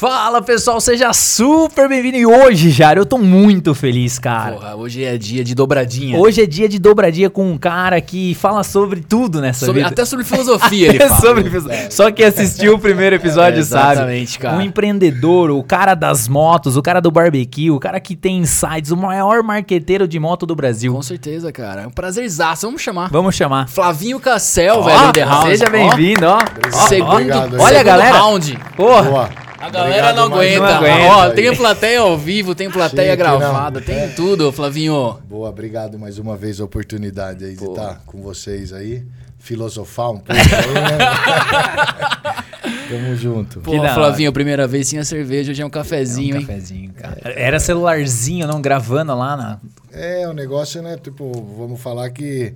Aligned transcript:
Fala 0.00 0.40
pessoal, 0.40 0.80
seja 0.80 1.12
super 1.12 1.86
bem-vindo. 1.86 2.16
E 2.16 2.24
hoje, 2.24 2.70
Jário, 2.70 3.02
eu 3.02 3.04
tô 3.04 3.18
muito 3.18 3.74
feliz, 3.74 4.18
cara. 4.18 4.52
Porra, 4.52 4.74
hoje 4.74 5.04
é 5.04 5.18
dia 5.18 5.44
de 5.44 5.54
dobradinha. 5.54 6.18
Hoje 6.18 6.42
é 6.42 6.46
dia 6.46 6.66
de 6.70 6.78
dobradinha 6.78 7.28
com 7.28 7.52
um 7.52 7.58
cara 7.58 8.00
que 8.00 8.34
fala 8.34 8.64
sobre 8.64 9.02
tudo 9.02 9.42
nessa 9.42 9.66
Sobre- 9.66 9.82
vida. 9.82 9.92
até 9.92 10.02
sobre 10.06 10.24
filosofia 10.24 10.88
ele 10.96 11.02
É 11.02 11.06
fala. 11.06 11.20
sobre 11.20 11.50
filos- 11.50 11.70
Só 11.90 12.10
que 12.10 12.24
assistiu 12.24 12.76
o 12.76 12.78
primeiro 12.78 13.16
episódio 13.20 13.60
É, 13.60 13.62
sabe. 13.62 13.90
exatamente, 13.92 14.38
cara. 14.38 14.56
Um 14.56 14.62
empreendedor, 14.62 15.50
o 15.50 15.62
cara 15.62 15.94
das 15.94 16.26
motos, 16.28 16.78
o 16.78 16.82
cara 16.82 16.98
do 17.02 17.10
barbecue, 17.10 17.70
o 17.70 17.78
cara 17.78 18.00
que 18.00 18.16
tem 18.16 18.38
insights, 18.38 18.90
o 18.90 18.96
maior 18.96 19.42
marqueteiro 19.42 20.08
de 20.08 20.18
moto 20.18 20.46
do 20.46 20.54
Brasil. 20.56 20.94
Com 20.94 21.02
certeza, 21.02 21.52
cara. 21.52 21.82
É 21.82 21.86
um 21.86 21.90
prazerzaço. 21.90 22.64
Vamos 22.66 22.80
chamar. 22.80 23.10
Vamos 23.10 23.34
chamar. 23.34 23.68
Flavinho 23.68 24.18
Cassel, 24.18 24.78
Ó, 24.78 24.82
velho, 24.82 25.12
The 25.12 25.24
House. 25.24 25.44
Seja 25.44 25.66
Ó, 25.66 25.70
bem-vindo, 25.70 26.24
ó. 26.26 26.38
Ó, 26.72 26.88
Segundo, 26.88 27.12
Obrigado. 27.12 27.52
Olha, 27.60 27.66
segundo 27.68 27.84
galera. 27.84 28.16
round. 28.16 28.58
Porra. 28.74 29.02
Boa. 29.02 29.49
A 29.60 29.68
galera 29.68 30.12
não 30.14 30.28
mais 30.30 30.56
aguenta. 30.56 30.74
Não 30.74 30.80
vez 30.80 31.06
Ó, 31.06 31.22
aí. 31.24 31.34
tem 31.34 31.54
plateia 31.56 32.00
ao 32.00 32.16
vivo, 32.16 32.54
tem 32.54 32.70
plateia 32.70 33.10
Chique, 33.12 33.22
não. 33.22 33.38
gravada, 33.38 33.80
tem 33.80 33.94
É. 33.96 34.08
tudo, 34.08 34.50
Flavinho. 34.50 35.18
Boa, 35.28 35.50
obrigado 35.50 35.98
mais 35.98 36.18
uma 36.18 36.34
vez 36.36 36.60
a 36.60 36.64
oportunidade 36.64 37.44
aí 37.44 37.54
de 37.54 37.64
estar 37.64 38.00
com 38.06 38.22
vocês 38.22 38.72
aí. 38.72 39.04
Filosofar 39.38 40.10
um 40.12 40.18
pouco 40.18 40.32
aí, 40.32 40.74
né? 40.74 40.98
Tamo 42.88 43.14
junto. 43.16 43.60
Pô. 43.60 43.70
Flavinho, 43.72 44.32
primeira 44.32 44.66
vez 44.66 44.88
tinha 44.88 45.04
cerveja, 45.04 45.52
hoje 45.52 45.62
é 45.62 45.66
um 45.66 45.70
cafezinho, 45.70 46.36
um 46.36 46.40
hein? 46.40 46.46
cafezinho, 46.46 46.92
cara. 46.92 47.18
Era 47.24 47.60
celularzinho, 47.60 48.46
não 48.46 48.60
gravando 48.60 49.14
lá 49.14 49.36
na. 49.36 49.58
É, 49.92 50.26
o 50.28 50.32
negócio, 50.32 50.82
né? 50.82 50.96
Tipo, 51.02 51.30
vamos 51.56 51.80
falar 51.80 52.10
que 52.10 52.54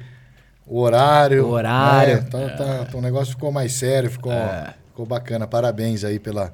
o 0.66 0.80
horário. 0.80 1.46
O 1.46 1.50
horário. 1.50 2.16
né, 2.16 2.26
tá, 2.30 2.38
tá- 2.50 2.84
tá- 2.86 2.96
o 2.98 3.00
negócio 3.00 3.32
ficou 3.34 3.50
mais 3.52 3.72
sério, 3.74 4.10
ficou, 4.10 4.32
ficou 4.88 5.06
bacana. 5.06 5.46
Parabéns 5.46 6.02
aí 6.04 6.18
pela. 6.18 6.52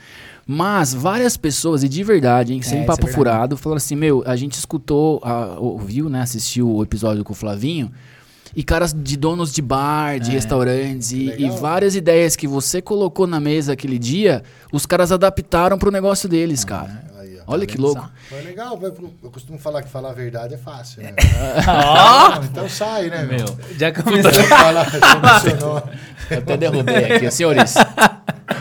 Mas 0.47 0.92
várias 0.92 1.36
pessoas, 1.36 1.84
e 1.84 1.88
de 1.88 2.03
verdade, 2.03 2.53
hein, 2.53 2.62
sem 2.62 2.78
isso 2.81 2.82
é 2.82 2.86
papo 2.86 3.06
furado, 3.06 3.56
falaram 3.56 3.76
assim: 3.76 3.94
meu, 3.94 4.22
a 4.26 4.34
gente 4.36 4.54
escutou, 4.54 5.20
a- 5.25 5.56
ouviu, 5.59 6.09
né? 6.09 6.22
Assistiu 6.22 6.69
o 6.69 6.82
episódio 6.82 7.22
com 7.22 7.32
o 7.32 7.36
Flavinho. 7.36 7.91
E 8.54 8.62
caras 8.62 8.92
de 8.92 9.16
donos 9.16 9.50
de 9.50 9.62
bar, 9.62 10.16
É. 10.16 10.19
de 10.19 10.31
restaurantes, 10.32 11.10
e, 11.12 11.32
e 11.38 11.48
várias 11.48 11.94
ideias 11.97 12.36
que 12.36 12.47
você 12.47 12.82
colocou 12.82 13.26
na 13.26 13.41
mesa 13.41 13.72
aquele 13.72 13.98
dia, 13.98 14.42
os 14.70 14.84
caras 14.84 15.10
adaptaram 15.10 15.78
pro 15.78 15.91
negócio 15.91 16.28
deles, 16.28 16.62
cara. 16.62 17.03
Olha 17.47 17.66
que 17.66 17.76
louco. 17.78 18.10
Foi 18.28 18.41
legal, 18.42 18.78
eu 18.80 19.12
eu 19.22 19.30
costumo 19.30 19.58
falar 19.58 19.82
que 19.82 19.88
falar 19.88 20.10
a 20.10 20.14
verdade 20.14 20.54
é 20.54 20.58
fácil, 20.58 21.03
né? 21.03 21.14
Ó, 21.66 22.42
então 22.42 22.69
sai, 22.69 23.08
né, 23.08 23.25
meu? 23.25 23.47
já 23.78 23.92
começou. 23.92 24.32
Eu 26.30 26.38
até 26.38 26.56
derrubei 26.56 27.12
aqui, 27.12 27.30
senhores. 27.30 27.75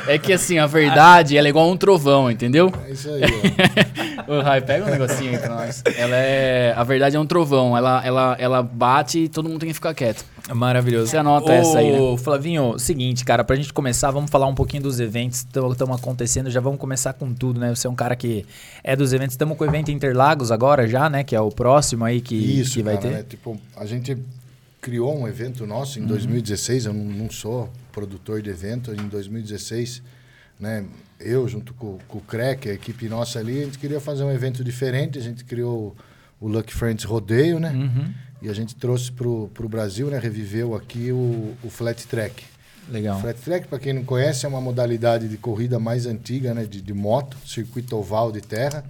É 0.08 0.18
que 0.18 0.34
assim, 0.34 0.58
a 0.58 0.68
verdade, 0.68 1.38
ela 1.38 1.47
é 1.47 1.50
igual 1.50 1.69
um 1.69 1.78
trovão, 1.78 2.30
entendeu? 2.30 2.72
É 2.88 2.92
isso 2.92 3.09
aí, 3.09 3.22
ó. 4.28 4.34
Ô, 4.34 4.42
Rai, 4.42 4.62
pega 4.62 4.86
um 4.86 4.90
negocinho 4.90 5.31
aí 5.31 5.38
pra 5.38 5.50
nós. 5.50 5.84
Ela 5.98 6.16
é. 6.16 6.74
A 6.75 6.84
verdade 6.84 7.16
é 7.16 7.19
um 7.19 7.25
trovão. 7.25 7.75
Ela, 7.78 8.02
ela, 8.06 8.36
ela 8.40 8.63
bate 8.63 9.19
e 9.19 9.30
todo 9.30 9.50
mundo 9.50 9.59
tem 9.59 9.69
que 9.69 9.75
ficar 9.75 9.94
quieto. 9.94 10.25
Maravilhoso. 10.53 11.12
Você 11.12 11.18
anota 11.18 11.52
Ô, 11.52 11.53
essa 11.53 11.79
aí, 11.79 11.91
né? 11.91 12.18
Flavinho, 12.18 12.78
seguinte, 12.79 13.24
cara, 13.24 13.44
pra 13.44 13.56
gente 13.56 13.72
começar, 13.72 14.12
vamos 14.12 14.29
falar 14.29 14.47
um 14.47 14.56
pouquinho 14.56 14.84
dos 14.84 15.00
eventos 15.00 15.44
que 15.44 15.59
estão 15.59 15.94
acontecendo. 15.94 16.50
Já 16.50 16.59
vamos 16.59 16.79
começar 16.79 17.13
com 17.13 17.34
tudo, 17.34 17.59
né? 17.59 17.74
Você 17.74 17.88
é 17.88 17.90
um 17.90 17.96
cara 17.96 18.16
que 18.16 18.46
é 18.84 18.96
dos 18.96 19.13
eventos. 19.13 19.34
Estamos 19.34 19.57
com 19.57 19.63
o 19.63 19.68
evento 19.68 19.91
Interlagos 19.91 20.51
agora 20.51 20.88
já, 20.88 21.09
né? 21.09 21.24
Que 21.24 21.35
é 21.35 21.41
o 21.41 21.50
próximo 21.50 22.03
aí 22.03 22.22
que, 22.22 22.35
Isso, 22.35 22.74
que 22.74 22.84
vai 22.84 22.96
cara, 22.96 23.07
ter. 23.07 23.16
né? 23.18 23.24
Tipo, 23.28 23.59
a 23.78 23.85
gente 23.85 24.18
criou 24.81 25.16
um 25.16 25.28
evento 25.28 25.66
nosso 25.68 26.00
em 26.00 26.06
2016, 26.06 26.85
eu 26.85 26.94
não, 26.94 27.06
não 27.06 27.30
sou 27.30 27.69
produtor 27.91 28.41
de 28.41 28.50
evento, 28.50 28.91
em 28.91 29.07
2016, 29.07 30.01
né? 30.59 30.84
Eu, 31.19 31.47
junto 31.47 31.74
com, 31.75 32.00
com 32.07 32.18
o 32.18 32.22
Crack, 32.22 32.68
a 32.68 32.74
equipe 32.74 33.07
nossa 33.07 33.38
ali, 33.38 33.62
a 33.62 33.66
gente 33.66 33.78
queria 33.78 34.00
fazer 34.00 34.24
um 34.24 34.31
evento 34.31 34.63
diferente, 34.63 35.19
a 35.19 35.22
gente 35.22 35.46
criou 35.46 35.96
o 36.40 36.47
Lucky 36.47 36.74
Friends 36.74 37.06
Rodeio, 37.06 37.59
né? 37.59 37.69
Uhum. 37.69 38.12
E 38.41 38.50
a 38.50 38.53
gente 38.53 38.75
trouxe 38.75 39.12
pro, 39.12 39.50
pro 39.53 39.69
Brasil, 39.69 40.07
né? 40.09 40.18
Reviveu 40.19 40.74
aqui 40.75 41.12
o, 41.12 41.53
o 41.63 41.69
Flat 41.69 42.07
Track. 42.07 42.44
Legal. 42.90 43.19
Flat 43.22 43.40
Track, 43.40 43.68
para 43.68 43.78
quem 43.79 43.94
não 43.94 44.03
conhece, 44.03 44.46
é 44.46 44.50
uma 44.50 44.59
modalidade 44.59 45.28
de 45.28 45.38
corrida 45.38 45.79
mais 45.79 46.06
antiga, 46.07 46.53
né? 46.53 46.66
De, 46.66 46.81
de 46.81 46.94
moto, 46.94 47.38
circuito 47.46 47.96
oval 47.96 48.31
de 48.31 48.41
terra, 48.41 48.84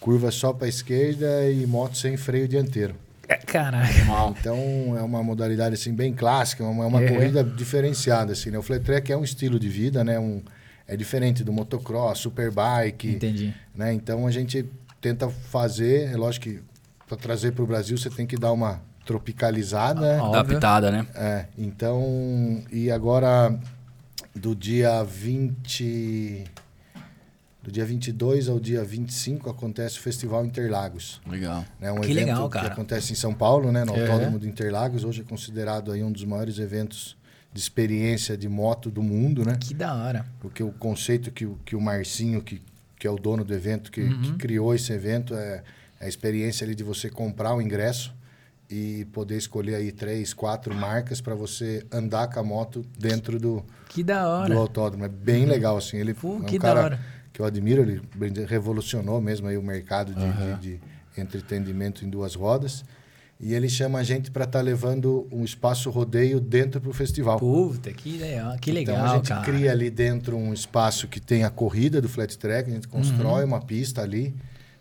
curva 0.00 0.30
só 0.30 0.52
para 0.52 0.66
a 0.66 0.68
esquerda 0.68 1.48
e 1.50 1.64
moto 1.66 1.96
sem 1.96 2.16
freio 2.16 2.48
dianteiro. 2.48 2.94
Caraca. 3.46 3.88
Então 4.40 4.58
é 4.98 5.02
uma 5.02 5.22
modalidade 5.22 5.74
assim 5.76 5.94
bem 5.94 6.12
clássica, 6.12 6.64
uma, 6.64 6.86
uma 6.86 7.00
É. 7.00 7.08
corrida 7.14 7.44
diferenciada 7.44 8.32
assim, 8.32 8.50
né? 8.50 8.58
O 8.58 8.62
flat 8.62 8.82
track 8.84 9.12
é 9.12 9.16
um 9.16 9.22
estilo 9.22 9.58
de 9.60 9.68
vida, 9.68 10.02
né? 10.02 10.18
Um, 10.18 10.42
é 10.88 10.96
diferente 10.96 11.44
do 11.44 11.52
motocross, 11.52 12.18
superbike, 12.18 13.08
Entendi. 13.12 13.54
né? 13.72 13.92
Então 13.92 14.26
a 14.26 14.32
gente 14.32 14.66
tenta 15.00 15.28
fazer, 15.28 16.10
é 16.12 16.16
lógico 16.16 16.46
que 16.46 16.60
para 17.10 17.18
trazer 17.18 17.50
para 17.50 17.64
o 17.64 17.66
Brasil 17.66 17.98
você 17.98 18.08
tem 18.08 18.24
que 18.24 18.36
dar 18.36 18.52
uma 18.52 18.80
tropicalizada, 19.04 20.00
né? 20.00 20.20
Adaptada, 20.22 20.92
né? 20.92 21.04
É, 21.12 21.46
então, 21.58 22.62
e 22.70 22.88
agora 22.88 23.58
do 24.32 24.54
dia 24.54 25.02
20 25.02 26.44
do 27.62 27.70
dia 27.72 27.84
22 27.84 28.48
ao 28.48 28.60
dia 28.60 28.82
25 28.84 29.50
acontece 29.50 29.98
o 29.98 30.00
Festival 30.02 30.44
Interlagos. 30.46 31.20
Legal. 31.28 31.64
É 31.80 31.90
um 31.92 31.96
Que 32.00 32.12
evento 32.12 32.26
legal, 32.26 32.48
que 32.48 32.54
cara. 32.58 32.72
acontece 32.72 33.12
em 33.12 33.16
São 33.16 33.34
Paulo, 33.34 33.70
né, 33.72 33.84
no 33.84 33.94
É. 33.96 34.02
Autódromo 34.02 34.38
do 34.38 34.46
Interlagos. 34.46 35.02
Hoje 35.04 35.20
é 35.22 35.24
considerado 35.24 35.90
aí 35.92 36.02
um 36.04 36.10
dos 36.12 36.24
maiores 36.24 36.58
eventos 36.58 37.16
de 37.52 37.60
experiência 37.60 38.36
de 38.36 38.48
moto 38.48 38.88
do 38.90 39.02
mundo, 39.02 39.44
né? 39.44 39.56
Que 39.60 39.74
da 39.74 39.92
hora. 39.94 40.24
Porque 40.38 40.62
o 40.62 40.70
conceito 40.70 41.30
que, 41.32 41.44
o- 41.44 41.58
que 41.64 41.74
o 41.74 41.80
Marcinho, 41.80 42.40
que, 42.40 42.62
que 42.96 43.06
é 43.06 43.10
o 43.10 43.16
dono 43.16 43.44
do 43.44 43.52
evento, 43.52 43.90
que, 43.90 44.00
Uhum. 44.02 44.22
que 44.22 44.32
criou 44.34 44.72
esse 44.74 44.92
evento, 44.92 45.34
é 45.34 45.62
a 46.00 46.08
experiência 46.08 46.64
ali 46.64 46.74
de 46.74 46.82
você 46.82 47.10
comprar 47.10 47.54
o 47.54 47.60
ingresso 47.60 48.12
e 48.70 49.04
poder 49.12 49.36
escolher 49.36 49.74
aí 49.74 49.92
três, 49.92 50.32
quatro 50.32 50.74
marcas 50.74 51.20
para 51.20 51.34
você 51.34 51.84
andar 51.92 52.28
com 52.28 52.40
a 52.40 52.42
moto 52.42 52.84
dentro 52.98 53.38
do, 53.38 53.62
Que 53.88 54.02
da 54.02 54.22
do 54.22 54.28
hora. 54.30 54.54
autódromo. 54.54 55.04
É 55.04 55.08
bem 55.08 55.44
legal, 55.44 55.76
assim. 55.76 55.96
Ele 55.98 56.14
Pô, 56.14 56.34
é 56.34 56.36
um 56.36 56.42
que 56.44 56.58
da 56.58 56.68
cara 56.68 56.80
hora. 56.84 57.00
que 57.32 57.40
eu 57.42 57.44
admiro, 57.44 57.82
ele 57.82 58.00
revolucionou 58.46 59.20
mesmo 59.20 59.46
aí 59.48 59.56
o 59.58 59.62
mercado 59.62 60.14
de, 60.14 60.32
de- 60.32 60.78
de 60.78 61.20
entretenimento 61.20 62.04
em 62.04 62.08
duas 62.08 62.34
rodas. 62.34 62.84
E 63.42 63.54
ele 63.54 63.68
chama 63.70 63.98
a 63.98 64.02
gente 64.02 64.30
para 64.30 64.44
estar 64.44 64.60
levando 64.60 65.26
um 65.32 65.42
espaço 65.44 65.88
rodeio 65.90 66.38
dentro 66.38 66.78
para 66.80 66.90
o 66.90 66.92
festival. 66.92 67.38
Puta, 67.38 67.90
que 67.90 68.18
legal. 68.18 68.56
Que 68.58 68.70
legal, 68.70 68.96
então 68.96 69.10
a 69.12 69.16
gente 69.16 69.28
cara. 69.28 69.40
cria 69.44 69.72
ali 69.72 69.88
dentro 69.90 70.36
um 70.36 70.52
espaço 70.52 71.08
que 71.08 71.18
tem 71.18 71.42
a 71.42 71.48
corrida 71.50 72.02
do 72.02 72.08
flat 72.08 72.36
track, 72.38 72.70
a 72.70 72.74
gente 72.74 72.84
Uhum. 72.86 72.90
constrói 72.92 73.44
uma 73.44 73.60
pista 73.60 74.02
ali, 74.02 74.34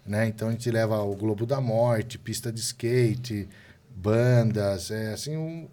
né? 0.10 0.28
Então 0.28 0.48
a 0.48 0.52
gente 0.52 0.70
leva 0.72 1.00
o 1.04 1.16
Globo 1.16 1.46
da 1.46 1.62
Morte, 1.62 2.18
pista 2.18 2.52
de 2.52 2.60
skate, 2.60 3.48
bandas, 3.96 4.90
é 4.90 5.14
assim 5.14 5.38
um 5.38 5.68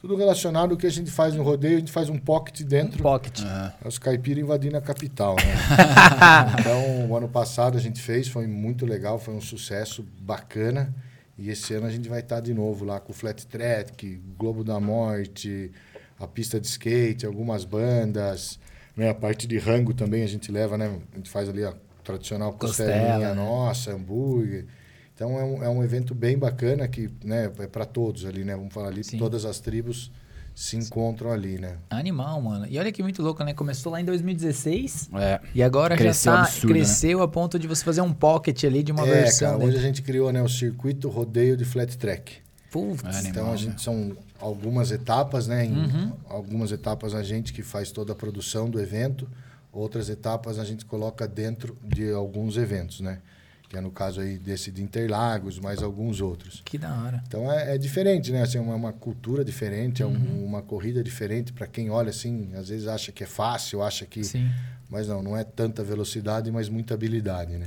tudo 0.00 0.14
relacionado 0.14 0.72
ao 0.72 0.76
que 0.76 0.86
a 0.86 0.90
gente 0.90 1.10
faz 1.10 1.34
no 1.34 1.42
rodeio, 1.42 1.76
a 1.76 1.78
gente 1.80 1.90
faz 1.90 2.08
um 2.08 2.16
pocket 2.16 2.62
dentro. 2.62 3.02
Pocket. 3.02 3.40
É 3.42 3.88
Os 3.88 3.98
caipiras 3.98 4.44
invadindo 4.44 4.76
a 4.76 4.80
capital, 4.80 5.34
né? 5.34 5.56
então, 6.60 7.10
o 7.10 7.16
ano 7.16 7.28
passado 7.28 7.76
a 7.76 7.80
gente 7.80 8.00
fez, 8.00 8.28
foi 8.28 8.46
muito 8.46 8.86
legal, 8.86 9.18
foi 9.18 9.34
um 9.34 9.40
sucesso 9.40 10.06
bacana. 10.20 10.94
E 11.36 11.50
esse 11.50 11.74
ano 11.74 11.86
a 11.86 11.90
gente 11.90 12.08
vai 12.08 12.20
estar 12.20 12.38
de 12.38 12.54
novo 12.54 12.84
lá 12.84 13.00
com 13.00 13.10
o 13.10 13.14
Flat 13.14 13.44
Track, 13.46 14.20
Globo 14.38 14.62
da 14.62 14.78
Morte, 14.78 15.72
a 16.16 16.28
pista 16.28 16.60
de 16.60 16.68
skate, 16.68 17.26
algumas 17.26 17.64
bandas, 17.64 18.56
né? 18.96 19.10
A 19.10 19.14
parte 19.14 19.48
de 19.48 19.58
rango 19.58 19.92
também 19.92 20.22
a 20.22 20.28
gente 20.28 20.52
leva, 20.52 20.78
né? 20.78 20.96
A 21.12 21.16
gente 21.16 21.28
faz 21.28 21.48
ali 21.48 21.64
a 21.64 21.74
tradicional 22.12 22.52
Costela, 22.54 22.90
costelinha 22.92 23.28
né? 23.28 23.34
nossa, 23.34 23.92
hambúrguer. 23.92 24.66
Então 25.14 25.38
é 25.38 25.44
um, 25.44 25.64
é 25.64 25.68
um 25.68 25.82
evento 25.82 26.14
bem 26.14 26.38
bacana 26.38 26.86
que, 26.88 27.10
né, 27.24 27.50
é 27.58 27.66
para 27.66 27.84
todos 27.84 28.24
ali, 28.24 28.44
né? 28.44 28.54
Vamos 28.56 28.72
falar 28.72 28.88
ali, 28.88 29.02
Sim. 29.04 29.18
todas 29.18 29.44
as 29.44 29.58
tribos 29.60 30.10
se 30.54 30.76
encontram 30.76 31.30
ali, 31.30 31.58
né? 31.58 31.76
Animal, 31.90 32.40
mano. 32.40 32.66
E 32.68 32.78
olha 32.78 32.90
que 32.90 33.02
muito 33.02 33.22
louco, 33.22 33.42
né? 33.44 33.52
Começou 33.52 33.92
lá 33.92 34.00
em 34.00 34.04
2016 34.04 35.10
É. 35.14 35.40
e 35.54 35.62
agora 35.62 35.96
Cresceu 35.96 36.32
já 36.32 36.38
tá, 36.38 36.44
absurdo, 36.44 36.66
né? 36.68 36.74
cresceu 36.80 37.22
a 37.22 37.28
ponto 37.28 37.58
de 37.58 37.66
você 37.68 37.84
fazer 37.84 38.00
um 38.00 38.12
pocket 38.12 38.64
ali 38.64 38.82
de 38.82 38.90
uma 38.92 39.06
é, 39.06 39.10
versão. 39.22 39.48
cara, 39.50 39.58
né? 39.58 39.64
hoje 39.66 39.76
a 39.76 39.80
gente 39.80 40.02
criou 40.02 40.32
né, 40.32 40.42
o 40.42 40.48
circuito 40.48 41.08
rodeio 41.08 41.56
de 41.56 41.64
flat 41.64 41.96
track. 41.98 42.36
Putz, 42.70 43.02
É, 43.04 43.08
animal, 43.08 43.30
então 43.30 43.46
a 43.48 43.50
né? 43.52 43.56
gente 43.56 43.82
são 43.82 44.16
algumas 44.40 44.90
etapas, 44.92 45.46
né? 45.48 45.64
Em 45.64 45.72
Uhum. 45.76 46.12
algumas 46.28 46.70
etapas 46.72 47.14
a 47.14 47.22
gente 47.22 47.52
que 47.52 47.62
faz 47.62 47.90
toda 47.90 48.12
a 48.12 48.16
produção 48.16 48.68
do 48.70 48.80
evento, 48.80 49.28
outras 49.72 50.08
etapas 50.08 50.58
a 50.58 50.64
gente 50.64 50.84
coloca 50.84 51.26
dentro 51.28 51.76
de 51.84 52.10
alguns 52.10 52.56
eventos, 52.56 53.00
né? 53.00 53.20
Que 53.68 53.76
é 53.76 53.80
no 53.82 53.90
caso 53.90 54.20
aí 54.22 54.38
desse 54.38 54.70
de 54.72 54.82
Interlagos, 54.82 55.58
mais 55.58 55.82
alguns 55.82 56.20
outros. 56.22 56.62
que 56.64 56.78
da 56.78 56.94
hora. 57.02 57.22
Então 57.26 57.52
é, 57.52 57.74
é 57.74 57.78
diferente, 57.78 58.32
né? 58.32 58.42
Assim, 58.42 58.56
é 58.56 58.60
uma, 58.62 58.74
uma 58.74 58.92
cultura 58.94 59.44
diferente, 59.44 60.02
é 60.02 60.06
um- 60.06 60.12
Uhum. 60.14 60.44
uma 60.46 60.62
corrida 60.62 61.04
diferente 61.04 61.52
para 61.52 61.66
quem 61.66 61.90
olha 61.90 62.08
assim, 62.10 62.50
às 62.54 62.70
vezes 62.70 62.86
acha 62.86 63.12
que 63.12 63.22
é 63.24 63.26
fácil, 63.26 63.82
acha 63.82 64.06
que 64.06 64.24
Sim. 64.24 64.50
mas 64.88 65.06
não, 65.06 65.22
não 65.22 65.36
é 65.36 65.44
tanta 65.44 65.84
velocidade, 65.84 66.50
mas 66.50 66.68
muita 66.70 66.94
habilidade, 66.94 67.58
né? 67.58 67.66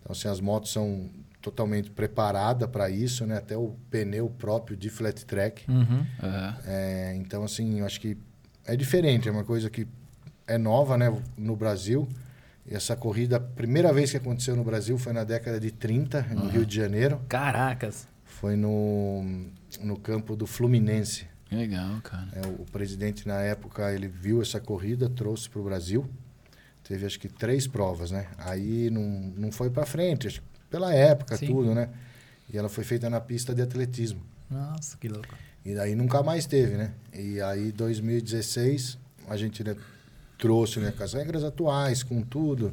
Então, 0.00 0.12
assim, 0.12 0.28
as 0.28 0.38
motos 0.38 0.70
são 0.70 1.08
totalmente 1.40 1.90
preparadas 1.90 2.68
para 2.68 2.90
isso, 2.90 3.24
né? 3.24 3.38
Até 3.38 3.56
o 3.56 3.74
pneu 3.90 4.28
próprio 4.28 4.76
de 4.76 4.90
flat 4.90 5.24
track. 5.24 5.64
Uhum. 5.70 6.04
É. 6.22 6.54
É, 6.66 7.14
então, 7.16 7.42
assim, 7.42 7.78
eu 7.80 7.86
acho 7.86 7.98
que 8.00 8.18
é 8.66 8.76
diferente, 8.76 9.28
é 9.28 9.32
uma 9.32 9.44
coisa 9.44 9.70
que 9.70 9.86
é 10.48 10.58
nova, 10.58 10.98
né? 10.98 11.16
No 11.36 11.54
Brasil. 11.54 12.08
E 12.66 12.74
essa 12.74 12.96
corrida, 12.96 13.36
a 13.36 13.40
primeira 13.40 13.92
vez 13.92 14.10
que 14.10 14.16
aconteceu 14.16 14.56
no 14.56 14.64
Brasil 14.64 14.98
foi 14.98 15.12
na 15.12 15.24
década 15.24 15.60
de 15.60 15.70
30, 15.70 16.22
no 16.34 16.48
Rio 16.48 16.66
de 16.66 16.74
Janeiro. 16.74 17.20
Caracas. 17.28 18.08
Foi 18.24 18.56
no, 18.56 19.24
no 19.80 19.98
campo 19.98 20.34
do 20.34 20.46
Fluminense. 20.46 21.26
Legal, 21.50 22.00
cara. 22.02 22.28
É, 22.32 22.46
o 22.46 22.66
presidente, 22.70 23.26
na 23.26 23.40
época, 23.40 23.92
ele 23.92 24.08
viu 24.08 24.42
essa 24.42 24.60
corrida, 24.60 25.08
trouxe 25.08 25.48
para 25.48 25.60
o 25.60 25.64
Brasil. 25.64 26.08
Teve, 26.82 27.06
acho 27.06 27.18
que, 27.18 27.28
três 27.28 27.66
provas, 27.66 28.10
né? 28.10 28.26
Aí 28.38 28.90
não, 28.90 29.02
não 29.36 29.52
foi 29.52 29.70
para 29.70 29.86
frente, 29.86 30.26
acho 30.26 30.42
pela 30.70 30.94
época, 30.94 31.36
Sim. 31.36 31.46
tudo, 31.46 31.74
né? 31.74 31.88
E 32.52 32.56
ela 32.56 32.68
foi 32.68 32.84
feita 32.84 33.08
na 33.08 33.20
pista 33.20 33.54
de 33.54 33.62
atletismo. 33.62 34.20
Nossa, 34.50 34.96
que 34.96 35.08
louco. 35.08 35.34
E 35.64 35.74
daí 35.74 35.94
nunca 35.94 36.22
mais 36.22 36.46
teve, 36.46 36.76
né? 36.76 36.92
E 37.12 37.40
aí, 37.40 37.72
2016, 37.72 38.98
a 39.28 39.36
gente 39.36 39.62
né, 39.64 39.76
trouxe 40.38 40.78
né, 40.80 40.92
com 40.96 41.02
as 41.02 41.12
regras 41.12 41.44
atuais, 41.44 42.02
com 42.02 42.22
tudo. 42.22 42.72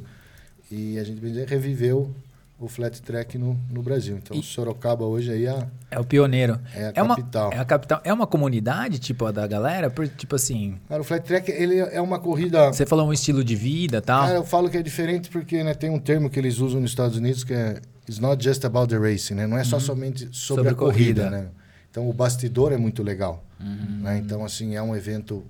E 0.70 0.98
a 0.98 1.04
gente 1.04 1.20
dizer, 1.20 1.46
reviveu 1.48 2.14
o 2.58 2.68
flat 2.68 3.02
track 3.02 3.36
no, 3.36 3.58
no 3.70 3.82
Brasil. 3.82 4.16
Então, 4.16 4.34
E- 4.36 4.42
Sorocaba 4.42 5.04
hoje 5.04 5.30
aí 5.30 5.44
é 5.44 5.50
a, 5.50 5.66
É 5.90 5.98
o 6.00 6.04
pioneiro. 6.04 6.58
é 6.74 6.86
a 6.86 6.92
É 6.94 7.02
uma, 7.02 7.14
capital. 7.16 7.52
é 7.52 7.58
a 7.58 7.64
capital. 7.64 8.00
É 8.02 8.12
uma 8.12 8.26
comunidade, 8.26 8.98
tipo, 8.98 9.26
a 9.26 9.30
da 9.30 9.46
galera? 9.46 9.90
Por, 9.90 10.08
tipo 10.08 10.34
assim, 10.36 10.78
Cara, 10.88 11.00
o 11.02 11.04
flat 11.04 11.22
track, 11.26 11.50
ele 11.50 11.78
é 11.78 12.00
uma 12.00 12.18
corrida... 12.18 12.72
você 12.72 12.86
falou 12.86 13.06
um 13.08 13.12
estilo 13.12 13.44
de 13.44 13.54
vida 13.54 13.98
e 13.98 14.00
tal. 14.00 14.22
Cara, 14.24 14.36
eu 14.36 14.44
falo 14.44 14.70
que 14.70 14.78
é 14.78 14.82
diferente 14.82 15.28
porque 15.28 15.62
né, 15.62 15.74
tem 15.74 15.90
um 15.90 15.98
termo 15.98 16.30
que 16.30 16.38
eles 16.38 16.58
usam 16.58 16.80
nos 16.80 16.90
Estados 16.90 17.16
Unidos 17.18 17.44
que 17.44 17.52
é 17.52 17.80
It's 18.08 18.18
not 18.20 18.42
just 18.42 18.64
about 18.64 18.88
the 18.88 18.98
racing, 18.98 19.34
né? 19.34 19.46
Não 19.48 19.58
é 19.58 19.64
só 19.64 19.78
somente 19.80 20.28
sobre, 20.32 20.62
Uhum. 20.62 20.68
Sobre 20.68 20.68
a 20.70 20.74
corrida, 20.74 21.22
corrida. 21.24 21.30
né? 21.42 21.48
Então 21.90 22.08
o 22.08 22.12
bastidor 22.12 22.72
é 22.72 22.76
muito 22.76 23.02
legal, 23.02 23.44
Uhum. 23.60 24.00
né? 24.02 24.16
Então 24.18 24.44
assim, 24.44 24.76
é 24.76 24.82
um 24.82 24.94
evento 24.96 25.44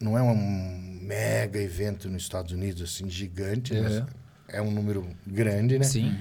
não 0.00 0.16
é 0.16 0.22
um 0.22 0.89
mega 1.10 1.58
evento 1.60 2.08
nos 2.08 2.22
Estados 2.22 2.52
Unidos 2.52 2.82
assim 2.82 3.08
gigante, 3.10 3.74
mas 3.74 3.98
Uhum. 3.98 4.06
é 4.48 4.62
um 4.62 4.70
número 4.70 5.06
grande, 5.26 5.78
né? 5.78 5.84
Sim. 5.84 6.16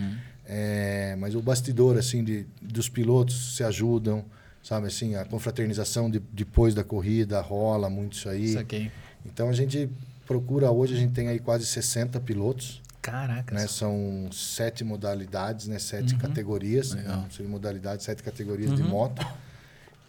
É, 0.46 1.16
mas 1.20 1.36
o 1.36 1.42
bastidor 1.42 1.98
assim 1.98 2.24
de, 2.24 2.46
dos 2.62 2.90
pilotos 2.90 3.56
se 3.56 3.64
ajudam, 3.64 4.26
sabe 4.64 4.88
assim, 4.88 5.16
a 5.16 5.24
confraternização 5.24 6.10
de, 6.10 6.20
depois 6.34 6.74
da 6.74 6.84
corrida 6.84 7.40
rola 7.40 7.88
muito 7.90 8.14
isso 8.14 8.28
aí. 8.30 8.54
Saquei. 8.54 8.92
Então 9.26 9.48
a 9.50 9.54
gente 9.54 9.88
procura 10.26 10.72
hoje, 10.72 10.96
a 10.96 10.98
gente 10.98 11.14
tem 11.14 11.28
aí 11.28 11.40
quase 11.40 11.66
60 11.66 12.20
pilotos, 12.20 12.82
Caracas. 13.02 13.56
né? 13.62 13.68
São 13.68 14.30
sete 14.32 14.84
modalidades, 14.84 15.68
né? 15.68 15.78
Sete 15.80 16.14
Uhum. 16.14 16.20
categorias, 16.20 16.94
Legal. 16.94 17.18
né? 17.40 17.48
Modalidades, 17.48 18.06
sete 18.06 18.24
categorias 18.24 18.74
de 18.74 18.82
Uhum. 18.82 18.90
moto. 18.90 19.26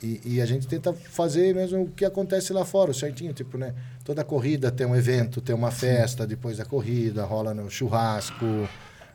E, 0.03 0.21
e 0.25 0.41
a 0.41 0.47
gente 0.47 0.67
tenta 0.67 0.93
fazer 0.93 1.55
mesmo 1.55 1.83
o 1.83 1.91
que 1.91 2.05
acontece 2.05 2.53
lá 2.53 2.65
fora, 2.65 2.93
certinho, 2.95 3.33
tipo, 3.35 3.59
né? 3.59 3.75
Toda 4.05 4.25
corrida 4.25 4.71
tem 4.71 4.87
um 4.87 4.97
evento, 4.97 5.41
tem 5.41 5.55
uma 5.55 5.71
festa 5.71 6.27
depois 6.27 6.57
da 6.57 6.65
corrida, 6.65 7.25
rola 7.25 7.53
no 7.53 7.71
churrasco, 7.71 8.45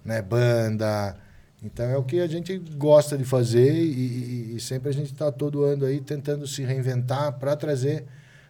né? 0.03 0.21
Banda. 0.21 1.15
Então 1.63 1.85
é 1.85 1.97
o 1.97 2.03
que 2.03 2.19
a 2.19 2.27
gente 2.27 2.57
gosta 2.77 3.17
de 3.17 3.23
fazer 3.25 3.73
e, 3.73 4.51
e- 4.51 4.55
e 4.55 4.59
sempre 4.59 4.89
a 4.89 4.91
gente 4.93 5.11
está 5.11 5.31
todo 5.31 5.63
ano 5.63 5.85
aí 5.85 5.99
tentando 5.99 6.45
se 6.47 6.63
reinventar 6.63 7.33
para 7.39 7.55
trazer 7.55 8.05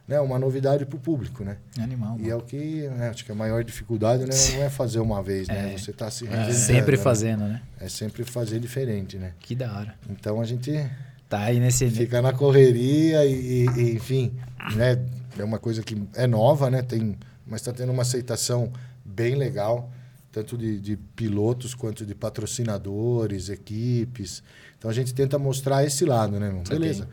né, 0.08 0.20
uma 0.20 0.38
novidade 0.38 0.86
para 0.86 0.98
o 0.98 1.00
público, 1.00 1.44
né? 1.44 1.58
Animal. 1.80 2.18
E 2.20 2.24
mano. 2.24 2.32
é 2.32 2.36
o 2.36 2.42
que, 2.42 2.88
né, 2.90 3.10
acho 3.10 3.24
que 3.26 3.32
a 3.32 3.36
maior 3.36 3.64
dificuldade 3.64 4.24
né, 4.26 4.36
não 4.54 4.64
é 4.64 4.70
fazer 4.70 5.00
uma 5.00 5.24
vez, 5.24 5.48
né? 5.48 5.74
É. 5.74 5.78
Você 5.78 5.92
está 5.92 6.12
se 6.12 6.26
É. 6.26 6.30
reinventando. 6.30 6.58
Sempre 6.60 6.98
né? 6.98 7.02
fazendo, 7.04 7.44
né? 7.46 7.62
É 7.80 7.88
sempre 7.90 8.24
fazer 8.24 8.60
diferente, 8.60 9.18
né? 9.18 9.32
Que 9.40 9.56
da 9.56 9.72
hora. 9.74 9.96
Então 10.10 10.42
a 10.42 10.46
gente 10.46 10.72
Tá 11.36 11.44
aí 11.46 11.60
nesse. 11.60 11.90
fica 11.90 12.22
na 12.22 12.32
correria 12.34 13.26
e, 13.26 13.66
e- 13.66 13.96
enfim, 13.96 14.32
né? 14.76 15.04
É 15.38 15.44
uma 15.44 15.60
coisa 15.60 15.84
que 15.84 16.02
é 16.16 16.26
nova, 16.26 16.70
né? 16.70 16.82
Tem, 16.82 17.18
mas 17.46 17.62
está 17.62 17.74
tendo 17.74 17.92
uma 17.92 18.04
aceitação 18.04 18.72
bem 19.04 19.36
legal, 19.36 19.92
tanto 20.32 20.58
de, 20.58 20.80
de 20.80 20.96
pilotos 20.96 21.74
quanto 21.74 22.06
de 22.06 22.16
patrocinadores, 22.16 23.50
equipes. 23.50 24.42
Então 24.78 24.90
a 24.90 24.94
gente 24.94 25.14
tenta 25.14 25.38
mostrar 25.38 25.84
esse 25.86 26.06
lado, 26.06 26.40
né? 26.40 26.50
Saquei. 26.64 26.80
Beleza. 26.80 27.08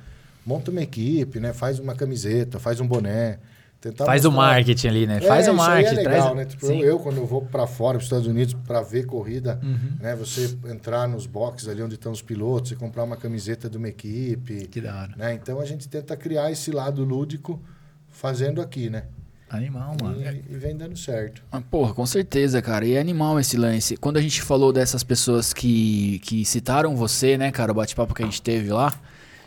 Monta 0.47 0.71
uma 0.71 0.83
equipe, 0.83 1.41
né? 1.41 1.53
Faz 1.53 1.79
uma 1.79 1.95
camiseta, 1.95 2.59
faz 2.59 2.81
um 2.81 2.87
boné. 2.87 3.39
Tentar 3.83 4.07
Faz 4.07 4.25
o 4.25 4.31
mostrar- 4.31 4.53
marketing 4.55 4.87
ali, 4.87 5.07
né? 5.09 5.17
é, 5.19 5.21
Faz 5.27 5.49
o 5.49 5.51
aí 5.51 5.57
marketing. 5.57 5.91
é 5.91 5.97
legal, 5.97 6.13
traz... 6.23 6.37
né? 6.37 6.45
Tipo, 6.45 6.67
Sim. 6.67 6.79
eu, 6.81 6.87
eu, 6.87 6.99
quando 7.01 7.17
eu 7.17 7.27
vou 7.27 7.43
para 7.43 7.67
fora, 7.67 7.95
para 7.95 7.99
os 7.99 8.05
Estados 8.05 8.27
Unidos, 8.29 8.55
para 8.65 8.81
ver 8.81 9.07
corrida, 9.07 9.59
Uhum. 9.61 9.97
né? 10.01 10.15
Você 10.15 10.57
entrar 10.71 11.09
nos 11.09 11.27
boxes 11.27 11.69
ali 11.69 11.83
onde 11.83 11.97
estão 11.97 12.13
os 12.13 12.23
pilotos 12.23 12.71
e 12.71 12.77
comprar 12.77 13.03
uma 13.03 13.17
camiseta 13.17 13.69
de 13.69 13.77
uma 13.77 13.89
equipe, 13.89 14.69
Que 14.69 14.81
da 14.81 15.03
hora. 15.03 15.13
né? 15.17 15.35
Então 15.35 15.59
a 15.61 15.65
gente 15.65 15.89
tenta 15.89 16.17
criar 16.17 16.51
esse 16.53 16.71
lado 16.71 17.05
lúdico 17.05 17.61
fazendo 18.09 18.61
aqui, 18.63 18.89
né? 18.89 19.05
Animal, 19.51 19.97
mano. 20.01 20.17
E, 20.23 20.45
e 20.55 20.57
vem 20.57 20.75
dando 20.77 20.97
certo. 20.97 21.43
Ah, 21.53 21.61
porra, 21.61 21.93
com 21.93 22.07
certeza, 22.07 22.63
cara. 22.63 22.87
E 22.87 22.95
é 22.95 23.01
animal 23.01 23.39
esse 23.39 23.57
lance. 23.57 23.97
Quando 23.99 24.17
a 24.17 24.21
gente 24.23 24.41
falou 24.41 24.73
dessas 24.73 25.03
pessoas 25.03 25.53
que, 25.53 26.21
que 26.21 26.43
citaram 26.45 26.97
você, 26.97 27.37
né, 27.37 27.51
cara, 27.51 27.71
o 27.71 27.75
bate-papo 27.75 28.15
que 28.15 28.23
a 28.23 28.25
gente 28.25 28.41
teve 28.41 28.71
lá, 28.71 28.95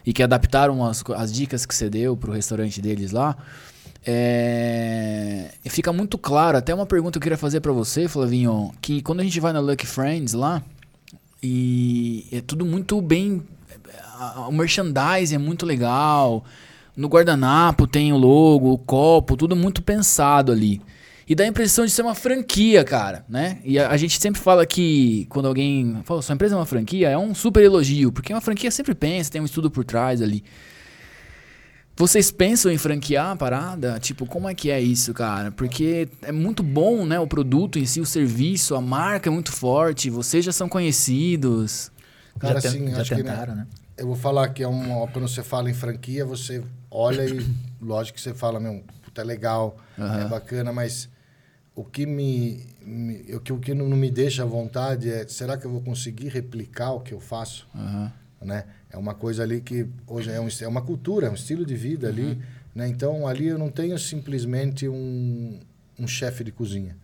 e 0.05 0.13
que 0.13 0.21
adaptaram 0.21 0.85
as, 0.85 1.03
as 1.15 1.33
dicas 1.33 1.65
que 1.65 1.73
você 1.73 1.89
deu 1.89 2.15
pro 2.15 2.31
restaurante 2.31 2.79
deles 2.79 3.11
lá, 3.11 3.35
é... 4.05 5.51
fica 5.65 5.91
muito 5.91 6.17
claro, 6.17 6.57
até 6.57 6.73
uma 6.73 6.85
pergunta 6.85 7.13
que 7.13 7.17
eu 7.17 7.21
queria 7.21 7.37
fazer 7.37 7.59
pra 7.61 7.71
você, 7.71 8.07
Flavinho, 8.07 8.71
que 8.81 9.01
quando 9.01 9.21
a 9.21 9.23
gente 9.23 9.39
vai 9.39 9.51
na 9.51 9.59
Lucky 9.59 9.87
Friends 9.87 10.33
lá, 10.33 10.61
e 11.41 12.25
é 12.31 12.41
tudo 12.41 12.65
muito 12.65 12.99
bem. 13.01 13.43
O 14.47 14.51
merchandising 14.51 15.35
é 15.35 15.37
muito 15.37 15.65
legal. 15.65 16.43
No 16.95 17.07
guardanapo 17.07 17.85
tem 17.85 18.13
o 18.13 18.17
logo, 18.17 18.71
o 18.71 18.77
copo, 18.77 19.35
tudo 19.35 19.55
muito 19.55 19.81
pensado 19.83 20.51
ali. 20.51 20.81
E 21.27 21.35
dá 21.35 21.43
a 21.43 21.47
impressão 21.47 21.85
de 21.85 21.91
ser 21.91 22.03
uma 22.03 22.15
franquia, 22.15 22.83
cara, 22.83 23.25
né? 23.27 23.59
E 23.63 23.77
a, 23.77 23.89
a 23.89 23.97
gente 23.97 24.19
sempre 24.19 24.39
fala 24.39 24.65
que 24.65 25.25
quando 25.29 25.47
alguém 25.47 26.01
fala, 26.03 26.21
sua 26.21 26.33
empresa 26.33 26.55
é 26.55 26.57
uma 26.57 26.65
franquia, 26.65 27.09
é 27.09 27.17
um 27.17 27.35
super 27.35 27.63
elogio, 27.63 28.11
porque 28.11 28.31
uma 28.33 28.41
franquia 28.41 28.71
sempre 28.71 28.95
pensa, 28.95 29.31
tem 29.31 29.41
um 29.41 29.45
estudo 29.45 29.69
por 29.69 29.83
trás 29.83 30.21
ali. 30.21 30.43
Vocês 31.97 32.29
pensam 32.29 32.69
em 32.69 32.77
franquear 32.77 33.31
a 33.31 33.35
parada? 33.37 33.97
Tipo, 33.99 34.25
como 34.25 34.49
é 34.49 34.53
que 34.53 34.69
é 34.69 34.81
isso, 34.81 35.13
cara? 35.13 35.49
Porque 35.49 36.09
é 36.21 36.31
muito 36.31 36.61
bom, 36.61 37.05
né? 37.05 37.17
O 37.19 37.25
produto 37.25 37.79
em 37.79 37.85
si, 37.85 38.01
o 38.01 38.05
serviço, 38.05 38.75
a 38.75 38.81
marca 38.81 39.29
é 39.29 39.31
muito 39.31 39.53
forte, 39.53 40.09
vocês 40.09 40.43
já 40.43 40.51
são 40.51 40.67
conhecidos. 40.67 41.89
Cara, 42.37 42.59
já, 42.59 42.67
assim, 42.69 42.91
já 42.91 43.01
acho 43.01 43.15
que, 43.15 43.23
né, 43.23 43.29
tentaram, 43.29 43.55
né? 43.55 43.67
Eu 43.97 44.07
vou 44.07 44.15
falar 44.17 44.49
que 44.49 44.61
é 44.61 44.67
um, 44.67 45.07
quando 45.07 45.25
você 45.25 45.41
fala 45.41 45.69
em 45.69 45.73
franquia, 45.73 46.25
você 46.25 46.61
olha 46.91 47.25
e 47.25 47.47
lógico 47.81 48.17
que 48.17 48.21
você 48.21 48.33
fala, 48.33 48.59
meu, 48.59 48.83
puta, 49.01 49.21
é 49.21 49.23
legal, 49.23 49.77
é 49.97 50.01
Aham. 50.01 50.27
bacana, 50.27 50.73
mas 50.73 51.07
o 51.73 51.85
que 51.85 52.05
me, 52.05 52.67
me 52.81 53.35
o 53.35 53.39
que, 53.39 53.53
o 53.53 53.57
que 53.57 53.73
não 53.73 53.85
me 53.87 54.11
deixa 54.11 54.43
à 54.43 54.45
vontade 54.45 55.09
é, 55.09 55.25
será 55.29 55.57
que 55.57 55.65
eu 55.65 55.71
vou 55.71 55.81
conseguir 55.81 56.27
replicar 56.27 56.91
o 56.91 56.99
que 56.99 57.13
eu 57.13 57.21
faço? 57.21 57.65
Aham. 57.73 58.11
né? 58.41 58.65
É 58.89 58.97
uma 58.97 59.13
coisa 59.13 59.43
ali 59.43 59.61
que 59.61 59.87
hoje 60.07 60.29
é, 60.29 60.39
um, 60.39 60.47
é 60.61 60.67
uma 60.67 60.81
cultura, 60.81 61.27
é 61.27 61.29
um 61.29 61.33
estilo 61.33 61.65
de 61.65 61.75
vida 61.75 62.07
ali, 62.07 62.37
né? 62.73 62.87
Então 62.87 63.27
ali 63.27 63.47
eu 63.47 63.57
não 63.57 63.69
tenho 63.69 63.97
simplesmente 63.99 64.87
um, 64.87 65.59
um 65.99 66.07
chefe 66.07 66.43
de 66.43 66.51
cozinha, 66.51 66.95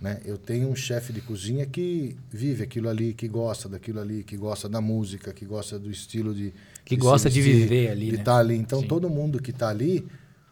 né? 0.00 0.20
Eu 0.24 0.36
tenho 0.38 0.68
um 0.68 0.74
chefe 0.76 1.12
de 1.12 1.20
cozinha 1.20 1.64
que 1.66 2.16
vive 2.30 2.62
aquilo 2.62 2.88
ali, 2.88 3.12
que 3.14 3.26
gosta 3.28 3.68
daquilo 3.68 4.00
ali, 4.00 4.22
que 4.22 4.36
gosta 4.36 4.68
da 4.68 4.80
música, 4.80 5.32
que 5.32 5.44
gosta 5.44 5.78
do 5.78 5.90
estilo 5.90 6.34
de 6.34 6.52
Que 6.84 6.96
de 6.96 7.00
gosta 7.02 7.28
de 7.30 7.40
viver 7.40 7.90
ali, 7.90 8.06
de 8.06 8.12
né? 8.12 8.18
estar 8.18 8.38
ali. 8.38 8.54
Então 8.56 8.80
Sim. 8.80 8.88
todo 8.88 9.08
mundo 9.10 9.40
que 9.40 9.50
está 9.50 9.68
ali 9.68 10.06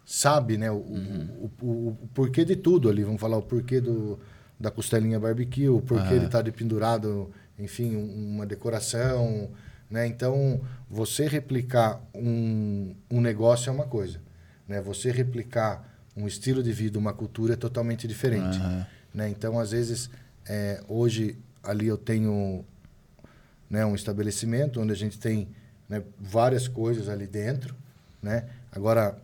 sabe, 0.05 0.57
né, 0.59 0.71
o, 0.73 0.77
o, 0.77 1.51
o, 1.63 1.89
o 2.03 2.09
porquê 2.15 2.45
de 2.45 2.57
tudo 2.57 2.89
ali. 2.89 3.05
Vamos 3.05 3.21
falar 3.21 3.37
o 3.37 3.43
porquê 3.43 3.81
do, 3.81 4.19
da 4.59 4.71
costelinha 4.71 5.21
barbecue, 5.21 5.69
o 5.69 5.81
porquê 5.81 6.15
ele 6.15 6.27
tá 6.29 6.43
de 6.43 6.51
pendurado, 6.51 7.31
enfim, 7.59 7.95
um- 7.97 8.35
uma 8.35 8.47
decoração, 8.47 9.51
né? 9.91 10.07
Então, 10.07 10.61
você 10.89 11.27
replicar 11.27 12.01
um, 12.15 12.95
um 13.11 13.21
negócio 13.21 13.69
é 13.69 13.73
uma 13.73 13.87
coisa, 13.87 14.21
né? 14.69 14.81
Você 14.81 15.11
replicar 15.11 15.89
um 16.17 16.27
estilo 16.27 16.63
de 16.63 16.73
vida, 16.73 16.99
uma 16.99 17.13
cultura 17.13 17.55
é 17.55 17.57
totalmente 17.57 18.07
diferente, 18.07 18.59
né? 19.13 19.29
Então, 19.29 19.59
às 19.59 19.73
vezes, 19.73 20.09
é, 20.47 20.83
hoje 20.89 21.37
ali 21.63 21.87
eu 21.87 21.99
tenho 21.99 22.65
né, 23.69 23.85
um 23.85 23.95
estabelecimento 23.95 24.81
onde 24.81 24.93
a 24.93 24.97
gente 24.97 25.19
tem 25.19 25.49
né, 25.89 26.03
várias 26.19 26.67
coisas 26.69 27.09
ali 27.09 27.27
dentro, 27.27 27.75
né? 28.23 28.45
Agora, 28.73 29.19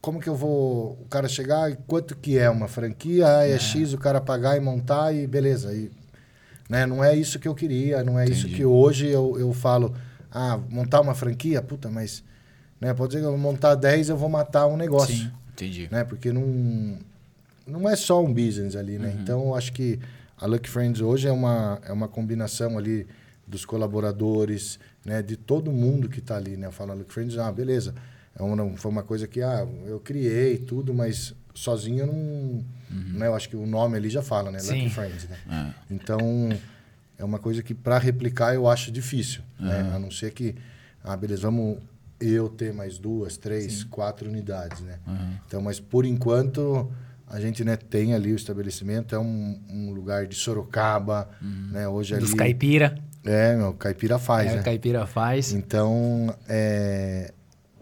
como 0.00 0.20
que 0.20 0.28
eu 0.28 0.34
vou 0.34 0.98
o 1.00 1.06
cara 1.08 1.28
chegar 1.28 1.70
e 1.70 1.76
quanto 1.86 2.16
que 2.16 2.36
é 2.36 2.50
uma 2.50 2.68
franquia? 2.68 3.38
Ah, 3.38 3.46
é, 3.46 3.58
X, 3.58 3.92
o 3.92 3.98
cara 3.98 4.20
pagar 4.20 4.56
e 4.56 4.60
montar 4.60 5.14
e 5.14 5.26
beleza. 5.26 5.72
E, 5.72 5.90
né, 6.68 6.86
não 6.86 7.02
é 7.02 7.14
isso 7.14 7.38
que 7.38 7.48
eu 7.48 7.54
queria, 7.54 8.02
não 8.02 8.18
é 8.18 8.24
isso 8.24 8.46
Entendi. 8.46 8.56
que 8.56 8.64
hoje 8.64 9.08
eu, 9.08 9.38
eu 9.38 9.52
falo, 9.52 9.94
ah, 10.30 10.58
montar 10.68 11.00
uma 11.00 11.14
franquia? 11.14 11.60
Puta, 11.60 11.90
mas 11.90 12.22
né, 12.80 12.92
pode 12.94 13.10
dizer 13.10 13.20
que 13.20 13.26
eu 13.26 13.30
vou 13.30 13.40
montar 13.40 13.74
10 13.74 14.08
eu 14.08 14.16
vou 14.16 14.28
matar 14.28 14.66
um 14.66 14.76
negócio 14.76 15.14
Sim. 15.14 15.30
Entendi. 15.52 15.88
né? 15.90 16.04
Porque 16.04 16.32
não, 16.32 16.98
não 17.66 17.88
é 17.88 17.94
só 17.94 18.22
um 18.22 18.32
business 18.32 18.74
ali, 18.74 18.98
né? 18.98 19.16
Então, 19.20 19.46
eu 19.46 19.54
acho 19.54 19.72
que 19.72 19.98
a 20.38 20.46
Lucky 20.46 20.68
Friends 20.68 21.00
hoje 21.00 21.28
é 21.28 21.32
uma, 21.32 21.80
é 21.86 21.92
uma 21.92 22.08
combinação 22.08 22.76
ali 22.76 23.06
dos 23.46 23.64
colaboradores, 23.64 24.78
né? 25.04 25.22
De 25.22 25.36
todo 25.36 25.70
mundo 25.70 26.08
que 26.08 26.18
está 26.18 26.36
ali, 26.36 26.56
né? 26.56 26.66
Eu 26.66 26.72
falo 26.72 26.92
a 26.92 26.94
Lucky 26.94 27.12
Friends, 27.12 27.38
ah, 27.38 27.52
beleza. 27.52 27.94
É 28.36 28.42
uma, 28.42 28.76
foi 28.76 28.90
uma 28.90 29.02
coisa 29.02 29.28
que, 29.28 29.42
ah, 29.42 29.66
eu 29.86 30.00
criei 30.00 30.56
tudo, 30.56 30.94
mas 30.94 31.34
sozinho 31.54 32.00
eu 32.00 32.06
não... 32.06 32.64
Né? 32.90 33.26
Eu 33.26 33.34
acho 33.34 33.48
que 33.48 33.56
o 33.56 33.66
nome 33.66 33.96
ali 33.96 34.10
já 34.10 34.22
fala, 34.22 34.50
né? 34.50 34.58
Sim. 34.58 34.84
Lucky 34.84 34.90
Friends, 34.90 35.28
né? 35.28 35.38
É. 35.50 35.94
Então, 35.94 36.20
é 37.18 37.24
uma 37.24 37.38
coisa 37.38 37.62
que 37.62 37.74
para 37.74 37.98
replicar 37.98 38.54
eu 38.54 38.68
acho 38.68 38.90
difícil, 38.90 39.42
né? 39.58 39.92
A 39.94 39.98
não 39.98 40.10
ser 40.10 40.32
que, 40.32 40.54
ah, 41.02 41.16
beleza, 41.16 41.42
vamos 41.42 41.78
eu 42.20 42.48
ter 42.48 42.72
mais 42.72 42.98
duas, 42.98 43.36
três, 43.36 43.82
quatro 43.84 44.28
unidades, 44.28 44.80
né? 44.80 44.98
Então, 45.46 45.60
mas 45.62 45.80
por 45.80 46.04
enquanto 46.04 46.90
a 47.26 47.40
gente 47.40 47.64
né, 47.64 47.76
tem 47.76 48.12
ali 48.12 48.32
o 48.32 48.36
estabelecimento, 48.36 49.14
é 49.14 49.18
um, 49.18 49.58
um 49.70 49.92
lugar 49.92 50.26
de 50.26 50.34
Sorocaba, 50.34 51.30
né? 51.70 51.88
Hoje 51.88 52.14
ali... 52.14 52.22
Dos 52.22 52.34
caipira. 52.34 52.98
É, 53.24 53.54
meu, 53.56 53.72
caipira 53.72 54.18
faz, 54.18 54.50
é, 54.50 54.56
né? 54.56 54.62
caipira 54.62 55.06
faz. 55.06 55.52
Então, 55.52 56.34
é, 56.48 57.32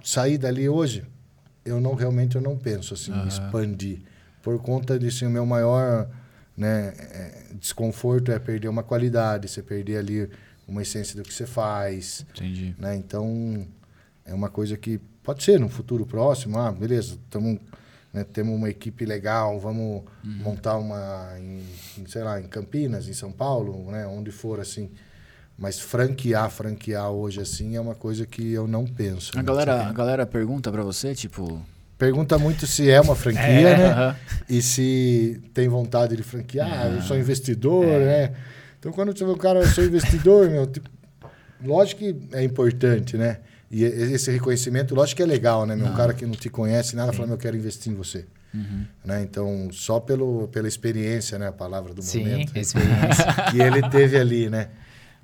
sair 0.05 0.37
dali 0.37 0.69
hoje, 0.69 1.03
eu 1.65 1.81
não 1.81 1.95
realmente 1.95 2.37
eu 2.37 2.43
não 2.43 2.57
penso 2.57 2.95
assim, 2.95 3.13
em 3.13 3.29
expandir. 3.29 4.01
Por 4.43 4.59
conta 4.61 4.99
disso, 4.99 5.27
o 5.27 5.31
meu 5.31 5.45
maior 5.45 6.09
né, 6.57 6.95
é, 6.97 7.43
desconforto 7.55 8.33
é 8.33 8.39
perder 8.39 8.69
uma 8.69 8.83
qualidade, 8.83 9.49
você 9.49 9.63
perder 9.63 9.99
ali 9.99 10.31
uma 10.67 10.83
essência 10.83 11.17
do 11.17 11.23
que 11.23 11.33
você 11.33 11.47
faz. 11.47 12.25
Entendi. 12.35 12.75
Né? 12.79 12.97
Então, 12.97 13.67
é 14.25 14.33
uma 14.33 14.49
coisa 14.49 14.77
que 14.77 15.01
pode 15.23 15.43
ser 15.43 15.59
no 15.61 15.69
futuro 15.69 16.07
próximo, 16.07 16.59
ah, 16.59 16.73
beleza, 16.73 17.19
tamo, 17.29 17.61
né, 18.13 18.25
temos 18.25 18.55
uma 18.55 18.71
equipe 18.71 19.05
legal, 19.05 19.61
vamos 19.61 20.05
montar 20.25 20.77
uma, 20.77 21.35
em, 21.39 21.63
em, 21.99 22.07
sei 22.07 22.23
lá, 22.23 22.41
em 22.41 22.49
Campinas, 22.49 23.09
em 23.09 23.13
São 23.13 23.31
Paulo, 23.31 23.91
né, 23.91 24.07
onde 24.07 24.31
for 24.31 24.61
assim. 24.61 24.91
Mas 25.61 25.79
franquear, 25.79 26.49
franquear 26.51 27.11
hoje 27.11 27.39
assim 27.43 27.77
é 27.77 27.81
uma 27.81 27.95
coisa 27.95 28.25
que 28.25 28.51
eu 28.51 28.67
não 28.67 28.87
penso. 28.87 29.33
A 29.35 29.43
né? 29.43 29.43
galera, 29.43 29.89
a 29.89 29.93
galera 29.93 30.25
pergunta 30.27 30.73
pra 30.73 30.83
você, 30.83 31.15
tipo. 31.15 31.61
Pergunta 31.99 32.39
muito 32.39 32.67
se 32.67 32.89
é 32.91 32.99
uma 32.99 33.15
franquia, 33.15 33.43
É, 33.43 33.77
né? 33.77 33.87
aham. 33.91 34.17
E 34.49 34.63
se 34.63 35.39
tem 35.53 35.69
vontade 35.69 36.17
de 36.17 36.23
franquear, 36.23 36.67
ah, 36.67 36.87
eu 36.87 37.03
sou 37.03 37.15
investidor, 37.19 37.85
né? 37.85 38.33
Então, 38.79 38.91
quando 38.91 39.15
você 39.17 39.23
vê 39.23 39.31
o 39.31 39.37
cara, 39.37 39.59
eu 39.61 39.67
sou 39.67 39.85
investidor, 39.85 40.49
meu, 40.49 40.67
tipo, 40.67 40.89
lógico 41.63 42.01
que 42.01 42.17
é 42.33 42.43
importante, 42.43 43.19
né? 43.19 43.41
E 43.71 43.85
esse 43.85 44.31
reconhecimento, 44.31 44.95
lógico 44.95 45.19
que 45.19 45.23
é 45.23 45.27
legal, 45.27 45.67
né? 45.67 45.77
Meu, 45.77 45.89
um 45.89 45.95
cara 45.95 46.15
que 46.15 46.25
não 46.25 46.33
te 46.33 46.49
conhece 46.49 46.97
nada, 46.97 47.13
fala, 47.13 47.27
meu, 47.27 47.37
eu 47.37 47.39
quero 47.39 47.55
investir 47.55 47.93
em 47.93 47.95
você. 47.95 48.25
Né? 49.05 49.23
Então, 49.23 49.69
só 49.71 50.01
pelo, 50.01 50.49
pela 50.49 50.67
experiência, 50.67 51.39
né? 51.39 51.49
A 51.49 51.53
palavra 51.53 51.93
do 51.93 52.01
Sim, 52.03 52.21
momento. 52.21 52.57
experiência. 52.57 53.27
Que 53.53 53.61
ele 53.61 53.83
teve 53.91 54.19
ali, 54.19 54.49
né? 54.49 54.69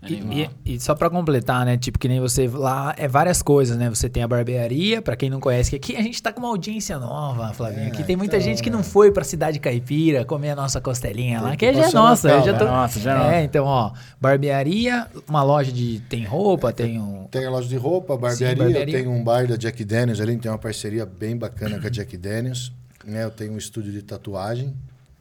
E, 0.02 0.14
e- 0.14 0.74
e 0.74 0.80
só 0.80 0.94
pra 0.94 1.10
completar, 1.10 1.64
né? 1.66 1.76
Tipo, 1.76 1.98
que 1.98 2.06
nem 2.06 2.20
você 2.20 2.46
lá, 2.46 2.94
é 2.96 3.08
várias 3.08 3.42
coisas, 3.42 3.76
né? 3.76 3.88
Você 3.88 4.08
tem 4.08 4.22
a 4.22 4.28
barbearia, 4.28 5.00
pra 5.02 5.16
quem 5.16 5.28
não 5.28 5.40
conhece, 5.40 5.70
que 5.70 5.76
aqui 5.76 5.96
a 5.96 6.02
gente 6.02 6.22
tá 6.22 6.32
com 6.32 6.38
uma 6.38 6.48
audiência 6.48 6.98
nova, 6.98 7.52
Flavinho. 7.52 7.84
É, 7.84 7.86
aqui 7.88 8.04
tem 8.04 8.14
muita 8.14 8.36
então, 8.36 8.44
gente 8.48 8.62
que 8.62 8.70
não 8.70 8.78
né? 8.80 8.84
foi 8.84 9.10
pra 9.10 9.24
cidade 9.24 9.58
caipira 9.58 10.24
comer 10.24 10.50
a 10.50 10.54
nossa 10.56 10.80
costelinha 10.80 11.40
lá, 11.40 11.48
Tem 11.50 11.58
que 11.58 11.66
que 11.66 11.72
já 11.74 11.80
é 11.80 11.84
passar 11.86 11.98
no 11.98 12.04
nossa. 12.04 12.28
Eu 12.28 12.36
Natal, 12.38 12.46
já 12.52 12.58
tô... 12.58 12.64
né? 12.66 12.70
Nossa, 12.70 13.00
já 13.00 13.10
é 13.10 13.14
é, 13.14 13.18
nossa. 13.24 13.40
então, 13.42 13.64
ó, 13.64 13.92
barbearia, 14.20 15.06
uma 15.28 15.42
loja 15.42 15.72
de. 15.72 16.00
Tem 16.08 16.24
roupa, 16.24 16.72
tem 16.72 17.00
um. 17.00 17.24
Tem 17.24 17.44
a 17.46 17.50
loja 17.50 17.66
de 17.68 17.76
roupa, 17.76 18.16
barbearia, 18.16 18.56
barbearia. 18.64 18.94
eu 18.98 19.02
tenho 19.02 19.10
um 19.16 19.24
bar 19.24 19.46
da 19.48 19.56
Jack 19.56 19.82
Daniels 19.84 20.20
ali, 20.20 20.36
tem 20.36 20.50
uma 20.50 20.58
parceria 20.58 21.06
bem 21.06 21.36
bacana 21.36 21.80
com 21.80 21.86
a 21.86 21.90
Jack 21.90 22.16
Daniels. 22.16 22.70
Né? 23.04 23.24
Eu 23.24 23.30
tenho 23.30 23.52
um 23.54 23.58
estúdio 23.58 23.90
de 23.92 24.02
tatuagem. 24.02 24.74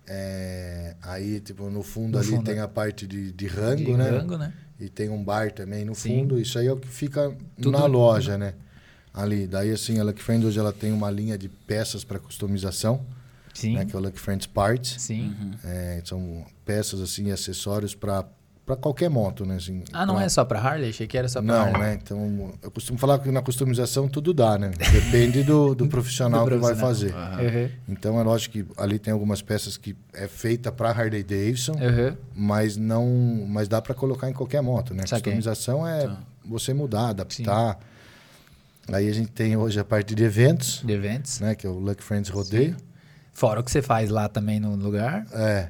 É, 0.08 0.96
aí, 1.02 1.40
tipo, 1.40 1.70
no 1.70 1.82
fundo 1.82 2.14
No 2.14 2.20
ali 2.20 2.28
fundo, 2.28 2.44
tem 2.44 2.60
a 2.60 2.68
parte 2.68 3.08
de, 3.08 3.32
de 3.32 3.48
rango, 3.48 3.86
de 3.86 3.94
né? 3.94 4.10
rango, 4.10 4.38
né? 4.38 4.54
E 4.80 4.90
tem 4.90 5.10
um 5.10 5.24
bar 5.24 5.52
também 5.52 5.86
no 5.86 5.96
Sim. 5.96 6.20
fundo. 6.20 6.40
Isso 6.40 6.60
aí 6.60 6.68
é 6.68 6.72
o 6.72 6.78
que 6.78 6.88
fica 6.88 7.36
Tudo- 7.62 7.72
na 7.72 7.86
loja, 7.86 8.38
né? 8.38 8.54
Ali. 9.14 9.48
Daí, 9.48 9.72
assim, 9.72 10.00
a 10.00 10.04
Lucky 10.04 10.22
Friends 10.22 10.46
hoje 10.46 10.60
ela 10.60 10.74
tem 10.74 10.92
uma 10.92 11.10
linha 11.10 11.38
de 11.38 11.48
peças 11.48 12.04
para 12.04 12.20
customização, 12.20 13.06
Sim. 13.54 13.76
né? 13.76 13.86
Que 13.86 13.96
é 13.96 14.00
o 14.00 14.02
Lucky 14.02 14.20
Friends 14.20 14.46
Parts. 14.46 15.02
Sim. 15.02 15.34
É, 15.64 16.02
são 16.04 16.46
peças, 16.66 17.00
assim, 17.00 17.28
e 17.28 17.32
acessórios 17.32 17.96
para 17.96 18.26
qualquer 18.76 19.10
moto, 19.10 19.46
né? 19.46 19.58
Assim, 19.58 19.84
Ah, 19.94 20.06
não 20.06 20.16
pra- 20.16 20.24
é 20.24 20.30
só 20.30 20.44
pra 20.46 20.60
Harley? 20.60 20.90
Achei 20.90 21.06
que 21.06 21.16
era 21.18 21.28
só 21.28 21.40
pra 21.42 21.54
não, 21.54 21.62
Harley. 21.66 21.82
né? 21.82 22.00
Então, 22.02 22.52
eu 22.64 22.72
costumo 22.72 22.98
falar 22.98 23.20
que 23.20 23.30
na 23.30 23.42
customização 23.42 24.08
tudo 24.08 24.34
dá, 24.34 24.58
né? 24.58 24.72
Depende 24.92 25.44
do, 25.44 25.76
do 25.76 25.86
profissional 25.90 26.46
Do 26.46 26.52
que 26.52 26.58
vai 26.58 26.76
fazer. 26.76 27.14
Uhum. 27.14 27.70
Então, 27.90 28.20
é 28.20 28.24
lógico 28.24 28.54
que 28.54 28.66
ali 28.78 28.98
tem 28.98 29.14
algumas 29.14 29.42
peças 29.42 29.78
que 29.78 29.96
é 30.14 30.28
feita 30.28 30.72
para 30.72 30.90
Harley 30.90 31.22
Davidson, 31.24 31.74
Uhum. 31.74 32.16
mas 32.36 32.76
não, 32.78 33.06
mas 33.48 33.68
dá 33.68 33.80
para 33.82 33.94
colocar 33.94 34.30
em 34.30 34.34
qualquer 34.34 34.62
moto, 34.62 34.94
né? 34.94 35.04
Saquei. 35.06 35.34
Customização 35.34 35.88
é 35.88 36.08
Tá. 36.08 36.18
você 36.44 36.74
mudar, 36.74 37.10
adaptar. 37.10 37.78
Aí 38.92 39.10
a 39.10 39.14
gente 39.14 39.32
tem 39.32 39.58
hoje 39.58 39.80
a 39.80 39.84
parte 39.84 40.14
de 40.14 40.24
eventos, 40.24 40.82
De 40.84 40.94
eventos. 40.94 41.40
né? 41.40 41.56
Que 41.56 41.66
é 41.66 41.70
o 41.70 41.74
Lucky 41.74 42.04
Friends 42.04 42.30
Rodeio. 42.30 42.76
Fora 43.34 43.60
o 43.60 43.64
que 43.64 43.72
você 43.72 43.82
faz 43.82 44.10
lá 44.10 44.30
também 44.30 44.60
no 44.60 44.76
lugar. 44.76 45.26
É. 45.34 45.70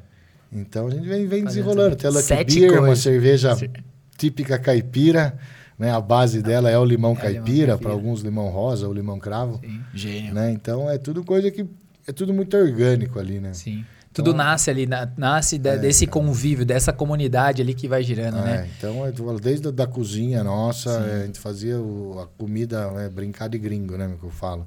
Então 0.51 0.87
a 0.87 0.91
gente 0.91 1.07
vem, 1.07 1.27
vem 1.27 1.43
desenrolando. 1.43 1.95
Tem 1.95 2.07
a 2.09 2.11
Lucky 2.13 2.25
sete 2.25 2.59
Beer, 2.59 2.81
uma 2.83 2.95
cerveja 2.95 3.55
Sim. 3.55 3.69
típica 4.17 4.57
caipira. 4.57 5.37
Né? 5.77 5.91
A 5.91 5.99
base 5.99 6.41
dela 6.41 6.69
é 6.69 6.77
o 6.79 6.85
limão 6.85 7.11
É 7.13 7.15
caipira, 7.15 7.77
para 7.77 7.91
alguns 7.91 8.21
limão 8.21 8.47
rosa 8.49 8.87
ou 8.87 8.93
limão 8.93 9.19
cravo. 9.19 9.59
Sim. 9.61 9.81
Gênio. 9.93 10.33
Né? 10.33 10.51
Então 10.51 10.89
é 10.89 10.97
tudo 10.97 11.23
coisa 11.23 11.51
que. 11.51 11.65
É 12.07 12.11
tudo 12.13 12.33
muito 12.33 12.55
orgânico 12.55 13.19
ali, 13.19 13.39
né? 13.39 13.51
Sim. 13.53 13.83
Tudo 14.13 14.29
Então- 14.29 14.45
nasce 14.45 14.69
ali, 14.69 14.85
na- 14.85 15.11
nasce 15.17 15.57
da- 15.59 15.75
desse 15.75 16.07
convívio, 16.07 16.65
dessa 16.65 16.93
comunidade 16.93 17.61
ali 17.61 17.73
que 17.73 17.85
vai 17.85 18.01
girando, 18.01 18.37
É, 18.37 18.41
né? 18.43 18.69
então, 18.77 19.01
desde 19.41 19.67
a 19.67 19.71
da 19.71 19.85
cozinha 19.85 20.41
nossa, 20.41 20.89
é, 20.91 21.23
a 21.23 21.25
gente 21.25 21.37
fazia 21.39 21.77
o- 21.77 22.17
a 22.21 22.27
comida, 22.41 22.89
é, 22.97 23.09
brincar 23.09 23.49
de 23.49 23.57
gringo, 23.57 23.97
né, 23.97 24.09
que 24.17 24.25
eu 24.25 24.29
falo. 24.29 24.65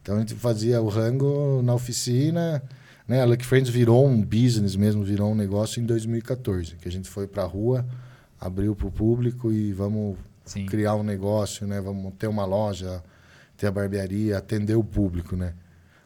Então, 0.00 0.16
a 0.16 0.20
gente 0.20 0.34
fazia 0.34 0.80
o 0.80 0.88
rango 0.88 1.60
na 1.62 1.74
oficina, 1.74 2.62
né, 3.06 3.22
a 3.22 3.24
Lucky 3.24 3.44
Friends 3.44 3.70
virou 3.70 4.06
um 4.06 4.22
business 4.22 4.76
mesmo, 4.76 5.04
virou 5.04 5.30
um 5.30 5.34
negócio 5.34 5.80
em 5.80 5.86
2014, 5.86 6.76
que 6.76 6.88
a 6.88 6.92
gente 6.92 7.08
foi 7.08 7.26
pra 7.26 7.44
rua, 7.44 7.86
abriu 8.40 8.74
pro 8.74 8.90
público 8.90 9.52
e 9.52 9.72
vamos 9.72 10.16
Sim. 10.44 10.66
criar 10.66 10.94
um 10.94 11.02
negócio, 11.02 11.66
né, 11.66 11.80
vamos 11.80 12.12
ter 12.18 12.26
uma 12.26 12.44
loja, 12.44 13.02
ter 13.56 13.66
a 13.66 13.70
barbearia, 13.70 14.36
atender 14.36 14.74
o 14.74 14.84
público, 14.84 15.36
né. 15.36 15.54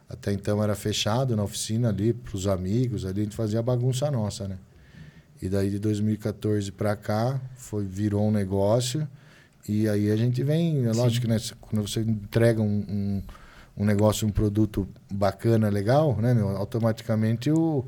Até 0.07 0.33
então 0.33 0.61
era 0.61 0.75
fechado 0.75 1.35
na 1.35 1.43
oficina 1.43 1.89
ali, 1.89 2.13
pros 2.13 2.45
amigos, 2.45 3.05
ali 3.05 3.21
a 3.21 3.23
gente 3.23 3.35
fazia 3.35 3.59
a 3.59 3.63
bagunça 3.63 4.11
nossa, 4.11 4.47
né. 4.47 4.57
E 5.41 5.49
daí 5.49 5.71
de 5.71 5.79
2014 5.79 6.71
para 6.71 6.95
cá 6.95 7.41
foi 7.55 7.83
virou 7.83 8.27
um 8.27 8.31
negócio 8.31 9.07
e 9.67 9.87
aí 9.87 10.11
a 10.11 10.15
gente 10.15 10.43
vem, 10.43 10.85
é 10.85 10.91
lógico 10.91 11.25
que 11.25 11.31
né, 11.31 11.37
quando 11.59 11.87
você 11.87 12.01
entrega 12.01 12.61
um, 12.61 12.85
um, 12.87 13.23
um 13.75 13.85
negócio, 13.85 14.27
um 14.27 14.31
produto 14.31 14.87
bacana, 15.11 15.69
legal, 15.69 16.15
né, 16.17 16.33
meu, 16.33 16.49
automaticamente 16.49 17.49
o 17.51 17.85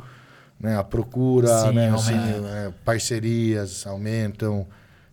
né, 0.60 0.78
a 0.78 0.84
procura, 0.84 1.48
Sim, 1.60 1.74
né, 1.74 1.90
assim, 1.90 2.14
é, 2.14 2.72
parcerias 2.86 3.86
aumentam. 3.86 4.66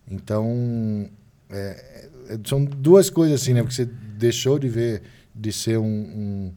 Então 0.09 1.09
é, 1.49 2.07
é, 2.29 2.39
são 2.45 2.63
duas 2.63 3.09
coisas 3.09 3.41
assim, 3.41 3.53
né? 3.53 3.61
Porque 3.61 3.75
você 3.75 3.85
deixou 3.85 4.57
de 4.57 4.69
ver 4.69 5.01
de 5.35 5.51
ser 5.51 5.77
um, 5.77 5.83
um 5.83 6.53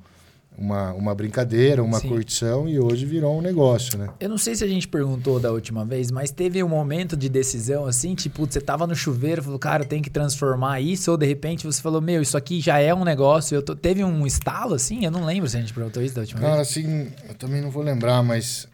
uma, 0.56 0.92
uma 0.92 1.14
brincadeira, 1.14 1.82
uma 1.82 1.98
Sim. 1.98 2.08
curtição 2.08 2.68
e 2.68 2.78
hoje 2.78 3.04
virou 3.04 3.38
um 3.38 3.42
negócio, 3.42 3.98
né? 3.98 4.08
Eu 4.20 4.28
não 4.28 4.38
sei 4.38 4.54
se 4.54 4.62
a 4.62 4.66
gente 4.66 4.86
perguntou 4.86 5.40
da 5.40 5.50
última 5.50 5.84
vez, 5.84 6.10
mas 6.10 6.30
teve 6.30 6.62
um 6.62 6.68
momento 6.68 7.16
de 7.16 7.28
decisão 7.28 7.86
assim, 7.86 8.14
tipo, 8.14 8.46
você 8.46 8.60
tava 8.60 8.86
no 8.86 8.94
chuveiro, 8.94 9.42
falou, 9.42 9.58
cara, 9.58 9.84
tem 9.84 10.00
que 10.00 10.10
transformar 10.10 10.80
isso, 10.80 11.10
ou 11.10 11.16
de 11.16 11.26
repente 11.26 11.66
você 11.66 11.82
falou, 11.82 12.00
meu, 12.00 12.22
isso 12.22 12.36
aqui 12.36 12.60
já 12.60 12.78
é 12.78 12.94
um 12.94 13.04
negócio. 13.04 13.54
Eu 13.54 13.62
tô... 13.62 13.74
Teve 13.74 14.04
um 14.04 14.26
estalo 14.26 14.74
assim? 14.74 15.04
Eu 15.04 15.10
não 15.10 15.24
lembro 15.24 15.48
se 15.48 15.56
a 15.56 15.60
gente 15.60 15.72
perguntou 15.72 16.02
isso 16.02 16.14
da 16.14 16.20
última 16.20 16.40
cara, 16.40 16.56
vez. 16.56 16.74
Cara, 16.74 16.86
assim, 16.86 17.12
eu 17.28 17.34
também 17.34 17.60
não 17.60 17.70
vou 17.70 17.82
lembrar, 17.82 18.22
mas 18.22 18.68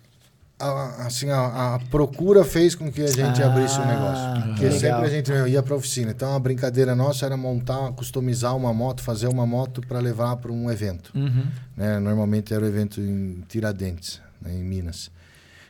a, 0.61 1.07
assim, 1.07 1.31
a, 1.31 1.75
a, 1.75 1.79
procura 1.91 2.45
fez 2.45 2.75
com 2.75 2.91
que 2.91 3.03
a 3.03 3.07
gente 3.07 3.43
ah, 3.43 3.47
abrisse 3.47 3.79
um 3.79 3.87
negócio. 3.87 4.49
Porque 4.49 4.65
legal. 4.65 4.79
sempre 4.79 5.07
a 5.07 5.09
gente 5.09 5.33
ia 5.51 5.63
para 5.63 5.75
oficina. 5.75 6.11
Então 6.11 6.35
a 6.35 6.39
brincadeira 6.39 6.95
nossa 6.95 7.27
era 7.27 7.37
montar, 7.37 7.93
customizar 7.93 8.57
uma 8.57 8.73
moto, 8.73 9.03
fazer 9.03 9.29
uma 9.29 9.47
moto 9.47 9.81
para 9.81 9.99
levar 9.99 10.37
para 10.37 10.53
um 10.53 10.71
evento. 10.71 11.11
Uhum. 11.15 11.47
Né? 11.77 11.99
Normalmente 11.99 12.53
era 12.53 12.63
o 12.63 12.67
um 12.67 12.69
evento 12.69 13.01
em 13.01 13.43
Tiradentes, 13.49 14.21
né? 14.41 14.53
em 14.53 14.63
Minas. 14.63 15.11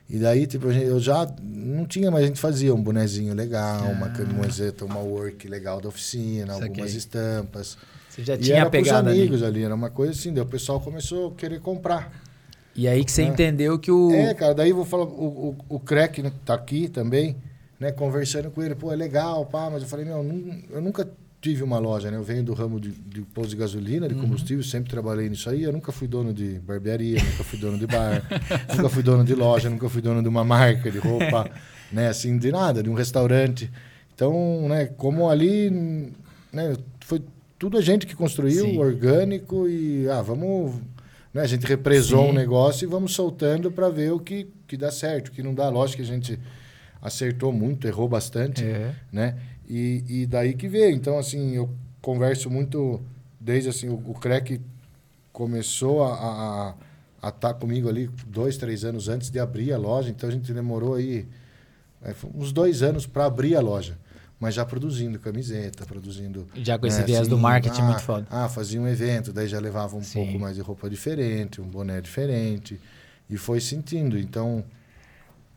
E 0.09 0.19
daí, 0.19 0.45
tipo, 0.45 0.73
eu 0.73 0.99
já 0.99 1.25
não 1.41 1.87
tinha, 1.87 2.11
mas 2.11 2.25
a 2.25 2.27
gente 2.27 2.41
fazia 2.41 2.75
um 2.75 2.83
bonezinho 2.83 3.33
legal, 3.33 3.85
ah. 3.85 3.93
uma 3.93 4.09
camiseta, 4.09 4.85
uma 4.85 4.99
work 4.99 5.47
legal 5.47 5.81
da 5.81 5.89
oficina, 5.89 6.53
Isso 6.53 6.63
algumas 6.65 6.89
aqui. 6.89 6.99
estampas. 6.99 7.79
Você 8.09 8.25
já 8.25 8.35
e 8.35 8.39
tinha 8.39 8.57
era 8.59 8.71
pegado 8.71 9.09
amigos 9.09 9.41
ali. 9.41 9.59
ali. 9.59 9.65
Era 9.65 9.75
uma 9.75 9.89
coisa 9.89 10.13
assim, 10.13 10.33
daí 10.33 10.43
o 10.43 10.47
pessoal 10.47 10.81
começou 10.81 11.29
a 11.29 11.35
querer 11.35 11.61
comprar. 11.61 12.11
E 12.75 12.87
aí 12.87 13.05
que 13.05 13.11
você 13.11 13.23
é. 13.23 13.27
entendeu 13.27 13.79
que 13.79 13.91
o. 13.91 14.13
É, 14.13 14.33
cara, 14.35 14.55
daí 14.55 14.73
vou 14.73 14.85
falar, 14.85 15.05
o, 15.05 15.57
o, 15.69 15.77
o 15.77 15.81
Crack 15.81 16.23
né, 16.23 16.33
tá 16.45 16.55
aqui 16.55 16.89
também, 16.89 17.37
né? 17.79 17.91
Conversando 17.91 18.51
com 18.51 18.63
ele, 18.63 18.75
pô, 18.75 18.93
é 18.93 18.97
legal, 18.97 19.45
pá, 19.47 19.69
mas 19.71 19.83
eu 19.83 19.89
falei, 19.89 20.05
meu, 20.05 20.25
eu 20.71 20.81
nunca 20.81 21.09
tive 21.41 21.63
uma 21.63 21.79
loja, 21.79 22.11
né? 22.11 22.17
Eu 22.17 22.23
venho 22.23 22.45
do 22.45 22.53
ramo 22.53 22.79
de, 22.79 22.91
de 22.91 23.23
posto 23.23 23.51
de 23.51 23.57
gasolina, 23.57 24.07
de 24.07 24.15
uhum. 24.15 24.23
combustível, 24.23 24.59
uhum. 24.59 24.63
sempre 24.71 24.91
trabalhei 24.91 25.29
nisso 25.29 25.49
aí. 25.49 25.63
Eu 25.63 25.73
nunca 25.73 25.91
fui 25.91 26.07
dono 26.07 26.33
de 26.33 26.59
barbearia, 26.61 27.23
nunca 27.23 27.45
fui 27.45 27.59
dono 27.59 27.79
de 27.79 27.87
bar, 27.87 28.23
nunca 28.77 28.89
fui 28.89 29.03
dono 29.03 29.25
de 29.25 29.35
loja, 29.35 29.71
nunca 29.71 29.89
fui 29.89 30.03
dono 30.03 30.23
de 30.23 30.29
uma 30.29 30.45
marca 30.45 30.91
de 30.91 30.99
roupa, 30.99 31.51
né? 31.91 32.09
Assim, 32.09 32.39
de 32.39 32.53
nada, 32.53 32.83
de 32.83 32.91
um 32.91 32.95
restaurante. 32.95 33.71
Então, 34.15 34.69
né, 34.69 34.85
como 34.85 35.31
ali, 35.31 35.71
né, 36.53 36.77
foi 37.01 37.23
tudo 37.59 37.79
a 37.79 37.81
gente 37.81 38.07
que 38.07 38.15
construiu, 38.15 38.67
Sim. 38.67 38.79
orgânico 38.79 39.67
e, 39.67 40.07
ah, 40.11 40.21
vamos 40.21 40.75
né? 41.33 41.43
A 41.43 41.47
gente 41.47 41.67
represou 41.67 42.25
Sim. 42.25 42.31
um 42.31 42.33
negócio 42.33 42.85
e 42.85 42.89
vamos 42.89 43.15
soltando 43.15 43.71
para 43.71 43.89
ver 43.89 44.13
o 44.13 44.21
que, 44.21 44.49
que 44.67 44.77
dá 44.77 44.91
certo, 44.91 45.29
o 45.29 45.33
que 45.33 45.43
não 45.43 45.55
dá. 45.55 45.69
Lógico 45.69 46.03
que 46.03 46.09
a 46.09 46.15
gente 46.15 46.39
acertou 47.01 47.53
muito, 47.53 47.87
errou 47.87 48.09
bastante, 48.09 48.65
é. 48.65 48.95
né? 49.13 49.39
E, 49.69 50.05
e 50.09 50.27
daí 50.27 50.55
que 50.55 50.69
veio. 50.69 50.95
Então, 50.95 51.19
assim, 51.19 51.55
eu 51.55 51.71
converso 52.03 52.51
muito 52.51 53.01
desde 53.39 53.69
assim, 53.69 53.89
o, 53.89 53.95
o 53.95 54.15
Crack 54.15 54.61
começou 55.33 56.03
a 56.03 56.75
estar 57.17 57.33
tá 57.33 57.55
comigo 57.55 57.89
ali 57.89 58.11
dois, 58.27 58.57
três 58.57 58.85
anos 58.85 59.09
antes 59.09 59.31
de 59.31 59.39
abrir 59.39 59.73
a 59.73 59.79
loja. 59.79 60.11
Então, 60.11 60.29
a 60.29 60.33
gente 60.33 60.53
demorou 60.53 60.95
aí 60.95 61.27
é, 62.03 62.15
uns 62.35 62.53
dois 62.53 62.83
anos 62.83 63.07
para 63.07 63.27
abrir 63.27 63.55
a 63.55 63.61
loja 63.61 63.97
mas 64.41 64.55
já 64.55 64.65
produzindo 64.65 65.19
camiseta, 65.19 65.85
produzindo. 65.85 66.49
Já 66.55 66.79
com 66.79 66.87
esse 66.87 67.01
né, 67.01 67.05
viés 67.05 67.21
assim, 67.21 67.31
do 67.31 67.39
marketing 67.39 67.83
ah, 67.83 67.85
muito 67.85 68.01
foda. 68.01 68.27
Ah, 68.31 68.49
fazia 68.49 68.81
um 68.81 68.89
evento, 68.89 69.35
daí 69.35 69.47
já 69.47 69.61
levava 69.61 69.95
um 69.95 70.03
Sim. 70.03 70.25
pouco 70.25 70.39
mais 70.41 70.57
de 70.57 70.63
roupa 70.63 70.89
diferente, 70.89 71.61
um 71.61 71.69
boné 71.69 72.01
diferente, 72.01 72.81
e 73.29 73.37
foi 73.37 73.61
sentindo. 73.61 74.19
Então, 74.19 74.65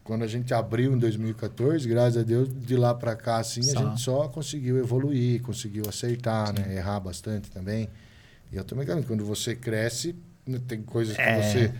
quando 0.03 0.23
a 0.23 0.27
gente 0.27 0.53
abriu 0.53 0.93
em 0.93 0.97
2014, 0.97 1.87
graças 1.87 2.17
a 2.17 2.23
Deus, 2.23 2.49
de 2.53 2.75
lá 2.75 2.93
para 2.93 3.15
cá, 3.15 3.37
assim, 3.37 3.63
só. 3.63 3.79
a 3.79 3.89
gente 3.89 4.01
só 4.01 4.27
conseguiu 4.27 4.77
evoluir, 4.77 5.41
conseguiu 5.41 5.85
acertar, 5.87 6.53
né? 6.53 6.75
Errar 6.75 6.99
bastante 6.99 7.49
também. 7.49 7.87
E 8.51 8.57
eu 8.57 8.65
também, 8.65 8.85
quando 9.03 9.23
você 9.23 9.55
cresce, 9.55 10.13
né, 10.45 10.59
tem 10.67 10.81
coisas 10.81 11.17
é. 11.17 11.39
que 11.39 11.47
você 11.47 11.73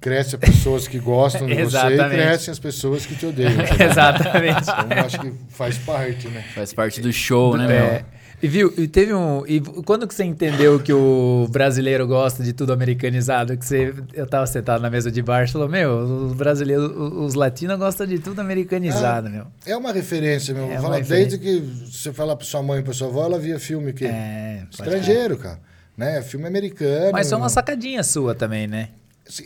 cresce 0.00 0.36
as 0.36 0.40
pessoas 0.40 0.88
que 0.88 0.98
gostam 0.98 1.46
de 1.46 1.54
você 1.62 1.94
e 1.94 2.08
crescem 2.08 2.52
as 2.52 2.58
pessoas 2.58 3.06
que 3.06 3.14
te 3.14 3.26
odeiam. 3.26 3.52
Exatamente. 3.78 4.62
Então, 4.62 5.04
acho 5.04 5.20
que 5.20 5.32
faz 5.48 5.78
parte, 5.78 6.28
né? 6.28 6.44
Faz 6.54 6.72
parte 6.72 7.00
do 7.00 7.12
show, 7.12 7.56
né, 7.56 7.64
é. 7.64 7.68
meu? 7.68 8.18
E 8.40 8.46
viu, 8.46 8.72
e 8.78 8.86
teve 8.86 9.12
um. 9.12 9.44
E 9.48 9.60
quando 9.60 10.06
que 10.06 10.14
você 10.14 10.22
entendeu 10.22 10.78
que 10.78 10.92
o 10.92 11.48
brasileiro 11.50 12.06
gosta 12.06 12.40
de 12.44 12.52
tudo 12.52 12.72
americanizado? 12.72 13.56
Que 13.56 13.66
você, 13.66 13.92
eu 14.14 14.28
tava 14.28 14.46
sentado 14.46 14.80
na 14.80 14.88
mesa 14.88 15.10
de 15.10 15.20
bar 15.20 15.42
e 15.42 15.48
falou, 15.48 15.68
meu, 15.68 15.98
os 15.98 16.34
brasileiros, 16.34 16.88
os 16.96 17.34
latinos 17.34 17.76
gostam 17.76 18.06
de 18.06 18.20
tudo 18.20 18.40
americanizado, 18.40 19.26
é, 19.26 19.30
meu. 19.30 19.46
É 19.66 19.76
uma 19.76 19.92
referência, 19.92 20.54
meu. 20.54 20.70
É 20.70 20.78
Fala, 20.78 21.00
desde 21.00 21.36
que 21.36 21.58
você 21.58 22.12
fala 22.12 22.36
pra 22.36 22.46
sua 22.46 22.62
mãe 22.62 22.78
e 22.78 22.82
pra 22.84 22.92
sua 22.92 23.08
avó, 23.08 23.24
ela 23.24 23.40
via 23.40 23.58
filme 23.58 23.92
que. 23.92 24.06
É, 24.06 24.62
estrangeiro, 24.70 25.36
cara. 25.36 25.58
Né? 25.96 26.22
Filme 26.22 26.46
americano. 26.46 27.10
Mas 27.10 27.32
é 27.32 27.36
uma 27.36 27.48
sacadinha 27.48 28.04
sua 28.04 28.36
também, 28.36 28.68
né? 28.68 28.90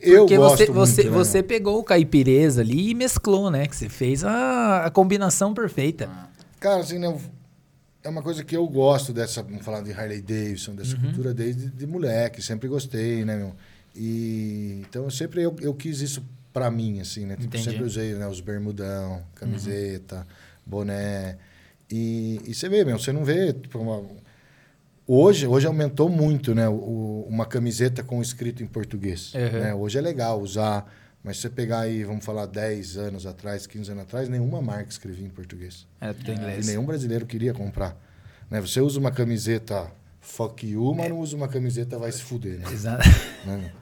Eu 0.00 0.20
Porque 0.20 0.36
gosto 0.36 0.56
você, 0.56 0.64
muito, 0.66 0.72
você, 0.74 1.04
né? 1.04 1.10
você 1.10 1.42
pegou 1.42 1.78
o 1.78 1.84
caipireza 1.84 2.60
ali 2.60 2.90
e 2.90 2.94
mesclou, 2.94 3.50
né? 3.50 3.66
Que 3.66 3.74
você 3.74 3.88
fez 3.88 4.22
a, 4.22 4.86
a 4.86 4.90
combinação 4.90 5.52
perfeita. 5.52 6.08
Cara, 6.60 6.80
assim, 6.80 6.98
né? 6.98 7.18
É 8.04 8.08
uma 8.08 8.22
coisa 8.22 8.44
que 8.44 8.56
eu 8.56 8.66
gosto 8.66 9.12
dessa, 9.12 9.42
vamos 9.42 9.64
falar 9.64 9.80
de 9.80 9.92
Harley 9.92 10.20
Davidson, 10.20 10.74
dessa 10.74 10.96
uhum. 10.96 11.02
cultura 11.02 11.34
desde 11.34 11.68
de 11.68 11.86
moleque, 11.86 12.42
sempre 12.42 12.68
gostei, 12.68 13.24
né, 13.24 13.36
meu? 13.36 13.54
E 13.94 14.82
então 14.88 15.08
sempre 15.10 15.42
eu, 15.42 15.54
eu 15.60 15.74
quis 15.74 16.00
isso 16.00 16.24
para 16.52 16.70
mim, 16.70 17.00
assim, 17.00 17.26
né? 17.26 17.36
Tipo, 17.36 17.56
sempre 17.58 17.82
usei 17.82 18.14
né, 18.14 18.26
os 18.26 18.40
bermudão, 18.40 19.22
camiseta, 19.34 20.18
uhum. 20.18 20.24
boné. 20.66 21.38
E, 21.90 22.40
e 22.46 22.54
você 22.54 22.68
vê, 22.68 22.84
meu, 22.84 22.98
você 22.98 23.12
não 23.12 23.24
vê 23.24 23.52
tipo, 23.52 23.78
uma, 23.78 24.04
Hoje, 25.06 25.46
hoje 25.46 25.66
aumentou 25.66 26.08
muito, 26.08 26.54
né? 26.54 26.68
O, 26.68 27.26
uma 27.28 27.44
camiseta 27.44 28.02
com 28.02 28.22
escrito 28.22 28.62
em 28.62 28.66
português. 28.66 29.32
Uhum. 29.34 29.60
Né? 29.60 29.74
Hoje 29.74 29.98
é 29.98 30.00
legal 30.00 30.40
usar, 30.40 30.92
mas 31.24 31.36
se 31.36 31.42
você 31.42 31.50
pegar 31.50 31.80
aí, 31.80 32.04
vamos 32.04 32.24
falar, 32.24 32.46
10 32.46 32.96
anos 32.96 33.26
atrás, 33.26 33.66
15 33.66 33.90
anos 33.90 34.02
atrás, 34.04 34.28
nenhuma 34.28 34.62
marca 34.62 34.90
escrevia 34.90 35.26
em 35.26 35.30
português. 35.30 35.86
É, 36.00 36.12
tem 36.12 36.34
inglês. 36.34 36.66
E 36.66 36.70
nenhum 36.70 36.84
brasileiro 36.84 37.26
queria 37.26 37.52
comprar. 37.52 37.96
Né? 38.50 38.60
Você 38.60 38.80
usa 38.80 39.00
uma 39.00 39.10
camiseta 39.10 39.90
fuck 40.20 40.64
you, 40.64 40.94
mas 40.94 41.06
é. 41.06 41.08
não 41.08 41.18
usa 41.18 41.36
uma 41.36 41.48
camiseta 41.48 41.98
vai 41.98 42.12
se 42.12 42.22
fuder. 42.22 42.58
Né? 42.60 42.72
Exato. 42.72 43.08
Né? 43.44 43.72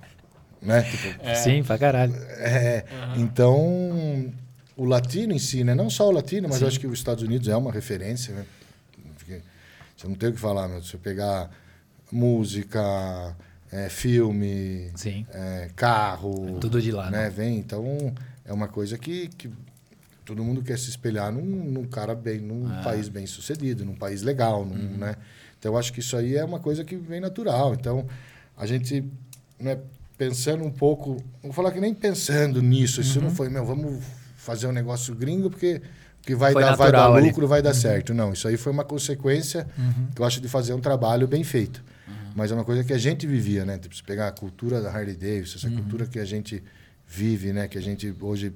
né? 0.62 0.82
Tipo, 0.82 1.22
é. 1.22 1.34
Sim, 1.34 1.62
pra 1.62 1.76
caralho. 1.76 2.14
É, 2.14 2.82
uhum. 2.90 3.22
Então, 3.22 4.32
o 4.74 4.86
latino 4.86 5.34
em 5.34 5.38
si, 5.38 5.62
né? 5.62 5.74
Não 5.74 5.90
só 5.90 6.08
o 6.08 6.10
latino, 6.10 6.48
mas 6.48 6.58
Sim. 6.58 6.64
eu 6.64 6.68
acho 6.68 6.80
que 6.80 6.86
os 6.86 6.98
Estados 6.98 7.22
Unidos 7.22 7.46
é 7.46 7.54
uma 7.54 7.70
referência, 7.70 8.34
né? 8.34 8.46
Você 10.00 10.08
não 10.08 10.14
tem 10.14 10.30
o 10.30 10.32
que 10.32 10.40
falar, 10.40 10.66
meu. 10.66 10.82
Se 10.82 10.92
você 10.92 10.96
pegar 10.96 11.50
música, 12.10 13.36
é, 13.70 13.90
filme, 13.90 14.90
é, 15.30 15.68
carro. 15.76 16.58
Tudo 16.58 16.80
de 16.80 16.90
lá, 16.90 17.10
né? 17.10 17.24
né? 17.24 17.30
Vem. 17.30 17.58
Então, 17.58 17.84
é 18.42 18.50
uma 18.50 18.66
coisa 18.66 18.96
que, 18.96 19.28
que 19.28 19.50
todo 20.24 20.42
mundo 20.42 20.62
quer 20.62 20.78
se 20.78 20.88
espelhar 20.88 21.30
num, 21.30 21.44
num 21.44 21.84
cara 21.84 22.14
bem, 22.14 22.40
num 22.40 22.66
ah. 22.66 22.80
país 22.82 23.10
bem 23.10 23.26
sucedido, 23.26 23.84
num 23.84 23.94
país 23.94 24.22
legal, 24.22 24.64
num, 24.64 24.74
uhum. 24.74 24.96
né? 24.96 25.16
Então, 25.58 25.72
eu 25.72 25.78
acho 25.78 25.92
que 25.92 26.00
isso 26.00 26.16
aí 26.16 26.34
é 26.34 26.44
uma 26.46 26.60
coisa 26.60 26.82
que 26.82 26.96
vem 26.96 27.20
natural. 27.20 27.74
Então, 27.74 28.06
a 28.56 28.64
gente, 28.64 29.04
né, 29.58 29.78
pensando 30.16 30.64
um 30.64 30.70
pouco, 30.70 31.22
vou 31.42 31.52
falar 31.52 31.72
que 31.72 31.80
nem 31.80 31.92
pensando 31.92 32.62
nisso, 32.62 33.02
isso 33.02 33.18
uhum. 33.18 33.26
não 33.26 33.30
foi, 33.34 33.50
meu, 33.50 33.66
vamos 33.66 34.02
fazer 34.34 34.66
um 34.66 34.72
negócio 34.72 35.14
gringo, 35.14 35.50
porque 35.50 35.82
que 36.22 36.34
vai 36.34 36.52
dar, 36.54 36.76
vai 36.76 36.92
dar 36.92 37.08
lucro, 37.08 37.40
ali. 37.42 37.48
vai 37.48 37.62
dar 37.62 37.70
uhum. 37.70 37.74
certo. 37.74 38.14
Não, 38.14 38.32
isso 38.32 38.46
aí 38.46 38.56
foi 38.56 38.72
uma 38.72 38.84
consequência 38.84 39.66
uhum. 39.78 40.08
que 40.14 40.20
eu 40.20 40.26
acho 40.26 40.40
de 40.40 40.48
fazer 40.48 40.74
um 40.74 40.80
trabalho 40.80 41.26
bem 41.26 41.42
feito. 41.42 41.82
Uhum. 42.06 42.14
Mas 42.34 42.50
é 42.50 42.54
uma 42.54 42.64
coisa 42.64 42.84
que 42.84 42.92
a 42.92 42.98
gente 42.98 43.26
vivia, 43.26 43.64
né? 43.64 43.78
Tipo, 43.78 43.94
se 43.94 44.02
pegar 44.02 44.28
a 44.28 44.32
cultura 44.32 44.80
da 44.80 44.90
Harley 44.90 45.16
Davidson, 45.16 45.58
essa 45.58 45.68
uhum. 45.68 45.76
cultura 45.76 46.06
que 46.06 46.18
a 46.18 46.24
gente 46.24 46.62
vive, 47.06 47.52
né? 47.52 47.68
Que 47.68 47.78
a 47.78 47.82
gente 47.82 48.14
hoje 48.20 48.52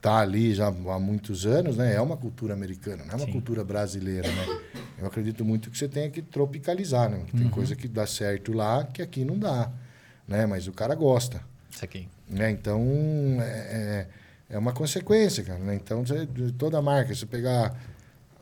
tá 0.00 0.18
ali 0.18 0.52
já 0.52 0.66
há 0.66 0.98
muitos 0.98 1.46
anos, 1.46 1.76
né? 1.76 1.94
É 1.94 2.00
uma 2.00 2.16
cultura 2.16 2.54
americana, 2.54 3.04
não 3.04 3.12
é 3.12 3.16
uma 3.16 3.26
Sim. 3.26 3.32
cultura 3.32 3.64
brasileira, 3.64 4.28
né? 4.28 4.60
Eu 4.98 5.06
acredito 5.06 5.44
muito 5.44 5.70
que 5.70 5.78
você 5.78 5.88
tenha 5.88 6.10
que 6.10 6.20
tropicalizar, 6.20 7.08
né? 7.08 7.22
Tem 7.30 7.42
uhum. 7.42 7.50
coisa 7.50 7.74
que 7.74 7.88
dá 7.88 8.06
certo 8.06 8.52
lá 8.52 8.84
que 8.84 9.00
aqui 9.00 9.24
não 9.24 9.38
dá, 9.38 9.70
né? 10.26 10.44
Mas 10.44 10.66
o 10.66 10.72
cara 10.72 10.94
gosta. 10.94 11.40
Isso 11.70 11.84
aqui. 11.84 12.08
Né? 12.28 12.50
Então, 12.50 12.80
é, 13.40 13.44
é 13.44 14.06
é 14.52 14.58
uma 14.58 14.72
consequência, 14.72 15.42
cara. 15.42 15.58
Né? 15.58 15.74
Então, 15.74 16.04
você, 16.04 16.28
toda 16.56 16.80
marca, 16.80 17.14
se 17.14 17.26
pegar. 17.26 17.74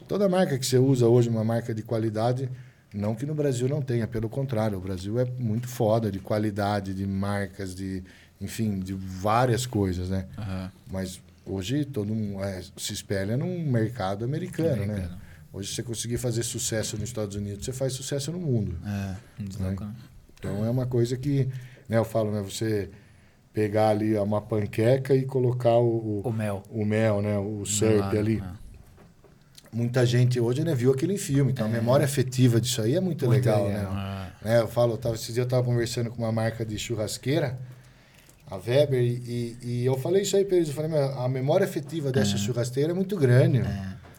Toda 0.09 0.29
marca 0.29 0.59
que 0.59 0.66
você 0.66 0.77
usa 0.77 1.07
hoje, 1.07 1.29
uma 1.29 1.44
marca 1.44 1.73
de 1.73 1.85
qualidade, 1.85 2.51
não 2.92 3.14
que 3.14 3.25
no 3.25 3.33
Brasil 3.33 3.68
não 3.68 3.81
tenha, 3.81 4.09
pelo 4.09 4.29
contrário, 4.29 4.77
o 4.77 4.81
Brasil 4.81 5.20
é 5.20 5.25
muito 5.25 5.68
foda 5.68 6.11
de 6.11 6.18
qualidade, 6.18 6.92
de 6.92 7.07
marcas, 7.07 7.77
de, 7.77 8.03
enfim, 8.40 8.81
de 8.81 8.92
várias 8.92 9.66
coisas, 9.66 10.11
né? 10.11 10.27
Uhum. 10.37 10.70
Mas 10.90 11.20
hoje 11.46 11.85
todo 11.85 12.12
mundo 12.12 12.42
é, 12.42 12.61
se 12.77 12.92
espelha 12.92 13.37
num 13.37 13.64
mercado 13.70 14.25
americano, 14.25 14.85
né? 14.85 14.94
americano, 14.94 15.14
né? 15.14 15.18
Hoje, 15.53 15.73
você 15.75 15.83
conseguir 15.83 16.16
fazer 16.16 16.42
sucesso 16.44 16.96
nos 16.96 17.09
Estados 17.09 17.37
Unidos, 17.37 17.64
você 17.64 17.73
faz 17.73 17.92
sucesso 17.92 18.31
no 18.31 18.38
mundo. 18.38 18.77
É, 18.85 19.16
né? 19.59 19.77
Então, 20.38 20.64
é 20.64 20.70
uma 20.70 20.87
coisa 20.87 21.16
que, 21.16 21.49
né, 21.88 21.99
eu 21.99 22.05
falo, 22.05 22.31
né, 22.31 22.40
você 22.40 22.88
pegar 23.61 23.90
ali 23.90 24.16
uma 24.16 24.40
panqueca 24.40 25.14
e 25.14 25.27
colocar 25.27 25.77
o, 25.77 26.23
o 26.25 26.33
mel, 26.33 26.62
o 26.70 26.83
mel, 26.83 27.20
né, 27.20 27.37
o 27.37 27.66
surf 27.66 28.16
ali. 28.16 28.42
muita 29.70 30.07
gente 30.07 30.40
hoje 30.40 30.64
né, 30.64 30.75
viu 30.75 30.90
aquele 30.92 31.18
filme. 31.18 31.53
Então, 31.53 31.66
a 31.66 31.68
memória 31.68 32.05
afetiva 32.07 32.59
disso 32.59 32.81
aí 32.81 32.96
é 32.96 33.01
muito, 33.01 33.27
Muito 33.27 33.37
legal, 33.44 33.66
legal. 33.66 33.92
né? 33.92 34.33
Né, 34.42 34.61
Eu 34.61 34.68
falo, 34.68 34.94
eu 34.94 34.96
tava, 34.99 35.14
esses 35.14 35.27
dias 35.27 35.37
eu 35.38 35.44
estava 35.44 35.62
conversando 35.62 36.11
com 36.11 36.23
uma 36.23 36.33
marca 36.33 36.64
de 36.64 36.79
churrasqueira, 36.79 37.59
a 38.51 38.57
Weber, 38.57 38.99
e, 39.03 39.59
e 39.62 39.85
eu 39.85 39.96
falei 39.99 40.23
isso 40.23 40.37
aí 40.37 40.44
para 40.46 40.57
eles. 40.57 40.68
Eu 40.70 40.75
falei, 40.75 40.90
"Meu, 40.90 41.18
a 41.20 41.29
memória 41.29 41.64
afetiva 41.66 42.11
dessa 42.11 42.37
churrasqueira 42.38 42.92
é 42.92 42.94
muito 42.94 43.14
grande. 43.16 43.62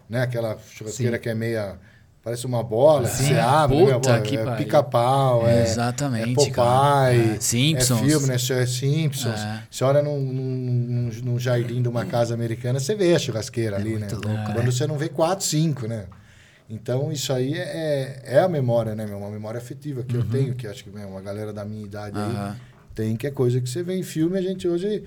Né? 0.07 0.21
Aquela 0.21 0.55
churrasqueira 0.69 1.17
Sim. 1.17 1.23
que 1.23 1.29
é 1.29 1.33
meia. 1.33 1.77
Parece 2.23 2.45
uma 2.45 2.61
bola, 2.61 3.07
Sim. 3.07 3.29
você 3.29 3.39
abre, 3.39 3.77
Puta 3.93 4.13
né? 4.13 4.21
que 4.21 4.37
é 4.37 4.55
pica-pau, 4.55 5.47
é, 5.47 5.63
Exatamente, 5.63 6.29
é 6.31 6.35
Popeye, 6.35 6.51
cara. 6.51 7.13
É, 7.15 7.39
Simpsons. 7.39 7.99
é 7.99 8.05
filme, 8.05 8.27
né? 8.27 8.35
É 8.35 8.65
Simpsons. 8.67 9.39
É. 9.39 9.63
Você 9.71 9.83
olha 9.83 10.03
num, 10.03 10.19
num, 10.19 11.09
num- 11.23 11.39
jardim 11.39 11.81
de 11.81 11.89
uma 11.89 12.05
casa 12.05 12.35
americana, 12.35 12.79
você 12.79 12.93
vê 12.93 13.15
a 13.15 13.19
churrasqueira 13.19 13.75
ali, 13.75 13.97
né? 13.97 14.07
louco, 14.11 14.53
Quando 14.53 14.71
você 14.71 14.85
não 14.85 14.99
vê 14.99 15.09
quatro, 15.09 15.43
cinco, 15.43 15.87
né? 15.87 16.05
Então, 16.69 17.11
isso 17.11 17.33
aí 17.33 17.55
é, 17.55 18.21
é 18.23 18.39
a 18.39 18.47
memória, 18.47 18.93
né, 18.93 19.05
meu? 19.05 19.17
Uma 19.17 19.29
memória 19.31 19.57
afetiva 19.57 20.03
que 20.03 20.15
eu 20.15 20.23
tenho, 20.23 20.53
que 20.53 20.67
acho 20.67 20.83
que 20.83 20.91
meu, 20.91 21.07
uma 21.09 21.21
galera 21.21 21.51
da 21.51 21.65
minha 21.65 21.83
idade 21.83 22.17
Uhum. 22.17 22.49
Aí 22.49 22.53
tem, 22.93 23.15
que 23.15 23.25
é 23.25 23.31
coisa 23.31 23.59
que 23.59 23.69
você 23.69 23.81
vê 23.81 23.95
em 23.95 24.03
filme. 24.03 24.37
A 24.37 24.41
gente 24.41 24.67
hoje 24.67 25.03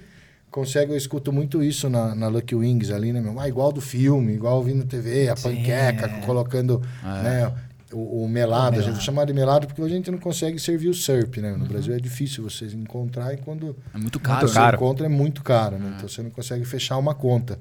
consegue, 0.54 0.92
eu 0.92 0.96
escuto 0.96 1.32
muito 1.32 1.64
isso 1.64 1.90
na, 1.90 2.14
na 2.14 2.28
Lucky 2.28 2.54
Wings 2.54 2.92
ali, 2.92 3.12
né, 3.12 3.20
meu? 3.20 3.40
Ah, 3.40 3.48
igual 3.48 3.72
do 3.72 3.80
filme, 3.80 4.32
igual 4.34 4.58
ouvindo 4.58 4.84
TV, 4.84 5.28
a 5.28 5.34
Sim, 5.34 5.48
panqueca, 5.56 6.06
é. 6.06 6.20
colocando, 6.24 6.80
né? 7.02 7.52
O, 7.92 8.22
o 8.24 8.28
melado, 8.28 8.76
O 8.76 8.78
a 8.78 8.82
gente 8.82 8.86
melado. 8.90 9.02
chama 9.04 9.26
de 9.26 9.32
melado 9.32 9.66
porque 9.66 9.82
hoje 9.82 9.94
a 9.94 9.96
gente 9.96 10.10
não 10.12 10.18
consegue 10.18 10.56
servir 10.60 10.88
o 10.88 10.94
SERP, 10.94 11.38
né? 11.38 11.56
No 11.56 11.66
Brasil 11.66 11.92
é 11.92 11.98
difícil 11.98 12.44
vocês 12.44 12.72
encontrar 12.72 13.34
e 13.34 13.38
quando 13.38 13.76
É 13.92 13.98
muito 13.98 14.20
caro. 14.20 14.46
você 14.46 14.54
né? 14.54 14.60
caro. 14.60 14.76
encontra 14.76 15.06
é 15.06 15.08
muito 15.08 15.42
caro, 15.42 15.76
né? 15.76 15.94
Então 15.96 16.08
você 16.08 16.22
não 16.22 16.30
consegue 16.30 16.64
fechar 16.64 16.98
uma 16.98 17.14
conta. 17.16 17.58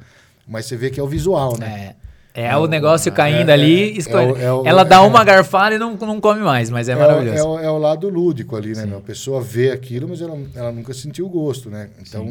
Mas 0.47 0.67
você 0.67 0.77
vê 0.77 0.91
que 0.91 0.99
é 0.99 1.03
o 1.03 1.08
visual, 1.08 1.58
né? 1.58 1.67
É. 1.67 1.95
É 2.35 2.57
o 2.57 2.65
negócio 2.65 3.11
caindo 3.11 3.49
é, 3.49 3.53
ali, 3.53 3.97
é, 3.97 4.11
é 4.11 4.15
o- 4.17 4.37
é 4.37 4.53
o- 4.53 4.65
Ela 4.65 4.83
dá 4.83 4.95
é. 4.95 4.99
uma 5.05 5.23
garfada 5.23 5.75
e 5.75 5.77
não, 5.77 5.95
não 5.95 6.19
come 6.19 6.41
mais, 6.41 6.69
mas 6.71 6.89
é, 6.89 6.93
É, 6.93 6.95
o, 6.95 6.99
maravilhoso. 6.99 7.37
é, 7.37 7.43
o, 7.43 7.59
é 7.59 7.69
o 7.69 7.77
lado 7.77 8.09
lúdico 8.09 8.55
ali, 8.55 8.73
né? 8.75 8.85
meu? 8.87 8.97
A 8.97 9.01
pessoa 9.01 9.39
vê 9.39 9.69
aquilo, 9.69 10.07
mas 10.09 10.19
ela, 10.19 10.35
ela 10.55 10.71
nunca 10.71 10.93
sentiu 10.95 11.27
o 11.27 11.29
gosto, 11.29 11.69
né? 11.69 11.91
Então, 12.01 12.25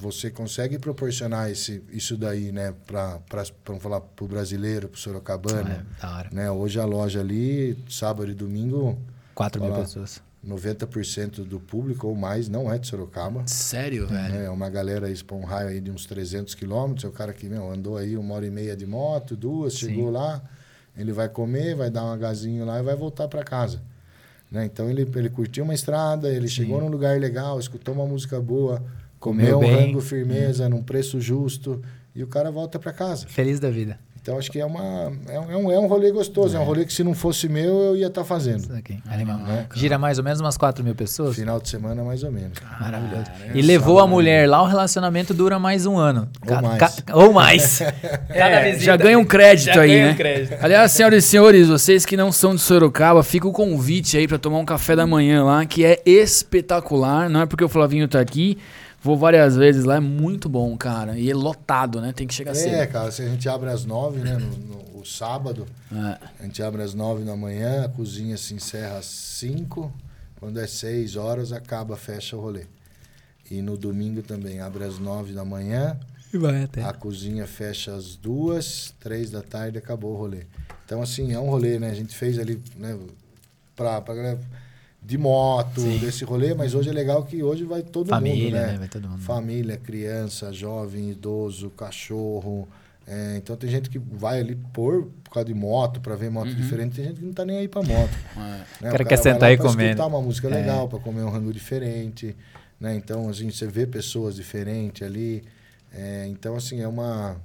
você 0.00 0.30
consegue 0.30 0.78
proporcionar 0.78 1.50
esse, 1.50 1.82
isso 1.92 2.16
daí, 2.16 2.52
né? 2.52 2.72
Para, 2.86 3.18
falar, 3.80 4.00
para 4.00 4.24
o 4.24 4.28
brasileiro, 4.28 4.88
para 4.88 4.96
o 4.96 5.00
sorocabano. 5.00 5.70
É, 5.70 5.82
da 6.00 6.16
hora. 6.16 6.28
Né? 6.32 6.50
Hoje 6.50 6.80
a 6.80 6.84
loja 6.86 7.20
ali, 7.20 7.76
sábado 7.88 8.30
e 8.30 8.34
domingo, 8.34 8.98
4 9.34 9.62
mil 9.62 9.72
pessoas. 9.74 10.22
90% 10.46 11.44
do 11.44 11.58
público 11.58 12.06
ou 12.08 12.14
mais 12.14 12.48
não 12.48 12.72
é 12.72 12.78
de 12.78 12.86
Sorocaba. 12.86 13.42
Sério, 13.46 14.06
velho. 14.06 14.34
né? 14.34 14.44
É 14.44 14.50
uma 14.50 14.68
galera 14.68 15.06
aí 15.06 15.14
um 15.32 15.44
raio 15.44 15.68
aí 15.68 15.80
de 15.80 15.90
uns 15.90 16.06
300 16.06 16.54
quilômetros. 16.54 17.04
É 17.04 17.08
o 17.08 17.12
cara 17.12 17.32
que 17.32 17.48
meu, 17.48 17.70
andou 17.70 17.96
aí 17.96 18.16
uma 18.16 18.34
hora 18.34 18.46
e 18.46 18.50
meia 18.50 18.76
de 18.76 18.86
moto, 18.86 19.36
duas, 19.36 19.74
Sim. 19.74 19.88
chegou 19.88 20.10
lá, 20.10 20.42
ele 20.96 21.12
vai 21.12 21.28
comer, 21.28 21.74
vai 21.74 21.90
dar 21.90 22.04
um 22.04 22.12
agazinho 22.12 22.64
lá 22.64 22.78
e 22.78 22.82
vai 22.82 22.94
voltar 22.94 23.26
para 23.28 23.42
casa. 23.42 23.82
Né? 24.50 24.64
Então 24.66 24.88
ele, 24.90 25.08
ele 25.16 25.30
curtiu 25.30 25.64
uma 25.64 25.74
estrada, 25.74 26.28
ele 26.28 26.46
chegou 26.48 26.80
num 26.80 26.88
lugar 26.88 27.18
legal, 27.18 27.58
escutou 27.58 27.94
uma 27.94 28.06
música 28.06 28.40
boa, 28.40 28.84
comeu, 29.18 29.58
Comeu 29.58 29.58
um 29.58 29.60
bem. 29.60 29.86
rango 29.88 30.00
firmeza, 30.00 30.68
num 30.68 30.82
preço 30.82 31.20
justo 31.20 31.82
e 32.14 32.22
o 32.22 32.26
cara 32.26 32.50
volta 32.50 32.78
para 32.78 32.92
casa. 32.92 33.26
Feliz 33.26 33.58
da 33.58 33.70
vida. 33.70 33.98
Então 34.24 34.38
acho 34.38 34.50
que 34.50 34.58
é, 34.58 34.64
uma, 34.64 35.12
é, 35.28 35.38
um, 35.38 35.52
é 35.52 35.78
um- 35.78 35.84
é 35.84 35.86
rolê 35.86 36.10
gostoso, 36.10 36.56
é. 36.56 36.58
um 36.58 36.64
rolê 36.64 36.86
que 36.86 36.94
se 36.94 37.04
não 37.04 37.12
fosse 37.12 37.46
meu 37.46 37.74
eu 37.82 37.96
ia 37.96 38.06
estar 38.06 38.24
fazendo. 38.24 38.60
Isso 38.60 38.72
aqui, 38.72 38.98
animal. 39.06 39.36
né? 39.36 39.66
Gira 39.74 39.98
mais 39.98 40.16
ou 40.16 40.24
menos 40.24 40.40
umas 40.40 40.56
4 40.56 40.82
mil 40.82 40.94
pessoas. 40.94 41.36
Final 41.36 41.60
de 41.60 41.68
semana 41.68 42.02
mais 42.02 42.22
ou 42.22 42.32
menos. 42.32 42.56
Maravilhoso. 42.80 43.26
é 43.46 43.50
E 43.54 43.60
levou 43.60 44.00
a 44.00 44.06
mulher 44.06 44.48
lá, 44.48 44.62
o 44.62 44.66
relacionamento 44.66 45.34
dura 45.34 45.58
mais 45.58 45.84
um 45.84 45.98
ano. 45.98 46.26
Ou 46.48 46.62
mais. 46.62 47.02
ou 47.12 47.32
mais. 47.34 47.80
É, 48.30 48.78
já 48.78 48.96
ganha 48.96 49.18
um 49.18 49.24
crédito 49.26 49.74
Já 49.74 49.82
aí, 49.82 49.88
ganha 49.90 50.06
né? 50.06 50.12
um 50.12 50.16
crédito. 50.16 50.56
Aliás, 50.64 50.90
senhoras 50.92 51.22
e 51.24 51.28
senhores, 51.28 51.68
vocês 51.68 52.06
que 52.06 52.16
não 52.16 52.32
são 52.32 52.54
de 52.54 52.60
Sorocaba, 52.62 53.22
fica 53.22 53.46
o 53.46 53.52
convite 53.52 54.16
aí 54.16 54.26
pra 54.26 54.38
tomar 54.38 54.58
um 54.58 54.64
café 54.64 54.96
da 54.96 55.06
manhã 55.06 55.44
lá, 55.44 55.66
que 55.66 55.84
é 55.84 56.00
espetacular. 56.06 57.28
Não 57.28 57.42
é 57.42 57.46
porque 57.46 57.62
o 57.64 57.68
Flavinho 57.68 58.08
tá 58.08 58.20
aqui, 58.20 58.56
vou 59.04 59.16
várias 59.16 59.54
vezes 59.56 59.84
lá, 59.84 59.96
é 59.96 60.00
muito 60.00 60.48
bom, 60.48 60.76
cara. 60.76 61.16
E 61.18 61.30
é 61.30 61.34
lotado, 61.34 62.00
né? 62.00 62.12
Tem 62.12 62.26
que 62.26 62.34
chegar 62.34 62.50
É, 62.52 62.54
cedo. 62.54 62.90
cara, 62.90 63.10
se 63.12 63.22
a 63.22 63.28
gente 63.28 63.48
abre 63.48 63.70
às 63.70 63.84
nove, 63.84 64.20
né? 64.20 64.36
No, 64.36 64.56
no- 64.56 65.00
o 65.00 65.04
sábado, 65.06 65.66
É. 65.92 66.18
a 66.40 66.42
gente 66.44 66.62
abre 66.62 66.82
às 66.82 66.94
nove 66.94 67.22
da 67.24 67.36
manhã, 67.36 67.84
a 67.84 67.88
cozinha 67.88 68.36
se 68.38 68.54
encerra 68.54 68.96
às 68.98 69.04
cinco. 69.06 69.92
Quando 70.40 70.58
é 70.58 70.66
seis 70.66 71.14
horas, 71.16 71.52
acaba, 71.52 71.96
fecha 71.96 72.36
o 72.36 72.40
rolê. 72.40 72.64
E 73.50 73.60
no 73.62 73.76
domingo 73.76 74.22
também, 74.22 74.60
abre 74.60 74.84
às 74.84 74.98
nove 74.98 75.32
da 75.34 75.44
manhã, 75.44 75.98
E 76.32 76.38
vai 76.38 76.64
até. 76.64 76.82
a 76.82 76.92
cozinha 76.92 77.46
fecha 77.46 77.94
às 77.94 78.16
duas, 78.16 78.94
três 78.98 79.30
da 79.30 79.42
tarde, 79.42 79.76
acabou 79.78 80.14
o 80.14 80.16
rolê. 80.16 80.44
Então, 80.84 81.00
assim, 81.02 81.32
é 81.32 81.38
um 81.38 81.48
rolê, 81.50 81.78
né? 81.78 81.90
A 81.90 81.94
gente 81.94 82.14
fez 82.16 82.38
ali, 82.38 82.60
né? 82.76 82.98
Pra, 83.76 84.00
pra 84.00 84.14
galera 84.14 84.38
de 85.04 85.18
moto, 85.18 85.82
Sim. 85.82 85.98
desse 85.98 86.24
rolê, 86.24 86.54
mas 86.54 86.74
hoje 86.74 86.88
é 86.88 86.92
legal 86.92 87.24
que 87.24 87.42
hoje 87.42 87.64
vai 87.64 87.82
todo 87.82 88.08
Família, 88.08 88.44
mundo, 88.44 88.52
né? 88.54 88.72
né? 88.72 88.78
Vai 88.78 88.88
todo 88.88 89.08
mundo. 89.08 89.20
Família, 89.20 89.76
criança, 89.76 90.50
jovem, 90.52 91.10
idoso, 91.10 91.68
cachorro. 91.70 92.66
É, 93.06 93.36
então 93.36 93.54
tem 93.54 93.68
gente 93.68 93.90
que 93.90 93.98
vai 93.98 94.40
ali 94.40 94.56
por, 94.72 95.10
por 95.22 95.30
causa 95.34 95.46
de 95.46 95.52
moto, 95.52 96.00
para 96.00 96.16
ver 96.16 96.30
moto 96.30 96.54
diferente. 96.54 96.96
Tem 96.96 97.04
gente 97.04 97.20
que 97.20 97.26
não 97.26 97.34
tá 97.34 97.44
nem 97.44 97.58
aí 97.58 97.68
pra 97.68 97.82
moto. 97.82 98.10
É. 98.34 98.40
Né? 98.84 98.88
O 98.88 98.92
cara 98.92 99.04
quer 99.04 99.18
sentar 99.18 99.52
e 99.52 99.56
pra 99.58 99.66
comer, 99.66 99.90
escutar 99.90 100.06
uma 100.06 100.22
música 100.22 100.48
É. 100.48 100.50
legal, 100.54 100.88
para 100.88 100.98
comer 100.98 101.22
um 101.22 101.28
rango 101.30 101.52
diferente. 101.52 102.34
Né? 102.80 102.96
Então, 102.96 103.28
assim, 103.28 103.50
você 103.50 103.66
vê 103.66 103.86
pessoas 103.86 104.34
diferentes 104.36 105.06
ali. 105.06 105.44
É, 105.92 106.26
então, 106.28 106.56
assim, 106.56 106.80
é 106.80 106.88
uma, 106.88 107.36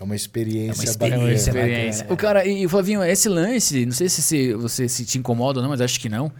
é 0.00 0.02
uma 0.02 0.16
experiência, 0.16 0.82
experiência, 0.82 0.98
bacana. 0.98 1.26
né? 1.26 1.34
Experiência. 1.34 2.06
É. 2.08 2.12
O 2.12 2.16
cara, 2.16 2.46
e 2.46 2.66
Flavinho, 2.66 3.04
esse 3.04 3.28
lance, 3.28 3.84
não 3.84 3.92
sei 3.92 4.08
se, 4.08 4.22
se 4.22 4.54
você 4.54 4.88
se 4.88 5.04
te 5.04 5.18
incomoda 5.18 5.58
ou 5.58 5.62
não, 5.62 5.68
mas 5.68 5.80
acho 5.82 6.00
que 6.00 6.08
não. 6.08 6.32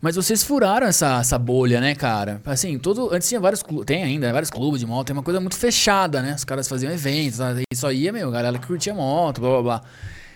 Mas 0.00 0.14
vocês 0.14 0.44
furaram 0.44 0.86
essa, 0.86 1.18
essa 1.18 1.36
bolha, 1.36 1.80
né, 1.80 1.94
cara? 1.94 2.40
Assim, 2.46 2.78
todo. 2.78 3.12
Antes 3.12 3.28
tinha 3.28 3.40
vários 3.40 3.62
clubes, 3.62 3.84
tem 3.84 4.02
ainda, 4.02 4.32
vários 4.32 4.48
clubes 4.48 4.80
de 4.80 4.86
moto, 4.86 5.08
tem 5.08 5.14
uma 5.14 5.22
coisa 5.24 5.40
muito 5.40 5.56
fechada, 5.56 6.22
né? 6.22 6.34
Os 6.34 6.44
caras 6.44 6.68
faziam 6.68 6.90
eventos, 6.92 7.38
isso 7.70 7.86
aí 7.86 8.06
é, 8.06 8.12
meu, 8.12 8.30
galera 8.30 8.58
que 8.58 8.66
curtia 8.66 8.94
moto, 8.94 9.40
blá 9.40 9.50
blá 9.50 9.62
blá. 9.62 9.82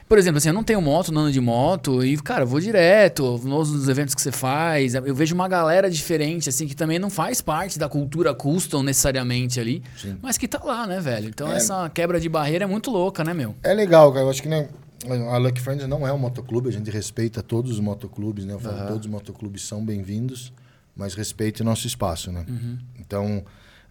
Por 0.09 0.19
exemplo, 0.19 0.37
assim, 0.37 0.49
eu 0.49 0.55
não 0.55 0.63
tenho 0.63 0.83
moto, 0.83 1.11
não 1.11 1.23
ando 1.23 1.33
de 1.33 1.41
moto, 1.41 2.05
e, 2.05 2.17
cara, 2.19 2.43
eu 2.43 2.47
vou 2.47 2.61
direto 2.61 3.39
nos 3.43 3.89
eventos 3.89 4.15
que 4.15 4.21
você 4.21 4.31
faz. 4.31 4.95
Eu 4.95 5.15
vejo 5.15 5.35
uma 5.35 5.49
galera 5.49 5.91
diferente, 5.91 6.49
assim, 6.49 6.67
que 6.67 6.77
também 6.77 6.99
não 6.99 7.09
faz 7.09 7.41
parte 7.41 7.79
da 7.79 7.89
cultura 7.89 8.35
custom 8.35 8.83
necessariamente 8.83 9.59
ali, 9.59 9.83
Sim. 9.97 10.19
mas 10.21 10.37
que 10.37 10.47
tá 10.47 10.63
lá, 10.63 10.87
né, 10.87 11.01
velho? 11.01 11.29
Então 11.29 11.51
É. 11.51 11.57
essa 11.57 11.89
quebra 11.89 12.21
de 12.21 12.29
barreira 12.29 12.65
é 12.65 12.67
muito 12.67 12.91
louca, 12.91 13.25
né, 13.25 13.33
meu? 13.33 13.55
É 13.63 13.73
legal, 13.73 14.13
cara. 14.13 14.27
Eu 14.27 14.31
acho 14.31 14.43
que 14.43 14.49
né, 14.49 14.69
a 15.31 15.39
Lucky 15.39 15.61
Friends 15.61 15.89
não 15.89 16.07
é 16.07 16.13
um 16.13 16.19
motoclube, 16.19 16.69
a 16.69 16.73
gente 16.73 16.91
respeita 16.91 17.43
todos 17.43 17.73
os 17.73 17.81
motoclubes, 17.81 18.45
né? 18.45 18.53
Eu 18.55 18.61
falo, 18.61 18.87
todos 18.87 19.07
os 19.07 19.11
motoclubes 19.11 19.63
são 19.63 19.83
bem-vindos, 19.85 20.53
mas 20.95 21.15
respeite 21.15 21.63
o 21.63 21.65
nosso 21.65 21.87
espaço, 21.87 22.31
né? 22.31 22.45
Então, 23.01 23.43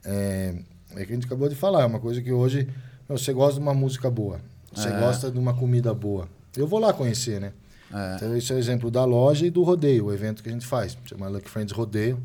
é, 0.05 0.53
é 0.95 1.05
que 1.05 1.11
a 1.11 1.15
gente 1.15 1.25
acabou 1.25 1.49
de 1.49 1.55
falar, 1.55 1.81
é 1.81 1.85
uma 1.85 1.99
coisa 1.99 2.21
que 2.21 2.31
hoje 2.31 2.67
meu, 3.09 3.17
você 3.17 3.33
gosta 3.33 3.55
de 3.55 3.61
uma 3.61 3.73
música 3.73 4.09
boa, 4.09 4.39
você 4.73 4.89
É. 4.89 4.99
gosta 4.99 5.29
de 5.31 5.37
uma 5.39 5.53
comida 5.53 5.93
boa. 5.93 6.27
Eu 6.55 6.67
vou 6.67 6.79
lá 6.79 6.93
conhecer, 6.93 7.39
né? 7.41 7.51
É. 7.93 8.15
Então, 8.15 8.35
esse 8.37 8.51
é 8.51 8.55
o 8.55 8.59
exemplo 8.59 8.89
da 8.89 9.05
loja 9.05 9.45
e 9.45 9.49
do 9.49 9.63
rodeio, 9.63 10.05
o 10.05 10.13
evento 10.13 10.41
que 10.41 10.49
a 10.49 10.51
gente 10.51 10.65
faz. 10.65 10.97
Chama 11.05 11.27
Lucky 11.27 11.49
Friends 11.49 11.71
Rodeio. 11.73 12.21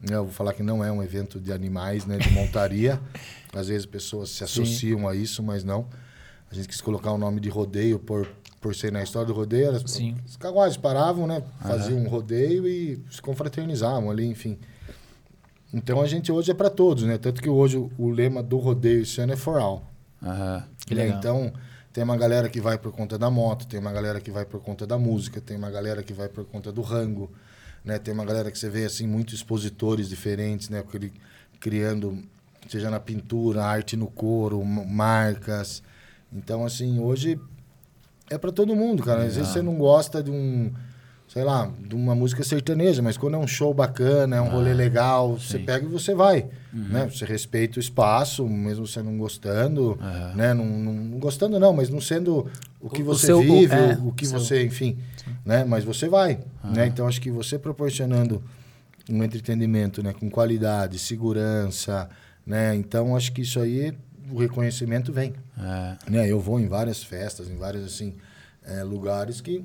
né? 0.00 0.16
Eu 0.16 0.24
vou 0.24 0.32
falar 0.32 0.52
que 0.54 0.62
não 0.62 0.82
é 0.84 0.90
um 0.90 1.02
evento 1.02 1.38
de 1.38 1.52
animais, 1.52 2.04
né? 2.06 2.18
De 2.18 2.30
montaria. 2.30 3.00
Às 3.54 3.68
vezes 3.68 3.84
pessoas 3.86 4.30
se 4.30 4.42
associam 4.42 5.06
a 5.06 5.14
isso, 5.14 5.42
mas 5.42 5.62
não. 5.62 5.86
A 6.50 6.54
gente 6.54 6.66
quis 6.68 6.80
colocar 6.80 7.12
o 7.12 7.18
nome 7.18 7.38
de 7.40 7.48
rodeio 7.50 7.98
por, 7.98 8.26
por 8.60 8.74
ser 8.74 8.90
na 8.90 9.02
história 9.02 9.26
do 9.26 9.34
rodeio. 9.34 9.66
Elas, 9.66 9.82
Sim. 9.90 10.16
Os 10.26 10.36
caguases 10.36 10.76
paravam, 10.78 11.26
né? 11.26 11.42
Faziam 11.60 11.98
um 11.98 12.08
rodeio 12.08 12.66
e 12.66 12.98
se 13.10 13.20
confraternizavam 13.22 14.10
ali, 14.10 14.26
enfim. 14.26 14.58
Então 15.72 16.00
a 16.02 16.06
gente 16.06 16.30
hoje 16.30 16.50
é 16.50 16.54
para 16.54 16.68
todos, 16.70 17.04
né? 17.04 17.16
Tanto 17.18 17.40
que 17.42 17.48
hoje 17.48 17.76
o, 17.78 17.90
o 17.98 18.10
lema 18.10 18.42
do 18.42 18.58
rodeio 18.58 19.02
esse 19.02 19.20
ano 19.20 19.32
é 19.32 19.36
for 19.36 19.58
all. 19.60 19.84
Que 20.86 20.94
né? 20.94 21.08
Então, 21.08 21.52
tem 21.92 22.02
uma 22.02 22.16
galera 22.16 22.48
que 22.48 22.60
vai 22.60 22.78
por 22.78 22.90
conta 22.92 23.18
da 23.18 23.30
moto, 23.30 23.66
tem 23.66 23.78
uma 23.78 23.92
galera 23.92 24.20
que 24.20 24.30
vai 24.30 24.44
por 24.44 24.60
conta 24.60 24.86
da 24.86 24.98
música, 24.98 25.40
tem 25.40 25.56
uma 25.56 25.70
galera 25.70 26.02
que 26.02 26.12
vai 26.12 26.28
por 26.28 26.44
conta 26.44 26.72
do 26.72 26.80
rango, 26.80 27.30
né? 27.84 27.98
Tem 27.98 28.14
uma 28.14 28.24
galera 28.24 28.50
que 28.50 28.58
você 28.58 28.70
vê, 28.70 28.84
assim, 28.84 29.06
muitos 29.06 29.34
expositores 29.34 30.08
diferentes, 30.08 30.68
né? 30.70 30.82
Porque 30.82 30.96
ele 30.96 31.12
criando, 31.60 32.18
seja 32.68 32.90
na 32.90 32.98
pintura, 32.98 33.64
arte 33.64 33.96
no 33.96 34.06
couro, 34.06 34.64
marcas. 34.64 35.82
Então, 36.32 36.64
assim, 36.64 36.98
hoje 36.98 37.38
é 38.30 38.38
para 38.38 38.50
todo 38.50 38.74
mundo, 38.74 39.02
cara. 39.02 39.24
Às 39.24 39.36
vezes 39.36 39.52
você 39.52 39.60
não 39.60 39.76
gosta 39.76 40.22
de 40.22 40.30
um, 40.30 40.72
sei 41.32 41.44
lá, 41.44 41.70
de 41.80 41.94
uma 41.94 42.14
música 42.14 42.44
sertaneja, 42.44 43.00
mas 43.00 43.16
quando 43.16 43.34
é 43.34 43.38
um 43.38 43.46
show 43.46 43.72
bacana, 43.72 44.36
é 44.36 44.40
um 44.40 44.50
rolê 44.50 44.74
legal, 44.74 45.38
você 45.38 45.58
pega 45.58 45.86
e 45.86 45.88
você 45.88 46.14
vai, 46.14 46.46
né? 46.70 47.08
Você 47.08 47.24
respeita 47.24 47.78
o 47.78 47.80
espaço, 47.80 48.46
mesmo 48.46 48.86
você 48.86 49.02
não 49.02 49.16
gostando, 49.16 49.98
né? 50.36 50.52
Não, 50.52 50.64
não, 50.66 50.92
não 50.92 51.18
gostando 51.18 51.58
não, 51.58 51.72
mas 51.72 51.88
não 51.88 52.02
sendo 52.02 52.50
o 52.80 52.90
que 52.90 53.00
O- 53.00 53.04
o 53.04 53.08
você 53.08 53.26
seu- 53.28 53.38
o- 53.38 53.42
vive, 53.42 53.74
é, 53.74 53.98
o, 54.02 54.12
que 54.12 54.24
o 54.24 54.28
seu- 54.28 54.38
você, 54.40 54.62
enfim, 54.64 54.98
né? 55.44 55.64
Mas 55.64 55.84
você 55.84 56.06
vai, 56.06 56.38
né? 56.62 56.86
Então 56.86 57.06
acho 57.08 57.20
que 57.20 57.30
você 57.30 57.58
proporcionando 57.58 58.42
um 59.08 59.22
entretenimento, 59.24 60.02
né, 60.02 60.12
com 60.12 60.28
qualidade, 60.30 60.98
segurança, 60.98 62.10
né? 62.46 62.74
Então 62.74 63.16
acho 63.16 63.32
que 63.32 63.40
isso 63.40 63.58
aí 63.58 63.94
o 64.30 64.38
reconhecimento 64.38 65.12
vem. 65.12 65.32
É. 65.58 66.10
Né? 66.10 66.28
Eu 66.30 66.38
vou 66.40 66.60
em 66.60 66.66
várias 66.68 67.02
festas, 67.02 67.48
em 67.48 67.56
vários 67.56 67.84
assim, 67.84 68.14
é, 68.64 68.82
lugares 68.82 69.40
que 69.40 69.64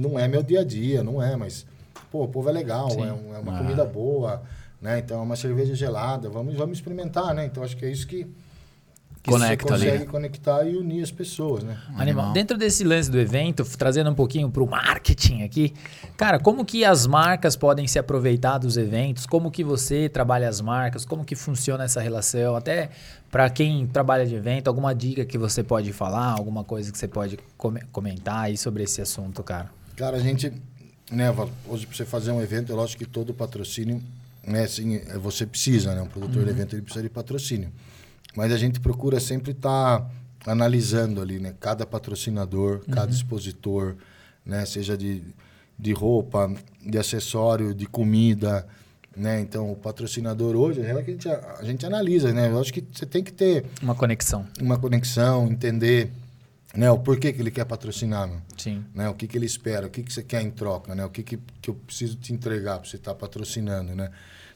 não 0.00 0.18
é 0.18 0.26
meu 0.26 0.42
dia 0.42 0.60
a 0.60 0.64
dia, 0.64 1.02
não 1.02 1.22
é, 1.22 1.36
mas 1.36 1.66
pô, 2.10 2.24
o 2.24 2.28
povo 2.28 2.48
é 2.48 2.52
legal, 2.52 2.88
é, 2.92 3.12
um- 3.12 3.34
é 3.34 3.38
uma 3.38 3.54
Ah. 3.54 3.58
comida 3.58 3.84
boa, 3.84 4.42
né? 4.80 4.98
Então 4.98 5.18
é 5.20 5.22
uma 5.22 5.36
cerveja 5.36 5.74
gelada, 5.74 6.28
vamos, 6.30 6.54
vamos 6.56 6.78
experimentar, 6.78 7.34
né? 7.34 7.44
Então 7.46 7.62
acho 7.62 7.76
que 7.76 7.84
é 7.84 7.90
isso 7.90 8.06
que, 8.06 8.26
que 9.22 9.30
Conecta 9.30 9.68
você 9.68 9.74
ali, 9.74 9.84
consegue 9.84 10.04
né? 10.06 10.10
conectar 10.10 10.64
e 10.64 10.76
unir 10.76 11.02
as 11.02 11.10
pessoas, 11.10 11.62
né? 11.62 11.76
Animal. 11.94 12.32
Dentro 12.32 12.56
desse 12.56 12.82
lance 12.84 13.10
do 13.10 13.20
evento, 13.20 13.62
trazendo 13.76 14.08
um 14.08 14.14
pouquinho 14.14 14.50
pro 14.50 14.66
marketing 14.66 15.42
aqui, 15.42 15.74
cara, 16.16 16.38
como 16.40 16.64
que 16.64 16.86
as 16.86 17.06
marcas 17.06 17.54
podem 17.54 17.86
se 17.86 17.98
aproveitar 17.98 18.56
dos 18.56 18.78
eventos? 18.78 19.26
Como 19.26 19.50
que 19.50 19.62
você 19.62 20.08
trabalha 20.08 20.48
as 20.48 20.62
marcas? 20.62 21.04
Como 21.04 21.22
que 21.22 21.36
funciona 21.36 21.84
essa 21.84 22.00
relação? 22.00 22.56
Até 22.56 22.88
para 23.30 23.50
quem 23.50 23.86
trabalha 23.86 24.24
de 24.24 24.34
evento, 24.34 24.68
alguma 24.68 24.94
dica 24.94 25.22
que 25.26 25.36
você 25.36 25.62
pode 25.62 25.92
falar, 25.92 26.32
alguma 26.32 26.64
coisa 26.64 26.90
que 26.90 26.96
você 26.96 27.06
pode 27.06 27.38
come- 27.58 27.82
comentar 27.92 28.44
aí 28.44 28.56
sobre 28.56 28.84
esse 28.84 29.02
assunto, 29.02 29.42
cara? 29.42 29.68
Cara, 30.00 30.16
a 30.16 30.20
gente, 30.20 30.50
né, 31.12 31.30
Val, 31.30 31.50
hoje 31.68 31.86
para 31.86 31.94
você 31.94 32.06
fazer 32.06 32.30
um 32.30 32.40
evento, 32.40 32.72
é 32.72 32.74
lógico 32.74 33.04
que 33.04 33.10
todo 33.10 33.34
patrocínio, 33.34 34.02
né, 34.42 34.62
assim, 34.62 34.96
é, 34.96 35.18
você 35.18 35.44
precisa, 35.44 35.94
né, 35.94 36.00
um 36.00 36.06
produtor 36.06 36.42
de 36.42 36.48
evento 36.48 36.74
ele 36.74 36.80
precisa 36.80 37.02
de 37.02 37.10
patrocínio. 37.10 37.70
Mas 38.34 38.50
a 38.50 38.56
gente 38.56 38.80
procura 38.80 39.20
sempre 39.20 39.50
estar 39.50 40.10
analisando 40.46 41.20
ali, 41.20 41.38
né, 41.38 41.54
cada 41.60 41.84
patrocinador, 41.84 42.80
cada 42.90 43.12
expositor, 43.12 43.94
né, 44.42 44.64
seja 44.64 44.96
de, 44.96 45.22
de 45.78 45.92
roupa, 45.92 46.50
de 46.80 46.96
acessório, 46.96 47.74
de 47.74 47.84
comida, 47.84 48.66
né, 49.14 49.38
então 49.38 49.70
o 49.70 49.76
patrocinador 49.76 50.56
hoje, 50.56 50.80
é 50.80 50.94
que 51.02 51.10
a 51.10 51.12
gente, 51.12 51.28
a 51.28 51.62
gente 51.62 51.84
analisa, 51.84 52.32
né, 52.32 52.48
eu 52.48 52.58
acho 52.58 52.72
que 52.72 52.82
você 52.90 53.04
tem 53.04 53.22
que 53.22 53.34
ter 53.34 53.66
Uma 53.82 53.94
conexão. 53.94 54.46
uma 54.62 54.78
conexão, 54.78 55.46
entender, 55.46 56.10
né, 56.74 56.90
o 56.90 56.98
porquê 56.98 57.32
que 57.32 57.40
ele 57.42 57.50
quer 57.50 57.64
patrocinar, 57.64 58.28
meu 58.28 58.38
Sim. 58.56 58.84
né? 58.94 59.08
O 59.08 59.14
que, 59.14 59.26
que 59.26 59.36
ele 59.36 59.46
espera, 59.46 59.86
o 59.86 59.90
que, 59.90 60.02
que 60.02 60.12
você 60.12 60.22
quer 60.22 60.40
em 60.42 60.50
troca, 60.50 60.94
né? 60.94 61.04
O 61.04 61.10
que, 61.10 61.22
que, 61.22 61.38
que 61.60 61.70
eu 61.70 61.74
preciso 61.74 62.16
te 62.16 62.32
entregar 62.32 62.78
para 62.78 62.88
você 62.88 62.96
estar 62.96 63.14
patrocinando, 63.14 63.94
né? 63.94 64.10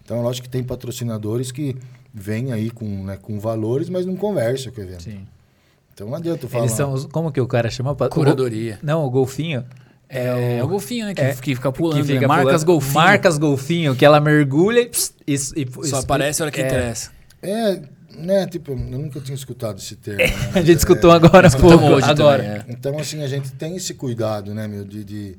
Então, 0.04 0.20
lógico 0.22 0.44
que 0.46 0.50
tem 0.50 0.62
patrocinadores 0.62 1.50
que 1.50 1.74
vêm 2.12 2.52
aí 2.52 2.70
com, 2.70 3.04
né, 3.04 3.16
com 3.20 3.40
valores, 3.40 3.88
mas 3.88 4.04
não 4.06 4.14
conversam 4.16 4.70
com 4.72 4.80
o 4.80 4.84
evento. 4.84 5.02
Sim. 5.02 5.26
Então, 5.92 6.08
não 6.08 6.16
adianta 6.16 6.46
falar. 6.48 6.64
Eles 6.64 6.76
são 6.76 6.92
os, 6.92 7.06
como 7.06 7.32
que 7.32 7.40
o 7.40 7.46
cara 7.46 7.70
chama? 7.70 7.94
Pa- 7.94 8.06
o 8.06 8.10
Curadoria. 8.10 8.78
Não, 8.82 9.04
o 9.04 9.10
golfinho. 9.10 9.64
É, 10.08 10.62
o 10.62 10.68
golfinho, 10.68 11.06
né? 11.06 11.14
Que, 11.14 11.20
é, 11.22 11.34
que 11.34 11.54
fica 11.54 11.72
pulando. 11.72 12.02
que 12.02 12.04
fica 12.08 12.20
né? 12.20 12.26
Marcas 12.26 12.62
pulando. 12.62 12.66
golfinho. 12.66 12.94
Marcas 12.94 13.38
golfinho, 13.38 13.96
que 13.96 14.04
ela 14.04 14.20
mergulha 14.20 14.80
e, 14.80 14.86
pss, 14.86 15.12
e, 15.26 15.32
e- 15.34 15.88
Só 15.88 16.00
e- 16.00 16.04
aparece 16.04 16.42
a 16.42 16.44
hora 16.44 16.52
que 16.52 16.60
é. 16.60 16.66
interessa. 16.66 17.10
É, 17.42 17.80
né? 18.16 18.46
Tipo, 18.46 18.72
eu 18.72 18.76
nunca 18.76 19.20
tinha 19.20 19.34
escutado 19.34 19.78
esse 19.78 19.96
termo. 19.96 20.18
né? 20.22 20.50
A 20.54 20.60
gente 20.60 20.72
é- 20.72 20.76
escutou 20.76 21.10
agora 21.10 21.48
há 21.48 21.50
pouco. 21.50 21.84
hoje 21.84 22.10
agora. 22.10 22.42
também, 22.42 22.58
é. 22.58 22.64
Então, 22.68 22.98
assim, 22.98 23.22
a 23.22 23.28
gente 23.28 23.52
tem 23.52 23.76
esse 23.76 23.94
cuidado, 23.94 24.54
né, 24.54 24.66
meu, 24.66 24.84
de... 24.84 25.04
de... 25.04 25.38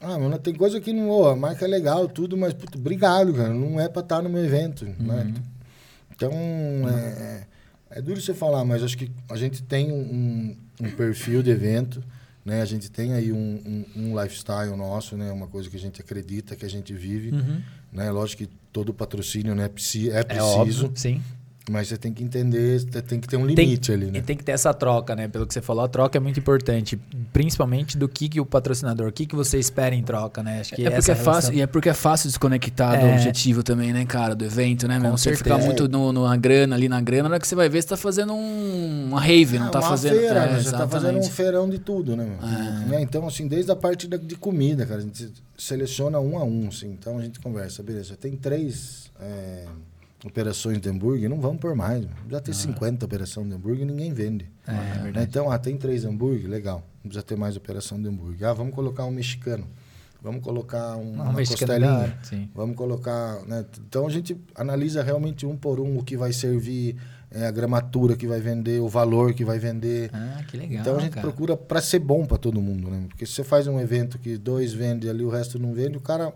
Ah, 0.00 0.18
mano, 0.18 0.36
tem 0.36 0.52
coisa 0.52 0.80
que 0.80 0.92
não... 0.92 1.08
Ô, 1.08 1.28
a 1.28 1.36
marca 1.36 1.64
é 1.64 1.68
legal, 1.68 2.08
tudo, 2.08 2.36
mas, 2.36 2.52
puto, 2.52 2.76
obrigado, 2.76 3.32
cara. 3.34 3.54
Não 3.54 3.80
é 3.80 3.88
pra 3.88 4.02
estar 4.02 4.20
no 4.20 4.28
meu 4.28 4.44
evento, 4.44 4.84
né? 4.98 5.32
Então, 6.10 6.32
é, 6.88 7.46
é 7.90 8.02
duro 8.02 8.20
você 8.20 8.34
falar, 8.34 8.64
mas 8.64 8.82
acho 8.82 8.98
que 8.98 9.10
a 9.30 9.36
gente 9.36 9.62
tem 9.62 9.92
um, 9.92 10.56
um 10.80 10.90
perfil 10.90 11.42
de 11.42 11.50
evento, 11.50 12.02
né? 12.44 12.62
A 12.62 12.64
gente 12.64 12.90
tem 12.90 13.12
aí 13.12 13.32
um, 13.32 13.36
um, 13.96 14.02
um 14.02 14.22
lifestyle 14.22 14.76
nosso, 14.76 15.16
né? 15.16 15.30
Uma 15.30 15.46
coisa 15.46 15.70
que 15.70 15.76
a 15.76 15.80
gente 15.80 16.00
acredita, 16.00 16.56
que 16.56 16.64
a 16.64 16.70
gente 16.70 16.92
vive, 16.92 17.32
né? 17.92 18.10
Lógico 18.10 18.44
que 18.44 18.50
todo 18.72 18.92
patrocínio 18.94 19.54
né, 19.54 19.64
é 19.64 19.66
É 19.66 19.68
preciso, 19.68 20.86
óbvio, 20.86 20.92
sim. 20.94 21.22
Mas 21.70 21.88
você 21.88 21.96
tem 21.96 22.12
que 22.12 22.24
entender, 22.24 22.82
tem 23.06 23.20
que 23.20 23.28
ter 23.28 23.36
um 23.36 23.46
Tem- 23.46 23.54
limite 23.66 23.92
ali, 23.92 24.06
né? 24.10 24.18
E 24.18 24.22
tem 24.22 24.36
que 24.36 24.42
ter 24.42 24.52
essa 24.52 24.74
troca, 24.74 25.14
né? 25.14 25.28
Pelo 25.28 25.46
que 25.46 25.54
você 25.54 25.60
falou, 25.62 25.84
a 25.84 25.88
troca 25.88 26.18
é 26.18 26.20
muito 26.20 26.40
importante. 26.40 26.98
Principalmente 27.32 27.96
do 27.96 28.08
que, 28.08 28.28
que 28.28 28.40
o 28.40 28.44
patrocinador, 28.46 29.08
o 29.08 29.12
que, 29.12 29.26
que 29.26 29.36
você 29.36 29.58
espera 29.58 29.94
em 29.94 30.02
troca, 30.02 30.42
né? 30.42 30.60
Acho 30.60 30.74
que 30.74 30.82
É 30.82 30.90
porque 30.90 30.98
essa 30.98 31.12
é 31.12 31.14
fácil, 31.14 31.30
relação- 31.30 31.54
e 31.54 31.60
é 31.62 31.66
porque 31.66 31.88
é 31.88 31.94
fácil 31.94 32.28
desconectar 32.28 32.98
do 32.98 33.06
É. 33.06 33.12
objetivo 33.14 33.62
também, 33.62 33.92
né, 33.92 34.04
cara, 34.04 34.34
do 34.34 34.44
evento, 34.44 34.88
né, 34.88 34.98
meu? 34.98 35.12
Você 35.12 35.36
ficar 35.36 35.58
muito 35.58 35.88
no, 35.88 36.12
no- 36.12 36.26
na 36.28 36.36
grana, 36.36 36.74
ali 36.74 36.88
na 36.88 37.00
grana, 37.00 37.24
na 37.28 37.34
hora 37.36 37.40
que 37.40 37.46
você 37.46 37.54
vai 37.54 37.68
ver, 37.68 37.80
você 37.82 37.88
tá 37.88 37.96
fazendo 37.96 38.32
um, 38.32 39.06
uma 39.08 39.20
rave, 39.20 39.58
não 39.58 39.66
Ah, 39.68 39.70
tá 39.70 39.78
uma 39.80 39.88
fazendo. 39.88 40.18
feira, 40.18 40.40
é, 40.44 40.52
né? 40.54 40.60
Você 40.62 40.70
tá 40.72 40.88
fazendo 40.88 41.18
um 41.18 41.22
feirão 41.22 41.68
de 41.70 41.78
tudo, 41.78 42.16
né, 42.16 42.24
meu? 42.24 42.88
Né? 42.88 43.00
Então, 43.02 43.26
assim, 43.26 43.46
desde 43.46 43.70
a 43.70 43.76
parte 43.76 44.08
da- 44.08 44.16
de 44.16 44.34
comida, 44.36 44.84
cara, 44.84 44.98
a 45.00 45.02
gente 45.02 45.30
seleciona 45.56 46.18
um 46.18 46.36
a 46.38 46.44
um, 46.44 46.68
assim. 46.68 46.88
Então 46.90 47.18
a 47.18 47.22
gente 47.22 47.38
conversa, 47.38 47.82
beleza, 47.82 48.16
tem 48.16 48.36
três 48.36 49.10
é, 49.20 49.64
operações 50.24 50.80
de 50.80 50.88
hambúrguer, 50.88 51.28
não 51.28 51.40
vamos 51.40 51.58
por 51.58 51.74
mais. 51.74 52.06
Já 52.30 52.40
tem 52.40 52.54
50 52.54 53.04
operações 53.04 53.48
de 53.48 53.54
hambúrguer, 53.54 53.86
ninguém 53.86 54.12
vende. 54.12 54.50
É, 54.66 55.10
Né? 55.10 55.22
Então, 55.28 55.50
ah, 55.50 55.58
tem 55.58 55.76
três 55.76 56.04
hambúrguer, 56.04 56.48
legal. 56.48 56.86
Não 57.02 57.08
precisa 57.08 57.22
ter 57.22 57.36
mais 57.36 57.56
operação 57.56 58.00
de 58.00 58.08
hambúrguer. 58.08 58.48
Ah, 58.48 58.52
vamos 58.52 58.74
colocar 58.74 59.04
um 59.04 59.10
mexicano. 59.10 59.66
Vamos 60.22 60.40
colocar 60.40 60.96
um, 60.96 61.16
Não, 61.16 61.24
uma 61.24 61.32
mexicano 61.32 61.72
costelinha. 61.72 62.18
sim. 62.22 62.48
Vamos 62.54 62.76
colocar. 62.76 63.44
Né? 63.44 63.64
Então 63.88 64.06
a 64.06 64.10
gente 64.10 64.36
analisa 64.54 65.02
realmente 65.02 65.44
um 65.44 65.56
por 65.56 65.80
um 65.80 65.98
o 65.98 66.04
que 66.04 66.16
vai 66.16 66.32
servir, 66.32 66.96
é, 67.28 67.46
a 67.46 67.50
gramatura 67.50 68.14
que 68.16 68.28
vai 68.28 68.40
vender, 68.40 68.80
o 68.80 68.88
valor 68.88 69.34
que 69.34 69.44
vai 69.44 69.58
vender. 69.58 70.10
Ah, 70.12 70.44
que 70.46 70.56
legal. 70.56 70.80
então 70.80 70.96
a 70.96 71.00
gente 71.00 71.14
cara. 71.14 71.26
procura 71.26 71.56
para 71.56 71.80
ser 71.80 71.98
bom 71.98 72.24
para 72.24 72.38
todo 72.38 72.62
mundo, 72.62 72.88
né? 72.88 73.06
Porque 73.08 73.26
se 73.26 73.32
você 73.32 73.42
faz 73.42 73.66
um 73.66 73.80
evento 73.80 74.16
que 74.16 74.38
dois 74.38 74.72
vendem 74.72 75.10
ali, 75.10 75.24
o 75.24 75.28
resto 75.28 75.58
não 75.58 75.72
vende, 75.72 75.96
o 75.96 76.00
cara. 76.00 76.32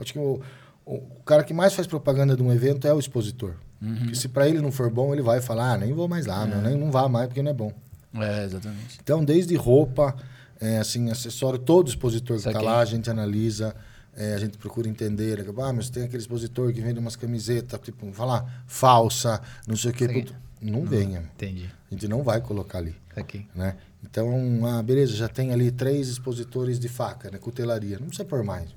Acho 0.00 0.12
que 0.12 0.18
o, 0.18 0.40
o, 0.88 1.22
cara 1.24 1.44
que 1.44 1.52
mais 1.52 1.74
faz 1.74 1.86
propaganda 1.86 2.34
de 2.34 2.42
um 2.42 2.52
evento 2.52 2.86
é 2.86 2.94
o 2.94 2.98
expositor. 2.98 3.54
Porque 3.80 4.14
se 4.16 4.28
para 4.28 4.48
ele 4.48 4.60
não 4.60 4.72
for 4.72 4.90
bom, 4.90 5.12
ele 5.12 5.22
vai 5.22 5.40
falar, 5.40 5.74
ah, 5.74 5.78
nem 5.78 5.92
vou 5.92 6.08
mais 6.08 6.26
lá, 6.26 6.44
meu, 6.44 6.60
nem 6.60 6.76
não 6.76 6.90
vá 6.90 7.08
mais 7.08 7.28
porque 7.28 7.42
não 7.42 7.50
é 7.50 7.54
bom. 7.54 7.72
É, 8.14 8.44
exatamente. 8.44 8.98
Então, 9.00 9.24
desde 9.24 9.54
roupa, 9.54 10.16
é, 10.60 10.78
assim, 10.78 11.10
acessório, 11.10 11.58
todo 11.58 11.88
expositor 11.88 12.40
que 12.40 12.48
está 12.48 12.60
lá, 12.60 12.80
a 12.80 12.84
gente 12.84 13.08
analisa, 13.08 13.76
é, 14.16 14.34
a 14.34 14.38
gente 14.38 14.58
procura 14.58 14.88
entender. 14.88 15.38
né? 15.38 15.54
Ah, 15.62 15.72
mas 15.72 15.90
tem 15.90 16.04
aquele 16.04 16.18
expositor 16.18 16.72
que 16.72 16.80
vende 16.80 16.98
umas 16.98 17.14
camisetas, 17.14 17.78
tipo, 17.80 18.10
falar, 18.12 18.64
falsa, 18.66 19.40
não 19.66 19.76
sei 19.76 19.92
o 19.92 19.94
quê. 19.94 20.08
Puto. 20.08 20.34
Não 20.60 20.84
venha. 20.84 21.22
Entendi. 21.36 21.70
A 21.88 21.94
gente 21.94 22.08
não 22.08 22.24
vai 22.24 22.40
colocar 22.40 22.78
ali. 22.78 22.96
Aqui. 23.14 23.46
Né? 23.54 23.76
Então, 24.02 24.66
ah, 24.66 24.82
beleza, 24.82 25.14
já 25.14 25.28
tem 25.28 25.52
ali 25.52 25.70
três 25.70 26.08
expositores 26.08 26.80
de 26.80 26.88
faca, 26.88 27.30
né? 27.30 27.38
Cutelaria. 27.38 27.98
Não 27.98 28.06
precisa 28.06 28.26
pôr 28.26 28.42
mais. 28.42 28.68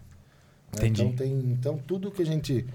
Né? 0.75 0.87
Entendi. 0.87 1.01
Então, 1.03 1.15
tem, 1.15 1.31
então, 1.51 1.79
tudo 1.85 2.11
que 2.11 2.21
a 2.21 2.25
gente 2.25 2.65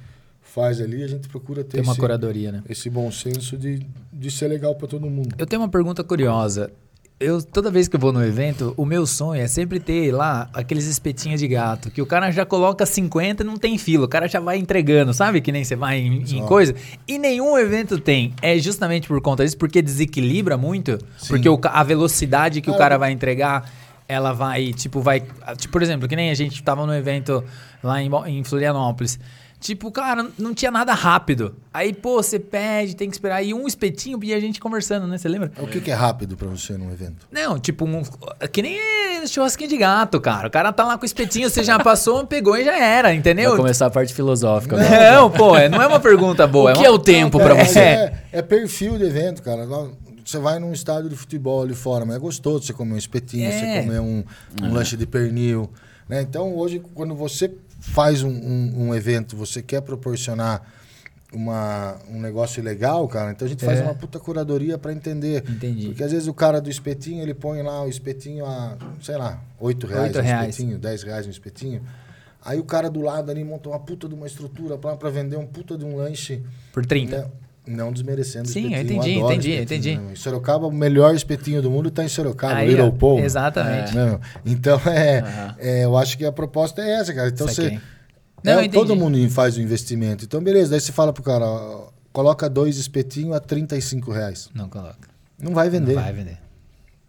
faz 0.46 0.80
ali, 0.80 1.02
a 1.02 1.08
gente 1.08 1.28
procura 1.28 1.62
ter 1.62 1.72
Tem 1.72 1.82
uma 1.82 1.92
esse, 1.92 2.00
curadoria, 2.00 2.52
né? 2.52 2.62
esse 2.68 2.88
bom 2.88 3.10
senso 3.10 3.56
de, 3.56 3.86
de 4.12 4.30
ser 4.30 4.48
legal 4.48 4.74
para 4.74 4.86
todo 4.86 5.08
mundo. 5.10 5.34
Eu 5.36 5.46
tenho 5.46 5.60
uma 5.60 5.68
pergunta 5.68 6.02
curiosa. 6.02 6.70
Eu, 7.18 7.42
toda 7.42 7.70
vez 7.70 7.88
que 7.88 7.96
eu 7.96 8.00
vou 8.00 8.12
no 8.12 8.22
evento, 8.22 8.74
o 8.76 8.84
meu 8.84 9.06
sonho 9.06 9.40
é 9.40 9.48
sempre 9.48 9.80
ter 9.80 10.12
lá 10.12 10.50
aqueles 10.52 10.84
espetinhos 10.84 11.40
de 11.40 11.48
gato, 11.48 11.90
que 11.90 12.02
o 12.02 12.06
cara 12.06 12.30
já 12.30 12.44
coloca 12.44 12.84
50 12.84 13.42
e 13.42 13.46
não 13.46 13.56
tem 13.56 13.78
fila, 13.78 14.04
o 14.04 14.08
cara 14.08 14.28
já 14.28 14.38
vai 14.38 14.58
entregando, 14.58 15.14
sabe? 15.14 15.40
Que 15.40 15.50
nem 15.50 15.64
você 15.64 15.74
vai 15.74 15.98
em, 15.98 16.22
em 16.22 16.44
coisa. 16.44 16.74
E 17.08 17.18
nenhum 17.18 17.56
evento 17.56 17.98
tem. 17.98 18.34
É 18.42 18.58
justamente 18.58 19.08
por 19.08 19.18
conta 19.22 19.42
disso, 19.42 19.56
porque 19.56 19.80
desequilibra 19.80 20.58
muito, 20.58 20.98
porque 21.26 21.48
o 21.48 21.58
a 21.64 21.82
velocidade 21.82 22.60
que 22.60 22.68
o 22.68 22.74
Cara, 22.74 22.84
cara 22.84 22.98
vai 22.98 23.12
entregar, 23.12 23.70
ela 24.06 24.34
vai, 24.34 24.74
tipo, 24.74 25.00
vai. 25.00 25.20
Tipo, 25.56 25.72
por 25.72 25.82
exemplo, 25.82 26.06
que 26.06 26.16
nem 26.16 26.30
a 26.30 26.34
gente 26.34 26.62
tava 26.62 26.84
no 26.86 26.94
evento 26.94 27.42
lá 27.86 28.02
em, 28.02 28.10
em 28.26 28.44
Florianópolis. 28.44 29.18
Tipo, 29.58 29.90
cara, 29.90 30.26
não 30.38 30.52
tinha 30.52 30.70
nada 30.70 30.92
rápido. 30.92 31.56
Aí, 31.72 31.92
pô, 31.92 32.22
você 32.22 32.38
pede, 32.38 32.94
tem 32.94 33.08
que 33.08 33.16
esperar. 33.16 33.42
E 33.42 33.54
um 33.54 33.66
espetinho 33.66 34.18
e 34.22 34.34
a 34.34 34.38
gente 34.38 34.60
conversando, 34.60 35.06
né? 35.06 35.16
Você 35.16 35.28
lembra? 35.28 35.50
O 35.58 35.66
que, 35.66 35.80
que 35.80 35.90
é 35.90 35.94
rápido 35.94 36.36
para 36.36 36.46
você 36.46 36.74
num 36.76 36.92
evento? 36.92 37.26
Não, 37.32 37.58
tipo, 37.58 37.86
um, 37.86 38.02
que 38.52 38.60
nem 38.60 38.78
churrasquinho 39.26 39.70
de 39.70 39.78
gato, 39.78 40.20
cara. 40.20 40.48
O 40.48 40.50
cara 40.50 40.72
tá 40.72 40.84
lá 40.84 40.98
com 40.98 41.02
o 41.02 41.06
espetinho, 41.06 41.48
você 41.48 41.64
já 41.64 41.78
passou, 41.78 42.24
pegou 42.28 42.56
e 42.56 42.64
já 42.64 42.78
era, 42.78 43.14
entendeu? 43.14 43.50
Vai 43.50 43.60
começar 43.60 43.86
a 43.86 43.90
parte 43.90 44.12
filosófica. 44.12 44.76
agora. 44.76 45.12
Não, 45.14 45.30
pô, 45.30 45.56
é- 45.56 45.68
não 45.70 45.80
é 45.80 45.86
uma 45.86 46.00
pergunta 46.00 46.46
boa. 46.46 46.72
O 46.72 46.74
que 46.74 46.84
é 46.84 46.90
o 46.90 46.98
tempo 46.98 47.38
pra 47.38 47.56
Cara, 47.56 47.64
você? 47.64 47.80
É, 47.80 48.22
é 48.32 48.42
perfil 48.42 48.98
de 48.98 49.04
evento, 49.04 49.42
cara. 49.42 49.66
Você 50.26 50.38
vai 50.38 50.58
num 50.58 50.72
estádio 50.72 51.08
de 51.08 51.14
futebol 51.16 51.62
ali 51.62 51.74
fora, 51.74 52.04
mas 52.04 52.16
é 52.16 52.18
gostoso 52.18 52.66
você 52.66 52.72
comer 52.72 52.94
um 52.94 52.98
espetinho, 52.98 53.46
É. 53.46 53.52
você 53.52 53.82
comer 53.82 54.00
um, 54.00 54.24
um 54.60 54.72
lanche 54.72 54.96
de 54.96 55.06
pernil. 55.06 55.70
Né? 56.08 56.20
Então, 56.22 56.52
hoje, 56.56 56.82
quando 56.94 57.14
você 57.14 57.52
faz 57.80 58.22
um, 58.24 58.28
um- 58.30 58.88
um 58.88 58.94
evento, 58.94 59.36
você 59.36 59.62
quer 59.62 59.82
proporcionar 59.82 60.62
uma, 61.32 61.96
um 62.08 62.20
negócio 62.20 62.62
legal, 62.62 63.06
cara, 63.08 63.30
então 63.32 63.46
a 63.46 63.48
gente 63.48 63.64
faz 63.64 63.78
É. 63.80 63.82
uma 63.82 63.94
puta 63.94 64.18
curadoria 64.18 64.78
para 64.78 64.92
entender. 64.92 65.44
Entendi. 65.48 65.88
Porque 65.88 66.02
às 66.02 66.12
vezes 66.12 66.26
o 66.28 66.34
cara 66.34 66.60
do 66.60 66.70
espetinho, 66.70 67.22
ele 67.22 67.34
põe 67.34 67.62
lá 67.62 67.82
o 67.84 67.88
espetinho 67.88 68.44
a, 68.46 68.76
sei 69.02 69.16
lá, 69.16 69.40
8 69.60 69.86
reais 69.86 70.04
Oito 70.06 70.18
um 70.18 70.22
reais. 70.22 70.50
espetinho, 70.50 70.78
10 70.78 71.02
reais 71.02 71.26
um 71.26 71.30
espetinho. 71.30 71.82
Aí 72.44 72.58
o 72.60 72.64
cara 72.64 72.88
do 72.88 73.00
lado 73.00 73.30
ali 73.30 73.42
monta 73.42 73.68
uma 73.68 73.78
puta 73.78 74.08
de 74.08 74.14
uma 74.14 74.26
estrutura 74.26 74.78
pra, 74.78 74.96
pra 74.96 75.10
vender 75.10 75.36
um 75.36 75.46
puta 75.46 75.76
de 75.76 75.84
um 75.84 75.96
lanche. 75.96 76.42
Por 76.72 76.86
30. 76.86 77.18
Não, 77.22 77.32
não 77.66 77.92
desmerecendo 77.92 78.48
Sim, 78.48 78.74
eu 78.74 78.80
entendi, 78.82 79.16
adoro 79.16 79.32
entendi, 79.34 79.56
entendi. 79.60 79.96
né? 79.98 80.12
Em 80.12 80.16
Sorocaba, 80.16 80.66
o 80.66 80.72
melhor 80.72 81.14
espetinho 81.14 81.60
do 81.60 81.70
mundo 81.70 81.90
tá 81.90 82.04
em 82.04 82.08
Sorocaba, 82.08 82.54
Aí, 82.56 82.68
Little 82.68 82.92
Paul. 82.92 83.18
Exatamente. 83.18 83.94
Meu? 83.94 84.20
Então, 84.44 84.80
é, 84.86 85.18
Aham. 85.20 85.54
é, 85.58 85.84
eu 85.84 85.96
acho 85.96 86.16
que 86.16 86.24
a 86.24 86.30
proposta 86.32 86.80
é 86.82 86.92
essa, 87.00 87.12
cara. 87.12 87.28
Então, 87.28 87.46
você, 87.48 87.80
Não, 88.44 88.52
é, 88.52 88.56
eu 88.56 88.60
entendi. 88.60 88.72
todo 88.76 88.94
mundo 88.94 89.18
faz 89.30 89.56
o 89.56 89.60
investimento. 89.60 90.24
Então, 90.24 90.40
beleza. 90.42 90.70
Daí 90.70 90.80
você 90.80 90.92
fala 90.92 91.12
pro 91.12 91.22
cara, 91.22 91.44
ó, 91.44 91.88
coloca 92.12 92.48
dois 92.48 92.76
espetinhos 92.78 93.34
a 93.34 93.40
35 93.40 94.12
reais. 94.12 94.48
Não 94.54 94.68
coloca. 94.68 95.08
Não 95.38 95.52
vai 95.52 95.68
vender. 95.68 95.94
Não 95.94 96.02
vai 96.02 96.12
vender. 96.12 96.38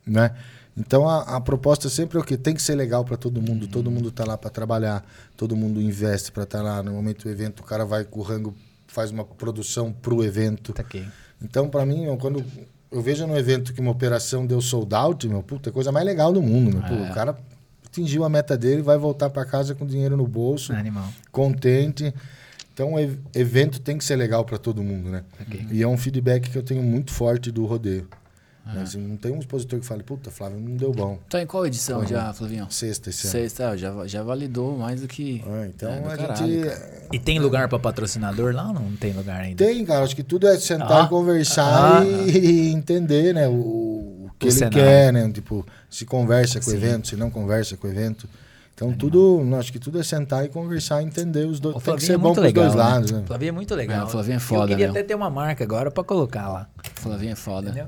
né? 0.05 0.31
Então 0.79 1.09
a, 1.09 1.21
a 1.37 1.41
proposta 1.41 1.89
sempre 1.89 2.19
é 2.19 2.21
o 2.21 2.23
que 2.23 2.37
tem 2.37 2.53
que 2.53 2.61
ser 2.61 2.75
legal 2.75 3.03
para 3.03 3.17
todo 3.17 3.41
mundo. 3.41 3.67
Todo 3.67 3.89
mundo 3.89 4.11
tá 4.11 4.23
lá 4.23 4.37
para 4.37 4.49
trabalhar, 4.51 5.03
todo 5.35 5.55
mundo 5.55 5.81
investe 5.81 6.31
para 6.31 6.43
estar 6.43 6.61
lá. 6.61 6.83
No 6.83 6.91
momento 6.91 7.23
do 7.23 7.29
evento, 7.31 7.61
o 7.61 7.63
cara 7.63 7.83
vai 7.83 8.03
com 8.03 8.19
o 8.19 8.21
rango, 8.23 8.53
faz 8.87 9.11
uma 9.11 9.23
produção 9.25 9.91
pro 9.91 10.23
evento. 10.23 10.73
Tá 10.73 10.81
aqui. 10.81 11.05
Então, 11.41 11.69
para 11.69 11.85
mim, 11.85 12.05
quando 12.19 12.43
eu 12.91 13.01
vejo 13.01 13.27
no 13.27 13.37
evento 13.37 13.73
que 13.73 13.81
uma 13.81 13.91
operação 13.91 14.45
deu 14.45 14.59
sold 14.61 14.93
out, 14.95 15.27
meu, 15.27 15.43
puta, 15.43 15.69
é 15.69 15.71
a 15.71 15.73
coisa 15.73 15.91
mais 15.91 16.05
legal 16.05 16.31
do 16.33 16.41
mundo. 16.41 16.77
Meu, 16.77 16.81
Pô, 16.87 16.93
É. 17.05 17.11
o 17.11 17.13
cara 17.13 17.37
atingiu 17.85 18.23
a 18.23 18.29
meta 18.29 18.57
dele, 18.57 18.81
vai 18.81 18.97
voltar 18.97 19.29
para 19.29 19.45
casa 19.45 19.75
com 19.75 19.85
dinheiro 19.85 20.15
no 20.17 20.27
bolso, 20.27 20.73
Animal. 20.73 21.07
contente. 21.31 22.13
Então, 22.73 22.93
o 22.93 22.99
ev- 22.99 23.17
evento 23.35 23.79
tem 23.81 23.97
que 23.97 24.05
ser 24.05 24.15
legal 24.15 24.45
para 24.45 24.57
todo 24.57 24.83
mundo, 24.83 25.09
né? 25.09 25.23
Ok. 25.41 25.67
E 25.71 25.81
é 25.81 25.87
um 25.87 25.97
feedback 25.97 26.49
que 26.49 26.57
eu 26.57 26.63
tenho 26.63 26.83
muito 26.83 27.11
forte 27.11 27.51
do 27.51 27.65
rodeio. 27.65 28.07
Né? 28.73 28.81
Assim, 28.81 28.99
não 28.99 29.17
tem 29.17 29.31
um 29.31 29.39
expositor 29.39 29.79
que 29.79 29.85
fale, 29.85 30.03
puta, 30.03 30.29
Flávio, 30.29 30.59
não 30.59 30.75
deu 30.75 30.91
bom. 30.91 31.17
Tá 31.29 31.41
em 31.41 31.45
qual 31.45 31.65
edição 31.65 32.05
já, 32.05 32.33
Flavinho? 32.33 32.67
Sexta 32.69 33.09
esse 33.09 33.27
ano. 33.27 33.31
Sexta, 33.31 33.69
ah, 33.69 33.77
já, 33.77 34.07
já 34.07 34.23
validou 34.23 34.77
mais 34.77 35.01
do 35.01 35.07
que. 35.07 35.43
Ah, 35.47 35.65
então 35.67 35.89
É, 35.91 35.99
do 36.01 36.07
a 36.09 36.17
caralho, 36.17 36.47
gente 36.47 36.69
cara. 36.69 37.07
E 37.13 37.19
tem 37.19 37.39
lugar 37.39 37.67
pra 37.69 37.79
patrocinador 37.79 38.53
lá 38.53 38.67
ou 38.67 38.73
não 38.73 38.95
tem 38.97 39.13
lugar 39.13 39.41
ainda? 39.41 39.63
tem, 39.65 39.85
cara. 39.85 40.03
Acho 40.03 40.15
que 40.15 40.23
tudo 40.23 40.47
é 40.47 40.57
sentar 40.59 41.03
Ah. 41.03 41.05
e 41.05 41.09
conversar 41.09 42.01
Ah. 42.01 42.05
e, 42.05 42.69
entender, 42.69 43.33
né? 43.33 43.47
O, 43.47 43.53
o 43.53 44.31
que 44.37 44.45
O 44.45 44.49
ele 44.49 44.55
cenário. 44.55 44.77
quer, 44.77 45.13
né? 45.13 45.31
Tipo, 45.31 45.65
se 45.89 46.05
conversa 46.05 46.59
com 46.59 46.69
o 46.69 46.73
evento, 46.73 47.07
se 47.07 47.15
não 47.15 47.29
conversa 47.31 47.77
com 47.77 47.87
o 47.87 47.89
evento. 47.89 48.27
Então 48.75 48.93
tudo, 48.93 49.41
não, 49.43 49.57
acho 49.57 49.71
que 49.73 49.79
tudo 49.79 49.99
é 49.99 50.03
sentar 50.03 50.45
e 50.45 50.49
conversar, 50.49 51.01
entender 51.01 51.47
os 51.47 51.59
dois. 51.59 51.75
O 51.75 51.79
Tem 51.79 51.81
que 51.81 51.85
Flavinho 51.85 52.05
ser 52.07 52.13
é 52.13 52.17
bom 52.17 52.23
muito 52.25 52.35
pros 52.35 52.45
legal. 52.45 52.63
dois 52.65 52.75
lados, 52.75 53.11
né? 53.11 53.17
né? 53.17 53.23
O 53.23 53.27
Flavinho 53.27 53.49
é 53.49 53.51
muito 53.51 53.73
legal. 53.73 54.01
É, 54.01 54.03
o 54.03 54.07
Flavinho 54.07 54.35
é 54.35 54.39
foda, 54.39 54.63
Eu 54.63 54.67
queria 54.67 54.85
meu. 54.85 54.91
até 54.91 55.01
ter 55.03 55.15
uma 55.15 55.29
marca 55.31 55.63
agora 55.63 55.89
pra 55.89 56.03
colocar 56.03 56.47
lá. 56.47 56.69
Flavinho 56.93 57.31
é 57.31 57.35
foda. 57.35 57.69
Entendeu? 57.71 57.87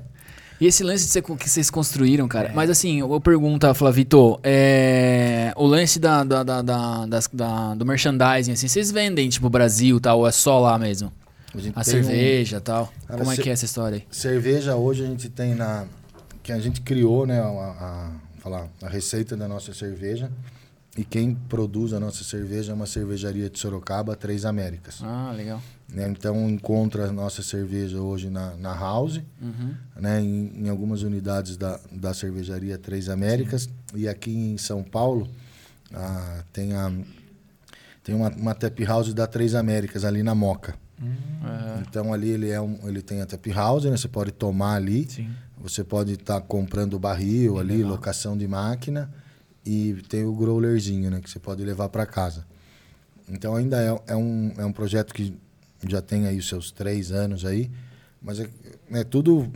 E 0.59 0.67
esse 0.67 0.83
lance 0.83 1.05
de 1.05 1.11
ser, 1.11 1.21
que 1.21 1.49
vocês 1.49 1.69
construíram, 1.69 2.27
cara. 2.27 2.51
Mas 2.53 2.69
assim, 2.69 2.99
eu 2.99 3.21
pergunto, 3.21 3.73
Flavito, 3.73 4.39
é, 4.43 5.53
o 5.55 5.65
lance 5.65 5.99
da, 5.99 6.23
da, 6.23 6.43
da, 6.43 6.61
da- 6.61 7.05
das- 7.05 7.29
da- 7.31 7.73
do 7.75 7.85
merchandising, 7.85 8.51
assim, 8.51 8.67
vocês 8.67 8.91
vendem, 8.91 9.29
tipo, 9.29 9.49
Brasil 9.49 9.97
e 9.97 9.99
tal, 10.01 10.19
ou 10.19 10.27
é 10.27 10.31
só 10.31 10.59
lá 10.59 10.77
mesmo? 10.77 11.11
A, 11.73 11.79
A 11.79 11.81
um- 11.81 11.83
cerveja 11.83 12.57
e 12.57 12.61
tal. 12.61 12.91
Cara, 13.07 13.19
Como 13.19 13.31
é 13.31 13.37
que 13.37 13.49
é 13.49 13.53
essa 13.53 13.65
história 13.65 13.95
aí? 13.97 14.03
Cerveja 14.11 14.75
hoje 14.75 15.03
a 15.03 15.07
gente 15.07 15.29
tem 15.29 15.55
na. 15.55 15.85
Que 16.43 16.51
a 16.51 16.59
gente 16.59 16.81
criou, 16.81 17.25
né? 17.25 17.39
A, 17.39 17.45
a- 17.45 18.11
falar, 18.39 18.67
a 18.83 18.87
receita 18.89 19.35
da 19.37 19.47
nossa 19.47 19.73
cerveja. 19.73 20.29
E 20.97 21.03
quem 21.05 21.33
produz 21.35 21.93
a 21.93 21.99
nossa 21.99 22.23
cerveja 22.23 22.71
é 22.71 22.75
uma 22.75 22.85
cervejaria 22.87 23.49
de 23.49 23.57
Sorocaba, 23.59 24.15
Três 24.15 24.43
Américas. 24.43 24.99
Ah, 25.01 25.31
legal. 25.35 25.61
né? 25.87 26.09
Então 26.09 26.49
encontra 26.49 27.07
a 27.07 27.11
nossa 27.11 27.41
cerveja 27.43 28.01
hoje 28.01 28.29
na, 28.29 28.55
na 28.55 28.73
House, 28.73 29.21
Uhum. 29.41 29.73
né? 29.95 30.19
em, 30.19 30.65
em 30.65 30.69
algumas 30.69 31.03
unidades 31.03 31.55
da, 31.57 31.79
da 31.91 32.13
cervejaria 32.13 32.77
Três 32.77 33.07
Américas. 33.07 33.69
E 33.95 34.07
aqui 34.07 34.31
em 34.31 34.57
São 34.57 34.83
Paulo 34.83 35.29
ah, 35.93 36.43
tem, 36.51 36.73
a, 36.73 36.91
tem 38.03 38.15
uma, 38.15 38.29
uma 38.29 38.55
tap 38.55 38.77
house 38.83 39.13
da 39.13 39.27
Três 39.27 39.55
Américas 39.55 40.03
ali 40.03 40.21
na 40.23 40.33
Moca. 40.35 40.75
É. 41.01 41.81
Então 41.87 42.11
ali 42.13 42.29
ele, 42.29 42.49
é 42.49 42.59
um, 42.59 42.77
ele 42.89 43.01
tem 43.01 43.21
a 43.21 43.25
tap 43.25 43.45
house, 43.51 43.85
né? 43.85 43.91
Você 43.95 44.07
pode 44.09 44.31
tomar 44.31 44.73
ali. 44.75 45.07
Sim. 45.09 45.29
Você 45.61 45.83
pode 45.83 46.13
estar 46.13 46.41
comprando 46.41 46.97
barril 46.99 47.57
ali, 47.59 47.77
legal. 47.77 47.91
locação 47.91 48.37
de 48.37 48.47
máquina. 48.47 49.09
E 49.65 50.01
tem 50.07 50.25
o 50.25 50.33
growlerzinho, 50.33 51.11
né? 51.11 51.19
Que 51.21 51.29
você 51.29 51.39
pode 51.39 51.63
levar 51.63 51.89
para 51.89 52.05
casa. 52.05 52.45
Então 53.27 53.55
ainda 53.55 53.81
é, 53.81 54.13
é, 54.13 54.15
um, 54.15 54.53
é 54.57 54.65
um 54.65 54.71
projeto 54.71 55.13
que 55.13 55.33
já 55.87 56.01
tem 56.01 56.25
aí 56.27 56.37
os 56.37 56.47
seus 56.47 56.71
três 56.71 57.11
anos 57.11 57.45
aí. 57.45 57.69
Mas 58.21 58.39
é, 58.39 58.49
é 58.91 59.03
tudo... 59.03 59.51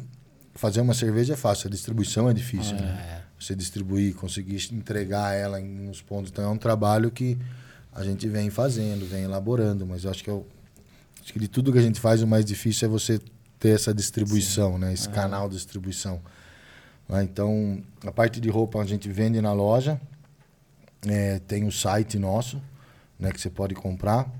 Fazer 0.56 0.82
uma 0.82 0.94
cerveja 0.94 1.34
é 1.34 1.36
fácil, 1.36 1.68
a 1.68 1.72
distribuição 1.72 2.30
é 2.30 2.34
difícil, 2.34 2.76
né? 2.76 3.24
Você 3.40 3.56
distribuir, 3.56 4.14
conseguir 4.14 4.70
entregar 4.72 5.34
ela 5.34 5.60
em, 5.60 5.66
nos 5.66 6.00
pontos. 6.00 6.32
Então 6.32 6.44
é 6.44 6.48
um 6.48 6.60
trabalho 6.60 7.10
que 7.10 7.40
a 7.92 8.04
gente 8.04 8.28
vem 8.28 8.52
fazendo, 8.52 9.04
vem 9.04 9.24
elaborando. 9.24 9.84
Mas 9.84 10.04
eu 10.04 10.12
acho 10.12 10.24
que, 10.24 10.30
é 10.30 10.34
o, 10.34 10.46
acho 11.24 11.34
que 11.34 11.40
de 11.40 11.48
tudo 11.48 11.74
que 11.74 11.80
a 11.80 11.82
gente 11.82 12.00
faz, 12.00 12.22
o 12.22 12.28
mais 12.28 12.46
difícil 12.46 12.88
é 12.88 12.92
você 12.92 13.20
ter 13.58 13.70
essa 13.70 13.92
distribuição, 13.92 14.78
né? 14.78 14.94
Esse 14.94 15.10
canal 15.10 15.50
de 15.50 15.56
distribuição. 15.56 16.22
Né? 17.08 17.24
Então, 17.24 17.82
a 18.06 18.12
parte 18.12 18.40
de 18.40 18.50
roupa 18.50 18.80
a 18.82 18.86
gente 18.86 19.10
vende 19.10 19.42
na 19.42 19.54
loja. 19.54 20.00
É, 21.08 21.40
tem 21.40 21.66
o 21.66 21.72
site 21.72 22.18
nosso, 22.18 22.62
né? 23.20 23.32
Que 23.32 23.40
você 23.40 23.50
pode 23.50 23.76
comprar. 23.76 24.32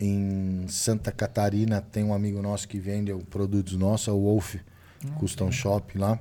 Em 0.00 0.66
Santa 0.68 1.12
Catarina 1.12 1.80
tem 1.80 2.02
um 2.02 2.14
amigo 2.14 2.40
nosso 2.42 2.66
que 2.66 2.78
vende 2.78 3.14
produtos 3.30 3.74
nossos, 3.74 4.08
é 4.08 4.10
o 4.10 4.20
Wolf 4.20 4.56
Custom 5.18 5.52
Shop 5.52 5.96
lá. 5.96 6.18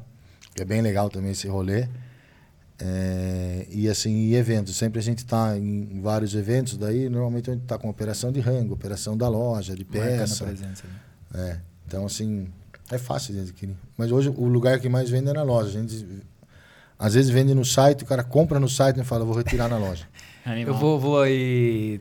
Que 0.54 0.62
é 0.62 0.66
bem 0.66 0.82
legal 0.82 1.10
também 1.10 1.32
esse 1.32 1.48
rolê. 1.48 1.88
É, 2.84 3.68
e 3.70 3.88
assim, 3.88 4.12
e 4.12 4.36
eventos. 4.36 4.76
Sempre 4.76 5.00
a 5.00 5.04
gente 5.04 5.20
está 5.20 5.58
em 5.58 6.02
vários 6.02 6.34
eventos, 6.36 6.78
daí 6.78 7.08
normalmente 7.10 7.50
a 7.50 7.54
gente 7.54 7.64
está 7.64 7.78
com 7.78 7.90
operação 7.90 8.32
de 8.32 8.40
rango, 8.40 8.74
operação 8.74 9.16
da 9.16 9.30
loja, 9.30 9.76
de 9.76 9.86
Marcando 9.86 10.18
peça. 10.18 10.46
presença. 10.46 10.84
né? 11.32 11.52
É, 11.52 11.60
então, 11.88 12.06
assim, 12.06 12.48
é 12.96 12.98
fácil 13.00 13.34
de 13.34 13.40
adquirir. 13.42 13.76
Mas 13.98 14.12
hoje 14.12 14.30
o 14.36 14.46
lugar 14.48 14.80
que 14.80 14.90
mais 14.90 15.10
vende 15.10 15.30
é 15.30 15.34
na 15.34 15.44
loja. 15.44 15.70
A 15.78 15.82
gente 15.82 16.06
às 16.98 17.14
vezes 17.16 17.30
vende 17.32 17.54
no 17.54 17.66
site, 17.66 18.04
o 18.04 18.06
cara 18.06 18.24
compra 18.24 18.60
no 18.60 18.70
site 18.70 19.00
e 19.00 19.04
fala, 19.04 19.26
vou 19.26 19.36
retirar 19.36 19.68
na 19.68 19.78
loja. 19.78 20.06
Eu 20.66 20.74
vou, 20.76 21.00
vou 21.00 21.22
aí 21.22 22.00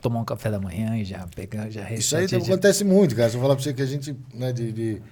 tomar 0.00 0.20
um 0.20 0.24
café 0.24 0.50
da 0.50 0.58
manhã 0.60 0.96
e 0.96 1.04
já 1.04 1.26
pegar, 1.34 1.68
já 1.70 1.88
Isso 1.92 2.16
aí 2.16 2.26
acontece 2.26 2.84
muito, 2.84 3.14
cara. 3.14 3.28
Se 3.30 3.36
eu 3.36 3.40
falar 3.42 3.54
pra 3.54 3.62
você 3.62 3.72
que 3.72 3.82
a 3.82 3.86
gente, 3.86 4.16
né, 4.34 4.52
de, 4.52 4.72
de- 4.72 5.02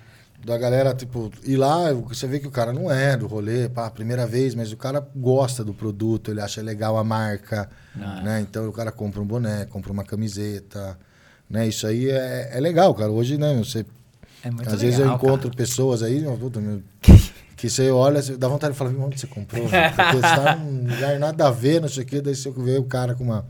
da 0.45 0.57
galera, 0.57 0.95
tipo, 0.95 1.31
ir 1.45 1.57
lá, 1.57 1.93
você 1.93 2.27
vê 2.27 2.41
que 2.41 2.47
o 2.47 2.51
cara 2.51 2.73
não 2.73 2.91
é 2.91 3.17
do 3.17 3.27
rolê, 3.27 3.69
pá, 3.69 3.91
primeira 3.91 4.27
vez, 4.27 4.55
mas 4.55 4.73
o 4.73 4.77
cara 4.77 5.07
gosta 5.15 5.63
do 5.63 5.75
produto, 5.75 6.31
ele 6.31 6.41
acha 6.41 6.63
legal 6.63 6.97
a 6.97 7.05
marca, 7.05 7.69
Ah. 8.01 8.23
né? 8.23 8.41
Então 8.41 8.69
o 8.69 8.73
cara 8.73 8.91
compra 8.91 9.21
um 9.21 9.27
boné, 9.27 9.65
compra 9.67 9.93
uma 9.93 10.03
camiseta, 10.05 10.99
né? 11.49 11.69
Isso 11.69 11.87
aí 11.87 12.09
é, 12.09 12.51
é 12.55 12.61
legal, 12.61 12.95
cara. 12.95 13.11
Hoje, 13.11 13.37
né, 13.37 13.55
você 13.59 13.85
É 14.43 14.51
muito 14.51 14.69
Às 14.69 14.81
vezes 14.81 14.99
eu 14.99 15.05
legal, 15.05 15.17
encontro 15.17 15.49
cara. 15.51 15.57
pessoas 15.57 16.03
aí, 16.03 16.27
ó, 16.27 16.35
puta, 16.37 16.61
meu, 16.61 16.83
que 17.57 17.69
você 17.69 17.91
olha, 17.91 18.23
você 18.23 18.37
dá 18.37 18.49
vontade 18.49 18.73
de 18.73 18.79
falar, 18.79 18.91
onde 18.93 19.21
você 19.21 19.27
comprou? 19.27 19.65
Porque 19.69 20.17
você 20.17 20.21
tá 20.23 20.57
num 20.57 20.89
lugar 20.95 21.19
nada 21.19 21.49
a 21.49 21.51
ver, 21.51 21.81
não 21.81 21.89
sei 21.89 22.03
o 22.05 22.07
quê, 22.07 22.21
daí 22.21 22.35
você 22.35 22.51
vê 22.51 22.79
o 22.79 22.85
cara 22.85 23.15
com 23.15 23.25
uma 23.25 23.47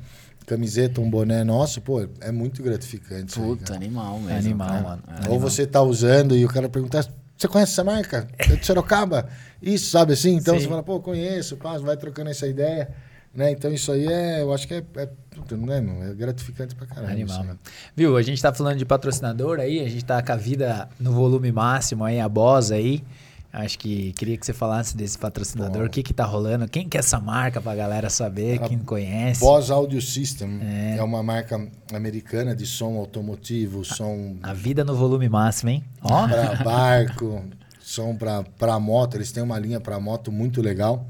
camiseta, 0.46 1.00
um 1.00 1.08
boné 1.08 1.44
nosso, 1.44 1.80
pô, 1.80 2.08
é 2.20 2.32
muito 2.32 2.60
gratificante. 2.62 3.38
aí, 3.38 3.46
Puta, 3.46 3.64
cara. 3.66 3.76
animal 3.76 4.18
mesmo. 4.18 4.38
Animal, 4.38 4.68
cara. 4.68 4.82
mano. 4.82 5.02
É. 5.06 5.10
Ou 5.12 5.18
Animal. 5.34 5.38
você 5.40 5.66
tá 5.66 5.80
usando 5.82 6.36
e 6.36 6.44
o 6.44 6.48
cara 6.48 6.68
pergunta, 6.68 7.00
você 7.36 7.46
conhece 7.46 7.72
essa 7.72 7.84
marca? 7.84 8.26
É 8.38 8.56
de 8.56 8.66
Sorocaba? 8.66 9.28
Isso, 9.62 9.90
sabe 9.90 10.12
assim? 10.14 10.34
Então 10.34 10.54
Sim. 10.54 10.62
você 10.62 10.68
fala, 10.68 10.82
pô, 10.82 10.98
conheço, 11.00 11.56
pá, 11.56 11.78
vai 11.78 11.96
trocando 11.96 12.30
essa 12.30 12.46
ideia. 12.48 12.90
Né? 13.34 13.52
Então 13.52 13.72
isso 13.72 13.92
aí 13.92 14.06
é, 14.06 14.42
eu 14.42 14.52
acho 14.52 14.66
que 14.66 14.74
é, 14.74 14.84
é, 14.96 15.08
puta, 15.30 15.56
não 15.56 15.72
é, 15.72 15.80
meu, 15.80 16.02
é 16.02 16.14
gratificante 16.14 16.74
pra 16.74 16.86
isso 16.86 17.10
Animal, 17.10 17.44
meu. 17.44 17.58
Viu, 17.94 18.16
a 18.16 18.22
gente 18.22 18.42
tá 18.42 18.52
falando 18.52 18.78
de 18.78 18.84
patrocinador 18.84 19.60
aí, 19.60 19.80
a 19.80 19.88
gente 19.88 20.04
tá 20.04 20.20
com 20.20 20.32
a 20.32 20.36
vida 20.36 20.88
no 20.98 21.12
volume 21.12 21.52
máximo 21.52 22.04
aí, 22.04 22.18
a 22.18 22.28
Boss 22.28 22.72
aí. 22.72 23.04
Acho 23.52 23.80
que 23.80 24.12
queria 24.12 24.36
que 24.36 24.46
você 24.46 24.52
falasse 24.52 24.96
desse 24.96 25.18
patrocinador, 25.18 25.82
Bom. 25.82 25.86
o 25.86 25.90
que 25.90 26.04
que 26.04 26.14
tá 26.14 26.24
rolando, 26.24 26.68
quem 26.68 26.88
que 26.88 26.96
é 26.96 27.00
essa 27.00 27.18
marca 27.18 27.60
pra 27.60 27.74
galera 27.74 28.08
saber, 28.08 28.62
A 28.62 28.68
quem 28.68 28.76
não 28.76 28.84
conhece. 28.84 29.40
Boss 29.40 29.72
Audio 29.72 30.00
System 30.00 30.60
É. 30.62 30.96
é. 30.98 31.02
uma 31.02 31.20
marca 31.20 31.68
americana 31.92 32.54
de 32.54 32.64
som 32.64 32.96
automotivo, 32.96 33.84
som 33.84 34.36
A 34.40 34.52
vida 34.54 34.84
no 34.84 34.94
volume 34.94 35.28
máximo, 35.28 35.70
hein? 35.70 35.84
Ó, 36.00 36.28
para 36.28 36.54
barco, 36.62 37.44
som 37.80 38.16
para 38.16 38.78
moto. 38.78 39.16
Eles 39.16 39.32
têm 39.32 39.42
uma 39.42 39.58
linha 39.58 39.80
para 39.80 39.98
moto 39.98 40.30
muito 40.30 40.62
legal. 40.62 41.04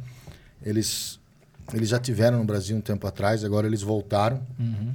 Eles, 0.62 1.19
eles 1.74 1.88
já 1.88 1.98
tiveram 1.98 2.38
no 2.38 2.44
Brasil 2.44 2.76
um 2.76 2.80
tempo 2.80 3.06
atrás, 3.06 3.44
agora 3.44 3.66
eles 3.66 3.82
voltaram. 3.82 4.40
Uhum. 4.58 4.94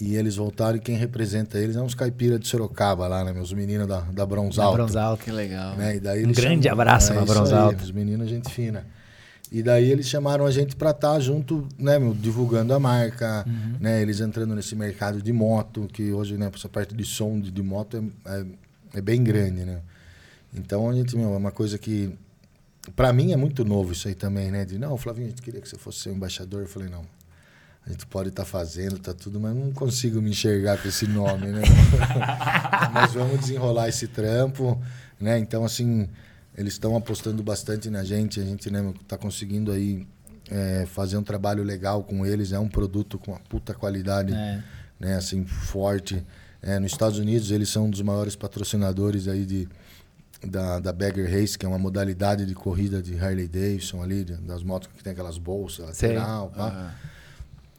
E 0.00 0.16
eles 0.16 0.34
voltaram 0.34 0.76
e 0.76 0.80
quem 0.80 0.96
representa 0.96 1.56
eles 1.56 1.76
é 1.76 1.80
uns 1.80 1.94
caipira 1.94 2.36
de 2.36 2.48
Sorocaba 2.48 3.06
lá, 3.06 3.22
né? 3.22 3.32
Meus 3.32 3.52
meninos 3.52 3.86
da, 3.86 4.00
da 4.00 4.26
Bronze 4.26 4.56
da 4.56 4.64
Alto. 4.64 5.22
Que 5.22 5.30
legal. 5.30 5.76
né? 5.76 5.96
E 5.96 6.00
daí 6.00 6.20
Um 6.20 6.24
eles 6.24 6.36
grande 6.36 6.68
abraço 6.68 7.12
pra 7.12 7.22
isso 7.22 7.32
Bronze 7.32 7.52
aí, 7.54 7.58
Alto. 7.60 7.84
Os 7.84 7.92
meninos, 7.92 8.28
gente 8.28 8.50
fina. 8.52 8.84
E 9.52 9.62
daí 9.62 9.88
eles 9.88 10.08
chamaram 10.08 10.44
a 10.46 10.50
gente 10.50 10.74
para 10.74 10.90
estar 10.90 11.20
junto, 11.20 11.68
né, 11.78 11.96
meu, 11.96 12.12
divulgando 12.12 12.74
a 12.74 12.80
marca, 12.80 13.44
Uhum. 13.46 13.76
né, 13.78 14.02
eles 14.02 14.18
entrando 14.18 14.52
nesse 14.56 14.74
mercado 14.74 15.22
de 15.22 15.32
moto, 15.32 15.86
que 15.92 16.12
hoje, 16.12 16.36
né, 16.36 16.50
essa 16.52 16.68
parte 16.68 16.92
de 16.92 17.04
som 17.04 17.38
de, 17.38 17.52
de 17.52 17.62
moto 17.62 17.96
é, 18.26 18.38
é, 18.40 18.44
é 18.94 19.00
bem 19.00 19.22
grande, 19.22 19.64
né. 19.64 19.78
Então 20.52 20.90
a 20.90 20.94
gente, 20.94 21.16
meu, 21.16 21.34
é 21.34 21.36
uma 21.36 21.52
coisa 21.52 21.78
que, 21.78 22.12
para 22.94 23.12
mim 23.12 23.32
é 23.32 23.36
muito 23.36 23.64
novo 23.64 23.92
isso 23.92 24.08
aí 24.08 24.14
também, 24.14 24.50
né, 24.50 24.64
de, 24.64 24.78
não, 24.78 24.96
Flavinho, 24.96 25.26
a 25.26 25.30
gente 25.30 25.42
queria 25.42 25.60
que 25.60 25.68
você 25.68 25.76
fosse 25.78 26.00
ser 26.00 26.10
um 26.10 26.14
embaixador. 26.14 26.62
Eu 26.62 26.68
falei, 26.68 26.88
não, 26.88 27.04
a 27.86 27.90
gente 27.90 28.06
pode 28.06 28.28
estar 28.28 28.44
fazendo, 28.44 28.98
tá 28.98 29.12
tudo, 29.14 29.40
mas 29.40 29.54
não 29.54 29.72
consigo 29.72 30.20
me 30.20 30.30
enxergar 30.30 30.80
com 30.80 30.88
esse 30.88 31.06
nome, 31.06 31.46
né. 31.48 31.62
mas 32.92 33.12
vamos 33.12 33.40
desenrolar 33.40 33.88
esse 33.88 34.06
trampo, 34.08 34.80
né, 35.20 35.38
então 35.38 35.64
assim 35.64 36.08
eles 36.56 36.74
estão 36.74 36.96
apostando 36.96 37.42
bastante 37.42 37.90
na 37.90 38.04
gente, 38.04 38.38
a 38.40 38.44
gente 38.44 38.70
né, 38.70 38.94
tá 39.08 39.18
conseguindo 39.18 39.72
aí 39.72 40.06
é, 40.50 40.86
fazer 40.86 41.16
um 41.16 41.22
trabalho 41.22 41.64
legal 41.64 42.04
com 42.04 42.24
eles, 42.24 42.52
é 42.52 42.58
um 42.58 42.68
produto 42.68 43.18
com 43.18 43.32
uma 43.32 43.40
puta 43.40 43.74
qualidade, 43.74 44.32
É. 44.32 44.62
né, 45.00 45.16
assim, 45.16 45.44
forte. 45.44 46.24
É, 46.62 46.78
nos 46.78 46.92
Estados 46.92 47.18
Unidos, 47.18 47.50
eles 47.50 47.68
são 47.68 47.86
um 47.86 47.90
dos 47.90 48.00
maiores 48.02 48.36
patrocinadores 48.36 49.26
aí 49.26 49.44
de, 49.44 49.68
da, 50.46 50.78
da 50.80 50.92
Bagger 50.92 51.30
Race, 51.30 51.58
que 51.58 51.64
é 51.64 51.68
uma 51.68 51.78
modalidade 51.78 52.46
de 52.46 52.54
corrida 52.54 53.02
de 53.02 53.18
Harley 53.18 53.48
Davidson 53.48 54.02
ali, 54.02 54.24
das 54.24 54.62
motos 54.62 54.88
que 54.94 55.02
tem 55.02 55.12
aquelas 55.12 55.38
bolsas 55.38 55.86
lateral. 55.86 56.52
Ah, 56.56 56.90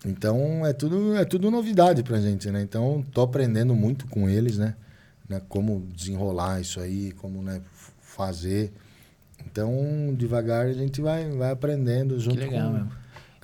Então 0.05 0.65
é 0.65 0.73
tudo, 0.73 1.15
é 1.15 1.25
tudo 1.25 1.49
novidade 1.49 2.03
pra 2.03 2.19
gente, 2.19 2.49
né? 2.51 2.61
Então 2.61 3.03
tô 3.11 3.21
aprendendo 3.21 3.73
muito 3.75 4.07
com 4.07 4.29
eles, 4.29 4.57
né? 4.57 4.75
né? 5.27 5.41
Como 5.49 5.87
desenrolar 5.93 6.61
isso 6.61 6.79
aí, 6.79 7.11
como 7.13 7.41
né, 7.41 7.61
fazer. 8.01 8.71
Então, 9.45 10.13
devagar 10.17 10.65
a 10.65 10.73
gente 10.73 11.01
vai, 11.01 11.29
vai 11.31 11.51
aprendendo 11.51 12.19
junto 12.19 12.39
legal, 12.39 12.71
com, 12.71 12.77
meu. 12.77 12.87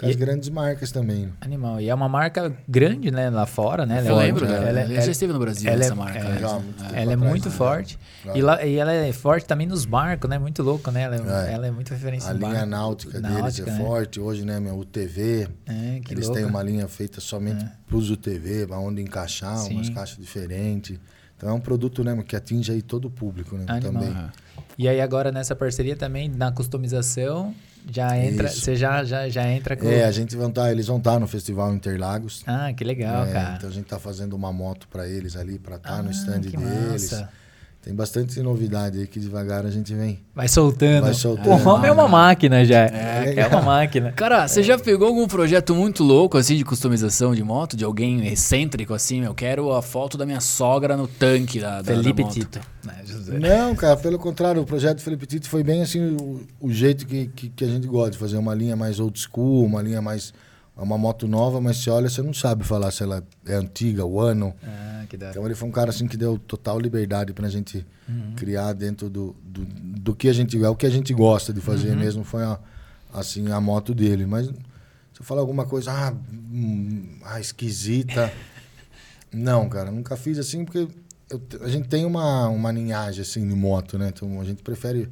Com 0.01 0.07
as 0.07 0.15
E- 0.15 0.17
grandes 0.17 0.49
marcas 0.49 0.91
também. 0.91 1.31
Animal. 1.39 1.79
E 1.79 1.87
é 1.87 1.93
uma 1.95 2.09
marca 2.09 2.51
grande, 2.67 3.11
né, 3.11 3.29
lá 3.29 3.45
fora, 3.45 3.85
né? 3.85 4.01
eu 4.01 4.07
Ela 4.07 4.23
é- 4.23 4.25
lembro, 4.25 4.45
ela, 4.45 4.55
cara. 4.55 4.69
ela, 4.69 4.81
Ele 4.81 4.93
ela- 4.95 5.05
já 5.05 5.11
esteve 5.11 5.31
no 5.31 5.39
Brasil, 5.39 5.69
ela 5.71 5.81
é- 5.81 5.85
essa 5.85 5.95
marca. 5.95 6.17
é, 6.19 6.23
né? 6.23 6.37
já 6.39 6.49
muito 6.59 6.83
ela 6.83 6.95
é 6.97 7.01
atrás, 7.13 7.19
muito 7.19 7.49
né? 7.49 7.55
forte. 7.55 7.99
Claro. 8.23 8.37
E, 8.37 8.41
lá, 8.41 8.65
e 8.65 8.75
ela 8.75 8.91
é 8.91 9.13
forte 9.13 9.45
também 9.45 9.67
nos 9.67 9.85
barcos, 9.85 10.29
né? 10.29 10.37
Muito 10.39 10.63
louco, 10.63 10.89
né? 10.91 11.03
Ela 11.03 11.15
é, 11.15 11.49
É. 11.49 11.53
ela 11.53 11.67
é 11.67 11.71
muito 11.71 11.89
referência 11.91 12.29
A 12.29 12.33
linha 12.33 12.49
barco. 12.51 12.65
náutica, 12.65 13.21
deles 13.21 13.37
Náutica, 13.37 13.69
é 13.69 13.73
né? 13.73 13.79
forte. 13.79 14.19
Hoje, 14.19 14.43
né, 14.43 14.59
meu, 14.59 14.77
o 14.77 14.83
TV, 14.85 15.47
É, 15.67 15.99
que 16.03 16.13
eles 16.13 16.25
louco. 16.25 16.41
têm 16.41 16.49
uma 16.49 16.63
linha 16.63 16.87
feita 16.87 17.21
somente 17.21 17.63
para 17.87 17.97
uso 17.97 18.17
TV, 18.17 18.67
onde 18.71 19.01
encaixar, 19.01 19.55
Sim. 19.57 19.75
umas 19.75 19.89
caixas 19.89 20.17
diferentes. 20.17 20.99
Então 21.37 21.49
é 21.49 21.53
um 21.53 21.59
produto 21.59 22.03
né, 22.03 22.13
meu, 22.13 22.23
que 22.23 22.35
atinge 22.35 22.71
aí 22.71 22.81
todo 22.81 23.05
o 23.05 23.09
público 23.11 23.55
né, 23.55 23.65
Animal. 23.67 23.93
também. 24.03 24.15
E 24.77 24.87
aí 24.87 25.01
agora 25.01 25.31
nessa 25.31 25.55
parceria 25.55 25.95
também, 25.95 26.29
na 26.29 26.51
customização, 26.51 27.53
já 27.89 28.17
entra, 28.17 28.47
Isso. 28.47 28.61
você 28.61 28.75
já, 28.75 29.03
já, 29.03 29.27
já 29.29 29.47
entra 29.49 29.75
com... 29.75 29.87
É, 29.87 30.03
a 30.03 30.11
gente 30.11 30.35
vão 30.35 30.51
tá, 30.51 30.71
eles 30.71 30.87
vão 30.87 30.97
estar 30.97 31.19
no 31.19 31.27
Festival 31.27 31.73
Interlagos. 31.73 32.43
Ah, 32.45 32.71
que 32.73 32.83
legal, 32.83 33.25
É, 33.25 33.31
cara. 33.31 33.55
Então 33.57 33.69
a 33.69 33.73
gente 33.73 33.85
tá 33.85 33.99
fazendo 33.99 34.33
uma 34.33 34.51
moto 34.53 34.87
para 34.87 35.07
eles 35.07 35.35
ali, 35.35 35.57
para 35.57 35.75
estar 35.77 35.95
Ah, 35.99 36.01
no 36.03 36.11
stand 36.11 36.41
deles. 36.41 36.61
massa. 37.11 37.29
Tem 37.81 37.95
bastante 37.95 38.39
novidade 38.41 38.99
aí 38.99 39.07
que 39.07 39.19
devagar 39.19 39.65
a 39.65 39.71
gente 39.71 39.91
vem. 39.95 40.19
Vai 40.35 40.47
soltando. 40.47 41.05
Vai 41.05 41.15
soltando. 41.15 41.49
O 41.49 41.67
homem 41.67 41.89
é 41.89 41.91
uma 41.91 42.07
máquina 42.07 42.63
já. 42.63 42.85
É, 42.85 43.33
É, 43.37 43.47
uma 43.47 43.61
máquina. 43.61 44.11
Cara, 44.11 44.47
você 44.47 44.61
já 44.61 44.77
pegou 44.77 45.07
algum 45.07 45.27
projeto 45.27 45.73
muito 45.73 46.03
louco, 46.03 46.37
assim, 46.37 46.55
de 46.55 46.63
customização 46.63 47.33
de 47.33 47.43
moto? 47.43 47.75
De 47.75 47.83
alguém 47.83 48.27
excêntrico, 48.27 48.93
assim? 48.93 49.23
Eu 49.25 49.33
quero 49.33 49.73
a 49.73 49.81
foto 49.81 50.15
da 50.15 50.27
minha 50.27 50.39
sogra 50.39 50.95
no 50.95 51.07
tanque 51.07 51.59
da, 51.59 51.81
da, 51.81 51.95
Felipe 51.95 52.21
da 52.21 52.27
moto. 52.27 52.33
Tito. 52.35 52.59
Né? 52.85 53.39
Não, 53.39 53.75
cara, 53.75 53.97
pelo 53.97 54.19
contrário, 54.19 54.61
o 54.61 54.65
projeto 54.65 55.01
Felipe 55.01 55.25
Tito 55.25 55.49
foi 55.49 55.63
bem 55.63 55.81
assim 55.81 56.15
o, 56.15 56.41
o 56.59 56.71
jeito 56.71 57.07
que, 57.07 57.31
que, 57.35 57.49
que 57.49 57.63
a 57.63 57.67
gente 57.67 57.87
gosta 57.87 58.11
de 58.11 58.17
fazer 58.19 58.37
uma 58.37 58.53
linha 58.53 58.75
mais 58.75 58.99
old 58.99 59.19
school, 59.19 59.65
uma 59.65 59.81
linha 59.81 60.03
mais. 60.03 60.33
Uma 60.75 60.97
moto 60.97 61.27
nova, 61.27 61.61
mas 61.61 61.77
você 61.77 61.89
olha, 61.89 62.09
você 62.09 62.21
não 62.21 62.33
sabe 62.33 62.63
falar 62.63 62.91
se 62.91 63.03
ela 63.03 63.23
é 63.45 63.53
antiga, 63.53 64.05
o 64.05 64.19
ano. 64.19 64.55
Ah, 64.63 65.05
que 65.07 65.17
da 65.17 65.29
Então 65.29 65.45
ele 65.45 65.53
foi 65.53 65.67
um 65.69 65.71
cara 65.71 65.89
assim 65.89 66.07
que 66.07 66.17
deu 66.17 66.39
total 66.39 66.79
liberdade 66.79 67.33
pra 67.33 67.49
gente 67.49 67.85
criar 68.35 68.73
dentro 68.73 69.09
do, 69.09 69.35
do, 69.43 69.65
do 69.65 70.15
que 70.15 70.27
a 70.27 70.33
gente 70.33 70.61
é 70.61 70.69
o 70.69 70.75
que 70.75 70.85
a 70.85 70.89
gente 70.89 71.13
gosta 71.13 71.53
de 71.53 71.61
fazer 71.61 71.95
mesmo 71.95 72.23
foi 72.23 72.43
a, 72.43 72.59
assim 73.13 73.51
a 73.51 73.61
moto 73.61 73.93
dele. 73.93 74.25
Mas 74.25 74.47
se 74.47 74.53
eu 75.19 75.23
falar 75.25 75.41
alguma 75.41 75.65
coisa 75.65 75.91
ah, 75.91 76.13
hum, 76.33 77.19
ah 77.23 77.39
esquisita. 77.39 78.31
Não 79.31 79.69
cara 79.69 79.91
nunca 79.91 80.17
fiz 80.17 80.37
assim 80.37 80.65
porque 80.65 80.87
eu 81.29 81.41
a 81.61 81.69
gente 81.69 81.87
tem 81.87 82.03
uma, 82.05 82.49
uma 82.49 82.71
linhagem 82.71 83.21
assim 83.21 83.47
de 83.47 83.55
moto 83.55 83.97
né? 83.97 84.09
Então 84.13 84.41
a 84.41 84.43
gente 84.43 84.61
prefere 84.61 85.07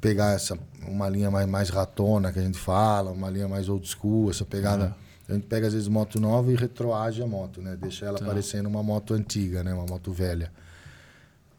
pegar 0.00 0.32
essa 0.32 0.58
uma 0.86 1.08
linha 1.08 1.30
mais, 1.30 1.48
mais 1.48 1.68
ratona 1.68 2.32
que 2.32 2.38
a 2.38 2.42
gente 2.42 2.58
fala 2.58 3.10
uma 3.10 3.28
linha 3.28 3.46
mais 3.48 3.68
old 3.68 3.86
school 3.86 4.30
essa 4.30 4.44
pegada 4.44 4.94
a 5.28 5.34
gente 5.34 5.46
pega 5.46 5.66
às 5.66 5.72
vezes 5.72 5.88
moto 5.88 6.18
nova 6.18 6.50
e 6.50 6.56
retroage 6.56 7.22
a 7.22 7.26
moto 7.26 7.60
né 7.60 7.76
deixa 7.80 8.06
ela 8.06 8.18
parecendo 8.18 8.68
uma 8.68 8.82
moto 8.82 9.14
antiga 9.14 9.62
né 9.62 9.74
uma 9.74 9.86
moto 9.86 10.12
velha 10.12 10.50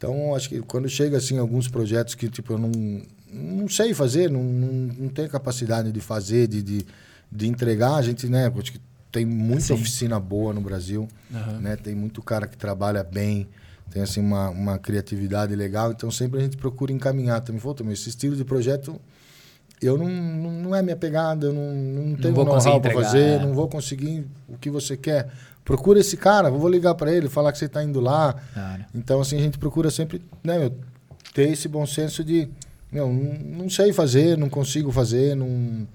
então, 0.02 0.34
acho 0.34 0.50
que 0.50 0.60
quando 0.64 0.89
chega 0.89 1.18
assim 1.18 1.38
alguns 1.38 1.68
projetos 1.68 2.16
que 2.16 2.28
tipo 2.28 2.54
eu 2.54 2.58
não, 2.58 2.72
não 3.32 3.70
sei 3.70 3.94
fazer, 3.94 4.32
não, 4.32 4.44
não, 4.44 4.74
não 4.98 5.10
tenho 5.10 5.30
capacidade 5.30 5.92
de 5.92 6.02
fazer, 6.02 6.48
de, 6.48 6.64
de, 6.64 6.88
de 7.32 7.48
entregar, 7.48 7.94
a 7.98 8.02
gente, 8.02 8.28
né, 8.28 8.52
acho 8.58 8.72
que 8.72 8.82
tem 9.12 9.24
muita 9.26 9.62
Sim. 9.62 9.74
oficina 9.74 10.20
boa 10.20 10.56
no 10.56 10.62
Brasil, 10.62 11.08
Aham. 11.32 11.60
né? 11.60 11.76
Tem 11.76 11.94
muito 11.94 12.20
cara 12.24 12.48
que 12.48 12.58
trabalha 12.58 13.04
bem, 13.04 13.48
tem 13.92 14.02
assim 14.02 14.22
uma, 14.22 14.50
uma 14.50 14.80
criatividade 14.80 15.56
legal, 15.56 15.92
então 15.92 16.10
sempre 16.10 16.39
a 16.39 16.44
gente 16.44 16.58
procura 16.58 16.92
encaminhar 16.92 17.42
também. 17.42 17.60
Falou, 17.60 17.76
também 17.76 17.94
esse 17.94 18.10
estilo 18.10 18.36
de 18.36 18.44
projeto 18.44 19.00
eu 19.82 19.98
não, 19.98 20.08
não, 20.08 20.52
não 20.52 20.76
é 20.76 20.82
minha 20.82 20.96
pegada, 20.96 21.48
eu 21.48 21.54
não, 21.54 21.74
não 21.74 22.16
tenho 22.16 22.36
know-how 22.36 22.80
para 22.80 22.94
fazer, 22.94 23.39
é. 23.39 23.39
não 23.39 23.54
vou 23.54 23.68
conseguir 23.68 24.28
o 24.48 24.56
que 24.58 24.70
você 24.70 24.96
quer. 24.96 25.28
Procura 25.66 26.00
esse 26.00 26.16
cara, 26.16 26.52
vou 26.52 26.70
ligar 26.70 26.94
para 26.94 27.12
ele, 27.12 27.28
falar 27.28 27.52
que 27.52 27.58
você 27.58 27.66
está 27.66 27.84
indo 27.84 28.00
lá, 28.00 28.36
Cara. 28.54 28.88
então, 28.94 29.20
assim, 29.22 29.38
a 29.38 29.39
gente 29.39 29.58
procura 29.58 29.89
sempre 29.89 30.22
né, 30.44 30.60
meu, 30.60 30.74
ter 31.34 31.50
esse 31.50 31.68
bom 31.68 31.86
senso 31.86 32.24
de, 32.24 32.48
meu, 32.92 33.12
não, 33.12 33.64
não 33.64 33.70
sei 33.70 33.92
fazer, 33.92 34.38
não 34.38 34.50
consigo 34.50 34.92
fazer, 34.92 35.36
não, 35.36 35.88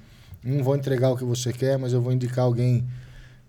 não 0.42 0.64
vou 0.64 0.74
entregar 0.74 1.10
o 1.10 1.16
que 1.16 1.24
você 1.24 1.52
quer, 1.52 1.78
mas 1.78 1.92
eu 1.92 2.00
vou 2.00 2.12
indicar 2.12 2.44
alguém 2.44 2.84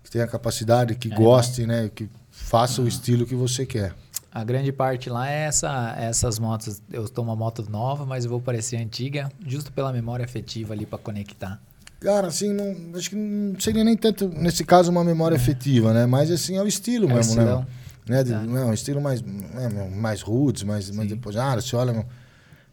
que 0.04 0.10
tenha 0.10 0.26
capacidade, 0.26 0.94
que 0.94 1.12
É, 1.12 1.16
goste, 1.16 1.66
né, 1.66 1.90
que 1.92 2.08
faça 2.30 2.80
o 2.80 2.86
estilo 2.86 3.26
que 3.26 3.34
você 3.34 3.66
quer. 3.66 3.92
A 4.32 4.44
grande 4.44 4.70
parte 4.70 5.08
lá 5.08 5.30
é 5.30 5.46
essa, 5.46 5.94
essas 5.98 6.38
motos. 6.38 6.82
Eu 6.90 7.04
estou 7.04 7.24
uma 7.24 7.34
moto 7.34 7.64
nova, 7.68 8.04
mas 8.04 8.24
eu 8.24 8.30
vou 8.30 8.40
parecer 8.40 8.76
antiga, 8.76 9.30
justo 9.46 9.72
pela 9.72 9.92
memória 9.92 10.24
afetiva 10.24 10.74
ali 10.74 10.84
para 10.84 10.98
conectar. 10.98 11.60
Cara, 12.00 12.28
assim, 12.28 12.52
não, 12.52 12.96
acho 12.96 13.10
que 13.10 13.16
não 13.16 13.58
seria 13.58 13.82
nem 13.82 13.96
tanto, 13.96 14.28
nesse 14.28 14.64
caso, 14.64 14.90
uma 14.90 15.02
memória 15.02 15.36
afetiva, 15.36 15.92
né, 15.92 16.06
mas, 16.06 16.30
assim, 16.30 16.56
é 16.56 16.62
o 16.62 16.66
estilo 16.66 17.10
É 17.10 17.14
mesmo, 17.14 17.42
né? 17.42 17.66
né? 18.08 18.22
De, 18.22 18.32
não, 18.32 18.68
um 18.68 18.72
estilo 18.72 19.00
mais, 19.00 19.20
né, 19.20 19.90
mais 19.96 20.22
roots, 20.22 20.62
mais, 20.62 20.90
mais 20.92 21.08
depois, 21.08 21.34
ah, 21.34 21.56
você 21.56 21.74
olha, 21.74 21.92
meu, 21.92 22.06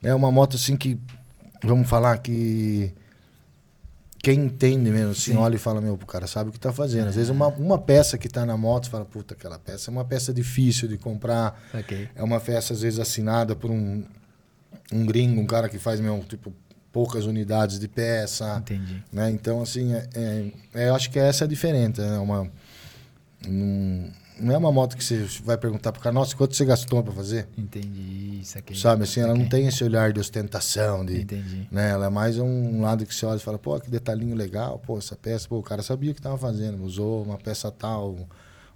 é 0.04 0.14
uma 0.14 0.32
moto 0.32 0.58
assim 0.58 0.78
que, 0.78 1.00
vamos 1.64 1.90
falar 1.90 2.20
que 2.20 2.94
quem 4.26 4.46
entende 4.46 4.90
mesmo, 4.90 5.12
assim, 5.12 5.34
Sim. 5.34 5.38
olha 5.38 5.54
e 5.56 5.60
fala, 5.60 5.80
meu, 5.80 5.94
o 5.94 5.98
cara 6.00 6.26
sabe 6.26 6.50
o 6.50 6.52
que 6.52 6.60
tá 6.60 6.74
fazendo. 6.74 7.10
Às 7.10 7.16
vezes 7.16 7.30
uma, 7.30 7.48
uma 7.50 7.78
peça 7.78 8.18
que 8.18 8.28
tá 8.28 8.44
na 8.44 8.58
moto, 8.58 8.86
você 8.86 8.90
fala, 8.90 9.06
puta, 9.06 9.36
aquela 9.36 9.60
peça 9.60 9.90
é 9.90 9.92
uma 9.92 10.04
peça 10.04 10.34
difícil 10.34 10.88
de 10.88 10.98
comprar, 10.98 11.62
Ok. 11.72 12.10
é 12.16 12.24
uma 12.24 12.40
peça 12.40 12.74
às 12.74 12.82
vezes 12.82 13.00
assinada 13.00 13.56
por 13.56 13.70
um, 13.70 14.04
um 14.92 15.06
gringo, 15.06 15.40
um 15.40 15.46
cara 15.46 15.70
que 15.70 15.78
faz, 15.78 16.00
meu, 16.00 16.24
tipo, 16.28 16.52
poucas 16.92 17.26
unidades 17.28 17.78
de 17.80 17.88
peça, 17.88 18.58
Entendi. 18.58 19.04
né? 19.14 19.30
Então, 19.30 19.62
assim, 19.62 19.94
é, 19.94 20.10
é- 20.16 20.52
é- 20.74 20.90
eu 20.90 20.96
acho 20.96 21.12
que 21.12 21.20
essa 21.20 21.44
é 21.44 21.46
a 21.46 21.48
diferença. 21.48 22.02
É 22.02 22.18
uma, 22.18 22.50
não, 23.48 24.12
não 24.40 24.54
é 24.54 24.58
uma 24.58 24.72
moto 24.72 24.96
que 24.98 25.04
você 25.04 25.26
vai 25.44 25.58
perguntar 25.58 25.92
pro 25.92 26.02
cara, 26.02 26.14
nossa, 26.14 26.36
quanto 26.36 26.56
você 26.56 26.66
gastou 26.66 27.02
para 27.04 27.14
fazer? 27.14 27.48
Entendi. 27.58 28.40
Isso 28.42 28.58
aqui. 28.58 28.78
Sabe, 28.78 29.04
assim, 29.04 29.22
ela 29.22 29.34
não 29.34 29.42
Ok. 29.46 29.50
tem 29.50 29.68
esse 29.68 29.84
olhar 29.84 30.12
de 30.14 30.20
ostentação, 30.20 31.06
de, 31.06 31.22
Entendi. 31.22 31.68
né? 31.72 31.92
Ela 31.92 32.08
é 32.08 32.10
mais 32.10 32.38
um 32.38 32.82
lado 32.82 33.06
que 33.06 33.14
você 33.16 33.26
olha 33.26 33.38
e 33.38 33.40
fala, 33.40 33.58
pô, 33.58 33.80
que 33.80 33.90
detalhinho 33.90 34.36
legal, 34.36 34.80
pô, 34.80 34.98
essa 34.98 35.16
peça, 35.16 35.48
pô, 35.48 35.58
o 35.58 35.64
cara 35.64 35.82
sabia 35.82 36.12
o 36.12 36.16
que 36.16 36.22
tava 36.22 36.38
fazendo, 36.38 36.84
usou 36.84 37.24
uma 37.24 37.38
peça 37.38 37.72
tal, 37.72 38.16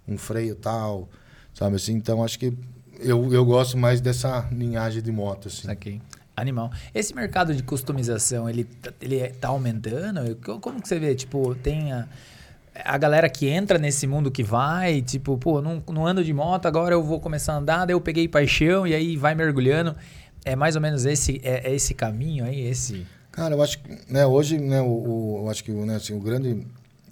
um 0.08 0.16
freio 0.18 0.54
tal, 0.56 1.08
sabe 1.54 1.76
assim? 1.76 1.92
Então, 1.94 2.24
acho 2.24 2.38
que 2.38 2.52
eu, 2.98 3.32
eu 3.32 3.44
gosto 3.44 3.78
mais 3.78 4.00
dessa 4.00 4.48
linhagem 4.52 5.02
de 5.02 5.12
moto, 5.12 5.48
assim. 5.48 5.62
Saquei. 5.68 6.00
Animal. 6.36 6.70
Esse 6.94 7.14
mercado 7.14 7.54
de 7.54 7.62
customização, 7.62 8.48
ele, 8.48 8.66
ele 9.00 9.28
tá 9.28 9.48
aumentando? 9.48 10.34
Co- 10.36 10.58
Como 10.58 10.80
que 10.80 10.88
você 10.88 10.98
vê? 10.98 11.14
Tipo, 11.14 11.54
tem 11.54 11.92
a, 11.92 12.08
a 12.84 12.98
galera 12.98 13.28
que 13.28 13.48
entra 13.48 13.78
nesse 13.78 14.06
mundo 14.06 14.30
que 14.30 14.42
vai, 14.42 15.00
tipo, 15.02 15.36
pô, 15.38 15.60
não, 15.62 15.82
não 15.92 16.06
ando 16.06 16.22
de 16.24 16.32
moto, 16.32 16.66
agora 16.66 16.94
eu 16.94 17.02
vou 17.02 17.20
começar 17.20 17.54
a 17.54 17.56
andar, 17.56 17.84
daí 17.86 17.94
eu 17.94 18.00
peguei 18.00 18.26
paixão 18.28 18.86
e 18.86 18.94
aí 18.94 19.16
vai 19.16 19.34
mergulhando. 19.34 19.94
É 20.44 20.56
mais 20.56 20.74
ou 20.76 20.82
menos 20.82 21.04
esse, 21.04 21.40
é, 21.44 21.70
é 21.70 21.74
esse 21.74 21.92
caminho 21.94 22.44
aí, 22.44 22.60
esse... 22.66 23.06
Cara, 23.30 23.54
eu 23.54 23.62
acho 23.62 23.78
que 23.80 24.12
né, 24.12 24.26
hoje, 24.26 24.58
né, 24.58 24.80
o, 24.82 24.86
o- 24.86 25.40
eu 25.44 25.50
acho 25.50 25.62
que 25.62 25.70
né, 25.70 25.96
assim, 25.96 26.14
o 26.14 26.20
grande. 26.20 26.66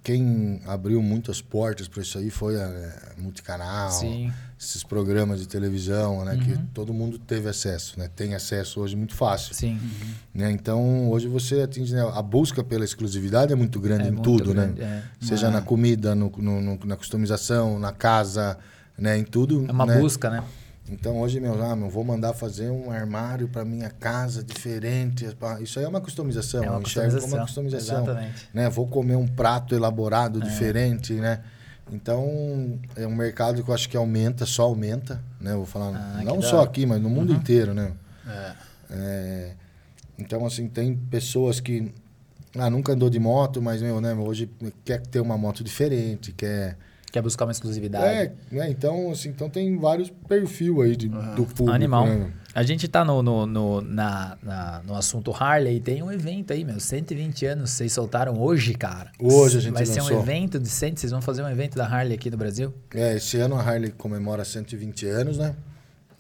Quem 0.09 0.63
abriu 0.67 1.03
muitas 1.03 1.43
portas 1.43 1.87
para 1.87 2.01
isso 2.01 2.17
aí 2.17 2.31
foi 2.31 2.59
a 2.59 2.65
é, 2.65 2.95
Multicanal, 3.19 3.91
Sim. 3.91 4.33
esses 4.59 4.83
programas 4.83 5.39
de 5.39 5.47
televisão, 5.47 6.25
né, 6.25 6.33
Uhum. 6.33 6.39
que 6.41 6.59
todo 6.73 6.95
mundo 6.95 7.19
teve 7.19 7.47
acesso, 7.47 7.99
né, 7.99 8.09
tem 8.17 8.35
acesso 8.35 8.81
hoje 8.81 8.97
muito 8.97 9.15
fácil. 9.15 9.55
Sim. 9.55 9.79
Né? 10.33 10.51
Então, 10.51 11.11
hoje 11.11 11.29
você 11.29 11.61
atinge. 11.61 11.93
Né, 11.93 12.01
a 12.15 12.23
busca 12.23 12.65
pela 12.65 12.87
exclusividade 12.87 13.53
é 13.53 13.55
muito 13.55 13.79
grande 13.79 14.05
É 14.05 14.09
em 14.09 14.13
muito 14.13 14.23
tudo, 14.23 14.55
grande, 14.55 14.81
né? 14.81 15.05
é. 15.21 15.27
Seja 15.27 15.51
na 15.51 15.61
comida, 15.61 16.15
no, 16.15 16.33
no- 16.39 16.61
no- 16.63 16.79
na 16.87 16.97
customização, 16.97 17.79
na 17.79 17.93
casa, 17.93 18.57
né, 18.97 19.19
em 19.19 19.25
tudo. 19.25 19.67
É 19.69 19.73
uma 19.73 19.85
né? 19.85 20.01
busca, 20.01 20.31
né? 20.31 20.43
Então 20.91 21.21
hoje, 21.21 21.39
meu, 21.39 21.63
ah, 21.63 21.77
meu, 21.77 21.91
vou 21.91 22.03
mandar 22.03 22.33
fazer 22.33 22.71
um 22.71 22.91
armário 22.91 23.49
para 23.49 23.65
minha 23.65 23.91
casa 23.91 24.43
diferente. 24.43 25.27
Isso 25.61 25.79
aí 25.79 25.85
é 25.85 25.89
uma 25.89 26.01
customização. 26.01 26.65
É 26.65 26.69
uma 26.71 26.79
eu 26.79 26.83
enxergo 26.83 27.21
como 27.21 27.35
uma 27.35 27.43
customização. 27.43 28.03
Exatamente. 28.05 28.49
Né? 28.55 28.69
Vou 28.71 28.87
comer 28.87 29.17
um 29.17 29.27
prato 29.27 29.75
É. 29.75 29.79
elaborado 29.79 30.41
diferente, 30.41 31.13
né? 31.15 31.41
Então, 31.91 32.79
é 32.97 33.07
um 33.07 33.15
mercado 33.15 33.63
que 33.63 33.71
eu 33.71 33.75
acho 33.75 33.89
que 33.89 33.97
aumenta, 33.97 34.45
só 34.45 34.65
aumenta, 34.65 35.23
né? 35.41 35.53
Eu 35.53 35.59
Vou 35.59 35.67
falar, 35.67 35.97
Ah, 35.97 36.23
não 36.23 36.43
só 36.43 36.63
aqui, 36.63 36.85
mas 36.85 37.01
no 37.01 37.09
mundo 37.09 37.33
inteiro, 37.33 37.73
né? 37.73 37.93
É. 38.27 38.53
É, 38.91 39.53
então, 40.19 40.45
assim, 40.45 40.69
tem 40.69 40.95
pessoas 40.95 41.61
que 41.61 41.93
ah, 42.57 42.69
nunca 42.71 42.93
andou 42.93 43.09
de 43.09 43.19
moto, 43.19 43.61
mas 43.63 43.81
meu, 43.83 44.01
né, 44.01 44.15
hoje 44.15 44.51
quer 44.85 45.01
ter 45.01 45.21
uma 45.21 45.37
moto 45.39 45.63
diferente, 45.63 46.33
quer, 46.33 46.77
Quer 47.11 47.23
buscar 47.23 47.47
uma 47.47 47.53
exclusividade. 47.53 48.05
É, 48.07 48.33
né? 48.51 48.71
Então, 48.71 49.11
assim, 49.11 49.31
então 49.31 49.49
tem 49.49 49.77
vários 49.79 50.11
perfil 50.29 50.83
aí 50.83 50.95
de, 50.95 51.09
do 51.09 51.45
público. 51.47 51.71
Animal. 51.71 52.07
né? 52.07 52.33
A 52.55 52.63
gente 52.63 52.87
tá 52.89 53.05
no, 53.05 53.23
no, 53.23 53.47
no, 53.47 53.81
na, 53.81 54.37
na- 54.43 54.83
no 54.85 54.95
assunto 54.95 55.33
Harley, 55.33 55.81
tem 55.81 56.03
um 56.03 56.11
evento 56.13 56.53
aí, 56.53 56.65
meu. 56.65 56.79
120 56.79 57.47
anos, 57.47 57.71
vocês 57.71 57.93
soltaram 57.93 58.39
hoje, 58.39 58.75
cara. 58.75 59.11
Hoje 59.19 59.59
a 59.59 59.61
gente 59.61 59.73
Vai 59.75 59.87
ser 59.87 60.01
um 60.01 60.05
lançou. 60.05 60.21
evento 60.21 60.59
de 60.59 60.69
100, 60.69 60.97
vocês 60.97 61.13
vão 61.13 61.23
fazer 61.23 61.43
um 61.43 61.49
evento 61.49 61.77
da 61.77 61.87
Harley 61.87 62.15
aqui 62.15 62.31
no 62.31 62.37
Brasil? 62.37 62.75
É, 62.95 63.17
esse 63.17 63.39
ano 63.39 63.57
a 63.57 63.63
Harley 63.63 63.91
comemora 63.93 64.45
120 64.45 65.07
anos, 65.07 65.39
né? 65.39 65.55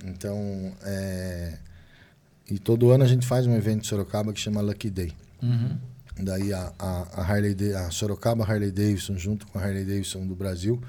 Então, 0.04 0.72
é... 0.84 1.54
E 2.50 2.58
todo 2.58 2.90
ano 2.92 3.04
a 3.04 3.06
gente 3.06 3.26
faz 3.26 3.46
um 3.46 3.54
evento 3.54 3.82
em 3.82 3.84
Sorocaba 3.86 4.32
que 4.32 4.40
chama 4.40 4.62
Lucky 4.62 4.88
Day. 4.88 5.12
Uhum. 5.42 5.76
Daí 6.18 6.52
a, 6.52 6.72
a, 6.78 7.06
a 7.14 7.22
Harley, 7.22 7.56
a 7.74 7.90
Sorocaba 7.90 8.44
Harley 8.44 8.70
Davidson, 8.72 9.16
junto 9.16 9.46
com 9.46 9.58
a 9.58 9.62
Harley 9.62 9.84
Davidson 9.84 10.26
do 10.26 10.34
Brasil, 10.34 10.80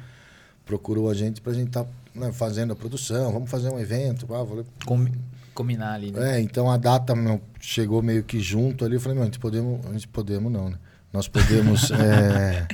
procurou 0.66 1.10
a 1.10 1.14
gente 1.14 1.40
pra 1.42 1.54
gente 1.54 1.68
estar 1.68 1.86
fazendo 2.34 2.74
a 2.74 2.76
produção, 2.76 3.32
vamos 3.32 3.50
fazer 3.50 3.70
um 3.70 3.80
evento. 3.80 4.26
Ah, 4.34 4.44
vou- 4.44 4.66
Com, 4.86 5.08
combinar 5.54 5.94
ali, 5.94 6.12
né? 6.12 6.38
É, 6.38 6.42
então 6.42 6.70
a 6.70 6.78
data 6.78 7.16
meu, 7.16 7.42
chegou 7.60 8.02
meio 8.02 8.24
que 8.24 8.40
junto 8.40 8.84
ali. 8.86 8.96
Eu 8.96 9.02
falei, 9.02 9.16
meu, 9.16 9.24
a 9.24 9.26
gente 9.26 9.40
podemos, 9.40 9.86
a 9.86 9.94
gente 9.94 10.08
podemos 10.08 10.52
não, 10.52 10.70
né? 10.70 10.78
Nós 11.14 11.28
podemos 11.28 11.90
é, 11.92 12.68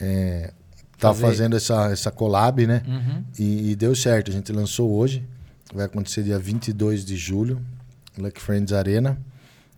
é, 0.00 0.52
tá 0.98 1.08
Fazer. 1.12 1.20
fazendo 1.26 1.56
essa, 1.56 1.90
essa 1.90 2.10
collab, 2.10 2.66
né? 2.66 2.82
Uhum. 2.86 3.24
E, 3.38 3.70
e 3.72 3.76
deu 3.76 3.94
certo. 3.94 4.30
A 4.30 4.34
gente 4.34 4.52
lançou 4.52 4.90
hoje. 4.92 5.26
Vai 5.72 5.86
acontecer 5.86 6.22
dia 6.24 6.38
22 6.38 7.04
de 7.04 7.16
julho, 7.16 7.60
Lucky 8.18 8.40
Friends 8.40 8.72
Arena. 8.72 9.16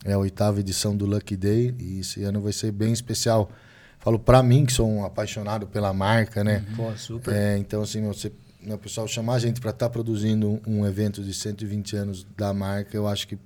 É 0.05 0.13
a 0.13 0.19
oitava 0.19 0.61
edição 0.61 0.97
do 0.97 1.07
Lucky 1.07 1.37
Day 1.37 1.75
e 1.79 2.01
esse 2.01 2.23
ano 2.25 2.41
vai 2.41 2.53
ser 2.53 2.73
bem 2.73 2.93
especial. 2.93 3.51
Falo 4.01 4.19
pra 4.19 4.43
mim, 4.43 4.67
que 4.67 4.73
sou 4.73 4.89
um 4.89 5.05
apaixonado 5.05 5.67
pela 5.67 5.93
marca, 5.93 6.43
né? 6.43 6.65
Pô, 6.75 6.91
super. 6.97 7.33
É, 7.33 7.57
então, 7.57 7.83
assim, 7.83 8.05
você, 8.05 8.33
né, 8.61 8.75
o 8.75 8.79
pessoal 8.79 9.07
chamar 9.07 9.35
a 9.35 9.39
gente 9.39 9.61
para 9.61 9.71
estar 9.71 9.89
produzindo 9.91 10.61
um, 10.67 10.81
um 10.81 10.87
evento 10.87 11.23
de 11.23 11.33
120 11.33 11.97
anos 11.97 12.27
da 12.37 12.53
marca, 12.53 12.97
eu 12.97 13.07
acho 13.07 13.29
que, 13.29 13.39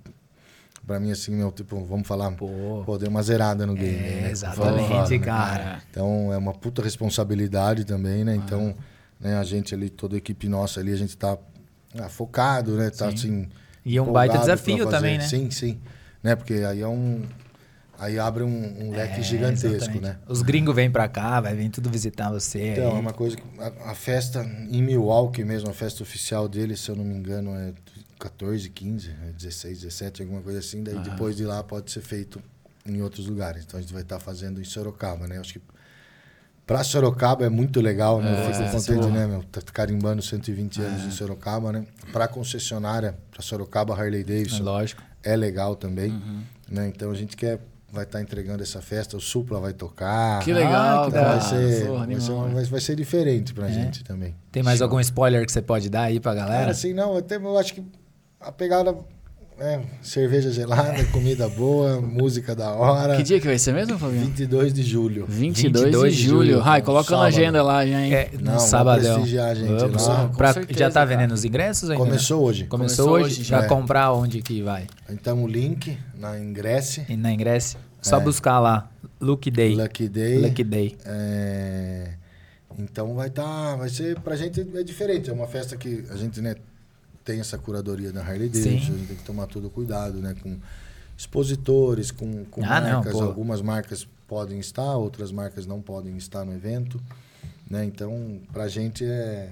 para 0.86 0.98
mim, 0.98 1.10
assim, 1.10 1.32
meu, 1.32 1.52
tipo, 1.52 1.84
vamos 1.84 2.08
falar, 2.08 2.30
Pô. 2.32 2.82
pô, 2.86 2.96
deu 2.96 3.10
uma 3.10 3.22
zerada 3.22 3.66
no 3.66 3.74
game. 3.74 3.98
É, 3.98 4.20
né? 4.22 4.30
exatamente, 4.30 4.88
falar, 4.88 5.10
né? 5.10 5.18
cara. 5.18 5.82
Então, 5.90 6.32
é 6.32 6.38
uma 6.38 6.54
puta 6.54 6.82
responsabilidade 6.82 7.84
também, 7.84 8.24
né? 8.24 8.34
Então, 8.34 8.74
né, 9.20 9.36
a 9.36 9.44
gente 9.44 9.74
ali, 9.74 9.90
toda 9.90 10.14
a 10.14 10.18
equipe 10.18 10.48
nossa 10.48 10.80
ali, 10.80 10.90
a 10.90 10.96
gente 10.96 11.14
tá 11.18 11.36
ah, 11.98 12.08
focado, 12.08 12.76
né? 12.76 12.88
Tá, 12.88 13.10
Sim. 13.10 13.14
assim... 13.14 13.48
E 13.84 13.96
é 13.98 14.02
um 14.02 14.10
baita 14.10 14.38
desafio 14.38 14.88
também, 14.88 15.18
né? 15.18 15.24
Sim, 15.24 15.50
sim. 15.50 15.78
Né? 16.26 16.36
Porque 16.36 16.54
aí 16.54 16.80
é 16.80 16.88
um... 16.88 17.22
Aí 17.98 18.18
abre 18.18 18.42
um, 18.42 18.88
um 18.88 18.90
leque 18.90 19.20
É, 19.20 19.22
gigantesco, 19.22 19.68
exatamente. 19.68 20.02
né? 20.02 20.18
Os 20.28 20.42
gringos 20.42 20.74
vêm 20.74 20.90
pra 20.90 21.08
cá, 21.08 21.40
vai 21.40 21.54
vir 21.54 21.70
tudo 21.70 21.88
visitar 21.88 22.30
você. 22.30 22.72
Então, 22.72 22.90
aí. 22.90 22.96
é 22.96 23.00
uma 23.00 23.12
coisa 23.14 23.36
que. 23.36 23.42
A, 23.58 23.92
a 23.92 23.94
festa 23.94 24.42
em 24.70 24.82
Milwaukee 24.82 25.42
mesmo, 25.44 25.70
a 25.70 25.72
festa 25.72 26.02
oficial 26.02 26.46
dele, 26.46 26.76
se 26.76 26.90
eu 26.90 26.94
não 26.94 27.04
me 27.04 27.14
engano, 27.14 27.54
é 27.56 27.72
14, 28.18 28.68
15, 28.68 29.10
é 29.28 29.32
16, 29.32 29.80
17, 29.80 30.22
alguma 30.22 30.42
coisa 30.42 30.58
assim. 30.58 30.82
Daí 30.82 30.98
depois 30.98 31.36
de 31.36 31.44
lá 31.44 31.62
pode 31.62 31.90
ser 31.90 32.02
feito 32.02 32.38
em 32.84 33.00
outros 33.00 33.26
lugares. 33.26 33.64
Então 33.64 33.78
a 33.78 33.80
gente 33.80 33.94
vai 33.94 34.02
estar 34.02 34.20
fazendo 34.20 34.60
em 34.60 34.64
Sorocaba, 34.64 35.26
né? 35.26 35.38
Acho 35.38 35.54
que 35.54 35.60
pra 36.66 36.84
Sorocaba 36.84 37.46
é 37.46 37.48
muito 37.48 37.80
legal, 37.80 38.20
né? 38.20 38.46
eu 38.46 38.52
fico 38.52 38.70
contente, 38.72 39.10
né, 39.10 39.26
meu? 39.26 39.42
Tá 39.44 39.62
carimbando 39.72 40.20
120 40.20 40.82
anos 40.82 41.04
em 41.04 41.10
Sorocaba, 41.10 41.72
né? 41.72 41.86
Pra 42.12 42.28
concessionária, 42.28 43.16
pra 43.30 43.40
Sorocaba 43.40 43.94
Harley 43.94 44.20
É 44.20 44.24
Davidson, 44.24 44.62
lógico. 44.62 45.02
É 45.26 45.36
legal 45.36 45.74
também, 45.76 46.10
né? 46.70 46.88
Então 46.88 47.10
a 47.10 47.14
gente 47.14 47.36
quer. 47.36 47.58
Vai 47.88 48.02
estar 48.02 48.20
entregando 48.20 48.62
essa 48.62 48.82
festa, 48.82 49.16
o 49.16 49.20
Supla 49.20 49.60
vai 49.60 49.72
tocar. 49.72 50.40
Que 50.42 50.52
legal, 50.52 51.06
que 51.06 51.12
cara. 51.12 51.38
Vai 51.38 51.40
ser, 51.40 51.86
Porra, 51.86 52.06
vai, 52.06 52.20
ser 52.20 52.32
uma- 52.32 52.48
vai- 52.48 52.64
vai 52.64 52.80
ser 52.80 52.96
diferente 52.96 53.54
pra 53.54 53.68
gente 53.68 54.02
também. 54.04 54.34
Tem 54.50 54.62
mais 54.62 54.82
algum 54.82 54.98
spoiler 55.00 55.46
que 55.46 55.52
você 55.52 55.62
pode 55.62 55.88
dar 55.88 56.02
aí 56.02 56.18
pra 56.18 56.34
Cara, 56.34 56.46
galera? 56.48 56.70
assim, 56.72 56.92
não, 56.92 57.16
até 57.16 57.36
eu 57.36 57.56
acho 57.56 57.72
que 57.74 57.82
a 58.40 58.50
pegada 58.50 58.94
é 59.58 59.80
cerveja 60.02 60.50
gelada, 60.52 61.02
comida 61.06 61.48
boa, 61.48 62.00
música 62.00 62.54
da 62.54 62.72
hora. 62.72 63.16
Que 63.16 63.22
dia 63.22 63.40
que 63.40 63.46
vai 63.46 63.58
ser 63.58 63.72
mesmo, 63.72 63.98
Fabinho? 63.98 64.26
22 64.26 64.72
de 64.72 64.82
julho. 64.82 65.24
22, 65.26 65.84
22 65.84 66.12
de 66.14 66.18
de 66.20 66.26
julho. 66.28 66.46
julho, 66.52 66.60
Rai, 66.60 66.82
coloca 66.82 67.16
na 67.16 67.22
agenda 67.24 67.62
lá 67.62 67.86
já, 67.86 68.00
hein? 68.00 68.12
É, 68.14 68.30
no 68.34 68.38
Não, 68.40 68.44
vamos 68.52 68.62
sabadão. 68.64 69.14
prestigiar 69.14 69.48
a 69.50 69.54
gente 69.54 69.68
Vamos. 69.80 70.06
lá. 70.06 70.28
Pra- 70.36 70.52
certeza, 70.52 70.78
já 70.78 70.88
tá 70.88 70.94
cara. 70.94 71.06
vendendo 71.06 71.32
os 71.32 71.44
ingressos 71.44 71.88
ainda? 71.90 72.04
Começou 72.04 72.42
hoje. 72.44 72.64
Começou, 72.64 73.06
Começou 73.06 73.24
hoje? 73.26 73.40
hoje, 73.40 73.48
Pra 73.48 73.64
é. 73.64 73.66
comprar 73.68 74.12
onde 74.12 74.42
que 74.42 74.60
vai? 74.62 74.86
Então 75.08 75.42
o 75.42 75.48
link 75.48 75.96
na 76.18 76.38
Ingresse, 76.38 77.06
E 77.08 77.16
na 77.16 77.32
Ingresse? 77.32 77.76
Só 78.02 78.18
É. 78.18 78.20
buscar 78.20 78.60
lá. 78.60 78.90
Lucky 79.20 79.50
Day. 79.50 79.74
Lucky 79.74 80.08
Day. 80.08 80.38
Lucky 80.38 80.62
Day. 80.64 80.96
É, 81.06 82.08
Então 82.78 83.14
vai 83.14 83.30
tá, 83.30 83.74
vai 83.76 83.88
ser 83.88 84.20
pra 84.20 84.36
gente 84.36 84.60
é 84.74 84.82
diferente, 84.82 85.30
é 85.30 85.32
uma 85.32 85.46
festa 85.46 85.78
que 85.78 86.04
a 86.10 86.16
gente, 86.16 86.42
né, 86.42 86.54
tem 87.26 87.40
essa 87.40 87.58
curadoria 87.58 88.10
da 88.12 88.22
Harley. 88.22 88.48
Davidson, 88.48 88.68
a 88.68 88.96
gente 88.96 89.06
tem 89.08 89.16
que 89.16 89.22
tomar 89.24 89.46
todo 89.48 89.68
cuidado, 89.68 90.18
né, 90.20 90.34
com 90.42 90.56
expositores, 91.18 92.10
com, 92.10 92.44
com 92.46 92.64
Ah, 92.64 92.80
não, 92.80 92.92
marcas, 92.94 93.12
pô. 93.12 93.22
algumas 93.22 93.60
marcas 93.60 94.06
podem 94.28 94.58
estar, 94.60 94.96
outras 94.96 95.32
marcas 95.32 95.66
não 95.66 95.80
podem 95.82 96.16
estar 96.16 96.44
no 96.44 96.54
evento, 96.54 97.00
né? 97.68 97.84
Então, 97.84 98.38
pra 98.52 98.68
gente 98.68 99.04
é 99.04 99.50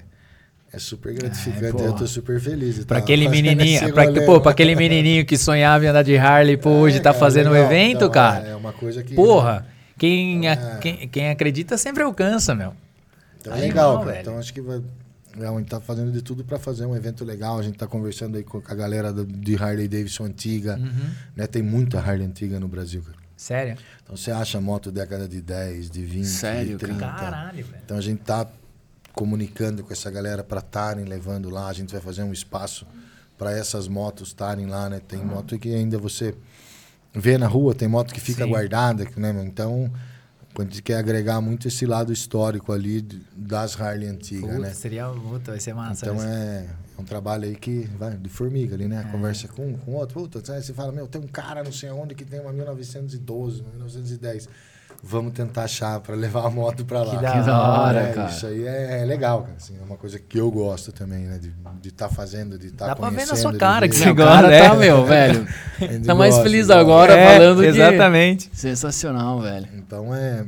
é 0.73 0.79
super 0.81 1.15
gratificante, 1.15 1.81
eu 1.85 1.93
tô 1.93 2.05
super 2.05 2.41
feliz. 2.41 2.85
Pra 2.85 2.97
tá 2.99 3.05
aquele 3.05 3.27
fazendo 3.27 3.45
menininho, 3.47 3.93
pra, 3.95 4.05
rolê, 4.07 4.21
pô, 4.27 4.35
né? 4.35 4.41
pra 4.41 4.51
aquele 4.51 4.75
menininho 4.75 5.25
que 5.25 5.39
sonhava 5.39 5.85
em 5.85 5.89
andar 5.89 6.03
de 6.03 6.17
Harley, 6.17 6.57
pô, 6.57 6.71
hoje 6.71 6.97
É, 6.97 7.01
tá 7.01 7.11
cara, 7.11 7.19
fazendo 7.21 7.51
um 7.51 7.53
legal. 7.53 7.71
evento, 7.71 7.97
Então, 7.97 8.11
cara. 8.11 8.45
É, 8.45 8.51
é 8.51 8.57
uma 8.57 8.73
coisa 8.73 9.01
que 9.05 9.15
Porra, 9.15 9.65
quem, 9.97 10.49
É. 10.49 10.79
quem, 10.81 11.09
quem 11.09 11.31
acredita 11.31 11.79
sempre 11.79 12.03
alcança, 12.03 12.57
meu. 12.57 12.75
Então 13.41 13.53
é 13.55 13.59
Animal, 13.59 13.69
legal, 13.69 13.99
cara. 13.99 14.11
velho. 14.11 14.21
Então 14.23 14.39
acho 14.39 14.53
que 14.53 14.61
vai. 14.61 14.81
É, 15.39 15.47
A 15.47 15.59
gente 15.59 15.69
tá 15.69 15.81
fazendo 15.81 16.13
de 16.13 16.23
tudo 16.23 16.45
para 16.45 16.59
fazer 16.59 16.87
um 16.87 16.95
evento 16.97 17.25
legal. 17.25 17.59
A 17.59 17.63
gente 17.63 17.77
tá 17.79 17.87
conversando 17.87 18.37
aí 18.37 18.43
com 18.45 18.63
a 18.65 18.75
galera 18.75 19.13
do- 19.13 19.25
de 19.27 19.57
Harley 19.57 19.89
Davidson 19.89 20.25
antiga. 20.25 20.77
Uhum. 20.79 21.11
Né? 21.37 21.47
Tem 21.47 21.63
muita 21.63 21.99
Harley 21.99 22.27
antiga 22.27 22.59
no 22.61 22.69
Brasil, 22.69 23.03
cara. 23.03 23.19
Sério? 23.37 23.77
Então 24.03 24.17
você 24.17 24.31
acha 24.31 24.61
moto 24.61 24.93
década 24.93 25.27
de 25.29 25.43
10, 25.43 25.91
de 25.91 26.05
20, 26.05 26.25
Sério, 26.27 26.79
de 26.79 26.87
cara? 26.87 26.95
30. 26.99 27.13
Caralho, 27.13 27.65
velho. 27.65 27.83
Então 27.85 27.97
a 27.97 28.01
gente 28.01 28.21
tá 28.21 28.47
comunicando 29.13 29.83
com 29.85 29.93
essa 29.93 30.11
galera 30.11 30.43
para 30.43 30.61
estarem 30.61 31.05
levando 31.05 31.51
lá. 31.51 31.69
A 31.69 31.73
gente 31.73 31.93
vai 31.93 32.01
fazer 32.01 32.23
um 32.23 32.33
espaço 32.33 32.87
para 33.37 33.53
essas 33.53 33.89
motos 33.89 34.29
estarem 34.29 34.67
lá, 34.67 34.89
né? 34.89 35.01
Tem 35.07 35.19
moto 35.25 35.59
que 35.59 35.75
ainda 35.75 35.99
você 35.99 36.35
vê 37.13 37.37
na 37.39 37.47
rua, 37.47 37.75
tem 37.75 37.89
moto 37.89 38.13
que 38.15 38.21
fica 38.21 38.45
Sim. 38.45 38.51
guardada, 38.51 39.05
né? 39.17 39.33
meu? 39.33 39.53
Então 40.55 40.65
a 40.65 40.69
gente 40.69 40.83
quer 40.83 40.99
agregar 40.99 41.41
muito 41.41 41.67
esse 41.67 41.85
lado 41.85 42.13
histórico 42.13 42.73
ali 42.73 43.03
das 43.35 43.79
Harley 43.79 44.09
antigas, 44.09 44.49
Puta, 44.49 44.59
né? 44.61 44.73
seria, 44.73 45.09
puta, 45.09 45.51
vai 45.51 45.59
ser 45.59 45.75
massa. 45.75 46.07
Então 46.07 46.23
é, 46.23 46.69
é 46.97 47.01
um 47.01 47.05
trabalho 47.05 47.45
aí 47.45 47.57
que 47.57 47.91
vai 47.99 48.17
de 48.17 48.29
formiga 48.29 48.77
ali, 48.77 48.87
né? 48.87 49.09
Conversa 49.11 49.49
com 49.49 49.77
com 49.77 49.95
outro. 49.95 50.21
Puta, 50.21 50.41
você 50.41 50.73
fala, 50.73 50.93
meu, 50.93 51.09
tem 51.09 51.21
um 51.21 51.27
cara 51.27 51.65
não 51.65 51.73
sei 51.73 51.91
onde 51.91 52.15
que 52.15 52.25
tem 52.25 52.39
uma 52.39 52.53
1912, 52.53 53.63
uma 53.63 53.71
1910. 53.71 54.49
Vamos 55.07 55.35
tentar 55.35 55.65
achar 55.65 56.01
para 56.01 56.15
levar 56.15 56.47
a 56.47 56.51
moto 56.51 56.83
para 56.85 57.03
lá. 57.03 57.17
Que 57.17 57.23
da 57.23 57.33
Que 57.33 57.41
da 57.43 57.63
hora, 57.63 58.01
É, 58.01 58.13
cara. 58.13 58.31
Isso 58.31 58.47
aí 58.47 58.67
é, 58.67 59.03
é 59.03 59.05
legal, 59.05 59.43
cara. 59.43 59.55
Assim, 59.59 59.77
é 59.79 59.85
uma 59.85 59.99
coisa 59.99 60.19
que 60.19 60.39
eu 60.41 60.51
gosto 60.51 60.93
também, 60.93 61.27
né? 61.27 61.39
De 61.83 61.89
estar 61.91 62.09
fazendo, 62.09 62.59
de 62.59 62.69
estar 62.69 62.87
Dá 62.87 62.97
pra 62.97 63.11
ver 63.11 63.17
conhecendo. 63.17 63.37
na 63.37 63.43
sua 63.43 63.59
cara 63.59 63.87
que 63.87 63.95
você 63.95 64.13
gosta, 64.15 64.33
cara 64.35 64.49
né? 64.49 64.69
tá, 64.69 64.75
meu, 64.75 65.05
velho. 65.07 65.47
Tá 66.07 66.15
mais 66.15 66.31
gosta, 66.33 66.43
feliz 66.49 66.67
gosta. 66.69 66.81
agora 66.81 67.13
É, 67.13 67.35
falando 67.35 67.61
que... 67.61 67.67
Exatamente. 67.67 68.51
Sensacional, 68.55 69.41
velho. 69.41 69.69
Então 69.75 70.15
é, 70.15 70.47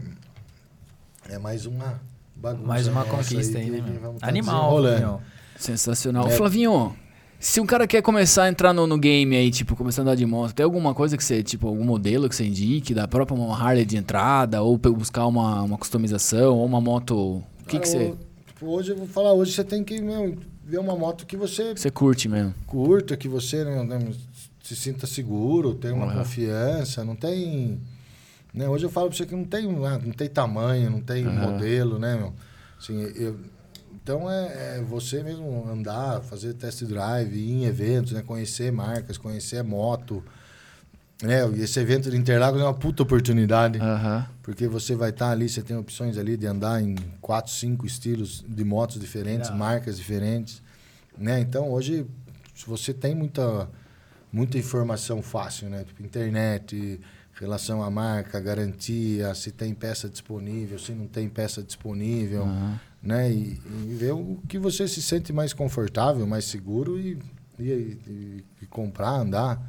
é 1.29 1.39
mais 1.39 1.67
uma 1.67 2.01
bagunça. 2.35 2.67
Mais 2.67 2.87
uma 2.89 3.01
nossa 3.05 3.11
conquista 3.15 3.59
aí, 3.59 3.71
né, 3.71 3.83
meu? 4.01 4.15
tá 4.15 4.27
Animal, 4.27 4.81
meu. 4.81 5.21
Sensacional. 5.59 6.29
É. 6.29 6.31
Flavinho, 6.31 6.97
se 7.39 7.61
um 7.61 7.67
cara 7.67 7.87
quer 7.87 8.03
começar 8.03 8.45
a 8.45 8.49
entrar 8.49 8.73
no, 8.73 8.87
no 8.87 8.99
game 8.99 9.37
aí, 9.37 9.51
tipo, 9.51 9.77
começar 9.77 10.01
a 10.01 10.05
andar 10.05 10.15
de 10.15 10.25
moto, 10.27 10.55
tem 10.55 10.65
alguma 10.65 10.95
coisa 10.95 11.17
que 11.17 11.25
você, 11.25 11.43
tipo, 11.43 11.69
algum 11.69 11.85
modelo 11.85 12.29
que 12.29 12.35
você 12.37 12.45
indique, 12.47 12.95
da 12.95 13.07
própria 13.07 13.37
uma 13.39 13.57
Harley 13.57 13.85
de 13.85 13.97
entrada, 13.97 14.63
ou 14.63 14.77
buscar 14.79 15.27
uma, 15.27 15.63
uma 15.63 15.79
customização, 15.79 16.57
ou 16.57 16.65
uma 16.67 16.81
moto... 16.81 17.15
O 17.17 17.43
que, 17.69 17.79
Cara, 17.79 17.81
que 17.81 17.89
você, 17.89 18.15
tipo, 18.47 18.67
hoje 18.67 18.93
eu 18.93 18.97
vou 18.97 19.07
falar, 19.07 19.33
hoje 19.33 19.53
você 19.53 19.65
tem 19.65 19.83
que 19.85 20.01
meu, 20.01 20.37
ver 20.65 20.79
uma 20.79 20.97
moto 20.97 21.27
que 21.27 21.37
você 21.37 21.73
você 21.75 21.91
curte 21.91 22.29
mesmo? 22.29 22.55
curta, 22.67 23.17
que 23.17 23.29
você 23.29 23.65
né, 23.65 23.83
né, 23.85 24.13
se 24.63 24.75
sinta 24.75 25.07
seguro, 25.07 25.75
tenha 25.75 25.95
uma 25.95 26.07
Uhum. 26.07 26.19
confiança, 26.19 27.05
não 27.05 27.15
tem. 27.15 27.79
Né, 28.55 28.69
hoje 28.69 28.87
eu 28.87 28.91
falo 28.91 29.09
pra 29.09 29.17
você 29.17 29.27
que 29.27 29.35
não 29.35 29.45
tem, 29.45 29.67
ah, 29.85 29.99
não 30.03 30.13
tem 30.13 30.29
tamanho, 30.29 30.91
não 30.91 31.01
tem 31.01 31.27
Uhum. 31.27 31.33
modelo, 31.35 31.99
né, 31.99 32.17
meu? 32.17 32.33
Assim, 32.81 33.01
eu- 33.17 33.37
então 34.07 34.31
é, 34.31 34.77
é 34.77 34.83
você 34.89 35.21
mesmo 35.21 35.69
andar, 35.69 36.21
fazer 36.21 36.55
test 36.55 36.85
drive, 36.85 37.35
ir 37.35 37.51
em 37.51 37.65
eventos, 37.65 38.13
né, 38.13 38.23
conhecer 38.23 38.71
marcas, 38.71 39.19
conhecer 39.19 39.65
moto. 39.65 40.23
Né, 41.21 41.41
e 41.57 41.63
esse 41.63 41.81
evento 41.81 42.09
de 42.09 42.17
Interlagos 42.17 42.61
é 42.61 42.63
uma 42.63 42.73
puta 42.73 43.03
oportunidade. 43.03 43.81
Porque 44.45 44.69
você 44.69 44.95
vai 44.95 45.11
estar 45.11 45.33
ali, 45.33 45.49
você 45.49 45.61
tem 45.61 45.77
opções 45.77 46.17
ali 46.19 46.37
de 46.37 46.47
andar 46.47 46.81
em 46.81 46.95
quatro, 47.21 47.51
cinco 47.51 47.85
estilos 47.85 48.45
de 48.47 48.63
motos 48.63 49.01
diferentes, 49.01 49.51
Legal. 49.51 49.59
marcas 49.59 49.97
diferentes, 49.97 50.63
né? 51.19 51.41
Então, 51.41 51.73
hoje, 51.73 52.07
você 52.65 52.95
tem 52.95 53.13
muita 53.13 53.69
muita 54.33 54.57
informação 54.57 55.21
fácil, 55.21 55.69
né? 55.69 55.83
Tipo, 55.83 56.05
internet, 56.05 57.01
relação 57.35 57.83
à 57.83 57.91
marca, 57.91 58.39
garantia, 58.39 59.35
se 59.35 59.51
tem 59.51 59.75
peça 59.75 60.09
disponível, 60.09 60.79
se 60.79 60.93
não 60.93 61.09
tem 61.09 61.29
peça 61.29 61.61
disponível, 61.61 62.45
Aham. 62.45 62.81
Né? 63.03 63.31
E, 63.33 63.61
e 63.67 63.95
ver 63.99 64.13
o 64.13 64.39
que 64.49 64.59
você 64.59 64.87
se 64.89 65.01
sente 65.03 65.33
mais 65.33 65.53
confortável, 65.53 66.27
mais 66.27 66.45
seguro 66.47 66.99
e, 66.99 67.19
e, 67.59 67.63
e- 67.71 68.45
e 68.63 68.67
comprar, 68.67 69.11
andar. 69.21 69.61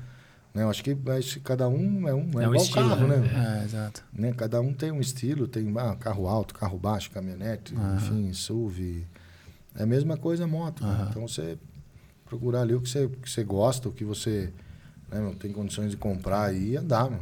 Né? 0.54 0.64
Eu 0.64 0.70
acho 0.70 0.84
que, 0.84 0.98
acho 1.18 1.34
que 1.36 1.40
cada 1.42 1.68
um 1.70 2.08
é 2.08 2.14
um, 2.16 2.40
é 2.40 2.44
É 2.44 2.48
um 2.48 2.52
igual 2.52 2.56
estilo, 2.66 2.90
carro, 2.90 3.08
né? 3.08 3.18
né? 3.18 3.62
É, 3.62 3.66
exato. 3.66 4.04
né? 4.12 4.34
Cada 4.34 4.60
um 4.62 4.74
tem 4.74 4.92
um 4.92 5.00
estilo, 5.00 5.48
tem 5.48 5.72
ah, 5.78 5.96
carro 5.96 6.28
alto, 6.28 6.54
carro 6.56 6.78
baixo, 6.80 7.12
caminhonete, 7.12 7.76
enfim, 7.96 8.30
SUV. 8.34 9.06
É 9.76 9.84
a 9.84 9.86
mesma 9.86 10.18
coisa 10.18 10.48
moto. 10.48 10.84
né? 10.84 10.90
Aham. 10.90 11.08
Então 11.12 11.28
você 11.28 11.58
procurar 12.26 12.62
ali 12.62 12.74
o 12.74 12.82
que 12.82 12.90
você, 12.90 13.08
que 13.08 13.30
você 13.30 13.44
gosta, 13.44 13.88
o 13.88 13.92
que 13.92 14.04
você 14.04 14.52
né, 15.12 15.20
não 15.22 15.34
tem 15.34 15.52
condições 15.54 15.92
de 15.92 15.98
comprar 15.98 16.54
e 16.54 16.76
andar, 16.76 17.10
né? 17.10 17.20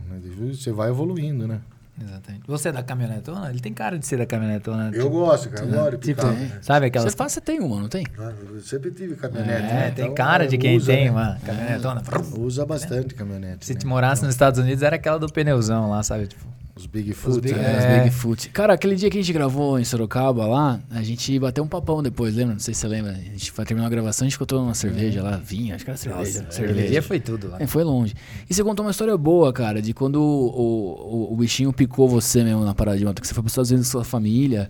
Você 0.53 0.71
vai 0.71 0.89
evoluindo, 0.89 1.47
né? 1.47 1.61
Exatamente. 2.01 2.43
Você 2.45 2.69
é 2.69 2.71
da 2.73 2.83
caminhonetona? 2.83 3.49
Ele 3.49 3.59
tem 3.61 3.73
cara 3.73 3.97
de 3.97 4.05
ser 4.05 4.17
da 4.17 4.25
caminhonetona. 4.25 4.91
Eu 4.93 5.09
gosto, 5.09 5.49
cara. 5.49 5.65
Eu 5.65 5.71
gosto 5.71 5.91
de 5.97 5.97
Tipo, 6.07 6.21
tem. 6.23 6.31
né? 6.31 6.59
sabe 6.61 6.87
aquelas... 6.87 7.11
Você, 7.11 7.17
faz, 7.17 7.31
você 7.31 7.39
tem 7.41 7.59
uma, 7.61 7.79
não 7.81 7.87
tem? 7.87 8.05
Ah, 8.19 8.33
Eu 8.53 8.59
sempre 8.59 8.91
tive 8.91 9.15
caminhonete. 9.15 9.61
É, 9.61 9.73
né? 9.73 9.91
tem 9.91 10.03
Então, 10.05 10.15
cara 10.15 10.45
de 10.45 10.57
quem 10.57 10.75
usa, 10.75 10.91
tem 10.91 11.05
né? 11.05 11.11
uma 11.11 11.37
caminhonetona. 11.45 12.01
Usa 12.37 12.65
bastante 12.65 13.13
caminhonete. 13.15 13.65
Se 13.65 13.73
né? 13.73 13.79
te 13.79 13.87
morasse 13.87 14.23
nos 14.23 14.33
Estados 14.33 14.59
Unidos, 14.59 14.83
era 14.83 14.97
aquela 14.97 15.17
do 15.17 15.27
pneuzão 15.31 15.89
lá, 15.89 16.03
sabe? 16.03 16.27
Tipo, 16.27 16.43
Os 16.75 16.85
Bigfoot. 16.87 17.39
Big- 17.39 17.53
né? 17.55 17.63
É, 17.63 17.73
É. 17.75 17.97
os 17.99 18.03
Bigfoot. 18.03 18.49
Cara, 18.49 18.73
aquele 18.73 18.95
dia 18.97 19.09
que 19.09 19.17
a 19.17 19.21
gente 19.21 19.31
gravou 19.31 19.79
em 19.79 19.85
Sorocaba 19.85 20.45
lá, 20.45 20.79
a 20.91 21.01
gente 21.01 21.39
bateu 21.39 21.63
um 21.63 21.67
papão 21.67 22.03
depois, 22.03 22.35
lembra? 22.35 22.53
Não 22.53 22.59
sei 22.59 22.73
se 22.73 22.81
você 22.81 22.87
lembra. 22.89 23.11
A 23.13 23.15
gente 23.15 23.49
foi 23.51 23.63
terminar 23.63 23.87
a 23.87 23.89
gravação, 23.89 24.25
a 24.25 24.27
gente 24.27 24.33
ficou 24.33 24.45
tomando 24.45 24.65
uma 24.67 24.73
cerveja 24.75 25.23
lá, 25.23 25.37
vinho, 25.37 25.73
acho 25.73 25.85
que 25.85 25.89
era 25.91 25.97
cerveja. 25.97 26.39
aquele 26.41 26.51
cerveja. 26.53 26.87
dia 26.89 27.01
foi 27.01 27.19
tudo 27.21 27.47
lá. 27.47 27.57
É, 27.61 27.65
foi 27.67 27.83
longe. 27.85 28.13
E 28.49 28.53
você 28.53 28.61
contou 28.61 28.83
uma 28.85 28.91
história 28.91 29.17
boa, 29.17 29.53
cara, 29.53 29.81
de 29.81 29.93
quando 29.93 30.17
o, 30.21 31.29
o, 31.29 31.33
o 31.33 31.37
bichinho 31.37 31.71
picou 31.71 32.09
você 32.09 32.43
mesmo 32.43 32.65
na 32.65 32.73
parada 32.75 32.97
de 32.97 33.05
moto, 33.05 33.21
que 33.21 33.27
você 33.27 33.33
foi 33.33 33.41
para 33.43 33.47
os 33.47 33.53
Estados 33.53 33.71
Unidos 33.71 33.87
com 33.87 33.91
sua 33.93 34.03
família. 34.03 34.69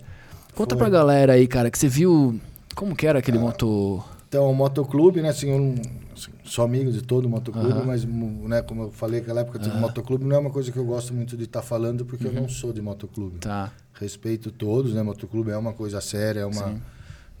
Conta 0.54 0.76
Foi. 0.76 0.78
pra 0.84 0.88
galera 0.88 1.32
aí, 1.32 1.46
cara, 1.48 1.70
que 1.72 1.78
você 1.78 1.88
viu. 1.88 2.40
Como 2.74 2.94
que 2.94 3.06
era 3.06 3.18
aquele 3.18 3.38
moto. 3.38 4.00
Então, 4.36 4.50
o 4.50 4.54
motoclube, 4.54 5.22
né, 5.22 5.30
assim, 5.30 5.48
eu 5.48 5.58
não, 5.58 5.74
assim, 6.14 6.30
sou 6.44 6.62
amigo 6.62 6.92
de 6.92 7.00
todo 7.00 7.24
o 7.24 7.28
motoclube, 7.28 7.86
mas, 7.86 8.04
né, 8.04 8.60
como 8.60 8.82
eu 8.82 8.90
falei 8.90 9.20
naquela 9.20 9.40
época, 9.40 9.58
tipo, 9.58 9.74
motoclube 9.78 10.26
não 10.26 10.36
é 10.36 10.38
uma 10.38 10.50
coisa 10.50 10.70
que 10.70 10.76
eu 10.76 10.84
gosto 10.84 11.14
muito 11.14 11.38
de 11.38 11.44
estar 11.44 11.62
falando, 11.62 12.04
porque 12.04 12.26
eu 12.26 12.32
não 12.34 12.46
sou 12.46 12.70
de 12.70 12.82
motoclube. 12.82 13.38
Tá. 13.38 13.72
Respeito 13.94 14.50
todos, 14.50 14.92
né, 14.92 15.02
motoclube 15.02 15.50
é 15.50 15.56
uma 15.56 15.72
coisa 15.72 16.02
séria, 16.02 16.40
é 16.40 16.46
uma... 16.46 16.68
Sim. 16.68 16.82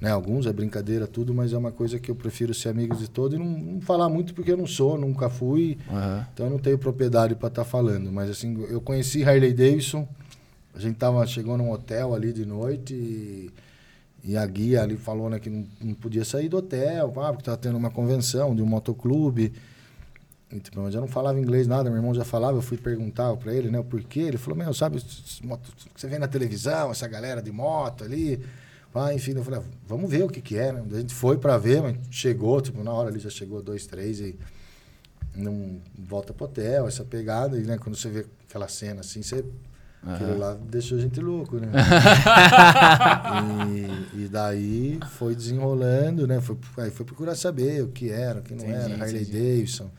Né, 0.00 0.10
alguns 0.10 0.46
é 0.46 0.52
brincadeira, 0.52 1.06
tudo, 1.06 1.34
mas 1.34 1.52
é 1.52 1.58
uma 1.58 1.72
coisa 1.72 1.98
que 1.98 2.10
eu 2.10 2.14
prefiro 2.14 2.52
ser 2.52 2.70
amigo 2.70 2.94
de 2.96 3.08
todos 3.08 3.34
e 3.34 3.38
não, 3.38 3.46
não 3.46 3.80
falar 3.80 4.10
muito 4.10 4.34
porque 4.34 4.52
eu 4.52 4.56
não 4.56 4.66
sou, 4.66 4.98
nunca 4.98 5.30
fui, 5.30 5.78
Aham. 5.90 6.26
então 6.32 6.46
eu 6.46 6.52
não 6.52 6.58
tenho 6.58 6.78
propriedade 6.78 7.34
para 7.34 7.48
estar 7.48 7.64
falando. 7.64 8.12
Mas 8.12 8.28
assim, 8.28 8.62
eu 8.68 8.78
conheci 8.78 9.24
Harley 9.24 9.54
Davidson, 9.54 10.06
a 10.74 10.78
gente 10.78 10.96
tava, 10.96 11.26
chegou 11.26 11.56
num 11.56 11.70
hotel 11.70 12.14
ali 12.14 12.30
de 12.30 12.44
noite 12.44 12.92
e, 12.92 13.50
e 14.26 14.36
a 14.36 14.44
guia 14.44 14.82
ali 14.82 14.96
falou 14.96 15.30
né, 15.30 15.38
que 15.38 15.48
não, 15.48 15.64
não 15.80 15.94
podia 15.94 16.24
sair 16.24 16.48
do 16.48 16.56
hotel, 16.56 17.12
ah, 17.16 17.28
porque 17.28 17.42
estava 17.42 17.56
tendo 17.56 17.78
uma 17.78 17.90
convenção 17.90 18.54
de 18.56 18.60
um 18.62 18.66
motoclube. 18.66 19.52
E, 20.50 20.60
tipo, 20.60 20.80
eu 20.80 21.00
não 21.00 21.08
falava 21.08 21.38
inglês 21.38 21.66
nada, 21.66 21.88
meu 21.88 21.96
irmão 21.98 22.12
já 22.14 22.24
falava, 22.24 22.58
eu 22.58 22.62
fui 22.62 22.76
perguntar 22.76 23.34
para 23.36 23.54
ele, 23.54 23.70
né, 23.70 23.78
o 23.78 23.84
porquê. 23.84 24.20
Ele 24.20 24.36
falou, 24.36 24.58
meu, 24.58 24.74
sabe, 24.74 25.00
moto- 25.44 25.72
você 25.94 26.08
vê 26.08 26.18
na 26.18 26.26
televisão, 26.28 26.90
essa 26.90 27.06
galera 27.06 27.40
de 27.40 27.52
moto 27.52 28.04
ali. 28.04 28.44
Ah, 28.94 29.12
enfim, 29.12 29.32
eu 29.32 29.44
falei, 29.44 29.60
ah, 29.60 29.62
vamos 29.86 30.10
ver 30.10 30.24
o 30.24 30.28
que 30.28 30.40
que 30.40 30.56
é, 30.56 30.72
né? 30.72 30.82
A 30.90 31.00
gente 31.00 31.14
foi 31.14 31.36
para 31.36 31.58
ver, 31.58 31.82
mas 31.82 31.96
chegou, 32.10 32.60
tipo, 32.62 32.82
na 32.82 32.92
hora 32.92 33.10
ali 33.10 33.18
já 33.18 33.28
chegou 33.28 33.62
dois, 33.62 33.86
três 33.86 34.20
e 34.20 34.36
não 35.34 35.80
volta 35.98 36.32
pro 36.32 36.46
hotel, 36.46 36.88
essa 36.88 37.04
pegada, 37.04 37.58
e 37.58 37.62
né, 37.62 37.76
quando 37.76 37.94
você 37.94 38.08
vê 38.08 38.26
aquela 38.48 38.68
cena 38.68 39.00
assim, 39.00 39.22
você. 39.22 39.44
Aquilo 40.02 40.38
lá 40.38 40.54
deixou 40.54 40.98
a 40.98 41.00
gente 41.00 41.20
louco, 41.20 41.56
né? 41.58 41.68
e, 44.14 44.24
e 44.24 44.28
daí 44.28 45.00
foi 45.18 45.34
desenrolando, 45.34 46.26
né? 46.26 46.40
Foi, 46.40 46.56
aí 46.78 46.90
foi 46.90 47.04
procurar 47.04 47.34
saber 47.34 47.82
o 47.82 47.88
que 47.88 48.10
era, 48.10 48.40
o 48.40 48.42
que 48.42 48.54
não 48.54 48.64
Entendi, 48.64 48.92
era, 48.92 49.02
Harley 49.02 49.22
entendi. 49.22 49.32
Davidson, 49.32 49.90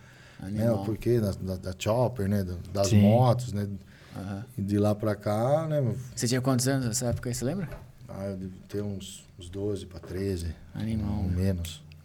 né? 0.42 0.72
O 0.72 0.84
porquê 0.84 1.20
da, 1.20 1.32
da, 1.32 1.56
da 1.58 1.74
Chopper, 1.78 2.28
né? 2.30 2.44
da- 2.44 2.56
Das 2.74 2.88
Sim. 2.90 3.02
motos, 3.02 3.52
né? 3.54 3.68
Aham. 4.16 4.46
E 4.58 4.62
de 4.62 4.78
lá 4.80 4.96
pra 4.96 5.16
cá, 5.16 5.68
né? 5.68 5.82
Você 6.16 6.28
tinha 6.28 6.42
quantos 6.42 6.68
anos 6.68 6.86
nessa 6.88 7.08
época 7.08 7.30
aí, 7.30 7.36
você 7.36 7.46
lembra? 7.46 7.70
Ah, 8.08 8.26
eu 8.28 8.38
devo 8.38 8.54
ter 8.70 8.82
uns, 8.82 9.24
uns 9.38 9.50
12 9.50 9.86
para 9.86 10.00
13. 10.00 10.56
Animal, 10.74 11.18
Ou 11.18 11.24
né? 11.24 11.34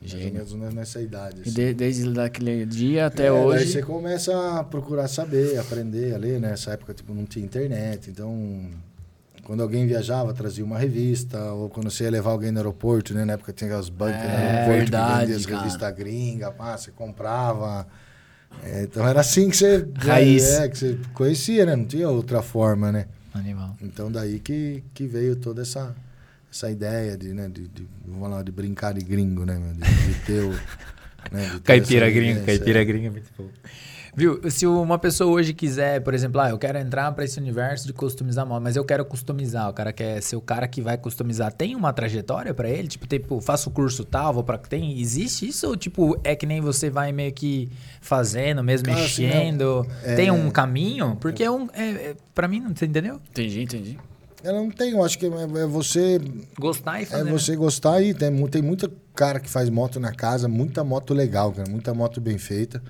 Menos. 0.03 0.13
Mais 0.13 0.15
ou 0.15 0.49
Gênio. 0.49 0.59
menos 0.59 0.75
nessa 0.75 1.01
idade. 1.01 1.41
Assim. 1.43 1.51
de- 1.51 1.75
desde 1.75 2.21
aquele 2.21 2.67
dia 2.67 3.07
até 3.07 3.27
É, 3.27 3.31
Daí 3.31 3.41
hoje. 3.41 3.73
você 3.73 3.83
começa 3.83 4.59
a 4.59 4.65
procurar 4.65 5.09
saber, 5.09 5.59
aprender 5.59 6.15
a 6.15 6.19
ler, 6.19 6.41
né? 6.41 6.51
Nessa 6.51 6.73
época 6.73 6.93
tipo, 6.95 7.15
não 7.15 7.25
tinha 7.25 7.45
internet, 7.45 8.11
então 8.11 8.69
quando 9.45 9.61
alguém 9.63 9.87
viajava, 9.87 10.33
trazia 10.33 10.65
uma 10.65 10.79
revista, 10.79 11.53
ou 11.53 11.69
quando 11.69 11.91
você 11.91 12.05
ia 12.05 12.11
levar 12.11 12.31
alguém 12.31 12.53
no 12.53 12.59
aeroporto, 12.59 13.13
né? 13.13 13.25
Na 13.25 13.33
época 13.33 13.53
tinha 13.53 13.69
aquelas 13.69 13.89
bancas 13.89 14.21
É, 14.21 14.27
no 14.27 14.33
aeroporto 14.35 14.69
verdade, 14.79 15.21
que 15.27 15.33
vendia 15.33 15.37
as 15.37 15.45
revistas 15.63 15.95
gringas, 15.97 16.55
pá, 16.55 16.77
você 16.77 16.91
comprava. 16.93 17.87
É, 18.63 18.83
então 18.85 19.07
era 19.09 19.21
assim 19.21 19.49
que 19.51 19.57
você. 19.57 19.87
Raiz. 19.97 20.45
É, 20.45 20.69
que 20.69 20.79
você 20.79 20.99
conhecia, 21.15 21.65
né? 21.67 21.75
Não 21.75 21.85
tinha 21.87 22.09
outra 22.09 22.41
forma, 22.43 22.93
né? 22.93 23.07
Animal. 23.35 23.75
Então 23.83 24.13
daí 24.13 24.39
que, 24.39 24.85
que 24.95 25.07
veio 25.07 25.35
toda 25.37 25.63
essa, 25.63 25.95
essa 26.53 26.71
ideia 26.71 27.17
de, 27.17 27.33
né, 27.33 27.49
de, 27.49 27.67
de, 27.67 27.89
vamos 28.07 28.31
lá, 28.31 28.43
de 28.43 28.53
brincar 28.53 28.93
de 28.93 29.05
gringo, 29.05 29.47
né, 29.47 29.59
meu? 29.59 29.73
De, 29.73 29.81
de 29.81 30.15
ter 30.27 30.43
o... 30.45 30.51
Né, 31.33 31.47
de 31.47 31.61
ter 31.61 31.63
Caipira 31.63 32.11
vivência, 32.11 32.45
caipira 32.45 32.83
é. 32.83 32.85
gringa 32.85 33.07
é 33.07 33.11
muito 33.11 33.31
bom. 33.39 33.49
Viu, 34.15 34.39
se 34.51 34.67
uma 34.67 34.99
pessoa 34.99 35.33
hoje 35.33 35.55
quiser, 35.55 36.03
por 36.03 36.13
exemplo, 36.13 36.39
ah, 36.39 36.51
eu 36.51 36.59
quero 36.59 36.77
entrar 36.77 37.11
para 37.13 37.25
esse 37.25 37.41
universo 37.41 37.87
de 37.87 37.95
customizar 37.95 38.47
moto, 38.47 38.63
mas 38.63 38.77
eu 38.77 38.85
quero 38.85 39.03
customizar, 39.07 39.71
o 39.71 39.73
cara 39.73 39.91
quer 39.91 40.21
ser 40.21 40.37
o 40.37 40.41
cara 40.43 40.69
que 40.69 40.83
vai 40.83 40.99
customizar, 40.99 41.51
tem 41.51 41.75
uma 41.75 41.95
trajetória 41.95 42.53
para 42.53 42.69
ele? 42.69 42.89
Tipo, 42.89 43.07
tipo, 43.07 43.41
faço 43.41 43.71
o 43.71 43.73
curso 43.73 44.05
tal, 44.05 44.35
vou 44.35 44.45
para 44.45 44.59
tem, 44.59 45.01
existe 45.01 45.49
isso 45.49 45.67
ou 45.67 45.77
tipo, 45.77 46.21
é 46.23 46.37
que 46.37 46.45
nem 46.45 46.61
você 46.61 46.91
vai 46.91 47.11
meio 47.11 47.33
que 47.33 47.71
fazendo, 48.03 48.63
mesmo 48.63 48.89
Cara, 48.89 49.03
assim, 49.03 49.25
mexendo? 49.25 49.87
não, 50.07 50.15
Tem 50.17 50.29
é- 50.29 50.33
um 50.33 50.51
caminho? 50.51 51.17
Porque 51.19 51.43
é 51.43 51.51
um 51.51 51.71
é, 51.73 51.91
é, 52.11 52.17
para 52.35 52.47
mim, 52.47 52.61
não 52.61 52.77
você 52.77 52.85
entendeu? 52.85 53.19
Entendi, 53.31 53.63
entendi. 53.63 53.99
Ela 54.45 54.59
não 54.61 54.71
tem, 54.71 54.91
eu 54.93 55.05
acho 55.05 55.19
que 55.19 55.27
é, 55.27 55.29
é 55.29 55.67
você 55.67 56.21
Gostar 56.59 57.01
e 57.01 57.03
é 57.05 57.07
fazer. 57.07 57.25
né? 57.25 57.31
você 57.31 57.57
gostar 57.57 58.03
e 58.03 58.13
tem, 58.15 58.47
tem 58.49 58.63
muita 58.63 58.91
cara 59.15 59.39
que 59.39 59.49
faz 59.49 59.69
moto 59.69 60.01
na 60.01 60.13
casa, 60.13 60.49
muita 60.49 60.83
moto 60.83 61.15
legal, 61.15 61.53
cara, 61.53 61.69
muita 61.71 61.95
moto 61.95 62.21
bem 62.21 62.39
feita. 62.39 62.83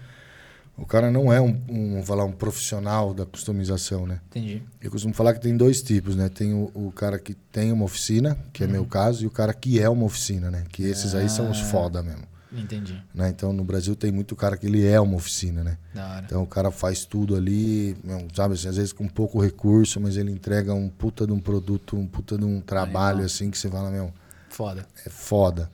O 0.76 0.86
cara 0.86 1.10
não 1.10 1.30
é 1.32 1.38
um, 1.40 1.60
um, 1.68 2.02
falar, 2.02 2.24
um 2.24 2.32
profissional 2.32 3.12
da 3.12 3.26
customização, 3.26 4.06
né? 4.06 4.20
Entendi. 4.30 4.62
Eu 4.80 4.90
costumo 4.90 5.12
falar 5.12 5.34
que 5.34 5.40
tem 5.40 5.54
dois 5.54 5.82
tipos, 5.82 6.16
né? 6.16 6.30
Tem 6.30 6.54
o, 6.54 6.70
o 6.74 6.90
cara 6.90 7.18
que 7.18 7.34
tem 7.34 7.70
uma 7.70 7.84
oficina, 7.84 8.38
que 8.54 8.64
é 8.64 8.66
Uhum. 8.66 8.72
meu 8.72 8.84
caso, 8.86 9.22
e 9.22 9.26
o 9.26 9.30
cara 9.30 9.52
que 9.52 9.78
é 9.78 9.88
uma 9.88 10.06
oficina, 10.06 10.50
né? 10.50 10.64
Que 10.72 10.84
esses 10.84 11.14
aí 11.14 11.28
são 11.28 11.50
os 11.50 11.60
Ah. 11.60 11.64
foda 11.64 12.02
mesmo. 12.02 12.22
Entendi. 12.54 13.02
Né? 13.14 13.30
Então 13.30 13.52
no 13.52 13.64
Brasil 13.64 13.96
tem 13.96 14.12
muito 14.12 14.36
cara 14.36 14.56
que 14.56 14.66
ele 14.66 14.86
é 14.86 15.00
uma 15.00 15.16
oficina, 15.16 15.64
né? 15.64 15.78
Da 15.94 16.08
hora. 16.08 16.24
Então 16.26 16.42
o 16.42 16.46
cara 16.46 16.70
faz 16.70 17.04
tudo 17.04 17.34
ali, 17.34 17.96
sabe, 18.34 18.54
assim, 18.54 18.68
às 18.68 18.76
vezes 18.76 18.92
com 18.92 19.08
pouco 19.08 19.40
recurso, 19.40 20.00
mas 20.00 20.16
ele 20.16 20.30
entrega 20.30 20.74
um 20.74 20.88
puta 20.88 21.26
de 21.26 21.32
um 21.32 21.40
produto, 21.40 21.96
um 21.96 22.06
puta 22.06 22.36
de 22.36 22.44
um 22.44 22.60
trabalho 22.60 23.24
assim 23.24 23.50
que 23.50 23.58
você 23.58 23.68
fala, 23.68 23.90
meu, 23.90 24.12
Foda. 24.48 24.86
é 25.06 25.08
foda. 25.08 25.70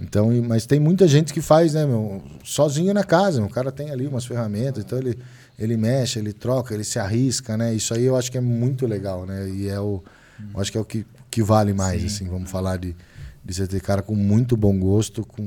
Então, 0.00 0.30
mas 0.46 0.64
tem 0.64 0.78
muita 0.78 1.08
gente 1.08 1.32
que 1.32 1.40
faz, 1.40 1.74
né, 1.74 1.84
meu, 1.84 2.22
sozinho 2.44 2.94
na 2.94 3.02
casa, 3.02 3.40
meu, 3.40 3.48
o 3.48 3.52
cara 3.52 3.72
tem 3.72 3.90
ali 3.90 4.06
umas 4.06 4.24
ferramentas, 4.24 4.84
então 4.84 4.98
ele 4.98 5.18
ele 5.58 5.76
mexe, 5.76 6.20
ele 6.20 6.32
troca, 6.32 6.72
ele 6.72 6.84
se 6.84 7.00
arrisca, 7.00 7.56
né? 7.56 7.74
Isso 7.74 7.92
aí 7.92 8.04
eu 8.04 8.14
acho 8.16 8.30
que 8.30 8.38
é 8.38 8.40
muito 8.40 8.86
legal, 8.86 9.26
né? 9.26 9.48
E 9.50 9.68
é 9.68 9.80
o 9.80 10.00
eu 10.54 10.60
acho 10.60 10.70
que 10.70 10.78
é 10.78 10.80
o 10.80 10.84
que, 10.84 11.04
que 11.28 11.42
vale 11.42 11.72
mais, 11.72 12.00
Sim. 12.00 12.06
assim, 12.06 12.28
vamos 12.28 12.48
falar 12.48 12.76
de 12.76 12.94
de 13.44 13.54
você 13.54 13.66
ter 13.66 13.80
cara 13.80 14.02
com 14.02 14.14
muito 14.14 14.56
bom 14.56 14.78
gosto, 14.78 15.24
com 15.24 15.42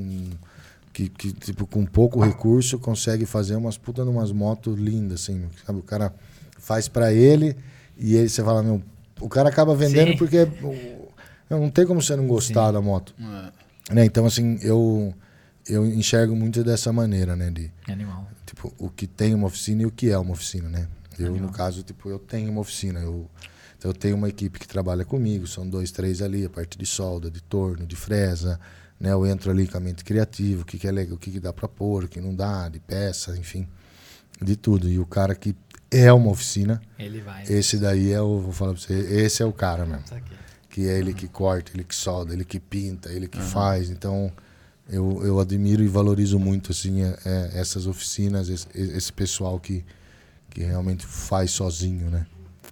que, 0.94 1.10
que, 1.10 1.32
tipo, 1.32 1.66
com 1.66 1.86
pouco 1.86 2.20
recurso 2.24 2.78
consegue 2.80 3.26
fazer 3.26 3.56
umas 3.56 3.78
puta 3.78 4.04
umas 4.04 4.32
motos 4.32 4.78
lindas, 4.80 5.22
assim, 5.24 5.48
sabe? 5.66 5.80
O 5.80 5.84
cara 5.84 6.14
faz 6.60 6.88
pra 6.88 7.14
ele 7.14 7.56
e 7.98 8.16
ele, 8.16 8.30
você 8.30 8.44
fala, 8.44 8.62
meu, 8.62 8.82
o 9.20 9.30
cara 9.30 9.50
acaba 9.50 9.74
vendendo 9.76 10.12
Sim. 10.12 10.18
porque 10.18 10.44
o- 10.64 11.08
não 11.50 11.70
tem 11.70 11.86
como 11.86 12.02
você 12.02 12.16
não 12.16 12.28
gostar 12.28 12.72
da 12.72 12.82
moto. 12.82 13.14
É. 13.90 13.94
Né? 13.94 14.06
Então, 14.06 14.26
assim, 14.26 14.58
eu, 14.62 15.14
eu 15.68 15.86
enxergo 15.86 16.36
muito 16.36 16.64
dessa 16.64 16.92
maneira, 16.94 17.36
né? 17.36 17.50
De, 17.50 17.72
Animal. 17.88 18.28
tipo, 18.46 18.74
o 18.78 18.90
que 18.90 19.06
tem 19.08 19.34
uma 19.34 19.48
oficina 19.48 19.82
e 19.84 19.86
o 19.86 19.92
que 19.92 20.10
é 20.10 20.18
uma 20.18 20.32
oficina, 20.32 20.70
né? 20.70 20.88
Eu, 21.20 21.28
Animal. 21.28 21.48
no 21.48 21.54
caso, 21.54 21.84
tipo, 21.84 22.10
eu 22.10 22.18
tenho 22.20 22.50
uma 22.52 22.62
oficina. 22.62 23.00
Eu, 23.02 23.30
então, 23.78 23.92
eu 23.92 23.96
tenho 23.96 24.16
uma 24.16 24.30
equipe 24.30 24.60
que 24.60 24.68
trabalha 24.68 25.04
comigo, 25.04 25.46
são 25.48 25.68
dois, 25.68 25.92
três 25.92 26.22
ali, 26.22 26.46
a 26.46 26.50
parte 26.50 26.78
de 26.78 26.86
solda, 26.86 27.30
de 27.30 27.42
torno, 27.42 27.86
de 27.86 27.96
fresa, 27.96 28.60
né? 29.02 29.12
Eu 29.12 29.26
entro 29.26 29.50
ali 29.50 29.68
com 29.68 29.78
a 29.78 29.80
mente 29.82 30.04
criativa, 30.06 30.62
o 30.62 30.66
que, 30.66 30.78
que 30.78 30.88
é 30.88 30.92
legal, 30.92 31.16
o 31.16 31.18
que, 31.18 31.32
que 31.32 31.40
dá 31.40 31.52
para 31.52 31.68
pôr, 31.68 32.04
o 32.04 32.08
que 32.08 32.22
não 32.22 32.36
dá, 32.36 32.70
de 32.70 32.80
peça, 32.80 33.36
enfim, 33.36 33.68
de 34.40 34.56
tudo. 34.56 34.88
E 34.88 35.00
o 35.00 35.06
cara 35.08 35.34
que 35.34 35.56
é 35.90 36.14
uma 36.14 36.30
oficina, 36.30 36.80
Ele 37.00 37.20
vai. 37.20 37.44
esse 37.50 37.78
daí 37.78 38.12
é 38.12 38.22
o, 38.22 38.40
vou 38.40 38.54
falar 38.54 38.74
pra 38.74 38.82
você, 38.82 38.94
esse 38.94 39.42
é 39.42 39.46
o 39.46 39.52
cara 39.52 39.86
mesmo 39.88 40.08
Saquei. 40.08 40.38
que 40.70 40.88
é 40.88 41.00
ele 41.00 41.16
que 41.16 41.28
corta, 41.28 41.72
ele 41.74 41.84
que 41.84 41.96
solda, 41.96 42.32
ele 42.32 42.46
que 42.46 42.60
pinta, 42.60 43.12
ele 43.12 43.28
que 43.28 43.42
faz. 43.42 43.90
Então, 43.90 44.32
eu, 44.88 45.22
eu 45.26 45.40
admiro 45.40 45.84
e 45.84 45.88
valorizo 45.88 46.38
muito 46.38 46.72
assim 46.72 47.02
é, 47.02 47.18
é, 47.26 47.52
essas 47.60 47.88
oficinas, 47.88 48.50
esse, 48.50 48.68
esse 48.74 49.12
pessoal 49.12 49.60
que, 49.60 49.84
que 50.52 50.62
realmente 50.62 51.06
faz 51.08 51.50
sozinho, 51.52 52.10
né? 52.12 52.28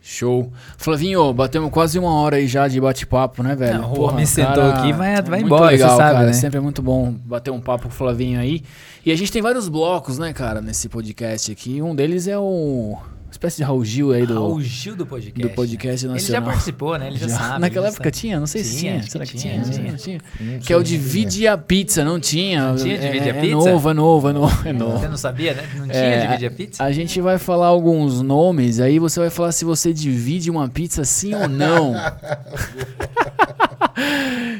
Show. 0.09 0.51
Flavinho, 0.77 1.31
batemos 1.33 1.69
quase 1.69 1.99
uma 1.99 2.11
hora 2.11 2.37
aí 2.37 2.47
já 2.47 2.67
de 2.67 2.81
bate-papo, 2.81 3.43
né, 3.43 3.55
velho? 3.55 3.79
Não, 3.81 3.93
o 3.93 4.01
homem 4.01 4.25
sentou 4.25 4.55
cara, 4.55 4.79
aqui, 4.79 4.91
vai- 4.91 5.21
vai 5.21 5.41
embora, 5.41 5.67
legal, 5.67 5.91
você 5.91 5.97
sabe, 5.97 6.13
cara. 6.13 6.25
né? 6.25 6.33
Sempre 6.33 6.57
é 6.57 6.61
muito 6.61 6.81
bom 6.81 7.11
bater 7.11 7.51
um 7.51 7.61
papo 7.61 7.83
com 7.83 7.89
o 7.89 7.91
Flavinho 7.91 8.39
aí. 8.39 8.63
E 9.05 9.11
a 9.11 9.15
gente 9.15 9.31
tem 9.31 9.41
vários 9.41 9.69
blocos, 9.69 10.17
né, 10.17 10.33
cara, 10.33 10.61
nesse 10.61 10.89
podcast 10.89 11.51
aqui. 11.51 11.79
Um 11.81 11.93
deles 11.95 12.27
é 12.27 12.37
o... 12.37 12.97
Uma 13.29 13.33
espécie 13.33 13.57
de 13.57 13.63
Raul 13.63 13.85
Gil 13.85 14.11
aí 14.11 14.25
do... 14.25 14.33
Raul 14.33 14.59
Gil 14.59 14.95
do 14.95 15.05
podcast. 15.05 15.39
do 15.39 15.49
podcast 15.51 16.03
Ele 16.05 16.13
já 16.17 16.19
nacional. 16.19 16.43
participou, 16.49 16.97
né? 16.97 17.07
Ele 17.07 17.17
já, 17.19 17.29
sabe. 17.29 17.61
Naquela 17.61 17.85
já 17.85 17.91
época 17.93 18.03
sabe. 18.05 18.17
tinha? 18.17 18.39
Não 18.39 18.47
sei 18.47 18.63
se 18.63 18.79
Tinha, 18.79 18.91
tinha. 18.99 19.03
Será 19.03 19.25
que 19.25 19.31
que 19.33 19.37
tinha, 19.37 19.61
tinha? 19.61 19.71
tinha. 19.71 19.91
Não 19.91 19.97
tinha? 19.97 20.59
Que 20.59 20.73
é 20.73 20.75
o 20.75 20.83
Divide 20.83 21.47
a 21.47 21.55
Pizza, 21.55 22.03
não 22.03 22.19
tinha? 22.19 22.69
Não 22.71 22.75
tinha 22.75 22.97
Divide 22.97 23.29
é, 23.29 23.31
a 23.31 23.35
é 23.35 23.41
Pizza? 23.41 23.53
novo, 23.55 23.89
é 23.89 23.93
novo, 23.93 24.29
é 24.29 24.33
novo, 24.33 24.67
é 24.67 24.73
novo. 24.73 24.97
Você 24.97 25.07
não 25.07 25.17
sabia, 25.17 25.53
né? 25.53 25.63
Não 25.75 25.87
tinha 25.87 25.95
É, 25.95 26.25
Divide 26.25 26.45
a 26.47 26.51
Pizza? 26.51 26.83
A 26.83 26.91
gente 26.91 27.21
vai 27.21 27.37
falar 27.37 27.67
alguns 27.67 28.19
nomes, 28.23 28.79
aí 28.79 28.97
você 28.97 29.19
vai 29.19 29.29
falar 29.29 29.51
se 29.51 29.63
você 29.63 29.93
divide 29.93 30.49
uma 30.49 30.67
pizza 30.67 31.05
sim 31.05 31.35
ou 31.35 31.47
não. 31.47 31.93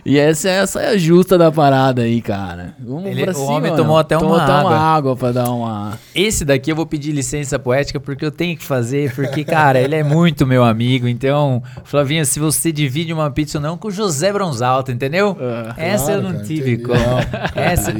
e 0.06 0.18
essa, 0.18 0.50
essa 0.50 0.82
é 0.82 0.90
a 0.90 0.98
justa 0.98 1.38
da 1.38 1.52
parada 1.52 2.02
aí, 2.04 2.22
cara. 2.22 2.74
Vamos 2.80 3.06
Ele- 3.06 3.24
pra 3.24 3.32
o 3.32 3.36
cima. 3.36 3.48
homem 3.52 3.72
ou 3.72 3.78
tomou 3.78 3.94
não? 3.94 3.98
até 4.00 4.18
tomou 4.18 4.34
uma 4.36 4.44
até 4.44 4.52
uma 4.54 4.60
água. 4.62 4.78
água 4.78 5.16
pra 5.16 5.32
dar 5.32 5.50
uma... 5.52 5.98
Esse 6.16 6.44
daqui 6.46 6.72
eu 6.72 6.76
vou 6.76 6.86
pedir 6.86 7.12
licença 7.12 7.58
poética 7.60 8.00
porque 8.00 8.26
eu 8.26 8.32
tenho 8.32 8.58
que 8.58 8.64
fazer, 8.66 9.14
porque, 9.16 9.44
cara, 9.44 9.80
ele 9.80 9.96
é 9.96 10.04
muito 10.04 10.46
meu 10.48 10.64
amigo. 10.64 11.08
Então, 11.08 11.62
Flavinho, 11.84 12.26
se 12.26 12.40
você 12.40 12.72
divide 12.72 13.12
uma 13.14 13.30
pizza 13.32 13.58
ou 13.58 13.62
não 13.62 13.78
com 13.78 13.88
o 13.88 13.92
José 13.92 14.32
Bronzalto, 14.32 14.92
entendeu? 14.92 15.38
Ah, 15.40 15.74
Essa 15.78 16.12
eu 16.14 16.20
Claro, 16.20 16.24
não 16.24 16.32
cara, 16.34 16.44
tive 16.46 16.74
entendi. 16.74 16.84
como. 16.88 17.00
Não, 17.00 17.64
Essa, 17.64 17.94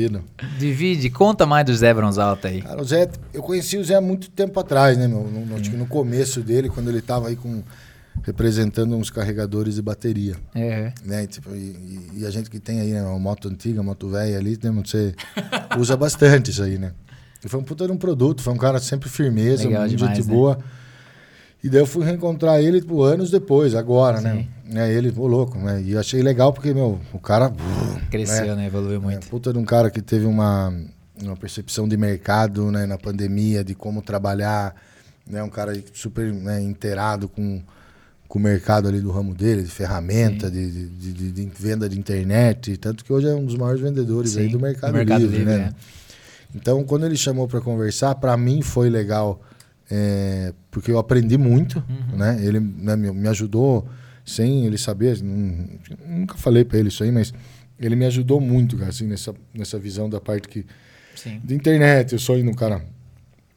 divide, 0.58 1.10
conta 1.10 1.46
mais 1.46 1.66
do 1.66 1.72
José 1.72 1.94
Bronzalto 1.94 2.48
aí. 2.48 2.62
Cara, 2.62 2.82
o 2.82 2.86
Zé, 2.86 3.10
eu 3.34 3.42
conheci 3.42 3.78
o 3.78 3.84
Zé 3.84 3.96
há 3.96 4.02
muito 4.02 4.30
tempo 4.30 4.60
atrás, 4.60 4.98
né, 4.98 5.08
meu? 5.08 5.20
No, 5.24 5.46
no- 5.46 5.56
acho 5.56 5.70
que 5.70 5.78
no 5.78 5.86
começo 5.86 6.42
dele, 6.42 6.70
quando 6.70 6.90
ele 6.90 7.02
tava 7.02 7.28
aí 7.28 7.36
com 7.36 7.62
representando 8.24 8.96
uns 8.96 9.10
carregadores 9.10 9.76
de 9.76 9.82
bateria, 9.82 10.36
É. 10.56 10.92
né? 11.06 11.24
E, 11.24 11.28
tipo, 11.28 11.56
e, 11.56 12.10
e- 12.18 12.26
a 12.26 12.30
gente 12.30 12.50
que 12.50 12.60
tem 12.60 12.80
aí 12.82 12.92
né, 12.94 13.02
uma 13.04 13.20
moto 13.20 13.48
antiga, 13.48 13.82
moto 13.84 14.10
velha 14.10 14.38
ali, 14.38 14.58
né, 14.62 14.72
você 14.72 15.14
usa 15.80 15.96
bastante 15.98 16.52
isso 16.52 16.62
aí, 16.64 16.78
né? 16.78 16.92
E 17.44 17.48
foi 17.48 17.60
um 17.60 17.64
puta 17.64 17.86
de 17.86 17.92
um 17.92 17.98
produto, 17.98 18.42
foi 18.42 18.54
um 18.54 18.58
cara 18.58 18.80
sempre 18.80 19.08
firmeza, 19.10 19.64
Legal 19.66 19.82
muito 19.84 19.96
demais, 19.98 20.18
gente 20.18 20.28
né? 20.28 20.34
boa. 20.34 20.60
E 21.64 21.70
daí 21.70 21.82
eu 21.82 21.86
fui 21.86 22.06
reencontrar 22.06 22.60
ele, 22.62 22.80
tipo, 22.82 23.02
anos 23.04 23.30
depois, 23.32 23.76
agora, 23.76 24.22
né? 24.22 24.48
Sim. 24.66 24.74
né? 24.74 24.94
Ele, 24.94 25.14
ô 25.18 25.28
louco, 25.28 25.58
né? 25.58 25.82
E 25.82 25.92
eu 25.92 26.00
achei 26.00 26.22
legal 26.22 26.54
porque, 26.54 26.74
meu, 26.74 27.00
o 27.14 27.20
cara... 27.20 27.52
Cresceu, 28.10 28.56
né? 28.56 28.68
Evoluiu 28.68 28.96
É, 28.98 29.00
muito. 29.00 29.28
puta 29.28 29.52
de 29.54 29.60
um 29.60 29.66
cara 29.66 29.90
que 29.92 30.02
teve 30.02 30.26
uma, 30.26 30.74
uma 31.22 31.36
percepção 31.36 31.88
de 31.88 31.98
mercado 31.98 32.72
né, 32.72 32.86
na 32.86 32.98
pandemia, 32.98 33.64
de 33.64 33.76
como 33.76 34.02
trabalhar, 34.02 34.74
né, 35.28 35.44
um 35.44 35.50
cara 35.50 35.74
super 35.94 36.32
né, 36.34 36.62
inteirado 36.62 37.28
com, 37.28 37.62
com 38.30 38.38
o 38.40 38.42
mercado 38.42 38.88
ali 38.88 39.02
do 39.02 39.10
ramo 39.12 39.34
dele, 39.34 39.64
de 39.64 39.72
ferramenta, 39.72 40.50
de, 40.52 40.88
de, 40.88 41.12
de- 41.14 41.32
de 41.32 41.52
venda 41.60 41.90
de 41.90 41.98
internet, 42.00 42.78
tanto 42.78 43.04
que 43.04 43.12
hoje 43.12 43.28
é 43.28 43.34
um 43.34 43.44
dos 43.44 43.56
maiores 43.56 43.82
vendedores 43.82 44.38
aí 44.38 44.46
Sim, 44.46 44.52
do 44.52 44.60
Mercado, 44.60 44.92
do 44.92 44.98
Mercado 44.98 45.20
Livre, 45.22 45.38
Livre, 45.40 45.52
né? 45.52 45.74
é. 45.76 46.56
Então, 46.56 46.84
quando 46.84 47.06
ele 47.08 47.18
chamou 47.18 47.48
para 47.48 47.60
conversar, 47.60 48.14
para 48.16 48.38
mim 48.38 48.62
foi 48.62 48.88
legal, 48.90 49.42
é, 49.90 50.54
porque 50.72 50.92
eu 50.92 51.00
aprendi 51.00 51.38
muito, 51.40 51.84
Uhum. 51.90 52.18
né? 52.18 52.40
Ele 52.44 52.60
né, 52.60 52.96
me, 52.96 53.12
me 53.12 53.28
ajudou 53.28 53.88
sem 54.24 54.64
ele 54.66 54.78
saber, 54.78 55.20
nun- 55.24 55.80
nunca 56.08 56.38
falei 56.38 56.64
para 56.64 56.78
ele 56.78 56.90
isso 56.90 57.04
aí, 57.04 57.12
mas 57.12 57.34
ele 57.80 57.96
me 57.96 58.06
ajudou 58.06 58.40
muito, 58.40 58.78
cara, 58.78 58.90
assim, 58.92 59.08
nessa, 59.08 59.34
nessa 59.54 59.80
visão 59.80 60.08
da 60.08 60.22
parte 60.22 60.48
que 60.48 60.66
Sim. 61.16 61.42
de 61.44 61.56
internet. 61.56 62.14
Eu 62.14 62.20
sou 62.20 62.36
um 62.36 62.54
cara, 62.54 62.84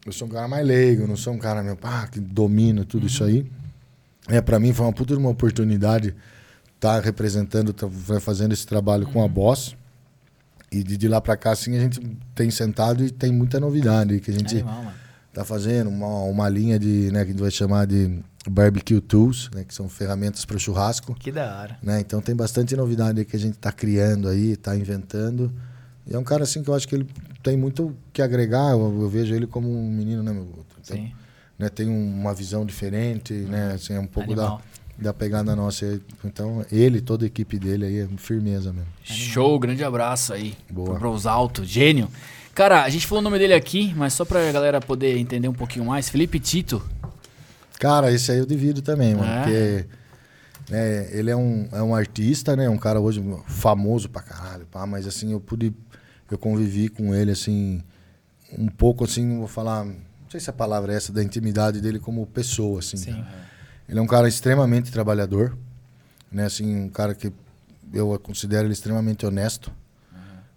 eu 0.06 0.12
sou 0.12 0.26
um 0.26 0.30
cara 0.30 0.48
mais 0.48 0.66
leigo, 0.66 1.06
não 1.06 1.16
sou 1.16 1.34
um 1.34 1.38
cara 1.38 1.62
meu, 1.62 1.76
pá, 1.76 2.06
que 2.06 2.18
domina 2.20 2.84
tudo 2.86 3.06
isso 3.06 3.22
aí. 3.22 3.44
É, 4.32 4.40
para 4.40 4.58
mim 4.58 4.72
foi 4.72 4.86
uma 4.86 4.92
puta 4.94 5.14
uma 5.14 5.28
oportunidade 5.28 6.14
estar 6.74 7.00
representando, 7.00 7.70
tá 7.74 7.86
fazendo 8.18 8.52
esse 8.52 8.66
trabalho 8.66 9.06
com 9.06 9.22
a 9.22 9.28
Boss. 9.28 9.76
E 10.70 10.82
de, 10.82 10.96
de 10.96 11.06
lá 11.06 11.20
para 11.20 11.36
cá, 11.36 11.52
assim, 11.52 11.76
a 11.76 11.80
gente 11.80 12.00
tem 12.34 12.50
sentado 12.50 13.04
e 13.04 13.10
tem 13.10 13.30
muita 13.30 13.60
novidade 13.60 14.18
que 14.20 14.30
a 14.30 14.34
gente 14.34 14.56
Animal, 14.56 14.86
tá 15.34 15.44
fazendo. 15.44 15.90
Uma, 15.90 16.22
uma 16.22 16.48
linha 16.48 16.78
de, 16.78 17.10
né, 17.12 17.24
que 17.24 17.28
a 17.28 17.32
gente 17.32 17.42
vai 17.42 17.50
chamar 17.50 17.86
de 17.86 18.20
barbecue 18.48 19.02
tools, 19.02 19.50
né, 19.54 19.64
que 19.64 19.74
são 19.74 19.86
ferramentas 19.86 20.46
para 20.46 20.58
churrasco. 20.58 21.14
Que 21.14 21.30
da 21.30 21.60
hora. 21.60 21.78
Né? 21.82 22.00
Então 22.00 22.22
tem 22.22 22.34
bastante 22.34 22.74
novidade 22.74 23.22
que 23.26 23.36
a 23.36 23.38
gente 23.38 23.56
está 23.56 23.70
criando 23.70 24.28
aí, 24.28 24.52
está 24.52 24.74
inventando. 24.74 25.52
E 26.06 26.14
é 26.14 26.18
um 26.18 26.24
cara 26.24 26.44
assim 26.44 26.62
que 26.62 26.70
eu 26.70 26.74
acho 26.74 26.88
que 26.88 26.94
ele 26.94 27.06
tem 27.42 27.54
muito 27.54 27.94
que 28.14 28.22
agregar. 28.22 28.70
Eu, 28.70 29.02
eu 29.02 29.10
vejo 29.10 29.34
ele 29.34 29.46
como 29.46 29.68
um 29.70 29.90
menino, 29.90 30.22
né? 30.22 30.32
meu? 30.32 30.48
Tem, 30.86 31.08
Sim. 31.08 31.12
Né, 31.58 31.68
tem 31.68 31.88
um- 31.88 32.20
uma 32.20 32.34
visão 32.34 32.64
diferente, 32.64 33.32
né? 33.32 33.72
Assim, 33.74 33.94
é 33.94 34.00
um 34.00 34.06
pouco 34.06 34.34
da, 34.34 34.42
Animal. 34.42 34.62
da 34.98 35.12
pegada 35.14 35.54
nossa. 35.56 36.00
Então 36.24 36.64
ele, 36.70 37.00
toda 37.00 37.24
a 37.24 37.28
equipe 37.28 37.58
dele 37.58 37.84
aí 37.86 37.98
é 38.00 38.08
firmeza 38.16 38.72
mesmo. 38.72 38.88
Show, 39.04 39.58
grande 39.58 39.84
abraço 39.84 40.32
aí. 40.32 40.54
Boa. 40.70 40.90
Pro 40.90 40.98
Bros 40.98 41.26
Alto, 41.26 41.64
gênio. 41.64 42.08
Cara, 42.54 42.82
a 42.82 42.88
gente 42.90 43.06
falou 43.06 43.20
o 43.20 43.24
nome 43.24 43.38
dele 43.38 43.54
aqui, 43.54 43.94
mas 43.96 44.12
só 44.12 44.24
pra 44.24 44.52
galera 44.52 44.80
poder 44.80 45.16
entender 45.16 45.48
um 45.48 45.54
pouquinho 45.54 45.86
mais. 45.86 46.08
Felipe 46.08 46.38
Tito. 46.38 46.82
Cara, 47.78 48.12
esse 48.12 48.30
aí 48.30 48.38
eu 48.38 48.46
divido 48.46 48.82
também, 48.82 49.14
mano. 49.14 49.30
É? 49.30 49.42
Porque 49.42 49.86
né, 50.70 51.08
ele 51.12 51.30
é 51.30 51.36
um, 51.36 51.68
é 51.72 51.82
um 51.82 51.94
artista, 51.94 52.54
né? 52.54 52.68
Um 52.68 52.76
cara 52.78 53.00
hoje 53.00 53.22
famoso 53.46 54.08
pra 54.08 54.22
caralho, 54.22 54.66
pá, 54.66 54.86
mas 54.86 55.06
assim, 55.06 55.32
eu 55.32 55.40
pude. 55.40 55.72
Eu 56.30 56.38
convivi 56.38 56.88
com 56.88 57.14
ele, 57.14 57.30
assim, 57.30 57.82
um 58.58 58.66
pouco 58.68 59.04
assim, 59.04 59.26
não 59.26 59.38
vou 59.40 59.48
falar. 59.48 59.86
Não 60.32 60.40
sei 60.40 60.40
se 60.40 60.48
a 60.48 60.54
palavra 60.54 60.94
é 60.94 60.96
essa, 60.96 61.12
da 61.12 61.22
intimidade 61.22 61.78
dele 61.78 61.98
como 61.98 62.26
pessoa, 62.26 62.78
assim. 62.78 62.96
Sim. 62.96 63.12
cara. 63.22 63.50
Ele 63.86 63.98
é 63.98 64.02
um 64.02 64.06
cara 64.06 64.26
extremamente 64.26 64.90
trabalhador, 64.90 65.58
né? 66.30 66.46
Assim, 66.46 66.74
um 66.74 66.88
cara 66.88 67.14
que 67.14 67.30
eu 67.92 68.18
considero 68.18 68.66
ele 68.66 68.72
extremamente 68.72 69.26
honesto. 69.26 69.70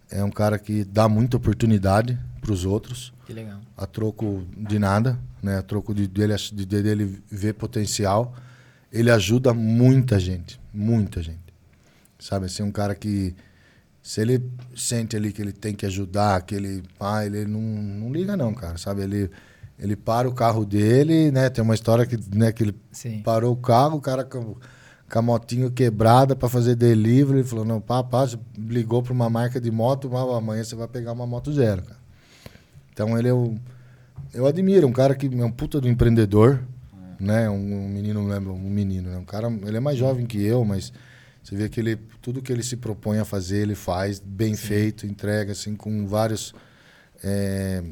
É 0.09 0.23
um 0.23 0.31
cara 0.31 0.57
que 0.57 0.85
dá 0.85 1.09
muita 1.09 1.35
oportunidade 1.35 2.17
pros 2.39 2.63
outros 2.63 3.11
Que 3.25 3.33
legal. 3.33 3.59
a 3.75 3.85
troco 3.85 4.47
de 4.55 4.79
nada, 4.79 5.19
né? 5.43 5.57
A 5.57 5.61
troco 5.61 5.93
de 5.93 6.07
dele, 6.07 6.33
de 6.53 6.65
dele 6.65 7.21
ver 7.29 7.55
potencial. 7.55 8.33
Ele 8.93 9.11
ajuda 9.11 9.53
muita 9.53 10.17
gente, 10.17 10.57
muita 10.73 11.21
gente. 11.21 11.53
Sabe, 12.17 12.45
assim, 12.45 12.63
um 12.63 12.71
cara 12.71 12.95
que 12.95 13.35
se 14.01 14.21
ele 14.21 14.41
sente 14.73 15.17
ali 15.17 15.33
que 15.33 15.41
ele 15.41 15.51
tem 15.51 15.75
que 15.75 15.85
ajudar, 15.85 16.41
que 16.43 16.55
ele, 16.55 16.81
ah, 16.97 17.25
ele 17.25 17.43
não, 17.43 17.59
não 17.59 18.13
liga 18.13 18.37
não, 18.37 18.53
cara, 18.53 18.77
sabe? 18.77 19.01
Ele 19.01 19.29
ele 19.77 19.95
para 19.95 20.27
o 20.27 20.33
carro 20.33 20.65
dele, 20.65 21.31
né? 21.31 21.49
Tem 21.49 21.63
uma 21.63 21.75
história 21.75 22.05
que, 22.05 22.17
né, 22.33 22.51
que 22.51 22.63
ele 22.63 22.75
Sim. 22.91 23.21
parou 23.23 23.53
o 23.53 23.57
carro, 23.57 23.97
o 23.97 24.01
cara 24.01 24.23
com, 24.23 24.55
com 25.09 25.19
a 25.19 25.21
motinho 25.21 25.69
quebrada 25.69 26.35
para 26.35 26.47
fazer 26.47 26.75
delivery, 26.75 27.39
ele 27.39 27.47
falou: 27.47 27.65
"Não, 27.65 27.81
pá, 27.81 28.03
pá, 28.03 28.25
você 28.25 28.37
ligou 28.57 29.03
para 29.03 29.13
uma 29.13 29.29
marca 29.29 29.59
de 29.59 29.69
moto, 29.69 30.09
mas 30.09 30.21
amanhã 30.21 30.63
você 30.63 30.75
vai 30.75 30.87
pegar 30.87 31.11
uma 31.11 31.27
moto 31.27 31.51
zero, 31.51 31.81
cara". 31.83 31.99
Então 32.91 33.17
ele 33.17 33.27
é 33.27 33.33
o, 33.33 33.55
eu 34.33 34.45
admiro, 34.45 34.87
um 34.87 34.93
cara 34.93 35.15
que 35.15 35.27
é 35.27 35.45
um 35.45 35.51
puta 35.51 35.81
do 35.81 35.87
empreendedor, 35.87 36.61
né? 37.19 37.49
Um, 37.49 37.85
um 37.85 37.89
menino, 37.89 38.27
né? 38.27 38.37
um 38.39 38.69
menino, 38.69 39.09
né? 39.09 39.17
Um 39.17 39.25
cara, 39.25 39.47
ele 39.65 39.77
é 39.77 39.79
mais 39.79 39.97
jovem 39.97 40.25
que 40.25 40.41
eu, 40.41 40.63
mas 40.63 40.91
você 41.43 41.55
vê 41.55 41.69
que 41.69 41.79
ele 41.79 41.97
tudo 42.21 42.41
que 42.41 42.51
ele 42.51 42.63
se 42.63 42.77
propõe 42.77 43.19
a 43.19 43.25
fazer, 43.25 43.59
ele 43.59 43.75
faz 43.75 44.19
bem 44.19 44.55
feito, 44.55 45.05
entrega 45.05 45.51
assim 45.51 45.75
com 45.75 46.07
vários 46.07 46.53
é, 47.23 47.83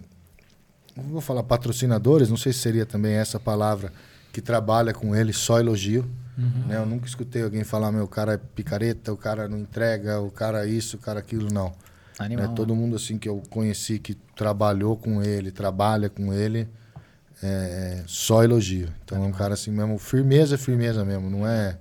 não 0.96 1.04
vou 1.06 1.22
falar 1.22 1.44
patrocinadores, 1.44 2.30
não 2.30 2.38
sei 2.38 2.54
se 2.54 2.60
seria 2.60 2.86
também 2.86 3.14
essa 3.14 3.40
palavra 3.40 3.92
que 4.32 4.42
trabalha 4.42 4.94
com 4.94 5.16
ele, 5.16 5.34
só 5.34 5.60
elogio. 5.60 6.10
Né? 6.68 6.78
Eu 6.78 6.86
nunca 6.86 7.06
escutei 7.06 7.44
alguém 7.44 7.64
falar, 7.64 7.92
meu, 7.92 8.04
o 8.04 8.08
cara 8.08 8.34
é 8.34 8.38
picareta, 8.38 9.14
o 9.14 9.18
cara 9.18 9.48
não 9.48 9.60
entrega, 9.60 10.20
o 10.20 10.32
cara 10.32 10.66
isso, 10.66 10.98
o 10.98 11.00
cara 11.00 11.20
aquilo, 11.20 11.52
não. 11.52 11.72
Animal. 12.18 12.48
Né? 12.48 12.54
Todo 12.56 12.76
mundo 12.76 12.96
assim 12.96 13.18
que 13.18 13.30
eu 13.30 13.42
conheci 13.50 14.00
que 14.00 14.16
trabalhou 14.36 14.98
com 14.98 15.22
ele, 15.22 15.52
trabalha 15.52 16.10
com 16.10 16.34
ele, 16.34 16.68
é, 17.42 18.04
só 18.08 18.44
elogio. 18.44 18.90
Então 19.04 19.24
é 19.24 19.28
um 19.28 19.32
cara 19.32 19.54
assim 19.54 19.72
mesmo, 19.72 19.98
firmeza, 19.98 20.58
firmeza 20.58 21.04
mesmo. 21.06 21.30
Não 21.30 21.48
é, 21.48 21.78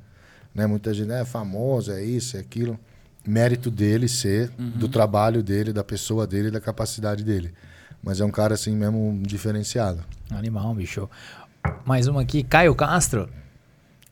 né? 0.54 0.66
Muita 0.66 0.92
gente 0.92 1.10
é 1.10 1.24
famoso, 1.24 1.92
é 1.92 2.02
isso, 2.04 2.36
é 2.36 2.40
aquilo. 2.40 2.78
Mérito 3.26 3.70
dele 3.70 4.08
ser, 4.08 4.50
do 4.58 4.88
trabalho 4.88 5.42
dele, 5.44 5.72
da 5.72 5.84
pessoa 5.84 6.26
dele, 6.26 6.50
da 6.50 6.60
capacidade 6.60 7.22
dele. 7.22 7.54
Mas 8.02 8.20
é 8.20 8.24
um 8.24 8.30
cara 8.30 8.54
assim 8.54 8.74
mesmo 8.74 9.20
diferenciado. 9.22 10.00
Animal, 10.30 10.74
bicho. 10.74 11.08
Mais 11.84 12.08
uma 12.08 12.22
aqui, 12.22 12.42
Caio 12.42 12.74
Castro. 12.74 13.28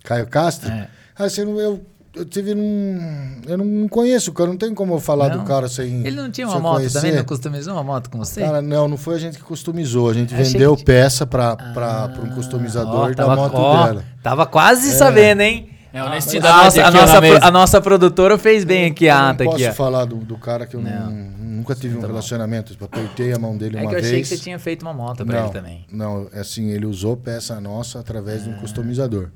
Caio 0.05 0.27
Castro? 0.29 0.71
É. 0.71 0.89
Ah, 1.19 1.25
assim, 1.25 1.43
eu, 1.43 1.85
eu 2.15 2.25
tive 2.25 2.55
num. 2.55 3.41
Eu 3.47 3.59
não 3.59 3.89
conheço 3.89 4.31
o 4.31 4.35
cara, 4.35 4.49
não 4.49 4.57
tem 4.57 4.73
como 4.75 4.95
eu 4.95 5.01
falar 5.01 5.29
Não? 5.31 5.39
do 5.39 5.45
cara 5.45 5.69
sem. 5.69 6.07
Ele 6.07 6.17
não 6.17 6.31
tinha 6.31 6.47
uma 6.47 6.61
moto 6.61 6.77
conhecer. 6.77 7.01
também? 7.01 7.17
Não 7.17 7.25
customizou 7.25 7.73
uma 7.75 7.83
moto 7.85 8.09
com 8.09 8.19
você? 8.19 8.41
Cara, 8.41 8.63
não, 8.63 8.87
não 8.89 8.97
foi 8.97 9.17
a 9.17 9.19
gente 9.19 9.37
que 9.39 9.43
customizou. 9.45 10.09
A 10.09 10.15
gente 10.15 10.33
Achei 10.35 10.53
vendeu 10.53 10.77
que- 10.77 10.85
peça 10.85 11.27
para 11.27 12.11
um 12.23 12.31
customizador 12.31 13.11
Ó, 13.11 13.15
da 13.15 13.37
moto 13.37 13.55
ó, 13.57 13.87
dela. 13.87 14.05
Tava 14.23 14.47
quase 14.47 14.91
É. 14.91 14.93
sabendo, 14.93 15.41
hein? 15.43 15.70
É 15.93 15.99
A 15.99 16.05
honestidade. 16.07 16.65
nossa, 16.65 16.85
a, 16.87 16.91
nossa, 16.91 17.15
na 17.15 17.21
mesa. 17.21 17.39
pro- 17.39 17.49
a 17.49 17.51
nossa 17.51 17.81
produtora 17.81 18.39
fez 18.39 18.65
bem 18.65 18.87
aqui 18.91 19.09
a 19.09 19.15
eu 19.15 19.19
ata 19.31 19.45
não 19.45 19.53
aqui, 19.53 19.65
posso 19.65 19.77
falar 19.77 20.05
do, 20.05 20.17
do 20.17 20.39
cara 20.39 20.67
que 20.67 20.77
eu 20.77 20.81
Não. 20.81 21.11
não- 21.11 21.41
nunca 21.61 21.75
tive 21.75 21.97
um 21.97 22.01
Tá 22.01 22.07
bom. 22.07 22.13
relacionamento. 22.13 22.73
Tipo, 22.73 22.85
apertei 22.85 23.33
a 23.33 23.39
mão 23.39 23.57
dele 23.57 23.77
É 23.77 23.81
uma 23.83 23.91
que 23.91 23.97
eu 23.97 24.01
vez. 24.01 24.07
achei 24.07 24.21
que 24.23 24.29
você 24.29 24.39
tinha 24.39 24.59
feito 24.59 24.83
uma 24.83 24.93
moto 24.95 25.25
pra 25.27 25.37
não, 25.37 25.45
ele 25.45 25.53
também. 25.53 25.85
Não, 25.93 26.29
é 26.33 26.41
assim, 26.41 26.71
ele 26.71 26.87
usou 26.87 27.17
peça 27.17 27.61
nossa 27.61 27.99
através 27.99 28.43
Ah. 28.43 28.45
de 28.45 28.51
um 28.51 28.55
customizador. 28.61 29.29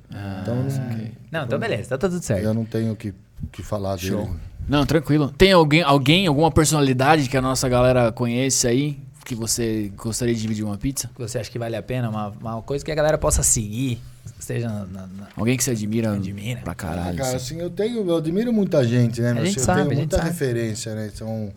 então 0.42 0.54
não- 0.56 1.08
Não, 1.32 1.44
então 1.44 1.58
beleza, 1.58 1.88
tá 1.98 2.08
tudo 2.08 2.22
certo. 2.22 2.42
eu 2.44 2.54
não 2.54 2.64
tenho 2.64 2.92
o 2.92 2.96
que, 2.96 3.12
que 3.52 3.62
falar 3.62 3.98
Show. 3.98 4.22
dele. 4.24 4.36
Não, 4.68 4.86
tranquilo. 4.86 5.30
Tem 5.36 5.52
alguém, 5.52 5.82
alguém, 5.82 6.26
alguma 6.26 6.50
personalidade 6.50 7.28
que 7.28 7.36
a 7.36 7.42
nossa 7.42 7.68
galera 7.68 8.10
conhece 8.12 8.66
aí 8.66 8.98
que 9.24 9.34
você 9.34 9.90
gostaria 9.96 10.34
de 10.34 10.40
dividir 10.40 10.64
uma 10.64 10.78
pizza? 10.78 11.10
Que 11.14 11.20
Você 11.20 11.38
acha 11.38 11.50
que 11.50 11.58
vale 11.58 11.74
a 11.76 11.82
pena? 11.82 12.08
Uma, 12.08 12.28
uma 12.40 12.62
coisa 12.62 12.82
que 12.84 12.90
a 12.92 12.94
galera 12.94 13.18
possa 13.18 13.42
seguir, 13.42 14.00
seja 14.44 14.68
na... 14.68 14.84
na- 14.84 15.26
Alguém 15.36 15.56
que 15.56 15.64
você 15.64 15.72
admira, 15.72 16.12
Admira. 16.12 16.60
pra 16.62 16.74
caralho. 16.74 17.16
cara, 17.18 17.36
assim. 17.36 17.58
eu 17.60 17.70
tenho, 17.70 18.06
eu 18.08 18.16
admiro 18.16 18.52
muita 18.52 18.84
gente, 18.86 19.20
né? 19.20 19.32
meu? 19.34 19.44
gente 19.44 19.56
Assim, 19.58 19.66
sabe, 19.66 19.80
a 19.80 19.82
eu 19.84 19.88
tenho 19.88 20.00
gente 20.00 20.10
muita 20.10 20.16
sabe. 20.18 20.28
referência, 20.30 20.94
né? 20.94 21.10
Então, 21.14 21.50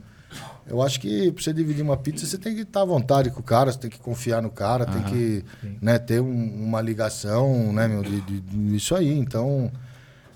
eu 0.70 0.82
acho 0.82 1.00
que 1.00 1.32
pra 1.32 1.42
você 1.44 1.54
dividir 1.54 1.82
uma 1.82 1.96
pizza, 1.98 2.26
você 2.26 2.38
tem 2.38 2.54
que 2.56 2.62
estar 2.62 2.82
à 2.82 2.86
vontade 2.86 3.30
com 3.32 3.40
o 3.40 3.44
cara, 3.44 3.72
você 3.72 3.78
tem 3.80 3.90
que 3.90 4.00
confiar 4.00 4.42
no 4.42 4.50
cara, 4.50 4.86
tem 4.86 5.02
que 5.04 5.46
né, 5.82 5.98
ter 6.00 6.20
um- 6.22 6.64
uma 6.66 6.82
ligação, 6.82 7.72
né, 7.72 7.88
meu, 7.88 8.04
de, 8.04 8.20
de- 8.22 8.40
de- 8.42 8.76
isso 8.76 8.94
aí. 8.96 9.18
Então, 9.18 9.72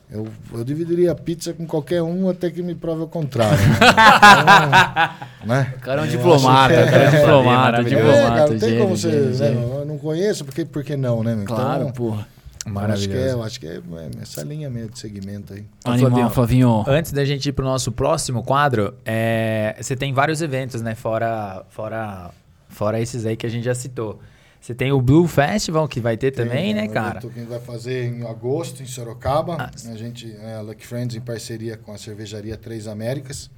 eu, 0.09 0.27
eu 0.53 0.63
dividiria 0.63 1.11
a 1.11 1.15
pizza 1.15 1.53
com 1.53 1.65
qualquer 1.65 2.01
um 2.01 2.29
até 2.29 2.49
que 2.49 2.61
me 2.61 2.75
prove 2.75 3.03
o 3.03 3.07
contrário. 3.07 3.57
Né? 3.57 3.79
Então, 5.41 5.55
né? 5.55 5.73
O 5.75 5.79
cara 5.79 6.01
é 6.01 6.03
um 6.03 6.07
diplomata, 6.07 6.73
o 6.73 6.85
cara 6.91 7.03
é 7.03 7.07
é- 7.07 7.19
diplomata. 7.19 7.77
É, 7.79 7.83
diplomata. 7.83 8.21
cara, 8.21 8.39
não 8.41 8.47
tem 8.59 8.69
gênio, 8.69 8.83
como 8.83 8.97
você. 8.97 9.09
gênio, 9.11 9.25
né, 9.29 9.33
gênio. 9.33 9.73
eu 9.79 9.85
não 9.85 9.97
conheço, 9.97 10.45
porque, 10.45 10.63
por 10.65 10.83
que 10.83 10.95
não, 10.95 11.23
né? 11.23 11.35
meu? 11.35 11.45
Claro, 11.45 11.81
Então, 11.83 11.91
porra. 11.93 12.27
Eu 12.65 12.77
acho 12.79 13.07
que 13.07 13.13
é, 13.15 13.17
Maravilhoso. 13.17 13.27
eu 13.29 13.43
acho 13.43 13.59
que 13.59 13.67
é, 13.67 13.75
é 13.75 14.21
essa 14.21 14.43
linha 14.43 14.69
mesmo 14.69 14.91
de 14.91 14.99
segmento 14.99 15.53
aí. 15.53 15.65
Animal, 15.83 16.29
Flavinho. 16.29 16.83
Antes 16.87 17.11
da 17.11 17.25
gente 17.25 17.49
ir 17.49 17.51
pro 17.53 17.65
nosso 17.65 17.91
próximo 17.91 18.43
quadro, 18.43 18.93
é, 19.05 19.75
você 19.79 19.95
tem 19.95 20.13
vários 20.13 20.41
eventos, 20.41 20.81
né? 20.81 20.93
Fora, 20.93 21.65
fora, 21.69 22.31
fora 22.69 22.99
esses 22.99 23.25
aí 23.25 23.35
que 23.35 23.45
a 23.45 23.49
gente 23.49 23.63
já 23.63 23.73
citou. 23.73 24.19
Você 24.61 24.75
tem 24.75 24.91
o 24.91 25.01
Blue 25.01 25.27
Festival, 25.27 25.87
que 25.87 25.99
vai 25.99 26.15
ter 26.15 26.29
também, 26.29 26.65
Tem, 26.65 26.73
né, 26.75 26.83
um 26.83 26.93
cara? 26.93 27.19
que 27.19 27.25
a 27.25 27.29
gente 27.31 27.47
vai 27.47 27.59
fazer 27.59 28.05
em 28.05 28.27
agosto, 28.27 28.83
em 28.83 28.85
Sorocaba. 28.85 29.55
Ah, 29.59 29.71
a 29.91 29.95
gente, 29.95 30.27
né, 30.27 30.57
a 30.57 30.61
Lucky 30.61 30.85
Friends, 30.85 31.15
em 31.15 31.21
parceria 31.21 31.77
com 31.77 31.91
a 31.91 31.97
cervejaria 31.97 32.55
Três 32.55 32.85
Américas. 32.85 33.49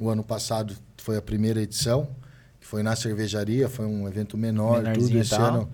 O 0.00 0.08
ano 0.08 0.24
passado 0.24 0.74
foi 0.96 1.18
a 1.18 1.22
primeira 1.22 1.60
edição, 1.60 2.08
que 2.58 2.66
foi 2.66 2.82
na 2.82 2.96
cervejaria, 2.96 3.68
foi 3.68 3.84
um 3.84 4.08
evento 4.08 4.38
menor, 4.38 4.82
Menorzinho 4.82 5.08
tudo. 5.08 5.18
Esse 5.18 5.30
tal. 5.30 5.42
ano, 5.42 5.68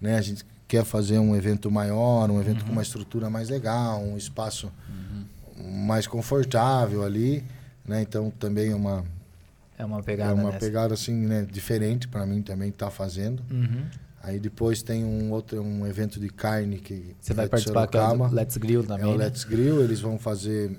né, 0.00 0.16
a 0.16 0.22
gente 0.22 0.46
quer 0.72 0.84
fazer 0.86 1.18
um 1.18 1.36
evento 1.36 1.70
maior, 1.70 2.30
um 2.30 2.40
evento 2.40 2.60
Uhum. 2.62 2.66
com 2.68 2.72
uma 2.72 2.82
estrutura 2.82 3.28
mais 3.28 3.50
legal, 3.50 4.00
um 4.02 4.16
espaço 4.16 4.72
mais 5.62 6.06
confortável 6.06 7.04
ali. 7.04 7.44
Né? 7.86 8.00
Então, 8.00 8.30
também 8.30 8.70
é 8.70 8.74
uma, 8.74 9.04
É 9.78 9.84
uma 9.84 9.98
é 9.98 10.02
pegada 10.02 10.34
uma 10.34 10.44
nessa. 10.44 10.58
pegada 10.58 10.94
assim, 10.94 11.12
né, 11.12 11.46
diferente 11.50 12.08
para 12.08 12.24
mim 12.24 12.40
também 12.40 12.70
estar 12.70 12.90
fazendo. 12.90 13.42
Uhum. 13.50 13.84
Aí 14.22 14.38
depois 14.40 14.82
tem 14.82 15.04
um 15.04 15.30
outro 15.32 15.60
um 15.60 15.86
evento 15.86 16.18
de 16.18 16.28
carne 16.30 16.78
que 16.78 17.14
Você 17.20 17.34
vai 17.34 17.44
é 17.44 17.48
participar 17.48 17.86
que 17.88 17.96
é 17.96 18.00
o 18.00 18.02
Sorocaba. 18.04 18.28
do 18.30 18.34
Let's 18.36 18.56
Grill 18.56 18.80
É 18.82 18.86
também, 18.86 19.06
o 19.06 19.18
né? 19.18 19.24
Let's 19.24 19.44
Grill, 19.44 19.82
eles 19.82 20.00
vão 20.00 20.16
fazer 20.18 20.78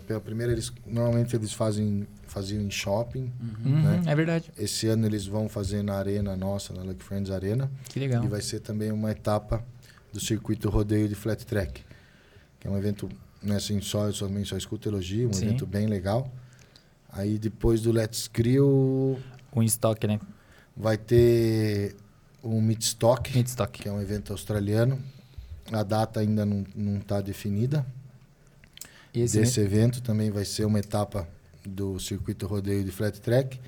pela 0.00 0.20
primeira 0.20 0.52
eles 0.52 0.72
normalmente 0.86 1.34
eles 1.36 1.52
fazem 1.52 2.06
faziam 2.26 2.60
em 2.62 2.70
shopping. 2.70 3.32
Uhum, 3.40 3.82
né? 3.82 4.02
É 4.06 4.14
verdade. 4.14 4.50
Esse 4.58 4.88
ano 4.88 5.06
eles 5.06 5.26
vão 5.26 5.48
fazer 5.48 5.82
na 5.82 5.94
arena 5.94 6.36
nossa, 6.36 6.72
na 6.72 6.82
Lucky 6.82 7.02
Friends 7.04 7.30
Arena, 7.30 7.70
Que 7.88 8.00
legal. 8.00 8.24
e 8.24 8.28
vai 8.28 8.40
ser 8.40 8.60
também 8.60 8.90
uma 8.90 9.10
etapa 9.12 9.64
do 10.12 10.18
circuito 10.20 10.68
rodeio 10.68 11.08
de 11.08 11.14
flat 11.14 11.44
track, 11.46 11.82
que 12.58 12.66
é 12.66 12.70
um 12.70 12.76
evento 12.76 13.08
né, 13.42 13.56
assim, 13.56 13.80
só 13.80 14.06
eu 14.06 14.12
também 14.12 14.44
só 14.44 14.56
escuto 14.56 14.88
elogio, 14.88 15.28
um 15.28 15.32
Sim. 15.32 15.46
evento 15.46 15.66
bem 15.66 15.86
legal. 15.86 16.32
Aí 17.12 17.38
depois 17.38 17.82
do 17.82 17.92
Let's 17.92 18.28
Grill 18.32 19.18
Com 19.50 19.62
estoque, 19.62 20.06
né? 20.06 20.18
vai 20.76 20.96
ter 20.98 21.94
o 22.42 22.60
Midstock, 22.60 23.36
Midstock. 23.36 23.80
que 23.82 23.88
é 23.88 23.92
um 23.92 24.00
evento 24.00 24.32
australiano. 24.32 24.98
A 25.72 25.82
data 25.82 26.20
ainda 26.20 26.44
não 26.44 26.64
está 26.98 27.20
definida. 27.20 27.86
E 29.14 29.20
esse 29.20 29.38
Desse 29.38 29.60
evento 29.60 30.02
também 30.02 30.30
vai 30.30 30.44
ser 30.44 30.64
uma 30.64 30.78
etapa 30.78 31.28
do 31.64 31.98
circuito 32.00 32.46
rodeio 32.46 32.82
de 32.84 32.90
flat 32.90 33.20
track. 33.20 33.58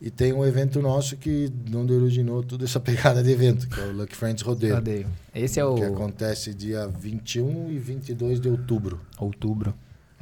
E 0.00 0.10
tem 0.10 0.32
um 0.34 0.44
evento 0.44 0.82
nosso 0.82 1.16
que 1.16 1.50
onde 1.74 1.92
originou 1.92 2.42
toda 2.42 2.64
essa 2.64 2.78
pegada 2.80 3.22
de 3.22 3.30
evento, 3.30 3.66
que 3.66 3.80
é 3.80 3.84
o 3.84 3.92
Lucky 3.92 4.14
Friends 4.14 4.42
Rodeio. 4.42 4.74
rodeio. 4.74 5.06
Esse 5.34 5.58
é 5.58 5.64
o 5.64 5.74
Que 5.76 5.84
acontece 5.84 6.52
dia 6.52 6.86
21 6.86 7.70
e 7.70 7.78
22 7.78 8.38
de 8.40 8.48
outubro. 8.50 9.00
outubro. 9.18 9.74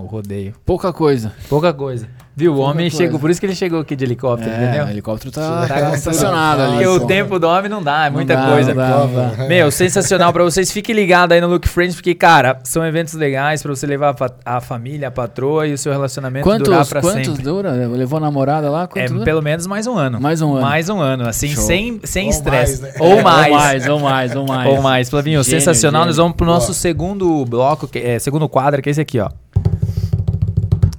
O 0.03 0.07
rodeio. 0.07 0.55
Pouca 0.64 0.92
coisa. 0.92 1.32
Pouca 1.48 1.72
coisa. 1.72 2.07
Viu? 2.34 2.53
O 2.53 2.57
Pouca 2.57 2.70
homem 2.70 2.88
coisa. 2.88 2.96
chegou, 3.05 3.20
por 3.20 3.30
isso 3.30 3.38
que 3.38 3.44
ele 3.44 3.55
chegou 3.55 3.80
aqui 3.80 3.94
de 3.94 4.05
helicóptero, 4.05 4.50
É, 4.50 4.55
o 4.59 4.62
entendeu? 4.64 4.88
helicóptero 4.88 5.30
tá, 5.30 5.66
Tá 5.68 5.80
tá 5.90 5.94
estacionado 5.94 6.62
ali. 6.62 6.72
Porque 6.72 6.86
o 6.86 7.00
tempo 7.07 7.38
do 7.38 7.46
homem 7.46 7.68
não 7.68 7.82
dá, 7.82 8.07
é 8.07 8.11
muita 8.11 8.34
dá, 8.34 8.46
coisa. 8.48 8.72
não 8.74 8.82
dá, 8.82 8.88
não 9.26 9.36
dá. 9.36 9.44
Meu, 9.48 9.70
sensacional 9.70 10.32
pra 10.32 10.42
vocês. 10.42 10.72
Fiquem 10.72 10.94
ligados 10.94 11.34
aí 11.34 11.42
no 11.42 11.46
Look 11.46 11.68
Friends, 11.68 11.94
porque, 11.94 12.14
cara, 12.14 12.59
são 12.64 12.84
eventos 12.86 13.12
legais 13.12 13.62
pra 13.62 13.68
você 13.74 13.86
levar 13.86 14.16
a, 14.46 14.57
a 14.57 14.61
família, 14.62 15.09
a 15.09 15.11
patroa 15.11 15.66
e 15.66 15.74
o 15.74 15.78
seu 15.78 15.92
relacionamento 15.92 16.44
durar 16.48 16.59
Quantos, 16.78 16.88
pra 16.88 17.00
quantos 17.03 17.26
sempre. 17.26 17.42
dura? 17.42 17.70
Levou 17.72 18.16
a 18.16 18.20
namorada 18.20 18.70
lá? 18.70 18.84
É 18.84 18.86
Quanto 18.86 19.12
dura? 19.12 19.24
pelo 19.26 19.42
menos 19.42 19.66
mais 19.66 19.86
um 19.86 19.98
ano. 19.98 20.18
Mais 20.18 20.40
um 20.40 20.53
ano. 20.55 20.62
Mais 20.62 20.88
um 20.88 21.00
ano, 21.00 21.28
assim, 21.28 21.48
Show. 21.48 21.62
sem 21.64 22.00
sem 22.05 22.24
Ou 22.24 22.30
estresse. 22.30 22.80
mais, 22.80 22.94
né? 22.94 22.98
Ou 23.00 23.22
mais. 23.22 23.53
Ou 23.53 23.59
mais, 23.59 23.86
ou 23.86 24.00
mais, 24.00 24.36
ou 24.36 24.46
mais. 24.46 24.70
Ou 24.70 24.82
mais, 24.82 25.11
Flavinho, 25.11 25.42
Gênio, 25.44 25.61
sensacional. 25.61 26.07
Nós 26.07 26.14
gênio. 26.16 26.24
vamos 26.24 26.36
pro 26.38 26.46
nosso 26.46 26.68
Boa. 26.68 26.74
segundo 26.74 27.44
bloco, 27.44 27.86
que 27.86 27.98
é, 27.98 28.18
segundo 28.18 28.48
quadro, 28.48 28.80
que 28.80 28.88
é 28.88 28.92
esse 28.92 29.00
aqui, 29.03 29.20
ó. 29.20 29.28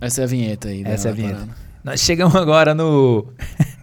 Essa 0.04 0.22
é 0.22 0.24
a 0.26 0.28
vinheta 0.28 0.68
aí. 0.68 0.84
Essa 0.86 1.08
é 1.08 1.12
a 1.12 1.14
vinheta. 1.14 1.36
parada. 1.36 1.56
Nós 1.82 2.02
chegamos 2.02 2.36
agora 2.36 2.74
no. 2.76 3.26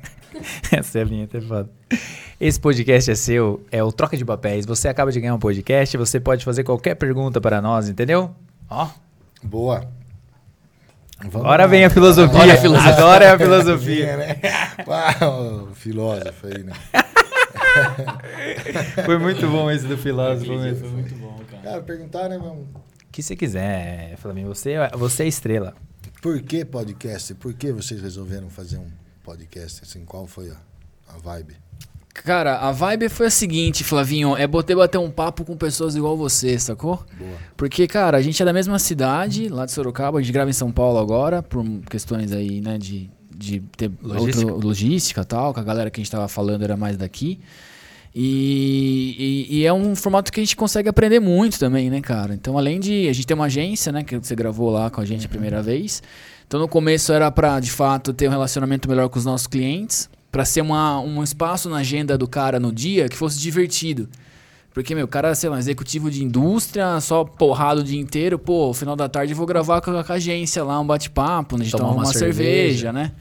Essa 0.71 0.99
é 0.99 1.03
a 1.03 1.05
vinheta, 1.07 1.39
é 1.39 1.41
foda. 1.41 1.71
Esse 2.39 2.61
podcast 2.61 3.11
é 3.11 3.15
seu, 3.15 3.65
é 3.73 3.83
o 3.83 3.91
Troca 3.91 4.19
de 4.19 4.25
Papéis. 4.25 4.67
Você 4.67 4.87
acaba 4.89 5.11
de 5.11 5.19
ganhar 5.19 5.35
um 5.35 5.39
podcast, 5.39 5.97
você 5.97 6.21
pode 6.21 6.45
fazer 6.45 6.63
qualquer 6.63 6.95
pergunta 6.95 7.41
para 7.41 7.63
nós, 7.63 7.89
entendeu? 7.89 8.35
Ó, 8.69 8.89
Boa. 9.43 9.89
Vamos 11.21 11.37
agora 11.37 11.65
lá. 11.65 11.69
vem 11.69 11.87
a 11.87 11.91
filosofia. 11.91 12.35
Agora 12.35 12.51
é 12.51 12.55
a 12.55 12.61
filosofia. 12.61 12.93
Agora 12.93 13.25
é 13.25 13.31
a 13.31 13.39
filosofia. 13.39 14.17
né? 14.19 14.37
Ah, 14.87 15.29
o 15.29 15.75
filósofo 15.75 16.47
aí, 16.47 16.63
né? 16.63 16.73
Foi 19.07 19.19
muito 19.19 19.47
bom 19.49 19.71
esse 19.71 19.87
do 19.87 19.97
filósofo 19.97 20.53
mesmo. 20.53 20.89
muito 20.91 21.15
bom, 21.15 21.41
cara. 21.51 21.63
Cara, 21.63 21.83
perguntar, 21.83 22.29
né, 22.29 22.37
meu? 22.37 22.53
O 22.53 22.67
que 23.11 23.23
você 23.23 23.35
quiser, 23.35 24.17
Flavinho. 24.19 24.49
Você, 24.49 24.75
você 24.99 25.25
é 25.25 25.27
estrela. 25.27 25.75
Por 26.21 26.43
que 26.43 26.65
podcast? 26.67 27.35
Por 27.35 27.55
que 27.55 27.73
vocês 27.73 28.01
resolveram 28.03 28.51
fazer 28.51 28.77
um 28.77 28.87
podcast? 29.25 29.83
Assim, 29.83 30.05
qual 30.05 30.27
foi 30.27 30.51
a, 30.51 30.57
a 31.15 31.19
vibe? 31.19 31.57
Cara, 32.13 32.59
a 32.59 32.73
vibe 32.73 33.09
foi 33.09 33.29
a 33.29 33.31
seguinte, 33.31 33.83
Flavinho, 33.83 34.37
é 34.37 34.47
botar 34.47 34.77
bater 34.77 34.99
um 34.99 35.11
papo 35.11 35.45
com 35.45 35.57
pessoas 35.57 35.97
igual 35.97 36.19
você, 36.19 36.59
sacou? 36.59 37.03
Boa. 37.19 37.39
Porque, 37.57 37.87
cara, 37.87 38.19
a 38.19 38.23
gente 38.23 38.43
é 38.43 38.45
da 38.45 38.53
mesma 38.53 38.79
cidade, 38.79 39.49
lá 39.49 39.65
de 39.65 39.73
Sorocaba, 39.73 40.19
a 40.19 40.23
gente 40.23 40.33
grava 40.33 40.51
em 40.51 40.53
São 40.53 40.71
Paulo 40.71 40.99
agora, 40.99 41.43
por 41.43 41.65
questões 41.89 42.33
aí, 42.33 42.61
né, 42.61 42.77
de, 42.77 43.11
de 43.35 43.61
ter 43.77 43.91
Logística. 44.03 44.53
outra 44.53 44.67
logística 44.67 45.21
e 45.23 45.25
tal, 45.25 45.55
que 45.55 45.61
a 45.61 45.63
galera 45.65 45.91
que 45.91 46.01
a 46.01 46.03
gente 46.05 46.11
tava 46.13 46.29
falando 46.29 46.63
era 46.63 46.77
mais 46.77 46.99
daqui. 46.99 47.41
E, 48.15 49.47
e- 49.51 49.59
e 49.61 49.67
é 49.67 49.73
um 49.73 49.95
formato 49.95 50.33
que 50.33 50.41
a 50.41 50.43
gente 50.43 50.57
consegue 50.57 50.89
aprender 50.89 51.21
muito 51.21 51.59
também, 51.59 51.89
né, 51.89 52.01
cara? 52.01 52.35
Então, 52.35 52.59
além 52.59 52.81
de. 52.81 53.09
A 53.09 53.13
gente 53.13 53.27
tem 53.27 53.35
uma 53.35 53.47
agência, 53.47 53.93
né, 53.93 54.03
que 54.03 54.17
você 54.19 54.35
gravou 54.35 54.71
lá 54.71 54.91
com 54.91 55.01
a 55.01 55.05
gente 55.05 55.27
a 55.27 55.29
primeira 55.29 55.63
vez. 55.63 56.03
Então, 56.47 56.59
no 56.59 56.67
começo 56.67 57.13
era 57.13 57.31
pra, 57.31 57.61
de 57.61 57.71
fato, 57.71 58.13
ter 58.13 58.27
um 58.27 58.31
relacionamento 58.31 58.89
melhor 58.89 59.09
com 59.09 59.19
os 59.19 59.25
nossos 59.25 59.47
clientes, 59.47 60.11
pra 60.33 60.45
ser 60.45 60.61
uma, 60.61 61.01
um 61.01 61.23
espaço 61.23 61.69
na 61.69 61.77
agenda 61.79 62.19
do 62.19 62.27
cara 62.27 62.59
no 62.59 62.73
dia 62.73 63.09
que 63.09 63.17
fosse 63.17 63.39
divertido. 63.39 64.09
Porque, 64.75 64.95
meu, 64.95 65.05
o 65.05 65.09
cara, 65.09 65.35
sei 65.35 65.49
lá, 65.51 65.59
executivo 65.59 66.11
de 66.11 66.23
indústria, 66.25 67.01
só 67.01 67.25
porrado 67.25 67.81
o 67.81 67.85
dia 67.85 68.01
inteiro, 68.01 68.39
pô, 68.39 68.73
final 68.73 68.95
da 68.97 69.09
tarde 69.09 69.33
eu 69.33 69.37
vou 69.37 69.47
gravar 69.47 69.81
com 69.81 69.91
a, 69.93 70.03
com 70.05 70.13
a 70.13 70.17
agência 70.17 70.63
lá, 70.65 70.79
um 70.81 70.87
bate-papo, 70.87 71.57
né, 71.57 71.63
a 71.63 71.65
gente 71.65 71.73
Tomar 71.73 71.85
toma 71.89 72.01
uma 72.01 72.07
uma, 72.07 72.13
cerveja, 72.13 72.93
cerveja. 72.93 72.93
né? 72.93 73.13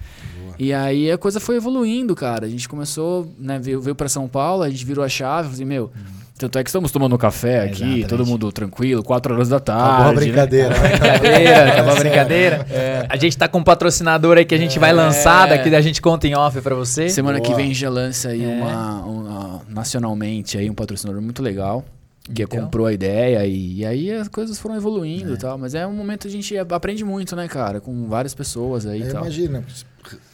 E 0.60 0.74
aí 0.74 1.10
a 1.10 1.18
coisa 1.18 1.39
foi 1.39 1.55
evoluindo, 1.55 2.14
cara. 2.14 2.45
A 2.45 2.49
gente 2.49 2.68
começou, 2.68 3.32
né, 3.39 3.57
veio, 3.57 3.80
veio 3.82 3.95
pra 3.95 4.10
São 4.10 4.28
Paulo, 4.28 4.62
a 4.64 4.70
gente 4.70 4.86
virou 4.86 5.03
a 5.05 5.07
chave, 5.10 5.49
falei, 5.51 5.66
meu, 5.66 5.89
tanto 6.38 6.57
é 6.60 6.64
que 6.64 6.70
estamos 6.70 6.91
tomando 6.91 7.18
café 7.18 7.62
aqui, 7.62 7.72
Exatamente. 7.76 8.07
todo 8.07 8.26
mundo 8.26 8.51
tranquilo, 8.51 9.01
4 9.01 9.34
horas 9.34 9.47
da 9.49 9.60
tarde. 9.60 9.84
Acabou 9.89 10.05
a 10.05 10.14
né? 10.14 10.20
brincadeira. 10.20 10.70
né? 10.70 10.89
Brincadeira, 10.89 11.70
acabou 11.72 11.91
a 11.93 11.95
brincadeira. 11.99 12.66
A 13.10 13.16
gente 13.18 13.38
tá 13.38 13.47
com 13.47 13.60
um 13.60 13.64
patrocinador 13.64 14.38
aí 14.38 14.43
que 14.45 14.53
a 14.53 14.57
gente 14.57 14.78
vai 14.80 14.91
lançar, 14.91 15.47
daqui 15.47 15.74
a 15.74 15.82
gente 15.82 16.01
conta 16.01 16.28
em 16.28 16.36
off 16.36 16.60
pra 16.62 16.76
você. 16.76 17.10
Semana 17.10 17.39
que 17.39 17.47
Boa. 17.47 17.57
vem 17.57 17.74
já 17.74 17.89
lança 17.89 18.30
aí 18.30 18.43
É. 18.43 18.47
uma, 18.47 19.01
uma- 19.05 19.62
nacionalmente 19.70 20.57
aí 20.57 20.70
um 20.70 20.76
patrocinador 20.76 21.22
muito 21.22 21.41
legal. 21.41 21.86
Que 22.34 22.43
Então. 22.43 22.62
comprou 22.62 22.86
a 22.86 22.93
ideia 22.93 23.43
e, 23.47 23.78
e 23.80 23.86
aí 23.86 24.12
as 24.12 24.28
coisas 24.28 24.60
foram 24.60 24.76
evoluindo 24.76 25.34
e 25.34 25.38
tal. 25.38 25.57
Mas 25.57 25.74
é 25.74 25.88
um 25.88 25.93
momento 25.93 26.22
que 26.24 26.28
a 26.28 26.32
gente 26.32 26.55
aprende 26.57 27.03
muito, 27.03 27.36
né, 27.36 27.47
cara? 27.47 27.82
Com 27.82 28.07
várias 28.07 28.36
pessoas 28.36 28.86
aí 28.86 29.01
e 29.01 29.05
tal. 29.12 29.22
imagino, 29.24 29.64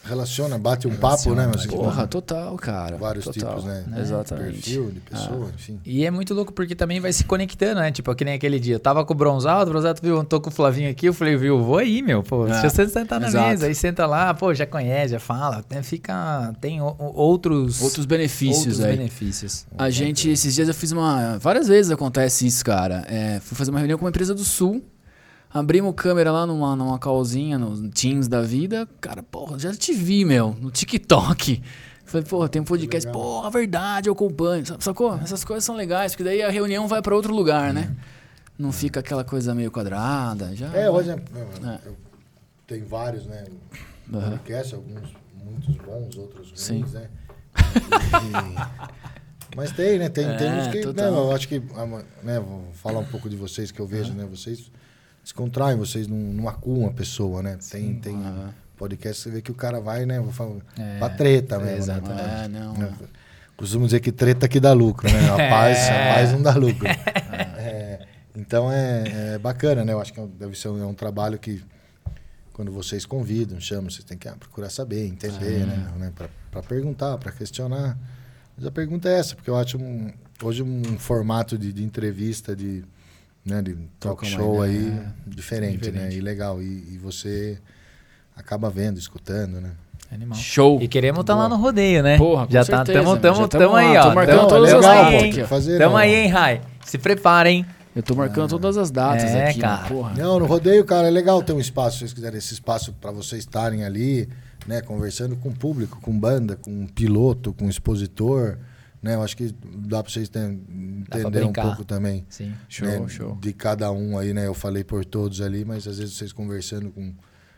relaciona, 0.04 0.58
bate 0.58 0.86
um 0.86 0.96
papo, 0.96 1.34
né? 1.34 1.50
Mas, 1.52 1.66
Porra, 1.66 2.06
total, 2.06 2.56
cara. 2.56 2.96
vários 2.96 3.24
total. 3.24 3.50
tipos, 3.56 3.64
né? 3.64 3.84
Exatamente. 3.98 4.52
Perfil 4.52 4.90
de 4.92 5.00
pessoa, 5.00 5.50
enfim. 5.54 5.80
E 5.84 6.04
é 6.04 6.10
muito 6.10 6.32
louco 6.34 6.52
porque 6.52 6.74
também 6.74 7.00
vai 7.00 7.12
se 7.12 7.24
conectando, 7.24 7.80
né? 7.80 7.90
Tipo, 7.90 8.14
que 8.14 8.24
nem 8.24 8.34
aquele 8.34 8.58
dia. 8.60 8.76
Eu 8.76 8.80
tava 8.80 9.04
com 9.04 9.12
o 9.12 9.16
Bronzado, 9.16 9.68
o 9.68 9.72
Bronzado 9.72 10.00
viu, 10.02 10.22
tô 10.24 10.40
com 10.40 10.48
o 10.48 10.52
Flavinho 10.52 10.90
aqui, 10.90 11.06
eu 11.06 11.14
falei, 11.14 11.36
viu, 11.36 11.62
vou 11.62 11.78
aí, 11.78 12.02
meu. 12.02 12.22
Pô, 12.22 12.46
É, 12.46 12.54
se 12.60 12.70
você 12.70 12.88
sentar 12.88 13.18
na 13.20 13.28
exato. 13.28 13.48
mesa, 13.48 13.66
aí 13.66 13.74
senta 13.74 14.06
lá, 14.06 14.32
pô, 14.32 14.54
já 14.54 14.66
conhece, 14.66 15.12
já 15.12 15.20
fala. 15.20 15.64
né, 15.70 15.82
Fica. 15.82 16.54
Tem 16.60 16.80
o- 16.80 16.96
outros. 16.98 17.82
Outros 17.82 18.06
benefícios 18.06 18.58
outros 18.66 18.80
aí. 18.84 18.96
benefícios. 18.96 19.66
A 19.76 19.90
gente, 19.90 20.30
esses 20.30 20.54
dias 20.54 20.68
eu 20.68 20.74
fiz 20.74 20.92
uma. 20.92 21.38
Várias 21.38 21.68
vezes 21.68 21.90
acontece 21.90 22.46
isso, 22.46 22.64
cara. 22.64 23.04
É, 23.08 23.40
fui 23.40 23.56
fazer 23.56 23.70
uma 23.70 23.78
reunião 23.80 23.98
com 23.98 24.04
uma 24.04 24.10
empresa 24.10 24.34
do 24.34 24.44
Sul. 24.44 24.82
Abrimos 25.58 25.94
câmera 25.96 26.30
lá 26.30 26.46
numa, 26.46 26.76
numa 26.76 26.98
callzinha, 26.98 27.58
nos 27.58 27.80
Teams 27.94 28.28
da 28.28 28.42
vida. 28.42 28.86
Cara, 29.00 29.22
porra, 29.22 29.58
já 29.58 29.72
te 29.72 29.92
vi, 29.94 30.22
meu, 30.24 30.54
no 30.60 30.70
TikTok. 30.70 31.62
Falei, 32.04 32.26
porra, 32.26 32.48
tem 32.48 32.60
um 32.60 32.64
podcast. 32.64 33.10
Porra, 33.10 33.50
verdade, 33.50 34.08
eu 34.08 34.12
acompanho. 34.12 34.66
Sa- 34.66 34.76
Sacou? 34.78 35.14
Essas 35.16 35.44
coisas 35.44 35.64
são 35.64 35.74
legais, 35.74 36.12
porque 36.12 36.24
daí 36.24 36.42
a 36.42 36.50
reunião 36.50 36.86
vai 36.86 37.00
pra 37.00 37.16
outro 37.16 37.34
lugar, 37.34 37.72
né? 37.72 37.96
Não 38.58 38.70
fica 38.70 39.00
aquela 39.00 39.24
coisa 39.24 39.54
meio 39.54 39.70
quadrada. 39.70 40.54
Já 40.54 40.66
É, 40.74 40.90
hoje 40.90 41.10
é, 41.10 41.14
é, 41.14 41.68
É. 41.70 41.78
tenho 42.66 42.86
vários, 42.86 43.24
né? 43.26 43.44
Podcasts, 44.10 44.74
alguns 44.74 45.08
muitos 45.42 45.74
bons, 45.76 46.16
outros 46.18 46.48
ruins, 46.48 46.60
Sim. 46.60 46.84
né? 46.92 47.08
E- 47.56 47.56
mas 49.56 49.72
tem, 49.72 49.98
né? 49.98 50.08
Tem, 50.10 50.36
tem 50.36 50.48
É, 50.48 50.54
uns 50.60 50.66
que. 50.68 50.84
Né, 50.86 51.08
eu 51.08 51.32
acho 51.32 51.48
que. 51.48 51.60
Né, 52.22 52.38
vou 52.40 52.66
falar 52.74 52.98
um 53.00 53.06
pouco 53.06 53.28
de 53.30 53.36
vocês 53.36 53.70
que 53.72 53.80
eu 53.80 53.86
vejo, 53.86 54.12
né? 54.12 54.26
Vocês 54.30 54.70
contraem, 55.34 55.76
vocês 55.76 56.06
não, 56.06 56.16
não 56.16 56.48
acuam 56.48 56.86
a 56.88 56.92
pessoa, 56.92 57.42
né? 57.42 57.58
Tem, 57.70 57.94
tem 57.94 58.14
Aham. 58.16 58.54
podcast, 58.76 59.22
você 59.22 59.30
vê 59.30 59.42
que 59.42 59.50
o 59.50 59.54
cara 59.54 59.80
vai, 59.80 60.06
né? 60.06 60.20
Vou 60.20 60.32
falar, 60.32 60.56
É, 60.78 60.98
pra 60.98 61.08
treta 61.08 61.58
mesmo. 61.58 61.78
exato, 61.78 62.08
né? 62.08 62.44
É, 62.44 62.48
não. 62.48 62.74
Né? 62.74 62.92
Costumo 63.56 63.86
dizer 63.86 64.00
que 64.00 64.12
treta 64.12 64.46
que 64.46 64.60
dá 64.60 64.72
lucro, 64.72 65.10
né? 65.10 65.30
A 65.30 65.36
paz, 65.50 65.88
a 65.88 66.14
paz 66.14 66.32
não 66.32 66.42
dá 66.42 66.54
lucro. 66.54 66.86
É, 67.58 68.06
então 68.36 68.70
é, 68.70 69.34
é 69.34 69.38
bacana, 69.38 69.84
né? 69.84 69.92
Eu 69.92 70.00
acho 70.00 70.12
que 70.12 70.20
é 70.20 70.26
deve 70.26 70.56
ser 70.56 70.68
um, 70.68 70.80
é 70.80 70.86
um 70.86 70.94
trabalho 70.94 71.36
que 71.38 71.64
quando 72.52 72.70
vocês 72.70 73.04
convidam, 73.04 73.60
chamam, 73.60 73.90
vocês 73.90 74.04
têm 74.04 74.16
que 74.16 74.28
ah, 74.28 74.36
procurar 74.38 74.70
saber, 74.70 75.06
entender, 75.06 75.66
né? 75.66 75.92
né? 75.98 76.12
Para 76.50 76.62
perguntar, 76.62 77.18
para 77.18 77.32
questionar. 77.32 77.98
Mas 78.56 78.64
a 78.64 78.70
pergunta 78.70 79.08
é 79.08 79.18
essa, 79.18 79.34
porque 79.34 79.50
eu 79.50 79.56
acho 79.56 79.76
um, 79.76 80.10
hoje 80.42 80.62
um 80.62 80.98
formato 80.98 81.58
de, 81.58 81.72
de 81.72 81.84
entrevista, 81.84 82.56
de, 82.56 82.82
né, 83.46 83.62
de 83.62 83.76
talk 84.00 84.26
show 84.26 84.60
aí 84.60 85.00
diferente, 85.26 85.72
né? 85.74 85.78
Diferente. 85.92 86.16
E 86.16 86.20
legal. 86.20 86.60
E, 86.60 86.94
e 86.94 86.98
você 87.02 87.58
acaba 88.36 88.68
vendo, 88.68 88.98
escutando, 88.98 89.60
né? 89.60 89.70
Animal. 90.12 90.38
Show. 90.38 90.80
E 90.82 90.86
queremos 90.88 91.20
estar 91.20 91.34
lá 91.34 91.48
Boa. 91.48 91.56
no 91.56 91.62
rodeio, 91.64 92.02
né? 92.02 92.16
Porra, 92.18 92.46
com 92.46 92.52
já 92.52 92.64
certeza, 92.64 92.84
tá, 92.98 93.04
tamo, 93.04 93.16
tamo, 93.20 93.36
já 93.42 93.48
tamo, 93.48 93.64
tamo 93.64 93.76
aí, 93.76 93.94
lá, 93.94 94.00
ó. 94.06 94.08
tô 94.08 94.14
marcando 94.14 94.36
Tamo- 94.36 94.48
todas 94.48 94.70
tamo 94.70 94.86
as 94.86 94.86
datas. 94.86 95.48
Fazer, 95.48 95.78
Tamo 95.78 95.90
não. 95.90 95.96
aí, 95.96 96.14
hein, 96.14 96.28
Rai? 96.28 96.60
Se 96.84 96.98
preparem. 96.98 97.66
Eu 97.94 98.02
tô 98.02 98.14
marcando 98.14 98.48
todas 98.50 98.76
as 98.76 98.90
datas 98.90 99.24
É, 99.30 99.48
aqui, 99.48 99.60
cara. 99.60 99.82
né? 99.82 99.88
porra. 99.88 100.12
Não, 100.14 100.38
no 100.38 100.44
rodeio, 100.46 100.84
cara, 100.84 101.08
é 101.08 101.10
legal 101.10 101.42
ter 101.42 101.54
um 101.54 101.58
espaço, 101.60 101.92
se 101.94 101.98
vocês 102.00 102.12
quiserem 102.12 102.36
esse 102.38 102.52
espaço 102.52 102.92
para 103.00 103.10
vocês 103.10 103.40
estarem 103.42 103.84
ali, 103.84 104.28
né, 104.66 104.82
conversando 104.82 105.34
com 105.36 105.48
o 105.48 105.52
público, 105.54 105.98
com 106.02 106.16
banda, 106.16 106.56
com 106.56 106.86
piloto, 106.88 107.54
com 107.54 107.68
expositor, 107.70 108.58
né? 109.02 109.14
Eu 109.14 109.22
acho 109.22 109.36
que 109.36 109.54
dá 109.76 110.02
para 110.02 110.12
vocês 110.12 110.30
entender 110.34 111.44
um 111.44 111.52
pouco 111.52 111.84
também. 111.84 112.24
Sim. 112.28 112.52
Show, 112.68 112.86
né, 112.88 113.08
show. 113.08 113.36
De 113.40 113.52
cada 113.52 113.90
um 113.92 114.18
aí, 114.18 114.32
né? 114.32 114.46
Eu 114.46 114.54
falei 114.54 114.84
por 114.84 115.04
todos 115.04 115.40
ali, 115.40 115.64
mas 115.64 115.86
às 115.86 115.98
vezes 115.98 116.14
vocês 116.14 116.32
conversando 116.32 116.90
com, 116.90 117.12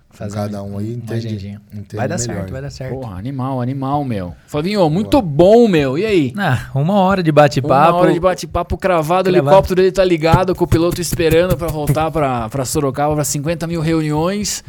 com 0.08 0.28
cada 0.28 0.62
um 0.62 0.78
aí, 0.78 0.94
uma 0.94 0.96
entende, 0.96 1.58
entende 1.72 1.96
Vai 1.96 2.08
dar 2.08 2.18
melhor. 2.18 2.34
certo, 2.36 2.50
vai 2.52 2.62
dar 2.62 2.70
certo. 2.70 2.94
Porra, 2.94 3.16
animal, 3.16 3.60
animal, 3.60 4.04
meu. 4.04 4.34
Flavinho, 4.46 4.88
muito 4.90 5.20
bom, 5.22 5.68
meu. 5.68 5.96
E 5.98 6.04
aí? 6.06 6.32
Ah, 6.36 6.70
uma 6.74 6.94
hora 6.94 7.22
de 7.22 7.30
Uma 7.30 7.34
bate-papo. 7.42 7.98
hora 7.98 8.12
de 8.12 8.20
bate-papo 8.20 8.76
cravado, 8.76 9.28
o 9.28 9.32
helicóptero 9.32 9.76
dele 9.76 9.92
tá 9.92 10.04
ligado, 10.04 10.54
com 10.54 10.64
o 10.64 10.68
piloto 10.68 11.00
esperando 11.00 11.56
pra 11.56 11.68
voltar 11.68 12.10
pra 12.10 12.64
Sorocaba 12.64 13.14
pra 13.14 13.24
50 13.24 13.66
mil 13.66 13.80
reuniões. 13.80 14.62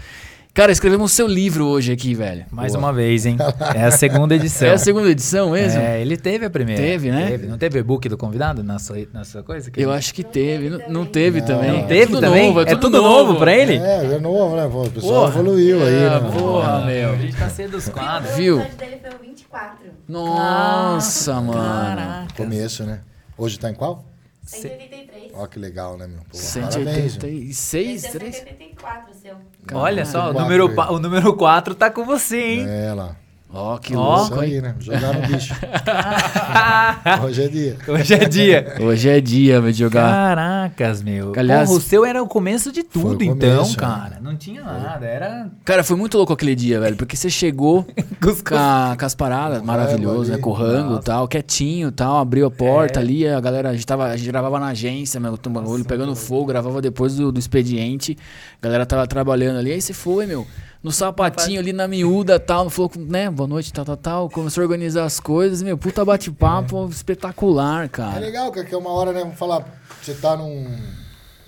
Cara, 0.60 0.74
escrevemos 0.74 1.14
seu 1.14 1.26
livro 1.26 1.66
hoje 1.68 1.94
aqui, 1.94 2.14
velho. 2.14 2.46
Mais 2.52 2.74
Boa. 2.74 2.84
uma 2.88 2.92
vez, 2.92 3.26
hein? 3.26 3.38
É 3.74 3.86
a 3.86 3.92
segunda 3.92 4.36
edição. 4.36 4.68
É 4.68 4.74
a 4.74 4.78
segunda 4.78 5.10
edição 5.10 5.52
mesmo? 5.52 5.80
É, 5.80 6.02
ele 6.02 6.18
teve 6.18 6.46
a 6.46 6.50
primeira. 6.50 6.82
Teve, 6.82 7.10
né? 7.10 7.38
Não 7.48 7.58
teve 7.58 7.80
e-book 7.80 8.10
do 8.10 8.18
convidado 8.18 8.62
na 8.62 8.78
sua, 8.78 8.98
na 9.14 9.24
sua 9.24 9.42
coisa? 9.42 9.72
Eu 9.78 9.90
acho 9.90 10.14
que 10.14 10.22
teve. 10.22 10.70
Não, 10.70 10.80
não 10.90 11.06
teve 11.06 11.40
Não. 11.40 11.48
também. 11.48 11.72
Não 11.72 11.80
É 11.80 11.84
teve 11.84 12.08
tudo 12.08 12.20
também? 12.20 12.48
Novo, 12.48 12.60
é 12.60 12.76
tudo 12.76 13.02
novo 13.02 13.36
pra 13.38 13.56
ele? 13.56 13.78
É, 13.78 14.16
é 14.16 14.20
novo, 14.20 14.58
né? 14.58 14.66
O 14.66 14.90
pessoal 14.92 15.28
Porra. 15.28 15.40
evoluiu 15.40 15.82
aí, 15.82 15.96
É, 15.96 16.10
né? 16.10 16.32
porra, 16.38 16.86
meu. 16.86 17.14
A 17.14 17.16
gente 17.16 17.38
tá 17.38 17.48
cedo 17.48 17.72
dos 17.72 17.88
quadros. 17.88 18.36
Viu? 18.36 18.58
O 18.58 18.76
dele 18.76 19.00
foi 19.02 19.12
o 19.12 19.30
24. 19.30 19.78
Nossa, 20.10 21.36
mano. 21.40 21.54
Caraca. 21.54 22.34
Começo, 22.36 22.84
né? 22.84 23.00
Hoje 23.38 23.58
tá 23.58 23.70
em 23.70 23.74
qual? 23.74 24.09
183. 24.50 25.32
Ó, 25.36 25.46
que 25.48 25.60
legal, 25.60 25.98
né, 25.98 26.08
meu? 26.08 26.20
Pô, 26.20 26.38
parabéns, 26.38 27.18
meu. 27.18 27.22
186, 27.22 28.04
Esse 28.04 28.08
é 28.08 28.20
3? 28.20 28.36
184, 28.36 29.14
seu. 29.16 29.36
Olha 29.74 30.06
só, 30.06 30.30
o 30.32 30.34
número, 30.34 30.68
aí. 30.68 30.90
o 30.90 31.00
número 31.00 31.36
4 31.36 31.76
tá 31.76 31.90
com 31.92 32.04
você, 32.06 32.38
hein? 32.38 32.66
É 32.68 32.94
lá. 32.94 33.16
Ó, 33.52 33.78
que 33.80 33.96
Ó. 33.96 34.16
Isso 34.22 34.30
louco, 34.30 34.44
hein? 34.44 34.54
aí, 34.54 34.62
né? 34.62 34.76
Jogar 34.80 35.14
no 35.14 35.22
bicho. 35.28 35.56
Hoje 37.26 37.42
é 37.44 37.48
dia. 37.48 37.78
Hoje 37.88 38.14
é 38.14 38.26
dia. 38.30 38.76
Hoje 38.80 39.10
é 39.10 39.20
dia 39.22 39.62
de 39.62 39.72
jogar. 39.74 40.12
Caracas, 40.36 41.02
meu. 41.02 41.34
Aliás- 41.36 41.68
Porra, 41.68 41.80
o 41.80 41.82
seu 41.82 42.06
era 42.06 42.22
o 42.22 42.28
começo 42.28 42.72
de 42.72 42.84
Foi 42.88 43.02
o 43.02 43.10
tudo, 43.10 43.24
então, 43.24 43.56
começo, 43.58 43.76
cara. 43.78 44.20
Não 44.22 44.36
tinha 44.36 44.64
nada, 44.64 45.04
era... 45.06 45.50
Cara, 45.66 45.84
foi 45.84 45.98
muito 45.98 46.16
louco 46.16 46.32
aquele 46.32 46.54
dia, 46.56 46.80
velho. 46.80 46.96
Porque 46.96 47.16
você 47.16 47.30
chegou 47.30 47.84
com, 48.22 48.56
a- 48.56 48.96
com 49.00 49.06
as 49.06 49.16
paradas, 49.16 49.62
maravilhoso, 49.64 50.32
rango 50.32 50.32
né? 50.32 50.38
Com 50.38 50.50
o 50.50 50.54
rango 50.54 50.96
e 50.98 51.02
tal, 51.04 51.28
quietinho 51.28 51.88
e 51.90 51.92
tal. 51.92 52.18
Abriu 52.18 52.46
a 52.46 52.52
porta 52.52 53.00
É. 53.00 53.02
ali, 53.04 53.28
a 53.28 53.40
galera, 53.40 53.70
a 53.70 53.74
gente, 53.74 53.86
tava, 53.88 54.06
a 54.06 54.16
gente 54.18 54.28
gravava 54.28 54.60
na 54.60 54.68
agência, 54.68 55.20
meu, 55.20 55.34
o 55.34 55.50
bagulho 55.50 55.84
pegando 55.86 56.16
fogo, 56.16 56.46
gravava 56.46 56.82
depois 56.82 57.16
do, 57.16 57.32
do 57.32 57.40
expediente. 57.40 58.16
A 58.62 58.66
galera 58.66 58.86
tava 58.86 59.08
trabalhando 59.08 59.58
ali. 59.58 59.72
Aí 59.72 59.82
você 59.82 59.94
foi, 59.94 60.28
meu. 60.28 60.46
No 60.82 60.92
sapatinho 60.94 61.60
ali 61.60 61.74
na 61.74 61.88
miúda 61.90 62.40
tal, 62.40 62.70
falou, 62.70 62.90
com- 62.90 63.00
né? 63.02 63.30
Boa 63.30 63.48
noite, 63.48 63.74
tal, 63.74 63.84
tal, 63.84 63.98
tal. 63.98 64.30
Começou 64.30 64.62
a 64.62 64.66
organizar 64.66 65.04
as 65.04 65.20
coisas, 65.20 65.62
meu, 65.62 65.78
puta 65.78 66.06
bate-papo 66.06 66.88
espetacular, 66.90 67.86
É 67.86 67.88
cara. 67.90 68.20
legal, 68.20 68.50
cara, 68.52 68.66
que 68.66 68.74
é 68.74 68.78
uma 68.78 68.90
hora, 68.92 69.12
né? 69.12 69.20
Vamos 69.20 69.38
falar, 69.38 69.66
você 70.02 70.14
tá 70.14 70.38
num 70.38 70.66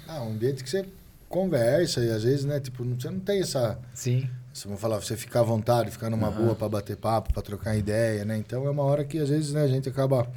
ah, 0.07 0.21
um 0.23 0.31
ambiente 0.31 0.61
que 0.61 0.69
você 0.69 0.85
conversa 1.29 2.01
e 2.01 2.11
às 2.11 2.23
vezes, 2.23 2.43
né? 2.43 2.59
Tipo, 2.59 2.83
você 2.83 3.09
não 3.09 3.19
tem 3.21 3.39
essa. 3.39 3.79
Sim. 3.93 4.29
Se 4.53 4.65
vamos 4.67 4.81
falar, 4.81 4.99
você 4.99 5.15
ficar 5.15 5.39
à 5.39 5.43
vontade, 5.43 5.91
ficar 5.91 6.09
numa 6.09 6.29
boa 6.29 6.53
pra 6.53 6.67
bater 6.67 6.97
papo, 6.97 7.31
pra 7.31 7.41
trocar 7.41 7.77
ideia, 7.77 8.25
né? 8.25 8.35
Então 8.37 8.67
é 8.67 8.69
uma 8.69 8.83
hora 8.83 9.05
que 9.05 9.17
às 9.17 9.29
vezes 9.29 9.53
né, 9.53 9.63
a 9.63 9.67
gente 9.67 9.87
acaba 9.87 10.27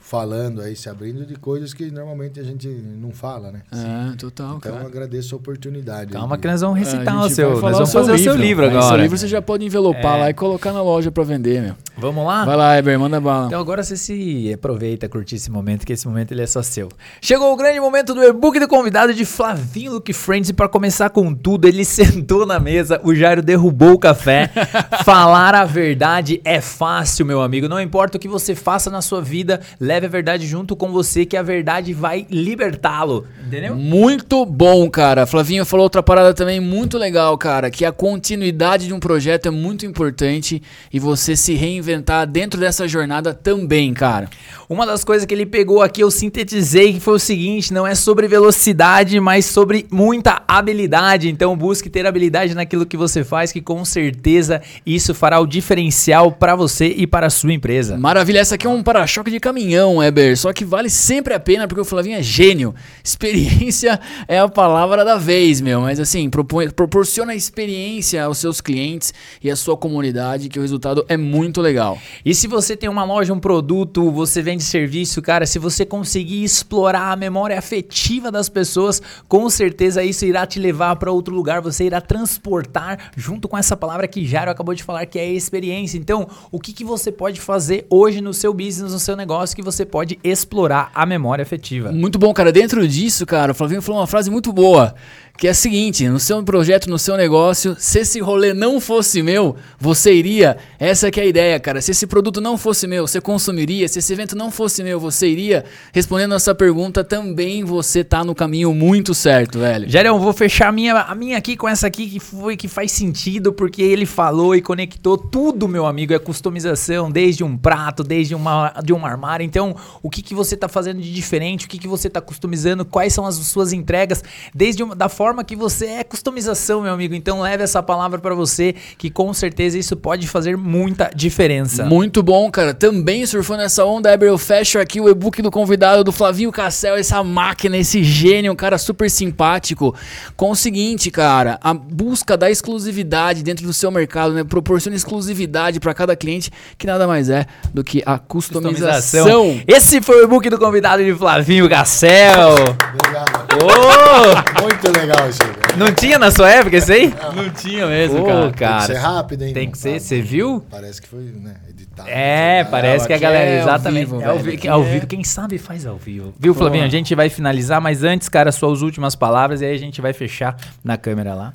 falando 0.00 0.60
aí, 0.62 0.74
se 0.74 0.88
abrindo 0.88 1.24
de 1.26 1.36
coisas 1.36 1.72
que 1.74 1.90
normalmente 1.90 2.40
a 2.40 2.42
gente 2.42 2.66
não 2.66 3.10
fala, 3.12 3.52
né? 3.52 3.62
É, 3.72 4.16
total, 4.16 4.56
Então 4.56 4.72
eu 4.72 4.76
cara. 4.78 4.86
agradeço 4.88 5.34
a 5.34 5.38
oportunidade. 5.38 6.12
Calma 6.12 6.36
aí 6.36 6.40
que 6.40 6.48
nós 6.48 6.60
vamos 6.60 6.78
recitar 6.78 7.14
gente 7.22 7.32
o 7.32 7.34
seu. 7.34 7.50
Nós 7.50 7.60
vamos 7.60 7.80
o 7.80 7.86
seu 7.86 8.00
fazer 8.00 8.12
o 8.12 8.18
seu 8.18 8.34
livro 8.36 8.64
Aí, 8.64 8.70
agora. 8.70 8.86
Seu 8.88 8.96
livro 8.96 9.18
você 9.18 9.28
já 9.28 9.40
pode 9.42 9.64
envelopar 9.64 10.16
É. 10.16 10.20
lá 10.20 10.30
e 10.30 10.34
colocar 10.34 10.72
na 10.72 10.82
loja 10.82 11.10
pra 11.12 11.22
vender, 11.22 11.60
meu. 11.62 11.74
Vamos 11.98 12.26
lá? 12.26 12.44
Vai 12.46 12.56
lá, 12.56 12.78
Eber, 12.78 12.98
manda 12.98 13.20
bala. 13.20 13.46
Então 13.46 13.60
agora 13.60 13.82
você 13.82 13.96
se 13.96 14.50
aproveita, 14.54 15.08
curtir 15.08 15.36
esse 15.36 15.50
momento, 15.50 15.84
que 15.86 15.92
esse 15.92 16.08
momento 16.08 16.32
ele 16.32 16.42
é 16.42 16.46
só 16.46 16.62
seu. 16.62 16.88
Chegou 17.20 17.52
o 17.52 17.56
grande 17.56 17.78
momento 17.78 18.14
do 18.14 18.22
e-book 18.24 18.58
do 18.58 18.66
convidado 18.66 19.12
de 19.12 19.24
Flavinho 19.26 19.92
Luke 19.92 20.12
Friends 20.14 20.48
e 20.48 20.52
para 20.54 20.68
começar 20.68 21.10
com 21.10 21.34
tudo, 21.34 21.68
ele 21.68 21.84
sentou 21.84 22.46
na 22.46 22.58
mesa, 22.58 23.00
o 23.04 23.14
Jairo 23.14 23.42
derrubou 23.42 23.92
o 23.92 23.98
café. 23.98 24.50
Falar 25.04 25.54
a 25.54 25.64
verdade 25.64 26.40
é 26.44 26.60
fácil, 26.60 27.26
meu 27.26 27.42
amigo. 27.42 27.68
Não 27.68 27.80
importa 27.80 28.16
o 28.16 28.20
que 28.20 28.28
você 28.28 28.54
faça 28.54 28.90
na 28.90 29.02
sua 29.02 29.20
vida, 29.20 29.60
leve 29.90 30.06
a 30.06 30.08
verdade 30.08 30.46
junto 30.46 30.76
com 30.76 30.92
você, 30.92 31.26
que 31.26 31.36
a 31.36 31.42
verdade 31.42 31.92
vai 31.92 32.24
libertá-lo. 32.30 33.26
Entendeu? 33.44 33.74
Muito 33.74 34.46
bom, 34.46 34.88
cara. 34.88 35.26
Flavinho 35.26 35.66
falou 35.66 35.82
outra 35.82 36.00
parada 36.00 36.32
também 36.32 36.60
muito 36.60 36.96
legal, 36.96 37.36
cara, 37.36 37.68
que 37.72 37.84
a 37.84 37.90
continuidade 37.90 38.86
de 38.86 38.94
um 38.94 39.00
projeto 39.00 39.46
é 39.46 39.50
muito 39.50 39.84
importante 39.84 40.62
e 40.92 41.00
você 41.00 41.34
se 41.34 41.54
reinventar 41.54 42.24
dentro 42.28 42.60
dessa 42.60 42.86
jornada 42.86 43.34
também, 43.34 43.92
cara. 43.92 44.28
Uma 44.68 44.86
das 44.86 45.02
coisas 45.02 45.26
que 45.26 45.34
ele 45.34 45.44
pegou 45.44 45.82
aqui, 45.82 46.00
eu 46.00 46.10
sintetizei, 46.12 46.92
que 46.92 47.00
foi 47.00 47.14
o 47.14 47.18
seguinte: 47.18 47.74
não 47.74 47.84
é 47.84 47.96
sobre 47.96 48.28
velocidade, 48.28 49.18
mas 49.18 49.44
sobre 49.46 49.88
muita 49.90 50.44
habilidade. 50.46 51.28
Então 51.28 51.56
busque 51.56 51.90
ter 51.90 52.06
habilidade 52.06 52.54
naquilo 52.54 52.86
que 52.86 52.96
você 52.96 53.24
faz, 53.24 53.50
que 53.50 53.60
com 53.60 53.84
certeza 53.84 54.62
isso 54.86 55.12
fará 55.12 55.40
o 55.40 55.46
diferencial 55.46 56.30
para 56.30 56.54
você 56.54 56.86
e 56.86 57.04
para 57.04 57.26
a 57.26 57.30
sua 57.30 57.52
empresa. 57.52 57.98
Maravilha, 57.98 58.38
essa 58.38 58.54
aqui 58.54 58.68
é 58.68 58.70
um 58.70 58.84
para-choque 58.84 59.32
de 59.32 59.40
caminhão, 59.40 59.79
opinião, 59.80 60.02
Eber, 60.02 60.36
só 60.36 60.52
que 60.52 60.64
vale 60.64 60.90
sempre 60.90 61.34
a 61.34 61.40
pena 61.40 61.66
porque 61.66 61.80
o 61.80 61.84
Flavinho 61.84 62.18
é 62.18 62.22
gênio. 62.22 62.74
Experiência 63.02 63.98
é 64.28 64.38
a 64.38 64.48
palavra 64.48 65.04
da 65.04 65.16
vez, 65.16 65.60
meu. 65.60 65.80
Mas 65.82 65.98
assim, 65.98 66.28
propõe- 66.28 66.70
proporciona 66.70 67.34
experiência 67.34 68.24
aos 68.24 68.38
seus 68.38 68.60
clientes 68.60 69.12
e 69.42 69.50
à 69.50 69.56
sua 69.56 69.76
comunidade, 69.76 70.48
que 70.48 70.58
o 70.58 70.62
resultado 70.62 71.04
é 71.08 71.16
muito 71.16 71.60
legal. 71.60 71.98
E 72.24 72.34
se 72.34 72.46
você 72.46 72.76
tem 72.76 72.88
uma 72.88 73.04
loja, 73.04 73.32
um 73.32 73.40
produto, 73.40 74.10
você 74.10 74.42
vende 74.42 74.62
serviço, 74.62 75.22
cara, 75.22 75.46
se 75.46 75.58
você 75.58 75.84
conseguir 75.84 76.44
explorar 76.44 77.12
a 77.12 77.16
memória 77.16 77.58
afetiva 77.58 78.30
das 78.30 78.48
pessoas, 78.48 79.00
com 79.28 79.48
certeza 79.48 80.02
isso 80.02 80.24
irá 80.24 80.46
te 80.46 80.58
levar 80.58 80.96
para 80.96 81.10
outro 81.12 81.34
lugar, 81.34 81.60
você 81.60 81.84
irá 81.84 82.00
transportar 82.00 83.10
junto 83.16 83.48
com 83.48 83.56
essa 83.56 83.76
palavra 83.76 84.06
que 84.06 84.26
Jairo 84.26 84.50
acabou 84.50 84.74
de 84.74 84.82
falar, 84.82 85.06
que 85.06 85.18
é 85.18 85.32
experiência. 85.32 85.96
Então, 85.98 86.28
o 86.50 86.60
que, 86.60 86.72
que 86.72 86.84
você 86.84 87.10
pode 87.10 87.40
fazer 87.40 87.86
hoje 87.88 88.20
no 88.20 88.34
seu 88.34 88.52
business, 88.52 88.92
no 88.92 88.98
seu 88.98 89.16
negócio, 89.16 89.56
que 89.56 89.62
você 89.62 89.69
pode 89.84 90.18
explorar 90.22 90.90
a 90.94 91.04
memória 91.06 91.42
afetiva? 91.42 91.92
Muito 91.92 92.18
bom, 92.18 92.32
cara. 92.32 92.52
Dentro 92.52 92.86
disso, 92.86 93.24
cara, 93.26 93.52
o 93.52 93.54
Flavinho 93.54 93.82
falou 93.82 94.00
uma 94.00 94.06
frase 94.06 94.30
muito 94.30 94.52
boa, 94.52 94.94
que 95.40 95.48
é 95.48 95.52
a 95.52 95.54
seguinte: 95.54 96.06
no 96.06 96.20
seu 96.20 96.42
projeto, 96.44 96.90
no 96.90 96.98
seu 96.98 97.16
negócio, 97.16 97.74
se 97.78 98.00
esse 98.00 98.20
rolê 98.20 98.52
não 98.52 98.78
fosse 98.78 99.22
meu, 99.22 99.56
você 99.78 100.12
iria? 100.12 100.58
Essa 100.78 101.10
que 101.10 101.18
é 101.18 101.22
a 101.22 101.26
ideia, 101.26 101.58
cara. 101.58 101.80
Se 101.80 101.92
esse 101.92 102.06
produto 102.06 102.42
não 102.42 102.58
fosse 102.58 102.86
meu, 102.86 103.06
você 103.06 103.22
consumiria? 103.22 103.88
Se 103.88 104.00
esse 104.00 104.12
evento 104.12 104.36
não 104.36 104.50
fosse 104.50 104.82
meu, 104.82 105.00
você 105.00 105.28
iria? 105.28 105.64
Respondendo 105.94 106.34
essa 106.34 106.54
pergunta, 106.54 107.02
também 107.02 107.64
você 107.64 108.04
tá 108.04 108.22
no 108.22 108.34
caminho 108.34 108.74
muito 108.74 109.14
certo, 109.14 109.58
velho. 109.58 109.88
Jairão, 109.88 110.20
vou 110.20 110.34
fechar 110.34 110.68
a 110.68 110.72
minha, 110.72 110.94
a 110.94 111.14
minha 111.14 111.38
aqui 111.38 111.56
com 111.56 111.66
essa 111.66 111.86
aqui 111.86 112.06
que 112.06 112.20
foi 112.20 112.54
que 112.54 112.68
faz 112.68 112.92
sentido, 112.92 113.50
porque 113.50 113.80
ele 113.80 114.04
falou 114.04 114.54
e 114.54 114.60
conectou 114.60 115.16
tudo, 115.16 115.66
meu 115.66 115.86
amigo. 115.86 116.12
É 116.12 116.18
customização, 116.18 117.10
desde 117.10 117.42
um 117.42 117.56
prato, 117.56 118.04
desde 118.04 118.34
uma, 118.34 118.74
de 118.84 118.92
um 118.92 119.06
armário. 119.06 119.42
Então, 119.42 119.74
o 120.02 120.10
que, 120.10 120.20
que 120.20 120.34
você 120.34 120.54
está 120.54 120.68
fazendo 120.68 121.00
de 121.00 121.10
diferente? 121.10 121.64
O 121.64 121.68
que, 121.70 121.78
que 121.78 121.88
você 121.88 122.08
está 122.08 122.20
customizando? 122.20 122.84
Quais 122.84 123.14
são 123.14 123.24
as 123.24 123.36
suas 123.36 123.72
entregas? 123.72 124.22
Desde 124.54 124.82
uma, 124.82 124.94
da 124.94 125.08
forma 125.08 125.29
que 125.44 125.56
você 125.56 125.86
é 125.86 126.04
customização, 126.04 126.82
meu 126.82 126.92
amigo. 126.92 127.14
Então, 127.14 127.40
leve 127.40 127.62
essa 127.62 127.82
palavra 127.82 128.18
para 128.18 128.34
você, 128.34 128.74
que 128.98 129.10
com 129.10 129.32
certeza 129.32 129.78
isso 129.78 129.96
pode 129.96 130.26
fazer 130.26 130.56
muita 130.56 131.10
diferença. 131.14 131.84
Muito 131.84 132.22
bom, 132.22 132.50
cara. 132.50 132.74
Também 132.74 133.24
surfando 133.26 133.62
essa 133.62 133.84
onda, 133.84 134.12
Eber, 134.12 134.28
eu 134.28 134.38
fecho 134.38 134.78
aqui 134.78 135.00
o 135.00 135.08
e-book 135.08 135.40
do 135.42 135.50
convidado 135.50 136.04
do 136.04 136.12
Flavinho 136.12 136.52
Cassel, 136.52 136.96
essa 136.96 137.22
máquina, 137.22 137.76
esse 137.76 138.02
gênio, 138.02 138.52
um 138.52 138.56
cara 138.56 138.78
super 138.78 139.10
simpático. 139.10 139.94
Com 140.36 140.50
o 140.50 140.56
seguinte, 140.56 141.10
cara, 141.10 141.58
a 141.62 141.72
busca 141.72 142.36
da 142.36 142.50
exclusividade 142.50 143.42
dentro 143.42 143.66
do 143.66 143.72
seu 143.72 143.90
mercado, 143.90 144.34
né? 144.34 144.44
Proporciona 144.44 144.96
exclusividade 144.96 145.80
para 145.80 145.94
cada 145.94 146.16
cliente, 146.16 146.50
que 146.76 146.86
nada 146.86 147.06
mais 147.06 147.30
é 147.30 147.46
do 147.72 147.82
que 147.84 148.02
a 148.04 148.18
customização. 148.18 149.60
Esse 149.66 150.00
foi 150.00 150.20
o 150.20 150.24
e-book 150.24 150.48
do 150.48 150.58
convidado 150.58 151.04
de 151.04 151.14
Flavinho 151.14 151.68
Gassel. 151.68 152.54
Obrigado. 152.94 153.48
Ô, 153.62 154.62
Muito 154.62 154.98
legal 154.98 155.19
isso 155.28 155.42
aí. 155.42 155.50
cara. 155.54 155.76
não 155.76 155.92
tinha 155.92 156.18
na 156.18 156.30
sua 156.30 156.50
época 156.50 156.76
isso 156.76 156.92
aí? 156.92 157.12
Não 157.34 157.50
tinha 157.50 157.86
mesmo, 157.86 158.20
Ô, 158.22 158.24
cara. 158.24 158.42
Tem 158.42 158.52
que 158.52 158.58
cara. 158.58 158.80
ser 158.86 158.94
rápido, 158.96 159.42
hein? 159.42 159.52
Tem 159.54 159.70
que 159.70 159.78
ser, 159.78 160.00
você 160.00 160.20
viu? 160.22 160.64
Parece 160.70 161.02
que 161.02 161.08
foi, 161.08 161.22
né, 161.24 161.56
editado. 161.68 162.08
É, 162.08 162.64
parece 162.64 163.06
que 163.06 163.12
a 163.12 163.18
galera, 163.18 163.44
é 163.50 163.56
ao 163.60 163.68
exatamente. 163.68 164.06
vivo, 164.06 164.20
é 164.22 164.24
ao, 164.26 164.38
vi- 164.38 164.54
aqui 164.54 164.68
ao 164.68 164.82
é- 164.82 164.92
vivo, 164.92 165.06
quem 165.06 165.22
sabe 165.24 165.58
faz 165.58 165.84
ao 165.86 165.96
vivo. 165.98 166.32
Viu, 166.38 166.54
Flavinho? 166.54 166.84
A 166.84 166.88
gente 166.88 167.14
vai 167.14 167.28
finalizar, 167.28 167.80
mas 167.80 168.02
antes, 168.02 168.28
cara, 168.28 168.50
suas 168.52 168.82
últimas 168.82 169.14
palavras 169.14 169.60
e 169.60 169.66
aí 169.66 169.74
a 169.74 169.78
gente 169.78 170.00
vai 170.00 170.12
fechar 170.12 170.56
na 170.82 170.96
câmera 170.96 171.34
lá. 171.34 171.54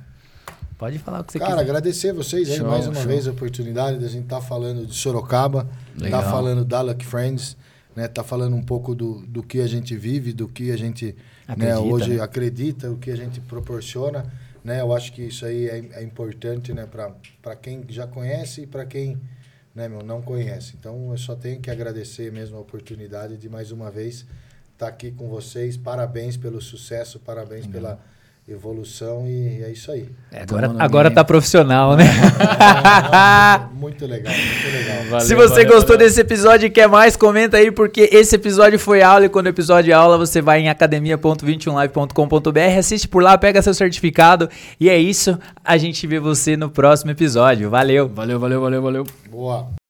Pode 0.78 1.00
falar 1.00 1.22
o 1.22 1.24
que 1.24 1.32
você 1.32 1.40
Cara, 1.40 1.52
quiser. 1.54 1.64
agradecer 1.64 2.12
vocês 2.14 2.50
aí 2.52 2.58
Show, 2.58 2.68
mais 2.68 2.86
uma 2.86 2.96
show. 2.96 3.04
vez 3.06 3.28
a 3.28 3.32
oportunidade 3.32 3.98
da 3.98 4.10
gente 4.10 4.24
estar 4.26 4.42
falando 4.42 4.86
de 4.86 4.94
Sorocaba, 4.94 5.66
Legal. 5.98 6.22
tá 6.22 6.30
falando 6.30 6.66
da 6.66 6.82
Lucky 6.82 7.06
Friends, 7.06 7.56
né? 7.96 8.10
Tá 8.10 8.26
falando 8.26 8.58
um 8.58 8.62
pouco 8.62 8.94
do, 8.94 9.24
do 9.26 9.42
que 9.42 9.62
a 9.62 9.68
gente 9.68 9.96
vive, 9.96 10.34
do 10.34 10.50
que 10.50 10.72
a 10.72 10.78
gente 10.78 11.16
né, 11.48 11.72
Acredita, 11.72 11.82
hoje 11.82 12.14
né? 12.16 12.24
acredita, 12.24 12.92
o 12.92 12.98
que 12.98 13.12
a 13.12 13.16
gente 13.16 13.40
proporciona, 13.42 14.26
né? 14.64 14.82
Eu 14.82 14.94
acho 14.94 15.14
que 15.14 15.22
isso 15.22 15.46
aí 15.46 15.70
é, 15.70 15.78
é 15.94 16.04
importante, 16.04 16.74
né? 16.74 16.88
Para 17.42 17.56
quem 17.56 17.86
já 17.90 18.08
conhece 18.08 18.62
e 18.62 18.68
para 18.68 18.86
quem 18.86 19.18
né, 19.76 19.90
meu, 19.90 20.02
não 20.02 20.22
conhece. 20.22 20.76
Então, 20.80 21.12
eu 21.12 21.18
só 21.18 21.36
tenho 21.36 21.60
que 21.60 21.70
agradecer 21.70 22.32
mesmo 22.32 22.56
a 22.56 22.62
oportunidade 22.62 23.36
de 23.36 23.50
mais 23.50 23.72
uma 23.72 23.92
vez 23.92 24.26
estar 24.72 24.88
aqui 24.88 25.12
com 25.12 25.28
vocês. 25.28 25.76
Parabéns 25.76 26.38
pelo 26.38 26.62
sucesso, 26.62 27.20
parabéns 27.20 27.68
pela 27.68 28.00
evolução 28.48 29.28
e 29.28 29.64
é 29.64 29.72
isso 29.72 29.92
aí. 29.92 30.08
É, 30.32 30.44
agora 30.44 30.72
agora 30.78 31.10
tá 31.10 31.24
profissional, 31.24 31.98
né? 31.98 32.06
muito 33.74 34.06
legal, 34.06 34.32
muito 34.34 34.72
legal. 34.72 35.04
Valeu, 35.10 35.26
Se 35.26 35.34
você 35.34 35.64
valeu, 35.64 35.74
gostou 35.74 35.96
valeu. 35.96 36.08
desse 36.08 36.22
episódio 36.22 36.68
e 36.68 36.70
quer 36.70 36.88
mais, 36.88 37.16
comenta 37.16 37.58
aí, 37.58 37.72
porque 37.72 38.08
esse 38.12 38.36
episódio 38.36 38.78
foi 38.78 39.02
aula 39.02 39.26
e 39.26 39.30
quando 39.30 39.48
o 39.48 39.50
episódio 39.50 39.92
é 39.92 39.96
aula, 39.96 40.16
você 40.18 40.42
vai 40.42 40.60
em 40.60 40.70
academia.21live.com.br, 40.70 42.78
assiste 42.78 43.08
por 43.08 43.24
lá, 43.24 43.36
pega 43.36 43.64
seu 43.64 43.74
certificado 43.74 44.48
e 44.80 44.90
é 44.90 44.98
isso. 44.98 45.40
A 45.64 45.78
gente 45.78 46.06
vê 46.06 46.20
você 46.20 46.56
no 46.56 46.70
próximo 46.70 47.10
episódio. 47.12 47.70
Valeu! 47.70 48.08
Valeu, 48.10 48.40
valeu, 48.40 48.62
valeu, 48.62 48.82
valeu. 48.82 49.04
Boa. 49.30 49.85